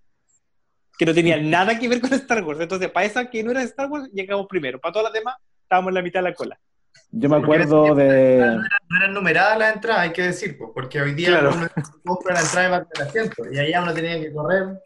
que 0.99 1.07
no 1.07 1.15
tenía 1.15 1.37
nada 1.41 1.79
que 1.79 1.89
ver 1.89 2.01
con 2.01 2.13
Star 2.15 2.43
Wars. 2.43 2.59
Entonces, 2.61 2.91
para 2.91 3.07
esa 3.07 3.31
que 3.31 3.45
no 3.45 3.51
era 3.53 3.63
Star 3.63 3.89
Wars, 3.89 4.11
llegamos 4.13 4.47
primero. 4.49 4.81
Para 4.81 4.93
todas 4.93 5.05
las 5.05 5.13
demás, 5.13 5.37
estábamos 5.63 5.91
en 5.91 5.95
la 5.95 6.03
mitad 6.03 6.21
de 6.21 6.31
la 6.31 6.35
cola. 6.35 6.59
yo 7.13 7.29
me 7.29 7.37
acuerdo 7.37 7.83
tiempo 7.85 8.01
de... 8.01 8.39
No 8.89 8.97
eran 8.97 9.15
numeradas 9.15 9.59
las 9.59 9.75
entradas, 9.77 10.01
hay 10.03 10.13
que 10.13 10.23
decir, 10.23 10.59
porque 10.75 11.01
hoy 11.01 11.15
día 11.15 11.29
Claro. 11.29 11.53
uno 11.55 11.69
compra 12.05 12.35
la 12.35 12.41
entrada 12.41 12.67
y 12.67 12.71
va 12.71 12.87
el 12.97 13.03
asiento, 13.07 13.45
y 13.53 13.59
allá 13.59 13.83
uno 13.83 13.95
tenía 13.95 14.19
que 14.21 14.33
correr. 14.33 14.81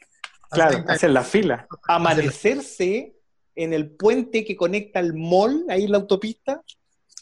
Claro, 0.57 0.84
hacer 0.88 1.11
la 1.11 1.22
fila. 1.22 1.66
Amanecerse 1.86 3.14
en 3.54 3.72
el 3.72 3.90
puente 3.90 4.44
que 4.44 4.57
conecta 4.57 5.00
el 5.00 5.14
mall, 5.14 5.64
ahí 5.68 5.84
en 5.84 5.92
la 5.92 5.98
autopista, 5.98 6.62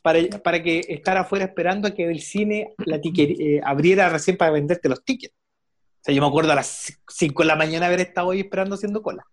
para, 0.03 0.20
para 0.43 0.62
que 0.62 0.80
estar 0.89 1.16
afuera 1.16 1.47
esperando 1.47 1.89
a 1.89 1.93
que 1.93 2.05
el 2.11 2.20
cine 2.20 2.74
la 2.78 3.01
ticket, 3.01 3.41
eh, 3.41 3.61
abriera 3.64 4.09
recién 4.09 4.37
para 4.37 4.51
venderte 4.51 4.89
los 4.89 5.05
tickets. 5.05 5.35
O 5.35 6.05
sea, 6.05 6.14
yo 6.14 6.20
me 6.20 6.28
acuerdo 6.28 6.53
a 6.53 6.57
las 6.57 6.93
5 7.09 7.43
de 7.43 7.47
la 7.47 7.57
mañana 7.57 7.87
haber 7.87 8.01
estado 8.01 8.30
ahí 8.30 8.41
esperando 8.41 8.74
haciendo 8.74 9.03
cola. 9.03 9.24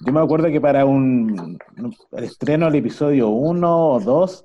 Yo 0.00 0.12
me 0.12 0.20
acuerdo 0.20 0.48
que 0.48 0.60
para 0.60 0.84
un 0.86 1.58
el 2.12 2.24
estreno 2.24 2.66
del 2.66 2.76
episodio 2.76 3.28
1 3.28 3.92
o 3.92 4.00
2, 4.00 4.44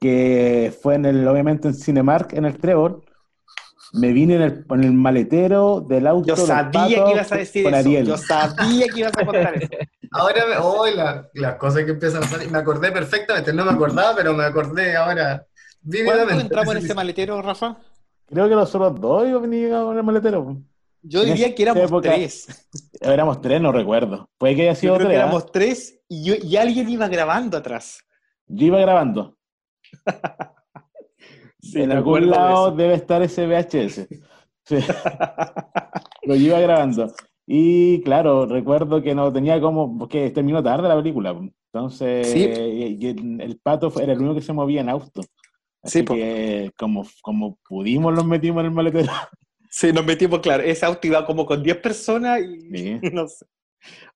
que 0.00 0.74
fue 0.82 0.96
en 0.96 1.06
el, 1.06 1.26
obviamente 1.28 1.68
en 1.68 1.74
Cinemark, 1.74 2.32
en 2.34 2.44
el 2.44 2.58
Trevor, 2.58 3.02
me 3.92 4.12
vine 4.12 4.36
en 4.36 4.42
el, 4.42 4.64
en 4.70 4.84
el 4.84 4.92
maletero 4.92 5.80
del 5.80 6.06
auto. 6.06 6.28
Yo 6.28 6.36
sabía 6.36 7.04
que 7.04 7.10
ibas 7.12 7.32
a 7.32 7.36
decir 7.36 7.64
con 7.64 7.74
eso. 7.74 7.88
Ariel. 7.88 8.06
Yo 8.06 8.16
sabía 8.16 8.86
que 8.88 9.00
ibas 9.00 9.12
a 9.18 9.24
contar 9.26 9.56
eso. 9.56 9.68
Ahora, 10.12 10.46
me, 10.46 10.56
oh, 10.58 10.86
la- 10.86 11.28
las 11.34 11.54
cosas 11.56 11.84
que 11.84 11.90
empiezan 11.92 12.22
a 12.22 12.26
salir, 12.26 12.50
me 12.50 12.58
acordé 12.58 12.90
perfectamente, 12.92 13.52
no 13.52 13.64
me 13.64 13.72
acordaba, 13.72 14.14
pero 14.16 14.34
me 14.34 14.44
acordé 14.44 14.94
ahora 14.96 15.46
¿Cuándo 16.04 16.40
entramos 16.40 16.76
en 16.76 16.84
ese 16.84 16.94
maletero, 16.94 17.40
Rafa? 17.42 17.76
Creo 18.26 18.48
que 18.48 18.54
nosotros 18.54 19.00
dos 19.00 19.42
veníamos 19.42 19.92
en 19.92 19.98
el 19.98 20.04
maletero. 20.04 20.56
Yo 21.02 21.22
En 21.22 21.28
diría 21.30 21.52
que 21.54 21.62
éramos 21.64 21.82
época- 21.84 22.10
tres. 22.14 22.68
Éramos 23.00 23.40
tres, 23.40 23.60
no 23.60 23.72
recuerdo. 23.72 24.30
Puede 24.38 24.54
que 24.54 24.62
haya 24.62 24.74
Yo 24.74 24.80
sido 24.80 24.94
creo 24.94 25.08
que 25.08 25.14
tres. 25.14 25.18
¿ah? 25.18 25.22
éramos 25.24 25.50
tres 25.50 26.00
y, 26.08 26.24
yo- 26.24 26.34
y 26.40 26.56
alguien 26.56 26.88
iba 26.88 27.08
grabando 27.08 27.56
atrás. 27.58 27.98
Yo 28.46 28.66
iba 28.66 28.78
grabando. 28.78 29.36
Sí, 31.62 31.80
en 31.82 31.92
algún 31.92 32.20
de 32.22 32.26
lado 32.26 32.68
eso. 32.68 32.76
debe 32.76 32.94
estar 32.94 33.22
ese 33.22 33.46
VHS. 33.46 34.08
Sí. 34.64 34.76
Lo 36.22 36.36
iba 36.36 36.60
grabando. 36.60 37.12
Y 37.46 38.00
claro, 38.02 38.46
recuerdo 38.46 39.02
que 39.02 39.12
no 39.14 39.32
tenía 39.32 39.60
como, 39.60 39.98
porque 39.98 40.30
terminó 40.30 40.62
tarde 40.62 40.88
la 40.88 40.94
película. 40.96 41.36
Entonces, 41.72 42.28
Sí. 42.30 42.44
y- 42.44 42.96
y 43.00 43.06
el, 43.40 43.58
pato 43.60 43.92
era 44.00 44.12
el 44.12 44.20
único 44.20 44.36
que 44.36 44.40
se 44.42 44.52
movía 44.52 44.82
en 44.82 44.88
auto. 44.88 45.22
Así 45.82 45.98
Sí, 45.98 46.04
que 46.04 46.70
como, 46.78 47.04
como 47.22 47.58
pudimos 47.68 48.14
los 48.14 48.24
metimos 48.24 48.60
en 48.60 48.66
el 48.66 48.72
maletero. 48.72 49.10
Sí, 49.68 49.92
nos 49.92 50.04
metimos, 50.04 50.38
claro. 50.38 50.62
Ese 50.62 50.86
auto 50.86 51.04
iba 51.08 51.26
como 51.26 51.44
con 51.44 51.60
10 51.62 51.78
personas 51.78 52.40
y 52.40 52.60
Sí. 52.76 53.00
no 53.12 53.26
sé. 53.26 53.44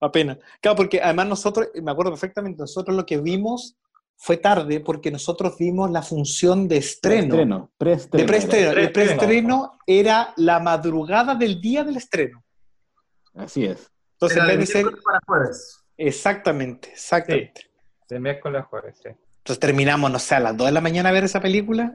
Apenas. 0.00 0.38
Claro, 0.60 0.76
porque 0.76 1.00
además 1.02 1.26
nosotros, 1.26 1.68
me 1.82 1.90
acuerdo 1.90 2.12
perfectamente, 2.12 2.60
nosotros 2.62 2.96
lo 2.96 3.04
que 3.04 3.18
vimos 3.18 3.76
fue 4.18 4.38
tarde 4.38 4.80
porque 4.80 5.10
nosotros 5.10 5.56
vimos 5.58 5.90
la 5.90 6.02
función 6.02 6.66
de 6.68 6.78
estreno. 6.78 7.28
Preestreno, 7.28 7.70
preestreno 7.76 8.22
De 8.22 8.26
preestreno. 8.26 8.70
era. 8.72 8.80
El 8.80 8.92
preestreno 8.92 9.72
era 9.86 10.32
la 10.36 10.58
madrugada 10.60 11.34
del 11.34 11.60
día 11.60 11.84
del 11.84 11.96
estreno. 11.96 12.42
Así 13.34 13.64
es. 13.66 13.90
Entonces, 14.14 14.38
Era 14.38 14.52
en 14.52 14.58
vez 14.58 14.68
de 14.68 14.72
ser. 14.72 14.82
miércoles 14.84 15.04
para 15.04 15.20
jueves. 15.26 15.84
Exactamente, 15.98 16.90
exactamente. 16.92 17.70
De 18.08 18.20
miércoles 18.20 18.62
a 18.62 18.64
jueves, 18.64 18.98
sí. 19.02 19.08
Entonces 19.10 19.60
terminamos, 19.60 20.10
no 20.10 20.18
sé, 20.18 20.34
a 20.34 20.40
las 20.40 20.56
2 20.56 20.66
de 20.66 20.72
la 20.72 20.80
mañana 20.80 21.10
a 21.10 21.12
ver 21.12 21.24
esa 21.24 21.40
película. 21.40 21.92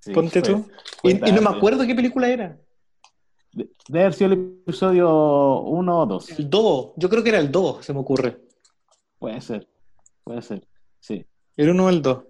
Sí, 0.00 0.12
Ponte 0.12 0.40
fue- 0.40 0.48
tú. 0.52 0.68
fue 1.00 1.12
Y, 1.12 1.28
y 1.28 1.32
no 1.32 1.40
me 1.42 1.56
acuerdo 1.56 1.86
qué 1.86 1.94
película 1.94 2.28
era. 2.28 2.58
De- 3.52 3.70
Debe 3.88 4.00
haber 4.06 4.14
sido 4.14 4.32
el 4.32 4.38
episodio 4.64 5.60
1 5.60 6.00
o 6.00 6.06
2. 6.06 6.30
El 6.38 6.50
2. 6.50 6.92
Yo 6.96 7.08
creo 7.08 7.22
que 7.22 7.28
era 7.30 7.38
el 7.38 7.50
2, 7.52 7.84
se 7.86 7.92
me 7.94 8.00
ocurre. 8.00 8.40
Puede 9.18 9.40
ser. 9.40 9.66
Puede 10.24 10.42
ser. 10.42 10.66
Sí. 11.04 11.26
El 11.58 11.68
1 11.70 11.84
o 11.84 11.88
el 11.90 12.00
2. 12.00 12.24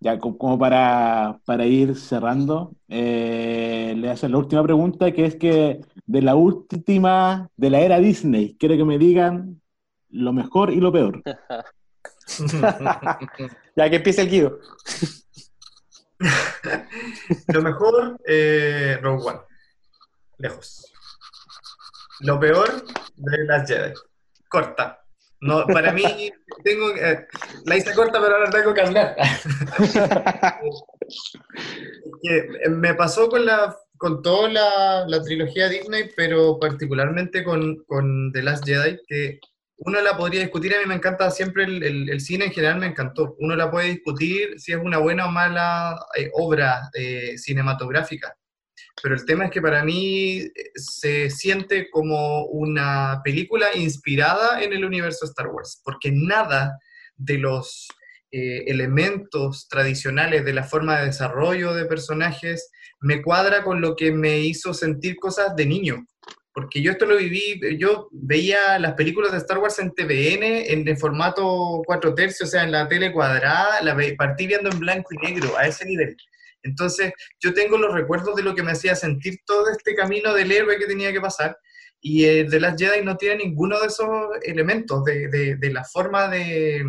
Ya, 0.00 0.18
co- 0.18 0.36
como 0.36 0.58
para, 0.58 1.40
para 1.46 1.64
ir 1.64 1.96
cerrando, 1.96 2.74
eh, 2.88 3.94
le 3.96 4.10
hacer 4.10 4.30
la 4.30 4.36
última 4.36 4.62
pregunta, 4.62 5.10
que 5.12 5.24
es 5.24 5.36
que 5.36 5.80
de 6.04 6.20
la 6.20 6.34
última, 6.34 7.48
de 7.56 7.70
la 7.70 7.80
era 7.80 7.98
Disney, 7.98 8.54
quiero 8.58 8.76
que 8.76 8.84
me 8.84 8.98
digan 8.98 9.62
lo 10.10 10.34
mejor 10.34 10.70
y 10.72 10.76
lo 10.80 10.92
peor. 10.92 11.22
Ya 13.76 13.88
que 13.90 13.96
empiece 13.96 14.20
el 14.22 14.28
Guido. 14.30 14.58
Lo 17.48 17.62
mejor, 17.62 18.18
eh, 18.26 18.98
Rogue 19.02 19.28
One. 19.28 19.40
Lejos. 20.38 20.92
Lo 22.20 22.40
peor, 22.40 22.84
de 23.16 23.44
las 23.44 23.68
Jedi. 23.68 23.92
Corta. 24.48 25.04
No, 25.40 25.66
para 25.66 25.92
mí, 25.92 26.02
tengo, 26.64 26.90
eh, 26.96 27.26
la 27.66 27.76
hice 27.76 27.92
corta, 27.94 28.20
pero 28.20 28.36
ahora 28.36 28.50
tengo 28.50 28.72
que 28.72 28.80
hablar. 28.80 29.16
eh, 32.22 32.68
me 32.70 32.94
pasó 32.94 33.28
con 33.28 33.44
la 33.44 33.76
con 33.98 34.20
toda 34.22 34.50
la, 34.50 35.04
la 35.08 35.22
trilogía 35.22 35.68
Disney, 35.70 36.10
pero 36.14 36.58
particularmente 36.58 37.42
con, 37.42 37.76
con 37.86 38.30
The 38.30 38.42
Last 38.42 38.66
Jedi, 38.66 38.98
que 39.06 39.40
uno 39.78 40.02
la 40.02 40.18
podría 40.18 40.40
discutir, 40.42 40.74
a 40.74 40.80
mí 40.80 40.84
me 40.86 40.94
encanta 40.96 41.30
siempre 41.30 41.64
el, 41.64 41.82
el- 41.82 42.10
el 42.10 42.20
cine 42.20 42.44
en 42.46 42.52
general, 42.52 42.78
me 42.78 42.86
encantó. 42.88 43.36
Uno 43.38 43.56
la 43.56 43.70
puede 43.70 43.88
discutir 43.88 44.58
si 44.60 44.72
es 44.72 44.78
una 44.78 44.98
buena 44.98 45.26
o 45.26 45.30
mala 45.30 45.98
eh, 46.14 46.28
obra 46.34 46.90
eh, 46.92 47.38
cinematográfica. 47.38 48.36
Pero 49.02 49.14
el 49.14 49.24
tema 49.24 49.44
es 49.46 49.50
que 49.50 49.60
para 49.60 49.84
mí 49.84 50.38
eh, 50.38 50.52
se 50.74 51.30
siente 51.30 51.90
como 51.90 52.44
una 52.46 53.20
película 53.22 53.68
inspirada 53.74 54.62
en 54.62 54.72
el 54.72 54.84
universo 54.84 55.26
Star 55.26 55.48
Wars, 55.48 55.80
porque 55.84 56.10
nada 56.12 56.78
de 57.16 57.38
los 57.38 57.88
eh, 58.32 58.64
elementos 58.66 59.68
tradicionales 59.68 60.44
de 60.44 60.52
la 60.52 60.64
forma 60.64 60.98
de 60.98 61.06
desarrollo 61.06 61.74
de 61.74 61.84
personajes 61.84 62.70
me 63.00 63.22
cuadra 63.22 63.62
con 63.62 63.80
lo 63.80 63.94
que 63.96 64.12
me 64.12 64.40
hizo 64.40 64.74
sentir 64.74 65.16
cosas 65.16 65.54
de 65.56 65.66
niño. 65.66 66.06
Porque 66.52 66.80
yo 66.80 66.92
esto 66.92 67.04
lo 67.04 67.18
viví, 67.18 67.60
yo 67.78 68.08
veía 68.12 68.78
las 68.78 68.94
películas 68.94 69.30
de 69.30 69.38
Star 69.38 69.58
Wars 69.58 69.78
en 69.78 69.92
TVN 69.92 70.42
en 70.42 70.88
el 70.88 70.96
formato 70.96 71.82
4 71.84 72.14
tercios, 72.14 72.48
o 72.48 72.50
sea, 72.50 72.64
en 72.64 72.72
la 72.72 72.88
tele 72.88 73.12
cuadrada, 73.12 73.82
la 73.82 73.94
partí 74.16 74.46
viendo 74.46 74.70
en 74.70 74.78
blanco 74.78 75.10
y 75.12 75.18
negro, 75.18 75.56
a 75.58 75.66
ese 75.66 75.84
nivel. 75.84 76.16
Entonces, 76.66 77.12
yo 77.40 77.54
tengo 77.54 77.78
los 77.78 77.92
recuerdos 77.94 78.36
de 78.36 78.42
lo 78.42 78.54
que 78.54 78.62
me 78.62 78.72
hacía 78.72 78.94
sentir 78.94 79.38
todo 79.46 79.70
este 79.70 79.94
camino 79.94 80.34
del 80.34 80.52
héroe 80.52 80.78
que 80.78 80.86
tenía 80.86 81.12
que 81.12 81.20
pasar. 81.20 81.56
Y 82.00 82.24
eh, 82.24 82.46
The 82.48 82.60
Last 82.60 82.78
Jedi 82.78 83.02
no 83.04 83.16
tiene 83.16 83.44
ninguno 83.44 83.80
de 83.80 83.86
esos 83.86 84.08
elementos 84.42 85.02
de, 85.04 85.28
de- 85.28 85.56
de 85.56 85.70
la 85.72 85.82
forma 85.84 86.28
de, 86.28 86.84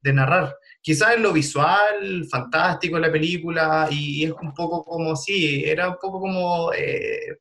de 0.00 0.12
narrar. 0.12 0.56
Quizás 0.82 1.14
en 1.16 1.22
lo 1.22 1.32
visual, 1.32 2.24
fantástico 2.30 2.98
la 2.98 3.12
película, 3.12 3.86
y 3.90 4.24
es 4.24 4.32
un 4.40 4.54
poco 4.54 4.82
como, 4.84 5.14
sí, 5.14 5.62
era 5.66 5.90
un 5.90 5.96
poco 6.00 6.20
como 6.20 6.72
eh, 6.72 7.36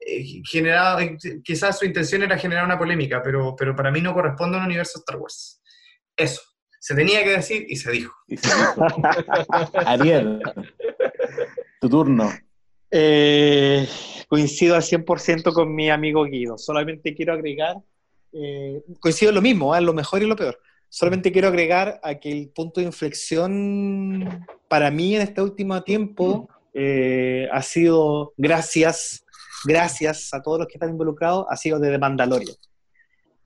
eh, 0.00 0.24
generado, 0.50 0.98
eh, 1.00 1.16
quizás 1.44 1.78
su 1.78 1.84
intención 1.84 2.22
era 2.22 2.38
generar 2.38 2.64
una 2.64 2.78
polémica, 2.78 3.22
pero, 3.22 3.54
pero 3.54 3.76
para 3.76 3.90
mí 3.90 4.00
no 4.00 4.14
corresponde 4.14 4.56
a 4.56 4.60
un 4.60 4.66
universo 4.66 4.98
Star 5.00 5.18
Wars. 5.18 5.60
Eso, 6.16 6.40
se 6.80 6.94
tenía 6.94 7.22
que 7.22 7.30
decir 7.32 7.66
y 7.68 7.76
se 7.76 7.90
dijo. 7.92 8.14
Y 8.26 8.38
se 8.38 8.48
dijo. 8.48 8.86
Ariel, 9.84 10.40
tu 11.80 11.88
turno. 11.88 12.30
Eh, 12.90 13.88
coincido 14.28 14.76
al 14.76 14.82
100% 14.82 15.52
con 15.52 15.74
mi 15.74 15.90
amigo 15.90 16.24
Guido. 16.24 16.58
Solamente 16.58 17.14
quiero 17.14 17.32
agregar, 17.32 17.76
eh, 18.32 18.82
coincido 19.00 19.30
en 19.30 19.34
lo 19.34 19.42
mismo, 19.42 19.74
¿eh? 19.74 19.80
lo 19.80 19.94
mejor 19.94 20.22
y 20.22 20.26
lo 20.26 20.36
peor. 20.36 20.58
Solamente 20.88 21.32
quiero 21.32 21.48
agregar 21.48 22.00
a 22.02 22.16
que 22.16 22.30
el 22.30 22.48
punto 22.50 22.80
de 22.80 22.86
inflexión 22.86 24.46
para 24.68 24.90
mí 24.90 25.16
en 25.16 25.22
este 25.22 25.40
último 25.40 25.82
tiempo 25.82 26.48
eh, 26.74 27.48
ha 27.50 27.62
sido, 27.62 28.34
gracias, 28.36 29.24
gracias 29.64 30.34
a 30.34 30.42
todos 30.42 30.58
los 30.58 30.68
que 30.68 30.74
están 30.74 30.90
involucrados, 30.90 31.46
ha 31.48 31.56
sido 31.56 31.78
de 31.78 31.90
The 31.90 31.98
Mandalorian. 31.98 32.56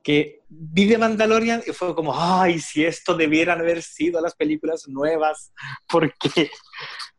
Que 0.03 0.41
vi 0.49 0.89
The 0.89 0.99
Mandalorian 0.99 1.63
y 1.67 1.73
fue 1.73 1.95
como, 1.95 2.13
ay, 2.15 2.59
si 2.59 2.85
esto 2.85 3.15
debieran 3.15 3.61
haber 3.61 3.83
sido 3.83 4.21
las 4.21 4.35
películas 4.35 4.89
nuevas, 4.89 5.53
porque 5.89 6.51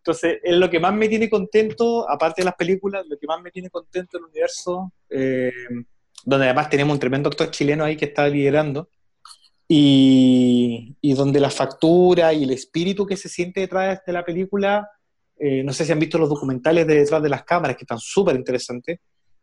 entonces, 0.05 0.37
es 0.43 0.55
lo 0.55 0.69
que 0.69 0.79
más 0.79 0.93
me 0.93 1.09
tiene 1.09 1.27
contento, 1.27 2.07
aparte 2.07 2.43
de 2.43 2.45
las 2.45 2.53
películas, 2.53 3.07
lo 3.09 3.17
que 3.17 3.25
más 3.25 3.41
me 3.41 3.49
tiene 3.49 3.71
contento 3.71 4.19
el 4.19 4.25
universo, 4.25 4.93
eh, 5.09 5.51
donde 6.23 6.45
además 6.45 6.69
tenemos 6.69 6.93
un 6.93 6.99
tremendo 6.99 7.27
actor 7.27 7.49
chileno 7.49 7.83
ahí 7.83 7.97
que 7.97 8.05
está 8.05 8.27
liderando, 8.27 8.87
y, 9.67 10.95
donde 11.15 11.39
la 11.39 11.49
factura 11.49 12.31
y 12.33 12.43
el 12.43 12.51
espíritu 12.51 13.07
que 13.07 13.17
se 13.17 13.29
siente 13.29 13.61
detrás 13.61 14.01
de 14.05 14.13
la 14.13 14.23
película, 14.23 14.87
eh, 15.39 15.63
no 15.63 15.73
sé 15.73 15.85
si 15.85 15.91
han 15.91 15.97
visto 15.97 16.19
los 16.19 16.29
documentales 16.29 16.85
de 16.85 16.99
detrás 16.99 17.23
de 17.23 17.29
las 17.29 17.43
cámaras, 17.43 17.75
que 17.75 17.85
están 17.85 17.97
súper 17.97 18.35
interesantes, 18.35 18.99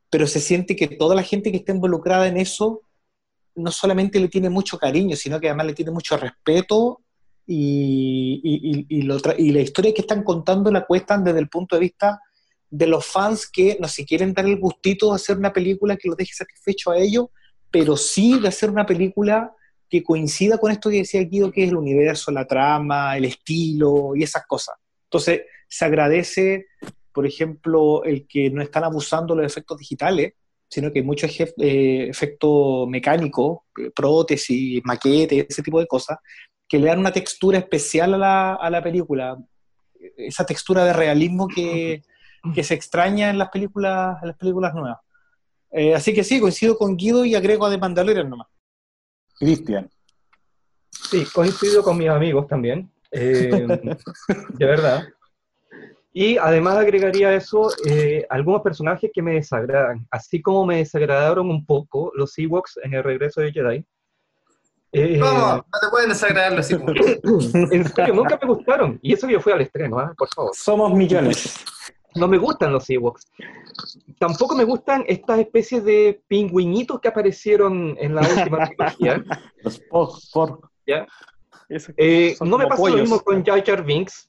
pero 0.08 0.28
se 0.28 0.38
siente 0.38 0.76
que 0.76 0.86
toda 0.86 1.16
la 1.16 1.24
gente 1.24 1.50
que 1.50 1.56
está 1.56 1.72
involucrada 1.72 2.28
en 2.28 2.36
eso 2.36 2.82
no 3.56 3.72
solamente 3.72 4.20
le 4.20 4.28
tiene 4.28 4.48
mucho 4.48 4.78
cariño, 4.78 5.16
sino 5.16 5.40
que 5.40 5.48
además 5.48 5.66
le 5.66 5.74
tiene 5.74 5.90
mucho 5.90 6.16
respeto 6.16 7.00
y, 7.46 8.40
y- 8.42 8.86
y- 8.88 9.02
lo 9.02 9.16
y 9.38 9.50
la 9.50 9.60
historia 9.60 9.92
que 9.94 10.02
están 10.02 10.22
contando 10.22 10.70
la 10.70 10.84
cuestan 10.86 11.24
desde 11.24 11.40
el 11.40 11.48
punto 11.48 11.76
de 11.76 11.80
vista 11.80 12.20
de 12.70 12.86
los 12.86 13.04
fans 13.04 13.50
que 13.50 13.76
no 13.80 13.88
se 13.88 14.04
quieren 14.06 14.32
dar 14.32 14.46
el 14.46 14.58
gustito 14.58 15.10
de 15.10 15.16
hacer 15.16 15.36
una 15.36 15.52
película 15.52 15.96
que 15.96 16.08
los 16.08 16.16
deje 16.16 16.32
satisfecho 16.32 16.90
a 16.90 16.98
ellos, 16.98 17.26
pero 17.70 17.96
sí 17.96 18.38
de 18.40 18.48
hacer 18.48 18.70
una 18.70 18.86
película 18.86 19.52
que 19.90 20.02
coincida 20.02 20.56
con 20.56 20.72
esto 20.72 20.88
que 20.88 20.98
decía 20.98 21.22
Guido, 21.22 21.52
que 21.52 21.64
es 21.64 21.68
el 21.70 21.76
universo, 21.76 22.30
la 22.30 22.46
trama, 22.46 23.14
el 23.16 23.26
estilo 23.26 24.16
y 24.16 24.22
esas 24.22 24.46
cosas. 24.46 24.76
Entonces, 25.04 25.42
se 25.68 25.84
agradece, 25.84 26.66
por 27.12 27.26
ejemplo, 27.26 28.02
el 28.04 28.26
que 28.26 28.48
no 28.48 28.62
están 28.62 28.84
abusando 28.84 29.34
los 29.34 29.44
efectos 29.44 29.76
digitales, 29.78 30.32
sino 30.66 30.90
que 30.90 31.00
hay 31.00 31.04
mucho 31.04 31.26
eh, 31.58 32.06
efecto 32.08 32.86
mecánico, 32.86 33.66
eh, 33.78 33.90
prótesis, 33.94 34.80
maquetes, 34.84 35.44
ese 35.50 35.62
tipo 35.62 35.78
de 35.78 35.86
cosas, 35.86 36.16
que 36.72 36.78
le 36.78 36.86
dan 36.86 37.00
una 37.00 37.12
textura 37.12 37.58
especial 37.58 38.14
a 38.14 38.16
la, 38.16 38.54
a 38.54 38.70
la 38.70 38.82
película, 38.82 39.36
esa 40.16 40.46
textura 40.46 40.86
de 40.86 40.94
realismo 40.94 41.46
que, 41.46 42.02
que 42.54 42.64
se 42.64 42.72
extraña 42.72 43.28
en 43.28 43.36
las 43.36 43.50
películas, 43.50 44.16
en 44.22 44.28
las 44.28 44.38
películas 44.38 44.72
nuevas. 44.72 44.96
Eh, 45.70 45.94
así 45.94 46.14
que 46.14 46.24
sí, 46.24 46.40
coincido 46.40 46.78
con 46.78 46.96
Guido 46.96 47.26
y 47.26 47.34
agrego 47.34 47.66
a 47.66 47.70
The 47.70 47.76
Mandalorian 47.76 48.30
nomás. 48.30 48.48
Cristian. 49.38 49.90
Sí, 50.88 51.26
coincido 51.26 51.82
con 51.82 51.98
mis 51.98 52.08
amigos 52.08 52.46
también. 52.46 52.90
eh, 53.10 53.66
de 54.54 54.64
verdad. 54.64 55.04
Y 56.14 56.38
además 56.38 56.78
agregaría 56.78 57.28
a 57.28 57.34
eso 57.34 57.68
eh, 57.84 58.24
algunos 58.30 58.62
personajes 58.62 59.10
que 59.12 59.20
me 59.20 59.34
desagradan, 59.34 60.06
así 60.10 60.40
como 60.40 60.64
me 60.64 60.78
desagradaron 60.78 61.50
un 61.50 61.66
poco 61.66 62.12
los 62.14 62.38
Ewoks 62.38 62.80
en 62.82 62.94
el 62.94 63.04
regreso 63.04 63.42
de 63.42 63.52
Jedi. 63.52 63.84
Eh, 64.92 65.16
No, 65.18 65.56
no 65.56 65.64
te 65.80 65.88
pueden 65.90 66.10
desagradar 66.10 66.52
los 66.52 66.70
en 66.70 67.88
serio, 67.88 68.14
nunca 68.14 68.38
me 68.40 68.48
gustaron. 68.48 68.98
Y 69.02 69.14
eso 69.14 69.26
que 69.26 69.32
yo 69.34 69.40
fui 69.40 69.52
al 69.52 69.62
estreno, 69.62 69.98
¿ah? 69.98 70.12
por 70.16 70.28
favor. 70.28 70.52
Somos 70.54 70.92
millones. 70.92 71.64
No 72.14 72.28
me 72.28 72.36
gustan 72.36 72.72
los 72.72 72.88
Ewoks. 72.90 73.26
Tampoco 74.18 74.54
me 74.54 74.64
gustan 74.64 75.02
estas 75.08 75.38
especies 75.40 75.82
de 75.82 76.20
pingüinitos 76.28 77.00
que 77.00 77.08
aparecieron 77.08 77.96
en 77.98 78.14
la 78.14 78.20
última 78.20 78.66
trilogía. 78.76 79.24
Los 79.62 79.80
Pork. 80.32 80.68
¿ya? 80.86 81.06
Eh, 81.96 82.36
no 82.42 82.58
me 82.58 82.66
pasa 82.66 82.82
lo 82.90 82.96
mismo 82.98 83.20
con 83.20 83.42
Jar 83.42 83.64
Jar 83.64 83.82
Binks. 83.82 84.28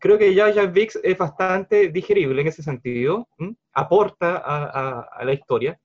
Creo 0.00 0.16
que 0.16 0.34
Jar 0.34 0.54
Jar 0.54 0.72
Binks 0.72 0.98
es 1.02 1.18
bastante 1.18 1.88
digerible 1.88 2.40
en 2.40 2.48
ese 2.48 2.62
sentido. 2.62 3.28
Aporta 3.74 4.38
a, 4.38 4.64
a- 4.64 5.08
a 5.18 5.24
la 5.24 5.32
historia. 5.34 5.78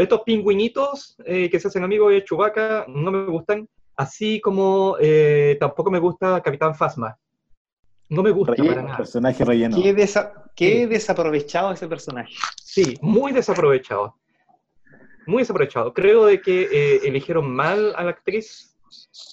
Pero 0.00 0.14
estos 0.16 0.20
pingüinitos 0.24 1.14
eh, 1.26 1.50
que 1.50 1.60
se 1.60 1.68
hacen 1.68 1.84
amigos 1.84 2.10
de 2.10 2.24
Chewbacca 2.24 2.86
no 2.88 3.10
me 3.10 3.26
gustan. 3.26 3.68
Así 3.96 4.40
como 4.40 4.96
eh, 4.98 5.58
tampoco 5.60 5.90
me 5.90 5.98
gusta 5.98 6.40
Capitán 6.40 6.74
Phasma. 6.74 7.18
No 8.08 8.22
me 8.22 8.30
gusta 8.30 8.52
Relleno, 8.54 8.70
para 8.76 8.82
nada. 8.86 8.96
personaje 8.96 9.44
relleno. 9.44 9.76
Qué, 9.76 9.94
desa- 9.94 10.50
qué 10.56 10.70
Sí. 10.80 10.86
desaprovechado 10.86 11.70
ese 11.72 11.86
personaje. 11.86 12.32
Sí, 12.64 12.96
muy 13.02 13.32
desaprovechado. 13.32 14.14
Muy 15.26 15.42
desaprovechado. 15.42 15.92
Creo 15.92 16.24
de 16.24 16.40
que 16.40 16.62
eh, 16.72 17.00
eligieron 17.04 17.50
mal 17.54 17.92
a 17.94 18.02
la 18.02 18.10
actriz 18.12 18.74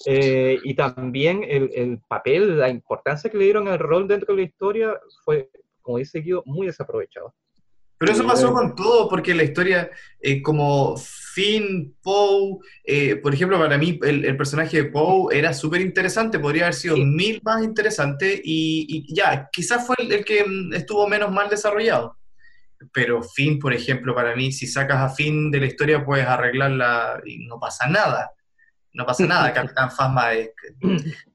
eh, 0.04 0.58
y 0.62 0.74
también 0.74 1.44
el, 1.48 1.70
el 1.74 1.98
papel, 2.06 2.58
la 2.58 2.68
importancia 2.68 3.30
que 3.30 3.38
le 3.38 3.44
dieron 3.44 3.68
al 3.68 3.78
rol 3.78 4.06
dentro 4.06 4.34
de 4.34 4.42
la 4.42 4.46
historia 4.46 5.00
fue, 5.24 5.50
como 5.80 5.96
dice 5.96 6.20
Guido, 6.20 6.42
muy 6.44 6.66
desaprovechado. 6.66 7.32
Pero 7.98 8.12
eso 8.12 8.24
pasó 8.26 8.52
con 8.52 8.76
todo, 8.76 9.08
porque 9.08 9.34
la 9.34 9.42
historia, 9.42 9.90
eh, 10.20 10.40
como 10.40 10.96
Finn, 10.96 11.96
Poe, 12.00 12.58
eh, 12.84 13.16
por 13.16 13.34
ejemplo, 13.34 13.58
para 13.58 13.76
mí 13.76 13.98
el, 14.02 14.24
el 14.24 14.36
personaje 14.36 14.76
de 14.84 14.90
Poe 14.90 15.36
era 15.36 15.52
súper 15.52 15.80
interesante, 15.80 16.38
podría 16.38 16.64
haber 16.64 16.74
sido 16.74 16.94
Sí. 16.94 17.04
mil 17.04 17.40
más 17.42 17.62
interesante 17.64 18.40
y, 18.44 18.86
y 19.08 19.14
ya, 19.14 19.48
quizás 19.52 19.84
fue 19.84 19.96
el, 19.98 20.12
el 20.12 20.24
que 20.24 20.44
mm, 20.44 20.74
estuvo 20.74 21.08
menos 21.08 21.32
mal 21.32 21.48
desarrollado. 21.50 22.16
Pero 22.92 23.20
Finn, 23.20 23.58
por 23.58 23.74
ejemplo, 23.74 24.14
para 24.14 24.36
mí, 24.36 24.52
si 24.52 24.68
sacas 24.68 24.98
a 24.98 25.08
Finn 25.12 25.50
de 25.50 25.58
la 25.58 25.66
historia, 25.66 26.04
puedes 26.04 26.24
arreglarla 26.26 27.20
y 27.26 27.38
no 27.48 27.58
pasa 27.58 27.88
nada. 27.88 28.30
No 28.92 29.04
pasa 29.04 29.26
nada, 29.26 29.52
Capitán 29.52 29.90
Phasma 29.90 30.34
es 30.34 30.50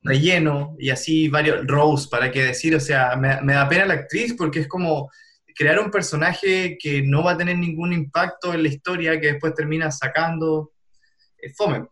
relleno 0.02 0.76
y 0.80 0.90
así 0.90 1.28
varios, 1.28 1.68
Rose, 1.68 2.08
para 2.10 2.32
qué 2.32 2.44
decir, 2.46 2.74
o 2.76 2.80
sea, 2.80 3.16
me, 3.18 3.42
me 3.42 3.54
da 3.54 3.68
pena 3.68 3.86
la 3.86 3.94
actriz 3.96 4.34
porque 4.38 4.60
es 4.62 4.68
como 4.68 5.12
crear 5.56 5.80
un 5.80 5.92
personaje 5.92 6.78
que 6.80 7.02
no 7.02 7.24
va 7.24 7.32
a 7.32 7.38
tener 7.38 7.58
ningún 7.58 7.94
impacto 7.94 8.54
en 8.54 8.64
la 8.64 8.70
historia, 8.70 9.20
que 9.20 9.34
después 9.34 9.54
termina 9.54 9.92
sacando. 9.92 10.72
Es 11.38 11.56
fome. 11.56 11.88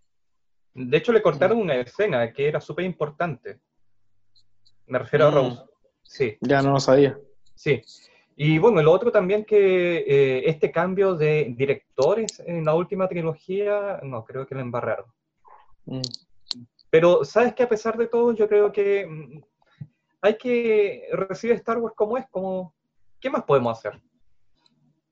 De 0.73 0.97
hecho, 0.97 1.11
le 1.11 1.21
cortaron 1.21 1.57
una 1.57 1.75
escena 1.75 2.31
que 2.31 2.47
era 2.47 2.61
súper 2.61 2.85
importante. 2.85 3.59
Me 4.87 4.99
refiero 4.99 5.27
a 5.27 5.31
Mm. 5.31 5.33
Rose. 5.33 5.61
Sí. 6.03 6.37
Ya 6.41 6.61
no 6.61 6.71
lo 6.71 6.79
sabía. 6.79 7.17
Sí. 7.55 7.81
Y 8.35 8.57
bueno, 8.57 8.81
lo 8.81 8.91
otro 8.91 9.11
también 9.11 9.45
que 9.45 9.97
eh, 9.97 10.49
este 10.49 10.71
cambio 10.71 11.15
de 11.15 11.53
directores 11.55 12.41
en 12.45 12.65
la 12.65 12.73
última 12.73 13.07
trilogía, 13.07 13.99
no, 14.03 14.23
creo 14.23 14.47
que 14.47 14.55
la 14.55 14.61
embarraron. 14.61 15.05
Mm. 15.85 16.01
Pero, 16.89 17.23
¿sabes 17.23 17.53
que 17.53 17.63
A 17.63 17.69
pesar 17.69 17.97
de 17.97 18.07
todo, 18.07 18.33
yo 18.33 18.47
creo 18.49 18.71
que 18.71 19.05
mm, 19.07 19.41
hay 20.21 20.37
que 20.37 21.07
recibir 21.13 21.55
Star 21.57 21.77
Wars 21.77 21.95
como 21.95 22.17
es, 22.17 22.25
como, 22.29 22.75
¿qué 23.21 23.29
más 23.29 23.43
podemos 23.43 23.77
hacer? 23.77 24.01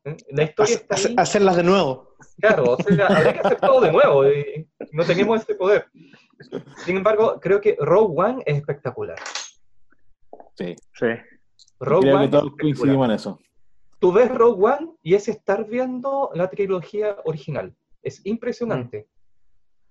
¿Eh? 0.06 0.18
La 0.31 0.44
historia 0.44 0.76
Hace- 0.76 0.81
está 0.84 0.95
ahí, 1.10 1.15
hacerlas 1.18 1.56
de 1.57 1.64
nuevo. 1.64 2.15
claro, 2.40 2.73
o 2.73 2.77
sea, 2.84 3.07
habría 3.07 3.34
que 3.34 3.40
hacer 3.40 3.60
todo 3.60 3.81
de 3.81 3.91
nuevo, 3.91 4.27
y 4.27 4.68
no 4.91 5.03
tenemos 5.06 5.41
ese 5.41 5.56
poder. 5.56 5.86
Sin 6.86 6.98
embargo, 6.98 7.40
creo 7.41 7.60
que 7.61 7.76
Rogue 7.80 8.14
One 8.22 8.44
es 8.45 8.57
espectacular. 8.57 9.18
Sí. 10.56 10.76
Sí. 10.94 11.06
Rogue 11.80 12.02
Creo 12.07 12.15
One 12.18 12.26
que 12.26 12.31
todos 12.31 12.52
coincidimos 12.60 13.06
en 13.10 13.15
eso. 13.15 13.40
tú 13.99 14.11
ves 14.11 14.30
Rogue 14.34 14.65
One 14.73 14.91
y 15.02 15.14
es 15.15 15.27
estar 15.27 15.65
viendo 15.65 16.31
la 16.34 16.49
trilogía 16.49 17.18
original. 17.26 17.76
Es 18.02 18.26
impresionante. 18.26 19.07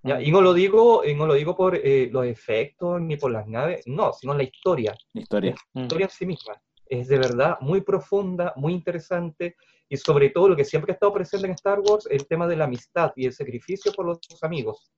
¿ya? 0.03 0.21
Y 0.23 0.31
no 0.31 0.41
lo 0.41 0.55
digo, 0.55 1.05
y 1.05 1.15
no 1.15 1.27
lo 1.27 1.35
digo 1.35 1.55
por 1.57 1.75
eh, 1.77 2.09
los 2.13 2.25
efectos 2.27 3.01
ni 3.01 3.17
por 3.17 3.31
las 3.31 3.47
naves, 3.47 3.83
no, 3.87 4.13
sino 4.13 4.33
la 4.35 4.43
historia. 4.43 4.95
La 5.13 5.21
historia. 5.21 5.55
La 5.75 5.83
historia 5.83 6.05
en 6.07 6.11
sí 6.11 6.25
misma. 6.27 6.55
Es 6.89 7.09
de 7.09 7.19
verdad 7.19 7.59
muy 7.61 7.81
profunda, 7.81 8.53
muy 8.57 8.73
interesante 8.73 9.57
y 9.89 9.97
sobre 9.97 10.31
todo 10.31 10.51
lo 10.51 10.57
que 10.57 10.65
siempre 10.65 10.93
ha 10.93 10.95
estado 10.95 11.15
presente 11.15 11.47
en 11.47 11.55
Star 11.55 11.81
Wars, 11.81 12.07
el 12.11 12.27
tema 12.27 12.47
de 12.47 12.57
la 12.57 12.65
amistad 12.65 13.13
y 13.17 13.27
el 13.27 13.33
sacrificio 13.33 13.93
por 13.93 14.07
los 14.07 14.19
amigos. 14.43 14.93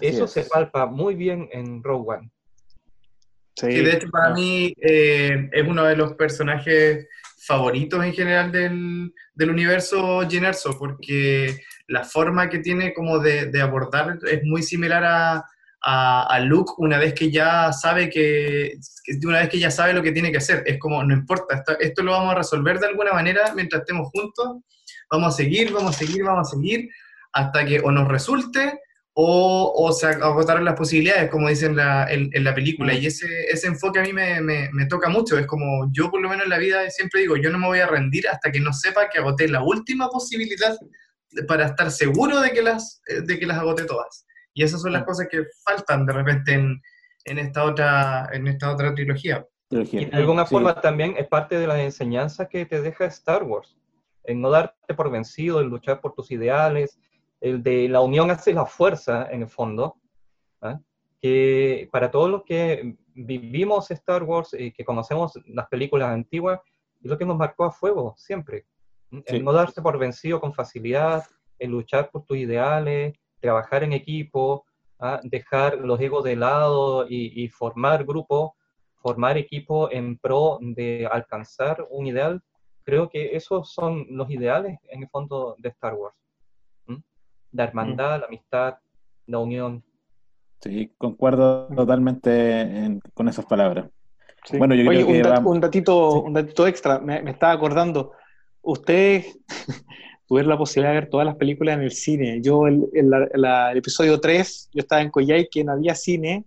Eso 0.00 0.24
es. 0.24 0.30
se 0.30 0.44
palpa 0.44 0.86
muy 0.86 1.14
bien 1.14 1.48
en 1.52 1.82
Rogue 1.82 2.16
One. 2.16 2.30
Sí. 3.56 3.72
Sí, 3.72 3.82
de 3.82 3.92
hecho, 3.92 4.08
para 4.10 4.34
mí 4.34 4.72
eh, 4.80 5.48
es 5.52 5.66
uno 5.66 5.84
de 5.84 5.96
los 5.96 6.14
personajes 6.14 7.08
favoritos 7.44 8.04
en 8.04 8.12
general 8.12 8.52
del, 8.52 9.12
del 9.34 9.50
universo 9.50 10.20
Generso, 10.28 10.76
porque 10.78 11.58
la 11.88 12.04
forma 12.04 12.48
que 12.48 12.58
tiene 12.58 12.94
como 12.94 13.18
de, 13.18 13.46
de 13.46 13.60
abordar 13.60 14.18
es 14.30 14.44
muy 14.44 14.62
similar 14.62 15.04
a, 15.04 15.44
a, 15.82 16.24
a 16.26 16.40
Luke 16.40 16.72
una 16.78 16.98
vez 16.98 17.14
que 17.14 17.30
ya 17.30 17.72
sabe 17.72 18.10
que, 18.10 18.74
una 19.24 19.40
vez 19.40 19.48
que 19.48 19.58
ya 19.58 19.70
sabe 19.70 19.92
lo 19.92 20.02
que 20.02 20.12
tiene 20.12 20.30
que 20.32 20.38
hacer. 20.38 20.62
Es 20.66 20.78
como, 20.78 21.02
no 21.04 21.14
importa, 21.14 21.54
esto, 21.56 21.78
esto 21.78 22.02
lo 22.02 22.12
vamos 22.12 22.32
a 22.32 22.38
resolver 22.38 22.78
de 22.78 22.86
alguna 22.88 23.12
manera 23.12 23.52
mientras 23.54 23.80
estemos 23.82 24.08
juntos, 24.12 24.62
vamos 25.10 25.34
a 25.34 25.36
seguir, 25.36 25.72
vamos 25.72 25.94
a 25.94 25.98
seguir, 25.98 26.24
vamos 26.24 26.48
a 26.48 26.56
seguir, 26.56 26.88
hasta 27.32 27.64
que 27.64 27.80
o 27.80 27.90
nos 27.92 28.08
resulte 28.08 28.80
o, 29.20 29.72
o 29.76 29.92
se 29.92 30.06
agotaron 30.06 30.64
las 30.64 30.74
posibilidades, 30.76 31.28
como 31.30 31.48
dicen 31.48 31.74
la- 31.74 32.06
en, 32.10 32.30
en 32.32 32.44
la 32.44 32.54
película. 32.54 32.92
Y 32.94 33.06
ese, 33.06 33.26
ese 33.50 33.66
enfoque 33.66 33.98
a 33.98 34.02
mí 34.02 34.12
me, 34.12 34.40
me- 34.40 34.68
me 34.72 34.86
toca 34.86 35.08
mucho. 35.08 35.36
Es 35.38 35.46
como 35.46 35.88
yo, 35.92 36.08
por 36.10 36.20
lo 36.20 36.28
menos 36.28 36.44
en 36.44 36.50
la 36.50 36.58
vida, 36.58 36.88
siempre 36.90 37.22
digo, 37.22 37.36
yo 37.36 37.50
no 37.50 37.58
me 37.58 37.66
voy 37.66 37.80
a 37.80 37.86
rendir 37.88 38.28
hasta 38.28 38.52
que 38.52 38.60
no 38.60 38.72
sepa 38.72 39.08
que 39.10 39.18
agoté 39.18 39.48
la 39.48 39.62
última 39.62 40.08
posibilidad 40.08 40.76
para 41.48 41.66
estar 41.66 41.90
seguro 41.90 42.40
de 42.40 42.52
que 42.52 42.62
las, 42.62 43.02
eh, 43.08 43.22
de 43.22 43.38
que 43.38 43.46
las 43.46 43.58
agoté 43.58 43.84
todas. 43.84 44.24
Y 44.58 44.64
esas 44.64 44.82
son 44.82 44.92
las 44.92 45.04
cosas 45.04 45.28
que 45.30 45.44
faltan 45.64 46.04
de 46.04 46.12
repente 46.12 46.52
en, 46.52 46.82
en, 47.26 47.38
esta, 47.38 47.62
otra, 47.62 48.28
en 48.32 48.48
esta 48.48 48.72
otra 48.72 48.92
trilogía. 48.92 49.46
Trilogía. 49.68 50.00
Y 50.02 50.04
de 50.06 50.16
alguna 50.16 50.44
Sí. 50.46 50.50
forma 50.50 50.80
también 50.80 51.14
es 51.16 51.28
parte 51.28 51.56
de 51.60 51.68
las 51.68 51.78
enseñanzas 51.78 52.48
que 52.48 52.66
te 52.66 52.82
deja 52.82 53.04
Star 53.04 53.44
Wars. 53.44 53.76
El 54.24 54.40
no 54.40 54.50
darte 54.50 54.94
por 54.94 55.12
vencido, 55.12 55.60
el 55.60 55.68
luchar 55.68 56.00
por 56.00 56.12
tus 56.12 56.32
ideales, 56.32 56.98
el 57.40 57.62
de 57.62 57.88
la 57.88 58.00
unión 58.00 58.32
hace 58.32 58.52
la 58.52 58.66
fuerza, 58.66 59.28
en 59.30 59.42
el 59.42 59.48
fondo. 59.48 59.94
¿ah? 60.60 60.80
Que 61.20 61.88
para 61.92 62.10
todos 62.10 62.28
los 62.28 62.42
que 62.42 62.96
vivimos 63.14 63.92
Star 63.92 64.24
Wars 64.24 64.56
y 64.58 64.72
que 64.72 64.84
conocemos 64.84 65.38
las 65.46 65.68
películas 65.68 66.08
antiguas, 66.08 66.58
es 67.00 67.08
lo 67.08 67.16
que 67.16 67.24
nos 67.24 67.36
marcó 67.36 67.64
a 67.64 67.70
fuego 67.70 68.14
siempre. 68.16 68.66
El 69.12 69.22
Sí. 69.24 69.40
no 69.40 69.52
darse 69.52 69.80
por 69.82 69.98
vencido 70.00 70.40
con 70.40 70.52
facilidad, 70.52 71.24
el 71.60 71.70
luchar 71.70 72.10
por 72.10 72.24
tus 72.24 72.38
ideales, 72.38 73.14
trabajar 73.40 73.84
en 73.84 73.92
equipo, 73.92 74.64
¿ah? 74.98 75.20
dejar 75.22 75.78
los 75.78 76.00
egos 76.00 76.24
de 76.24 76.36
lado 76.36 77.06
y, 77.08 77.42
y 77.42 77.48
formar 77.48 78.04
grupos 78.04 78.52
formar 79.00 79.38
equipo 79.38 79.90
en 79.92 80.18
pro 80.18 80.58
de 80.60 81.08
alcanzar 81.10 81.86
un 81.88 82.08
ideal, 82.08 82.42
creo 82.82 83.08
que 83.08 83.36
esos 83.36 83.72
son 83.72 84.06
los 84.10 84.28
ideales 84.28 84.78
en 84.90 85.02
el 85.04 85.08
fondo 85.08 85.54
de 85.58 85.68
Star 85.68 85.94
Wars. 85.94 86.16
¿Mm? 86.86 86.96
La 87.52 87.64
hermandad, 87.64 88.18
la 88.20 88.26
amistad, 88.26 88.78
la 89.26 89.38
unión. 89.38 89.84
Sí, 90.60 90.92
concuerdo 90.98 91.68
totalmente 91.68 92.60
en- 92.60 93.00
con 93.14 93.28
esas 93.28 93.46
palabras. 93.46 93.88
Sí. 94.44 94.58
Bueno, 94.58 94.74
yo 94.74 94.84
creo 94.84 95.06
que 95.06 95.12
un, 95.12 95.22
dat- 95.22 95.46
un 95.46 95.60
datito, 95.60 96.22
un 96.22 96.32
datito 96.32 96.66
extra, 96.66 96.98
me, 96.98 97.22
me 97.22 97.30
estaba 97.30 97.52
acordando. 97.52 98.12
Ustedes 98.62 99.38
tuvieron 100.28 100.50
la 100.50 100.58
posibilidad 100.58 100.92
de 100.92 101.00
ver 101.00 101.08
todas 101.10 101.26
las 101.26 101.36
películas 101.36 101.76
en 101.78 101.82
el 101.84 101.90
cine. 101.90 102.40
Yo, 102.42 102.66
el, 102.66 102.84
el- 102.92 103.10
la- 103.34 103.72
el 103.72 103.78
episodio 103.78 104.20
3, 104.20 104.68
yo 104.74 104.80
estaba 104.80 105.00
en 105.02 105.10
Coyhai, 105.10 105.48
que 105.50 105.64
no 105.64 105.72
había 105.72 105.94
cine, 105.94 106.44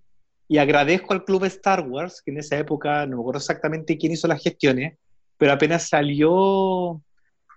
y 0.47 0.57
agradezco 0.59 1.13
al 1.13 1.23
club 1.25 1.45
Star 1.45 1.87
Wars, 1.87 2.21
que 2.23 2.31
en 2.31 2.37
esa 2.37 2.57
época 2.59 3.05
no 3.07 3.17
me 3.17 3.21
acuerdo 3.21 3.39
exactamente 3.39 3.97
quién 3.97 4.11
hizo 4.11 4.27
las 4.27 4.41
gestiones, 4.43 4.97
pero 5.37 5.53
apenas 5.53 5.87
salió 5.89 7.01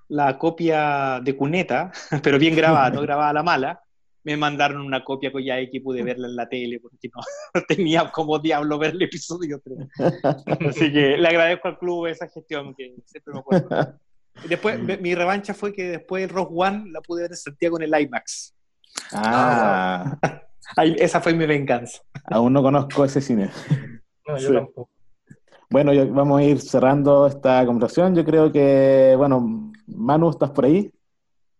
la 0.08 0.38
copia 0.38 1.20
de 1.22 1.36
cuneta, 1.36 1.92
pero 2.22 2.38
bien 2.38 2.54
grabada, 2.56 2.90
no 2.90 3.02
grabada 3.02 3.30
a 3.30 3.34
la 3.34 3.42
mala, 3.42 3.80
me 4.22 4.38
mandaron 4.38 4.80
una 4.80 5.04
copia 5.04 5.30
Coyhai 5.30 5.68
que 5.68 5.82
pude 5.82 6.02
verla 6.04 6.26
en 6.28 6.36
la 6.36 6.48
tele, 6.48 6.80
porque 6.80 7.10
no 7.14 7.60
tenía 7.68 8.10
como 8.10 8.38
diablo 8.38 8.78
ver 8.78 8.92
el 8.92 9.02
episodio 9.02 9.60
3. 9.62 9.78
Así 10.68 10.90
que 10.92 11.18
le 11.18 11.28
agradezco 11.28 11.68
al 11.68 11.78
club 11.78 12.06
esa 12.06 12.28
gestión 12.28 12.74
que 12.74 12.94
siempre 13.04 13.34
me 13.34 13.40
acuerdo. 13.40 13.68
Después, 14.48 14.78
mi, 14.80 14.96
mi 14.98 15.14
revancha 15.14 15.54
fue 15.54 15.72
que 15.72 15.84
después 15.90 16.24
el 16.24 16.30
Rock 16.30 16.50
One 16.54 16.90
la 16.90 17.00
pude 17.00 17.22
ver 17.22 17.30
en 17.30 17.36
Santiago 17.36 17.78
en 17.80 17.84
el 17.94 18.00
IMAX. 18.02 18.54
Ah, 19.12 20.18
Ahí- 20.76 20.96
esa 20.98 21.20
fue 21.20 21.34
mi 21.34 21.46
venganza. 21.46 22.00
aún 22.26 22.52
no 22.52 22.62
conozco 22.62 23.04
ese 23.04 23.20
cine. 23.20 23.50
No, 24.26 24.38
yo 24.38 24.48
Sí. 24.48 24.54
tampoco. 24.54 24.90
Bueno, 25.70 25.92
yo- 25.92 26.10
vamos 26.12 26.40
a 26.40 26.44
ir 26.44 26.60
cerrando 26.60 27.26
esta 27.26 27.64
conversación. 27.66 28.14
Yo 28.14 28.24
creo 28.24 28.50
que, 28.52 29.14
bueno, 29.16 29.72
Manu, 29.86 30.30
¿estás 30.30 30.50
por 30.50 30.64
ahí? 30.64 30.90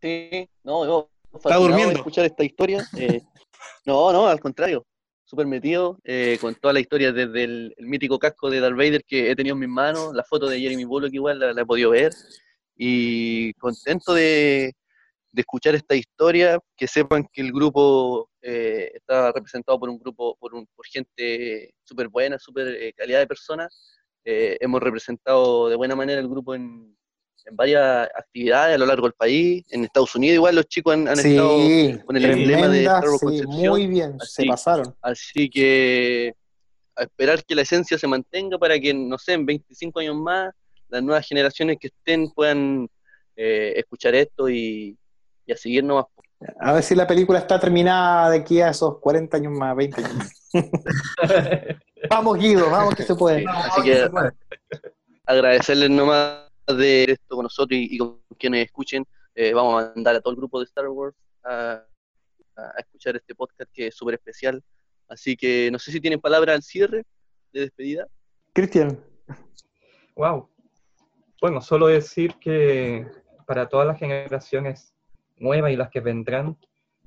Sí, 0.00 0.48
no, 0.62 0.84
yo 0.84 1.08
de 1.44 1.54
durmiendo. 1.54 1.92
escuchar 1.98 2.24
esta 2.26 2.44
historia. 2.44 2.84
eh, 2.96 3.22
no, 3.86 4.12
no, 4.12 4.26
al 4.26 4.40
contrario, 4.40 4.84
súper 5.24 5.46
metido 5.46 5.98
eh, 6.04 6.38
con 6.40 6.54
toda 6.54 6.72
la 6.74 6.80
historia 6.80 7.12
desde 7.12 7.44
el, 7.44 7.74
el 7.76 7.86
mítico 7.86 8.18
casco 8.18 8.50
de 8.50 8.60
Darth 8.60 8.76
Vader 8.76 9.04
que 9.04 9.30
he 9.30 9.36
tenido 9.36 9.54
en 9.54 9.60
mis 9.60 9.68
manos, 9.68 10.14
la 10.14 10.22
foto 10.24 10.48
de 10.48 10.60
Jeremy 10.60 10.84
Bullock 10.84 11.12
igual 11.12 11.38
la, 11.40 11.52
la 11.52 11.62
he 11.62 11.66
podido 11.66 11.90
ver 11.90 12.12
y 12.76 13.52
contento 13.54 14.14
de, 14.14 14.72
de 15.32 15.40
escuchar 15.40 15.74
esta 15.74 15.94
historia, 15.94 16.58
que 16.76 16.86
sepan 16.86 17.26
que 17.32 17.40
el 17.42 17.52
grupo 17.52 18.30
eh, 18.42 18.90
está 18.94 19.32
representado 19.32 19.78
por 19.78 19.88
un 19.88 19.98
grupo, 19.98 20.36
por, 20.38 20.54
un, 20.54 20.66
por 20.74 20.86
gente 20.86 21.74
súper 21.82 22.08
buena, 22.08 22.38
súper 22.38 22.68
eh, 22.68 22.92
calidad 22.96 23.20
de 23.20 23.26
personas. 23.26 23.96
Eh, 24.24 24.56
hemos 24.60 24.82
representado 24.82 25.68
de 25.68 25.76
buena 25.76 25.94
manera 25.94 26.20
el 26.20 26.28
grupo 26.28 26.54
en, 26.54 26.96
en 27.46 27.56
varias 27.56 28.08
actividades 28.16 28.74
a 28.76 28.78
lo 28.78 28.86
largo 28.86 29.06
del 29.06 29.12
país. 29.14 29.64
En 29.70 29.84
Estados 29.84 30.14
Unidos 30.14 30.36
igual 30.36 30.54
los 30.56 30.66
chicos 30.66 30.94
han, 30.94 31.08
han 31.08 31.18
estado 31.18 31.58
Sí, 31.58 31.98
con 32.06 32.16
el 32.16 32.24
emblema 32.24 32.68
de 32.68 32.84
tremenda, 32.84 32.98
Star 32.98 33.08
Wars 33.10 33.20
sí, 33.20 33.26
Concepción. 33.26 33.68
muy 33.70 33.86
bien, 33.86 34.18
se 34.20 34.42
Así. 34.42 34.48
pasaron. 34.48 34.94
Así 35.02 35.50
que 35.50 36.32
a 36.96 37.02
esperar 37.02 37.44
que 37.44 37.54
la 37.56 37.62
esencia 37.62 37.98
se 37.98 38.06
mantenga 38.06 38.56
para 38.56 38.78
que, 38.78 38.94
no 38.94 39.18
sé, 39.18 39.32
en 39.32 39.44
25 39.44 39.98
años 40.00 40.14
más, 40.16 40.54
las 40.88 41.02
nuevas 41.02 41.26
generaciones 41.26 41.78
que 41.80 41.88
estén 41.88 42.30
puedan 42.30 42.88
eh, 43.36 43.72
escuchar 43.76 44.14
esto 44.14 44.48
y, 44.48 44.96
y 45.46 45.52
a 45.52 45.56
seguir 45.56 45.84
nomás. 45.84 46.06
A 46.60 46.72
ver 46.74 46.82
si 46.82 46.94
la 46.94 47.06
película 47.06 47.38
está 47.38 47.58
terminada 47.58 48.30
de 48.30 48.38
aquí 48.38 48.60
a 48.60 48.68
esos 48.70 48.98
40 48.98 49.36
años 49.36 49.52
más, 49.52 49.74
20 49.76 50.04
años 50.04 50.14
más. 50.14 50.50
vamos, 52.10 52.38
Guido, 52.38 52.70
vamos 52.70 52.94
que 52.94 53.02
se 53.02 53.14
puede. 53.14 53.42
No, 53.42 53.52
Así 53.52 53.82
que 53.82 53.92
que- 53.92 54.10
puede. 54.10 54.32
Agradecerles 55.26 55.88
nomás 55.90 56.50
de 56.66 57.04
esto 57.04 57.36
con 57.36 57.44
nosotros 57.44 57.78
y, 57.78 57.94
y 57.94 57.98
con 57.98 58.20
quienes 58.38 58.66
escuchen. 58.66 59.04
Eh, 59.34 59.54
vamos 59.54 59.82
a 59.82 59.92
mandar 59.94 60.16
a 60.16 60.20
todo 60.20 60.32
el 60.32 60.36
grupo 60.36 60.58
de 60.58 60.66
Star 60.66 60.86
Wars 60.88 61.16
a, 61.42 61.82
a 62.56 62.78
escuchar 62.78 63.16
este 63.16 63.34
podcast 63.34 63.70
que 63.72 63.86
es 63.86 63.96
súper 63.96 64.14
especial. 64.16 64.62
Así 65.08 65.36
que 65.36 65.70
no 65.72 65.78
sé 65.78 65.92
si 65.92 66.00
tienen 66.00 66.20
palabras 66.20 66.56
al 66.56 66.62
cierre 66.62 67.04
de 67.52 67.60
despedida. 67.62 68.06
Cristian, 68.52 69.02
Wow. 70.16 70.48
Bueno, 71.40 71.60
solo 71.60 71.88
decir 71.88 72.34
que 72.40 73.06
para 73.46 73.68
todas 73.68 73.86
las 73.86 73.98
generaciones 73.98 74.94
nuevas 75.36 75.72
y 75.72 75.76
las 75.76 75.90
que 75.90 76.00
vendrán, 76.00 76.56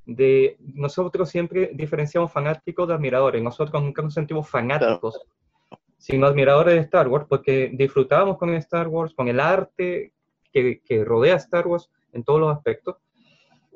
de 0.06 0.56
nosotros 0.60 1.28
siempre 1.28 1.70
diferenciamos 1.74 2.32
fanáticos 2.32 2.88
de 2.88 2.94
admiradores. 2.94 3.42
Nosotros 3.42 3.82
nunca 3.82 4.00
nos 4.00 4.14
sentimos 4.14 4.48
fanáticos, 4.48 5.20
sino 5.98 6.26
admiradores 6.26 6.74
de 6.74 6.80
Star 6.80 7.08
Wars, 7.08 7.26
porque 7.28 7.70
disfrutamos 7.74 8.38
con 8.38 8.54
Star 8.54 8.88
Wars, 8.88 9.12
con 9.14 9.28
el 9.28 9.38
arte 9.38 10.12
que, 10.50 10.80
que 10.80 11.04
rodea 11.04 11.34
a 11.34 11.38
Star 11.38 11.66
Wars 11.66 11.90
en 12.12 12.24
todos 12.24 12.40
los 12.40 12.56
aspectos. 12.56 12.96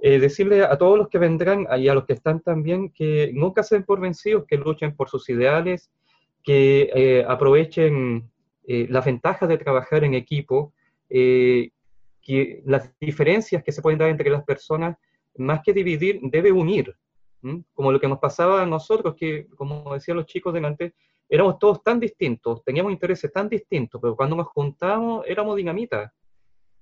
Eh, 0.00 0.18
decirle 0.18 0.64
a 0.64 0.76
todos 0.78 0.98
los 0.98 1.08
que 1.08 1.18
vendrán 1.18 1.66
y 1.78 1.86
a 1.86 1.94
los 1.94 2.06
que 2.06 2.14
están 2.14 2.40
también 2.40 2.90
que 2.90 3.30
nunca 3.34 3.62
se 3.62 3.76
den 3.76 3.84
por 3.84 4.00
vencidos, 4.00 4.44
que 4.48 4.56
luchen 4.56 4.96
por 4.96 5.08
sus 5.08 5.28
ideales, 5.28 5.92
que 6.42 6.90
eh, 6.94 7.24
aprovechen 7.28 8.28
eh, 8.64 8.86
las 8.88 9.04
ventajas 9.04 9.48
de 9.48 9.58
trabajar 9.58 10.04
en 10.04 10.14
equipo, 10.14 10.72
eh, 11.08 11.70
que 12.20 12.62
las 12.64 12.90
diferencias 13.00 13.62
que 13.62 13.72
se 13.72 13.82
pueden 13.82 13.98
dar 13.98 14.08
entre 14.08 14.30
las 14.30 14.44
personas, 14.44 14.96
más 15.36 15.60
que 15.62 15.72
dividir, 15.72 16.20
debe 16.22 16.52
unir. 16.52 16.94
Como 17.74 17.90
lo 17.90 17.98
que 17.98 18.06
nos 18.06 18.20
pasaba 18.20 18.62
a 18.62 18.66
nosotros, 18.66 19.16
que 19.16 19.48
como 19.56 19.94
decían 19.94 20.16
los 20.16 20.26
chicos 20.26 20.54
delante, 20.54 20.94
éramos 21.28 21.58
todos 21.58 21.82
tan 21.82 21.98
distintos, 21.98 22.62
teníamos 22.62 22.92
intereses 22.92 23.32
tan 23.32 23.48
distintos, 23.48 24.00
pero 24.00 24.14
cuando 24.14 24.36
nos 24.36 24.46
juntábamos 24.46 25.24
éramos 25.26 25.56
dinamita, 25.56 26.12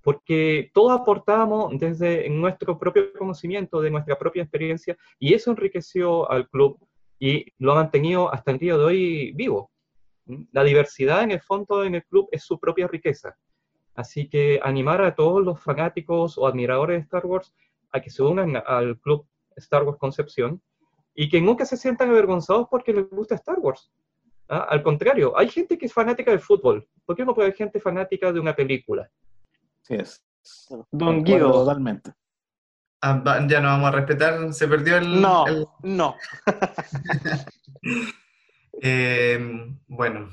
porque 0.03 0.71
todos 0.75 1.01
aportábamos 1.01 1.79
desde 1.79 2.29
nuestro 2.29 2.79
propio 2.79 3.13
conocimiento, 3.13 3.81
de 3.81 3.91
nuestra 3.91 4.19
propia 4.19 4.43
experiencia, 4.43 4.97
y 5.19 5.35
eso 5.35 5.51
enriqueció 5.51 6.31
al 6.31 6.49
club 6.49 6.79
y 7.19 7.47
lo 7.59 7.73
ha 7.73 7.77
mantenido 7.77 8.33
hasta 8.33 8.51
el 8.51 8.59
día 8.59 8.77
de 8.77 8.85
hoy 8.85 9.33
vivo. 9.33 9.71
La 10.53 10.65
diversidad 10.65 11.23
en 11.23 11.31
el 11.33 11.41
fondo 11.41 11.85
en 11.85 11.95
el 11.97 12.05
club 12.05 12.29
es 12.33 12.45
su 12.45 12.59
propia 12.59 12.87
riqueza. 12.89 13.37
Así 13.95 14.29
que 14.29 14.61
animar 14.63 15.03
a 15.03 15.15
todos 15.15 15.43
los 15.45 15.61
fanáticos 15.61 16.39
o 16.39 16.47
admiradores 16.47 16.99
de 16.99 17.03
Star 17.03 17.27
Wars 17.27 17.53
a 17.93 18.01
que 18.01 18.11
se 18.11 18.23
unan 18.23 18.57
al 18.67 18.99
club 19.01 19.27
Star 19.57 19.83
Wars 19.83 19.99
Concepción 19.99 20.63
y 21.15 21.29
que 21.29 21.41
nunca 21.41 21.65
se 21.67 21.77
sientan 21.77 22.11
avergonzados 22.11 22.69
porque 22.71 22.93
les 22.93 23.11
gusta 23.11 23.35
Star 23.35 23.59
Wars. 23.59 23.91
¿ah? 24.49 24.67
Al 24.71 24.83
contrario, 24.83 25.37
hay 25.37 25.49
gente 25.49 25.77
que 25.77 25.87
es 25.87 25.93
fanática 25.93 26.31
del 26.31 26.41
fútbol. 26.41 26.87
¿Por 27.05 27.17
qué 27.17 27.25
no 27.25 27.35
puede 27.35 27.49
haber 27.49 27.57
gente 27.57 27.81
fanática 27.81 28.33
de 28.33 28.41
una 28.41 28.55
película? 28.55 29.11
Sí 29.83 29.95
es. 29.95 30.23
Don 30.91 31.23
Guido. 31.23 31.53
Totalmente. 31.53 32.13
Ah, 33.03 33.45
ya 33.49 33.61
no 33.61 33.69
vamos 33.69 33.89
a 33.89 33.93
respetar, 33.93 34.53
se 34.53 34.69
perdió 34.69 34.99
el... 34.99 35.21
No, 35.21 35.47
el- 35.47 35.67
no. 35.83 36.15
Eh, 38.83 39.39
bueno, 39.89 40.31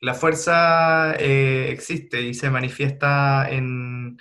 la 0.00 0.14
fuerza 0.14 1.14
eh, 1.18 1.68
existe 1.70 2.22
y 2.22 2.34
se 2.34 2.50
manifiesta 2.50 3.48
en, 3.50 4.18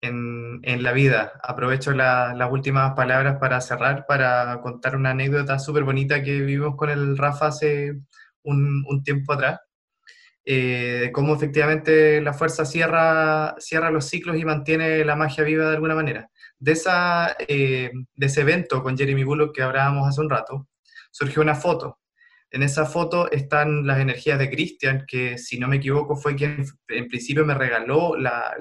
en- 0.00 0.60
en 0.64 0.82
la 0.82 0.92
vida. 0.92 1.32
Aprovecho 1.42 1.92
la- 1.92 2.34
las 2.36 2.50
últimas 2.52 2.94
palabras 2.94 3.38
para 3.40 3.60
cerrar, 3.60 4.06
para 4.06 4.60
contar 4.62 4.96
una 4.96 5.10
anécdota 5.10 5.58
súper 5.58 5.84
bonita 5.84 6.22
que 6.22 6.32
vivimos 6.40 6.76
con 6.76 6.90
el 6.90 7.18
Rafa 7.18 7.48
hace 7.48 8.00
un, 8.44 8.84
un 8.88 9.02
tiempo 9.04 9.34
atrás. 9.34 9.60
Eh, 10.46 11.10
cómo 11.14 11.34
efectivamente 11.36 12.20
la 12.22 12.32
fuerza 12.34 12.64
cierra, 12.66 13.56
cierra 13.60 13.90
los 13.92 14.06
ciclos 14.06 14.38
y 14.38 14.46
mantiene 14.46 15.04
la 15.06 15.16
magia 15.16 15.44
viva 15.44 15.66
de 15.68 15.74
alguna 15.76 15.96
manera. 15.96 16.30
De, 16.58 16.72
esa, 16.72 17.36
eh, 17.48 17.92
de 18.16 18.26
ese 18.26 18.42
evento 18.42 18.82
con 18.82 18.98
Jeremy 18.98 19.24
Bullock 19.24 19.54
que 19.56 19.62
hablábamos 19.62 20.08
hace 20.08 20.22
un 20.22 20.30
rato, 20.30 20.68
surgió 21.12 21.42
una 21.42 21.56
foto. 21.56 21.99
En 22.52 22.62
esa 22.64 22.84
foto 22.84 23.30
están 23.30 23.86
las 23.86 24.00
energías 24.00 24.38
de 24.38 24.50
Christian, 24.50 25.04
que 25.06 25.38
si 25.38 25.58
no 25.58 25.68
me 25.68 25.76
equivoco 25.76 26.16
fue 26.16 26.34
quien 26.34 26.64
en 26.88 27.08
principio 27.08 27.44
me 27.46 27.54
regaló 27.54 28.16
la, 28.16 28.54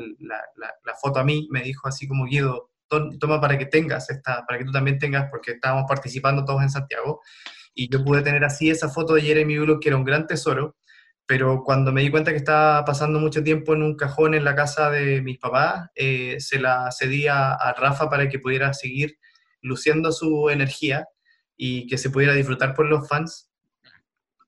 foto 1.01 1.19
a 1.19 1.23
mí, 1.23 1.47
me 1.51 1.61
dijo 1.63 1.87
así 1.87 2.07
como 2.07 2.25
Guido, 2.25 2.69
"Tom- 2.87 3.17
toma 3.19 3.41
para 3.41 3.57
que 3.57 3.65
tengas 3.65 4.09
esta, 4.09 4.45
para 4.45 4.59
que 4.59 4.65
tú 4.65 4.71
también 4.71 4.99
tengas, 4.99 5.27
porque 5.31 5.51
estábamos 5.53 5.85
participando 5.87 6.45
todos 6.45 6.61
en 6.61 6.69
Santiago, 6.69 7.21
y 7.73 7.89
yo 7.91 8.03
pude 8.03 8.21
tener 8.21 8.43
así 8.43 8.69
esa 8.69 8.89
foto 8.89 9.13
de 9.15 9.21
Jeremy 9.21 9.57
Bullock, 9.57 9.81
que 9.81 9.89
era 9.89 9.97
un 9.97 10.03
gran 10.05 10.27
tesoro, 10.27 10.75
pero 11.25 11.63
cuando 11.63 11.91
me 11.91 12.01
di 12.01 12.09
cuenta 12.11 12.31
que 12.31 12.37
estaba 12.37 12.83
pasando 12.85 13.19
mucho 13.19 13.43
tiempo 13.43 13.73
en 13.73 13.83
un 13.83 13.95
cajón 13.95 14.33
en 14.33 14.43
la 14.43 14.55
casa 14.55 14.89
de 14.91 15.21
mis 15.21 15.37
papás, 15.39 15.89
eh, 15.95 16.37
se 16.39 16.59
la 16.59 16.89
cedí 16.91 17.27
a 17.27 17.73
Rafa 17.77 18.09
para 18.09 18.27
que 18.29 18.39
pudiera 18.39 18.73
seguir 18.73 19.17
luciendo 19.61 20.11
su 20.11 20.49
energía 20.49 21.07
y 21.57 21.87
que 21.87 21.97
se 21.97 22.09
pudiera 22.09 22.33
disfrutar 22.33 22.73
por 22.73 22.85
los 22.87 23.07
fans. 23.07 23.48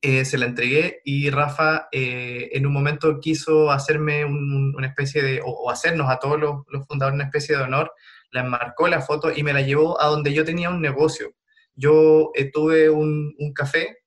Eh, 0.03 0.25
se 0.25 0.37
la 0.39 0.47
entregué 0.47 1.01
y 1.05 1.29
Rafa 1.29 1.87
eh, 1.91 2.49
en 2.53 2.65
un 2.65 2.73
momento 2.73 3.19
quiso 3.19 3.69
hacerme 3.69 4.25
un- 4.25 4.73
una 4.75 4.87
especie 4.87 5.21
de, 5.21 5.41
o, 5.41 5.45
o 5.49 5.69
hacernos 5.69 6.09
a 6.09 6.17
todos 6.17 6.39
los, 6.39 6.63
los 6.69 6.87
fundadores 6.87 7.13
una 7.15 7.25
especie 7.25 7.55
de 7.55 7.61
honor, 7.63 7.93
la 8.31 8.41
enmarcó 8.41 8.87
la 8.87 9.01
foto 9.01 9.31
y 9.31 9.43
me 9.43 9.53
la 9.53 9.61
llevó 9.61 10.01
a 10.01 10.07
donde 10.07 10.33
yo 10.33 10.43
tenía 10.43 10.69
un 10.71 10.81
negocio. 10.81 11.33
Yo 11.75 12.31
eh, 12.33 12.49
tuve 12.51 12.89
un, 12.89 13.35
un 13.37 13.53
café 13.53 13.99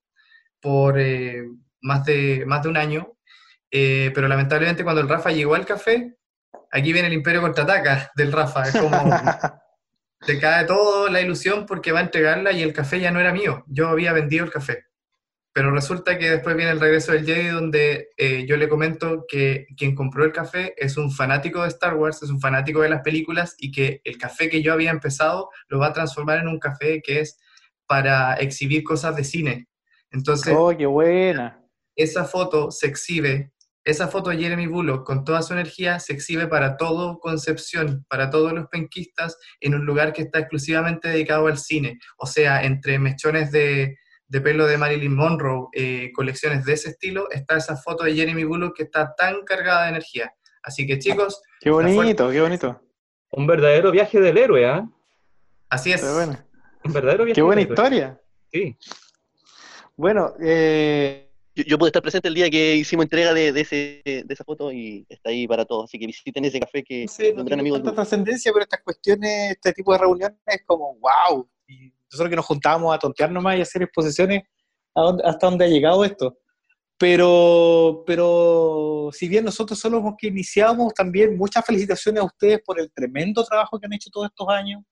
por 0.61 0.99
eh, 0.99 1.45
más, 1.81 2.05
de, 2.05 2.43
más 2.47 2.63
de 2.65 2.69
un 2.71 2.77
año, 2.77 3.13
pero 3.71 4.27
lamentablemente 4.29 4.83
cuando 4.85 5.01
el 5.03 5.09
Rafa 5.09 5.31
llegó 5.31 5.55
al 5.55 5.67
café, 5.67 6.17
aquí 6.73 6.93
viene 6.93 7.09
el 7.09 7.15
imperio 7.15 7.41
contraataca 7.41 8.11
del 8.17 8.33
Rafa, 8.33 8.63
es 8.69 8.77
como 8.77 8.99
te 10.27 10.39
cae 10.41 10.65
toda 10.65 11.11
la 11.11 11.21
ilusión 11.21 11.67
porque 11.67 11.93
va 11.93 11.99
a 12.01 12.03
entregarla 12.05 12.53
y 12.53 12.63
el 12.63 12.73
café 12.73 12.99
ya 13.01 13.11
no 13.11 13.21
era 13.21 13.33
mío, 13.33 13.65
yo 13.69 13.89
había 13.89 14.13
vendido 14.13 14.45
el 14.45 14.51
café. 14.51 14.85
Pero 15.55 15.71
resulta 15.71 16.19
que 16.19 16.31
después 16.31 16.57
viene 16.57 16.73
el 16.73 16.81
regreso 16.81 17.13
del 17.13 17.25
Jedi 17.25 17.47
donde 17.47 18.09
eh, 18.17 18.45
yo 18.45 18.57
le 18.57 18.69
comento 18.69 19.25
que 19.29 19.67
quien 19.77 19.95
compró 19.95 20.25
el 20.25 20.33
café 20.33 20.75
es 20.77 20.97
un 20.97 21.13
fanático 21.13 21.63
de 21.63 21.69
Star 21.69 21.95
Wars, 21.95 22.25
es 22.25 22.31
un 22.31 22.41
fanático 22.41 22.83
de 22.83 22.89
las 22.89 23.03
películas 23.03 23.55
y 23.57 23.71
que 23.71 24.01
el 24.03 24.19
café 24.19 24.51
que 24.51 24.63
yo 24.63 24.73
había 24.73 24.91
empezado 24.91 25.51
lo 25.69 25.79
va 25.79 25.87
a 25.87 25.93
transformar 25.93 26.41
en 26.41 26.49
un 26.49 26.59
café 26.59 27.01
que 27.01 27.21
es 27.21 27.39
para 27.87 28.35
exhibir 28.35 28.83
cosas 28.83 29.15
de 29.15 29.23
cine. 29.23 29.69
Entonces, 30.11 30.53
Oh, 30.57 30.77
qué 30.77 30.87
buena. 30.87 31.63
esa 31.95 32.25
foto 32.25 32.73
se 32.73 32.89
exhibe, 32.89 33.53
esa 33.85 34.09
foto 34.09 34.31
de 34.31 34.39
Jeremy 34.39 34.67
Bullock 34.67 35.07
con 35.07 35.25
toda 35.25 35.43
su 35.43 35.53
energía 35.53 36.01
se 36.01 36.15
exhibe 36.15 36.49
para 36.49 36.77
todo 36.77 37.21
Concepción, 37.21 38.05
para 38.09 38.29
todos 38.29 38.53
los 38.55 38.67
penquistas, 38.67 39.39
en 39.61 39.77
un 39.77 39.85
lugar 39.87 40.13
que 40.13 40.23
está 40.23 40.41
exclusivamente 40.41 41.11
dedicado 41.11 41.47
al 41.47 41.59
cine. 41.59 42.01
O 42.17 42.27
sea, 42.27 42.65
entre 42.65 42.99
mechones 42.99 43.53
de, 43.53 43.99
de 44.35 44.41
pelo 44.41 44.67
de 44.67 44.77
Marilyn 44.77 45.15
Monroe, 45.15 45.69
eh, 45.73 46.11
colecciones 46.13 46.65
de 46.65 46.73
ese 46.73 46.89
estilo, 46.91 47.31
está 47.31 47.57
esa 47.57 47.77
foto 47.77 48.03
de 48.03 48.15
Jeremy 48.17 48.43
Bullock 48.43 48.77
que 48.77 48.83
está 48.83 49.15
tan 49.15 49.45
cargada 49.45 49.85
de 49.85 49.91
energía. 49.91 50.35
Así 50.65 50.89
que 50.89 50.99
chicos, 50.99 51.41
Qué 51.61 51.71
bonito, 51.71 52.29
qué 52.33 52.41
bonito. 52.41 52.81
Un 53.31 53.47
verdadero 53.47 53.93
viaje 53.93 54.21
del 54.21 54.37
héroe, 54.37 54.67
¿ah? 54.67 54.89
así 55.69 55.93
es. 55.93 56.01
Qué 56.03 56.11
buena. 56.13 56.45
Un 56.83 56.93
verdadero 56.93 57.25
viaje 57.27 57.37
Qué 57.37 57.43
buena 57.43 57.61
del 57.63 57.71
héroe. 57.71 57.75
historia. 57.87 58.21
Sí. 58.53 58.77
Bueno, 59.97 60.33
eh, 60.43 61.31
Yo, 61.55 61.63
yo 61.65 61.79
pude 61.79 61.91
estar 61.91 62.03
presente 62.03 62.27
el 62.27 62.35
día 62.35 62.51
que 62.51 62.75
hicimos 62.75 63.05
entrega 63.05 63.33
de, 63.33 63.53
de 63.53 63.61
ese, 63.61 64.03
de 64.05 64.27
esa 64.29 64.43
foto 64.43 64.73
y 64.73 65.07
está 65.09 65.31
ahí 65.31 65.47
para 65.47 65.65
todos. 65.65 65.85
Así 65.85 65.97
que 65.97 66.07
visiten 66.09 66.45
ese 66.45 66.59
café 66.59 66.83
que 66.83 67.05
No 67.05 67.13
sé, 67.13 67.29
es 67.29 67.35
no 67.37 67.43
un 67.43 67.47
gran 67.47 67.61
amigo. 67.61 67.77
tanta 67.77 67.95
trascendencia, 67.95 68.53
pero 68.53 68.65
estas 68.65 68.83
cuestiones, 68.83 69.53
este 69.53 69.73
tipo 69.73 69.93
de 69.93 69.99
reuniones 69.99 70.39
es 70.47 70.63
como, 70.67 70.97
wow. 70.99 71.49
Y 71.69 71.93
nosotros 72.15 72.31
que 72.31 72.37
nos 72.37 72.47
juntábamos 72.47 72.95
a 72.95 72.99
tontear 72.99 73.31
nomás 73.31 73.59
y 73.59 73.63
hacer 73.63 73.83
exposiciones, 73.83 74.43
¿a 74.95 75.01
dónde- 75.03 75.25
¿hasta 75.25 75.47
dónde 75.49 75.65
ha 75.65 75.69
llegado 75.69 76.05
esto? 76.05 76.39
Pero, 76.97 78.05
pero 78.07 79.11
si 79.13 79.29
bien 79.29 79.45
nosotros 79.45 79.79
somos 79.79 80.03
los 80.03 80.15
que 80.17 80.29
iniciamos, 80.29 80.95
también 80.95 81.37
muchas 81.37 81.65
felicitaciones 81.67 82.23
a 82.23 82.27
ustedes 82.27 82.61
por 82.65 82.79
el 82.81 82.91
tremendo 82.93 83.45
trabajo 83.45 83.79
que 83.79 83.87
han 83.87 83.93
hecho 83.93 84.11
todos 84.13 84.29
estos 84.29 84.49
años, 84.49 84.83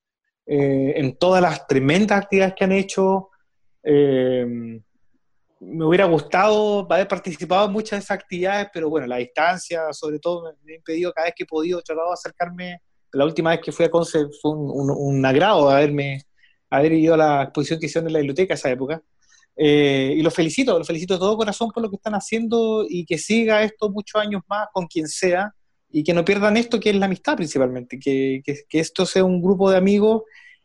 eh, 0.47 0.95
en 0.97 1.17
todas 1.17 1.41
las 1.41 1.67
tremendas 1.67 2.19
actividades 2.23 2.55
que 2.57 2.65
han 2.65 2.73
hecho. 2.73 3.29
Eh, 3.85 4.45
me 5.61 5.85
hubiera 5.85 6.07
gustado 6.07 6.87
haber 6.91 7.07
participado 7.07 7.67
en 7.67 7.73
muchas 7.73 8.01
de 8.01 8.05
esas 8.05 8.19
actividades, 8.19 8.67
pero 8.75 8.91
bueno, 8.91 9.07
la 9.07 9.19
distancia, 9.19 9.93
sobre 9.93 10.19
todo, 10.19 10.43
me, 10.45 10.51
me 10.65 10.73
ha 10.73 10.77
impedido 10.77 11.13
cada 11.13 11.27
vez 11.27 11.35
que 11.37 11.45
he 11.45 11.47
podido, 11.47 11.79
he 11.79 11.83
tratado 11.83 12.09
de 12.09 12.15
acercarme. 12.15 12.79
La 13.13 13.25
última 13.25 13.51
vez 13.51 13.61
que 13.63 13.71
fui 13.71 13.85
a 13.85 13.91
Conce 13.91 14.27
fue 14.41 14.51
un, 14.51 14.69
un- 14.71 14.91
un 15.19 15.25
agrado 15.25 15.71
haberme, 15.71 16.21
haber 16.77 16.93
ido 16.93 17.15
a 17.15 17.17
la 17.17 17.43
exposición 17.45 17.79
que 17.81 17.87
hicieron 17.87 18.09
en 18.09 18.13
la 18.15 18.19
biblioteca 18.21 18.55
esa 18.55 18.71
época. 18.71 19.03
Eh, 19.57 20.15
y 20.17 20.23
los 20.23 20.35
felicito, 20.35 20.79
los 20.79 20.87
felicito 20.87 21.15
de 21.15 21.21
todo 21.21 21.37
corazón 21.37 21.71
por 21.71 21.83
lo 21.83 21.91
que 21.91 21.97
están 21.97 22.15
haciendo 22.15 22.87
y 22.89 23.05
que 23.05 23.19
siga 23.19 23.63
esto 23.63 23.91
muchos 23.91 24.21
años 24.21 24.43
más 24.49 24.69
con 24.73 24.87
quien 24.87 25.07
sea 25.09 25.53
y 25.91 26.03
que 26.03 26.15
no 26.15 26.25
pierdan 26.25 26.57
esto 26.57 26.81
que 26.81 26.89
es 26.91 26.97
la 26.97 27.05
amistad 27.05 27.37
principalmente, 27.37 27.99
que, 27.99 28.41
que- 28.45 28.63
que 28.67 28.81
esto 28.81 29.05
sea 29.05 29.25
un 29.25 29.43
grupo 29.43 29.71
de 29.71 29.77
amigos 29.77 30.23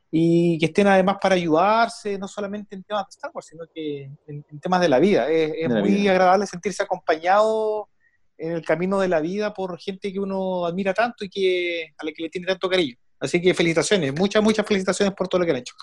y 0.09 0.57
que 0.57 0.67
estén 0.67 0.87
además 0.87 1.17
para 1.21 1.35
ayudarse, 1.35 2.17
no 2.17 2.29
solamente 2.29 2.75
en 2.75 2.83
temas 2.83 3.03
de 3.07 3.09
Star 3.09 3.31
Wars, 3.33 3.47
sino 3.47 3.65
que 3.75 4.03
en, 4.03 4.45
en 4.49 4.59
temas 4.61 4.79
de 4.79 4.87
la 4.87 4.99
vida. 4.99 5.29
Es, 5.29 5.51
es 5.57 5.67
De 5.67 5.75
la 5.75 5.81
muy 5.81 5.89
vida. 5.91 6.11
agradable 6.11 6.47
sentirse 6.47 6.81
acompañado 6.81 7.89
en 8.37 8.53
el 8.53 8.61
camino 8.63 9.01
de 9.01 9.09
la 9.09 9.19
vida 9.19 9.53
por 9.53 9.77
gente 9.77 10.13
que 10.13 10.19
uno 10.19 10.65
admira 10.65 10.93
tanto 10.93 11.25
y 11.25 11.29
que 11.29 11.87
a 11.97 12.05
la 12.05 12.11
que 12.13 12.23
le 12.23 12.29
tiene 12.29 12.47
tanto 12.47 12.69
cariño. 12.69 12.95
Así 13.19 13.41
que 13.41 13.53
felicitaciones, 13.53 14.13
muchas, 14.17 14.41
muchas 14.41 14.65
felicitaciones 14.65 15.13
por 15.13 15.27
todo 15.27 15.39
lo 15.39 15.45
que 15.45 15.51
han 15.51 15.57
hecho. 15.57 15.73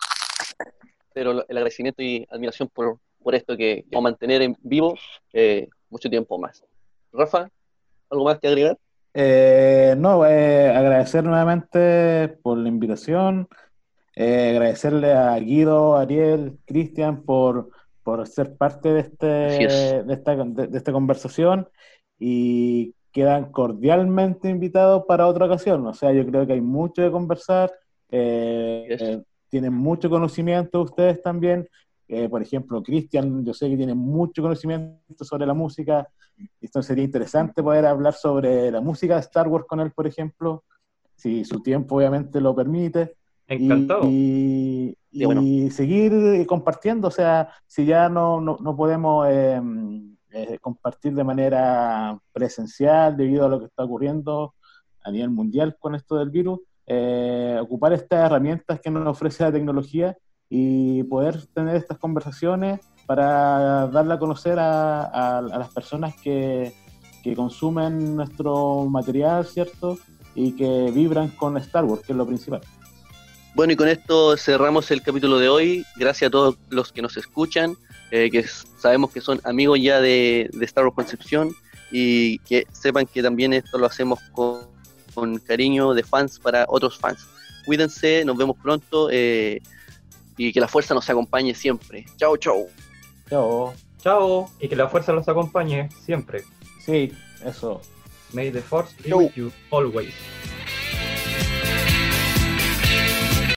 Pero 1.13 1.31
el 1.31 1.57
agradecimiento 1.57 2.03
y 2.03 2.27
admiración 2.31 2.69
por, 2.69 2.99
por 3.23 3.35
esto 3.35 3.57
que 3.57 3.85
vamos 3.91 4.11
a 4.11 4.11
mantener 4.11 4.43
en 4.43 4.57
vivo 4.61 4.97
eh, 5.33 5.69
mucho 5.91 6.11
tiempo 6.11 6.39
más. 6.39 6.65
Rafa, 7.13 7.49
¿algo 8.11 8.25
más 8.25 8.39
que 8.39 8.49
agregar? 8.49 8.79
Eh, 9.15 9.95
no, 9.97 10.27
eh, 10.27 10.71
agradecer 10.71 11.23
nuevamente 11.23 12.29
por 12.43 12.59
la 12.59 12.69
invitación, 12.69 13.49
agradecerle 14.17 15.13
a 15.13 15.37
Guido, 15.39 15.97
Ariel, 15.97 16.59
Cristian 16.67 17.23
por, 17.23 17.71
por 18.03 18.27
ser 18.27 18.57
parte 18.57 18.93
de, 18.93 19.01
este, 19.01 19.65
es. 19.65 20.07
de, 20.07 20.15
esta, 20.15 20.35
de, 20.35 20.67
de 20.67 20.79
esta 20.79 20.93
conversación 20.93 21.69
y 22.19 22.95
quedan 23.13 23.53
cordialmente 23.53 24.49
invitados 24.49 25.05
para 25.07 25.29
otra 25.29 25.47
ocasión. 25.47 25.87
O 25.87 25.95
sea, 25.95 26.13
yo 26.13 26.27
creo 26.27 26.47
que 26.47 26.55
hay 26.55 26.61
mucho 26.61 27.01
de 27.01 27.13
conversar, 27.13 27.73
eh, 28.11 28.87
Yes. 28.89 29.03
eh, 29.03 29.23
tienen 29.55 29.73
mucho 29.73 30.11
conocimiento 30.11 30.83
ustedes 30.83 31.23
también. 31.23 31.69
Eh, 32.09 32.29
por 32.29 32.43
ejemplo, 32.43 32.83
Cristian, 32.83 33.45
yo 33.45 33.55
sé 33.55 33.69
que 33.71 33.77
tiene 33.77 33.95
mucho 33.95 34.43
conocimiento 34.43 35.25
sobre 35.25 35.47
la 35.47 35.55
música, 35.55 36.09
entonces 36.61 36.89
sería 36.89 37.05
interesante 37.05 37.63
poder 37.63 37.87
hablar 37.87 38.15
sobre 38.15 38.69
la 38.73 38.81
música 38.81 39.15
de 39.15 39.21
Star 39.21 39.47
Wars 39.47 39.65
con 39.69 39.79
él, 39.79 39.93
por 39.93 40.09
ejemplo, 40.09 40.65
si 41.15 41.45
su 41.45 41.63
tiempo 41.63 41.97
obviamente 41.97 42.41
lo 42.41 42.53
permite. 42.53 43.15
Y- 43.49 43.55
Encantado. 43.55 44.09
Y, 44.11 44.99
y 45.13 45.19
Sí, 45.21 45.25
bueno. 45.25 45.43
seguir 45.71 46.45
compartiendo, 46.47 47.07
o 47.07 47.13
sea, 47.13 47.49
si 47.69 47.87
ya 47.87 48.09
no, 48.09 48.41
no, 48.41 48.57
no 48.61 48.75
podemos 48.75 49.29
eh, 49.31 49.61
eh, 50.33 50.59
compartir 50.61 51.15
de 51.15 51.23
manera 51.23 52.19
presencial 52.33 53.17
debido 53.17 53.47
a 53.47 53.49
lo 53.49 53.61
que 53.61 53.67
está 53.67 53.85
ocurriendo 53.85 54.55
a 55.05 55.13
nivel 55.13 55.31
mundial 55.31 55.77
con 55.79 55.95
esto 55.95 56.17
del 56.17 56.31
virus, 56.31 56.59
eh, 56.87 57.59
ocupar 57.61 57.93
estas 57.93 58.27
herramientas 58.27 58.81
que 58.81 58.91
nos 58.91 59.07
ofrece 59.07 59.45
la 59.45 59.53
tecnología 59.53 60.17
y 60.51 61.03
poder 61.05 61.47
tener 61.55 61.77
estas 61.77 61.99
conversaciones 61.99 62.81
para 63.07 63.87
darle 63.89 64.15
a 64.15 64.19
conocer 64.19 64.59
a, 64.59 65.03
a- 65.05 65.39
a 65.39 65.43
las 65.43 65.69
personas 65.73 66.15
que, 66.23 66.73
que 67.23 67.35
consumen 67.35 68.17
nuestro 68.17 68.85
material, 68.87 69.45
¿cierto? 69.47 69.99
Y 70.35 70.53
que 70.53 70.91
vibran 70.93 71.29
con 71.29 71.57
Star 71.59 71.85
Wars, 71.85 72.03
que 72.05 72.13
es 72.13 72.19
lo 72.19 72.27
principal. 72.27 72.61
Bueno, 73.55 73.73
y 73.73 73.77
con 73.77 73.89
esto 73.89 74.37
cerramos 74.37 74.91
el 74.91 75.01
capítulo 75.01 75.39
de 75.39 75.49
hoy. 75.49 75.85
Gracias 75.97 76.29
a 76.29 76.31
todos 76.33 76.57
los 76.71 76.93
que 76.93 77.03
nos 77.03 77.17
escuchan, 77.17 77.77
eh, 78.11 78.29
que 78.31 78.43
sabemos 78.79 79.13
que 79.13 79.21
son 79.21 79.41
amigos 79.45 79.79
ya 79.81 80.01
de, 80.01 80.51
de 80.53 80.65
Star 80.65 80.85
Wars 80.85 80.97
Concepción 80.97 81.51
y 81.93 82.39
que 82.41 82.67
sepan 82.73 83.07
que 83.07 83.23
también 83.23 83.53
esto 83.53 83.79
lo 83.79 83.87
hacemos 83.87 84.19
con, 84.33 84.61
con 85.15 85.39
cariño 85.39 85.95
de 85.95 86.03
fans 86.03 86.39
para 86.39 86.67
otros 86.69 86.99
fans. 86.99 87.27
Cuídense, 87.65 88.25
nos 88.25 88.37
vemos 88.37 88.57
pronto 88.63 89.09
eh, 89.11 89.63
y 90.37 90.53
que 90.53 90.61
la 90.61 90.69
fuerza 90.69 90.95
nos 90.95 91.09
acompañe 91.09 91.55
siempre. 91.55 92.05
Chao, 92.17 92.37
chao. 92.37 92.67
Chao. 93.31 93.75
Chao, 94.03 94.51
y 94.61 94.69
que 94.69 94.77
la 94.77 94.89
fuerza 94.89 95.13
los 95.13 95.27
acompañe 95.29 95.89
siempre. 96.05 96.45
Sí, 96.85 97.11
eso. 97.43 97.81
May 98.35 98.51
the 98.51 98.61
force 98.61 98.95
be 99.03 99.15
with 99.15 99.33
you 99.35 99.51
always. 99.71 100.13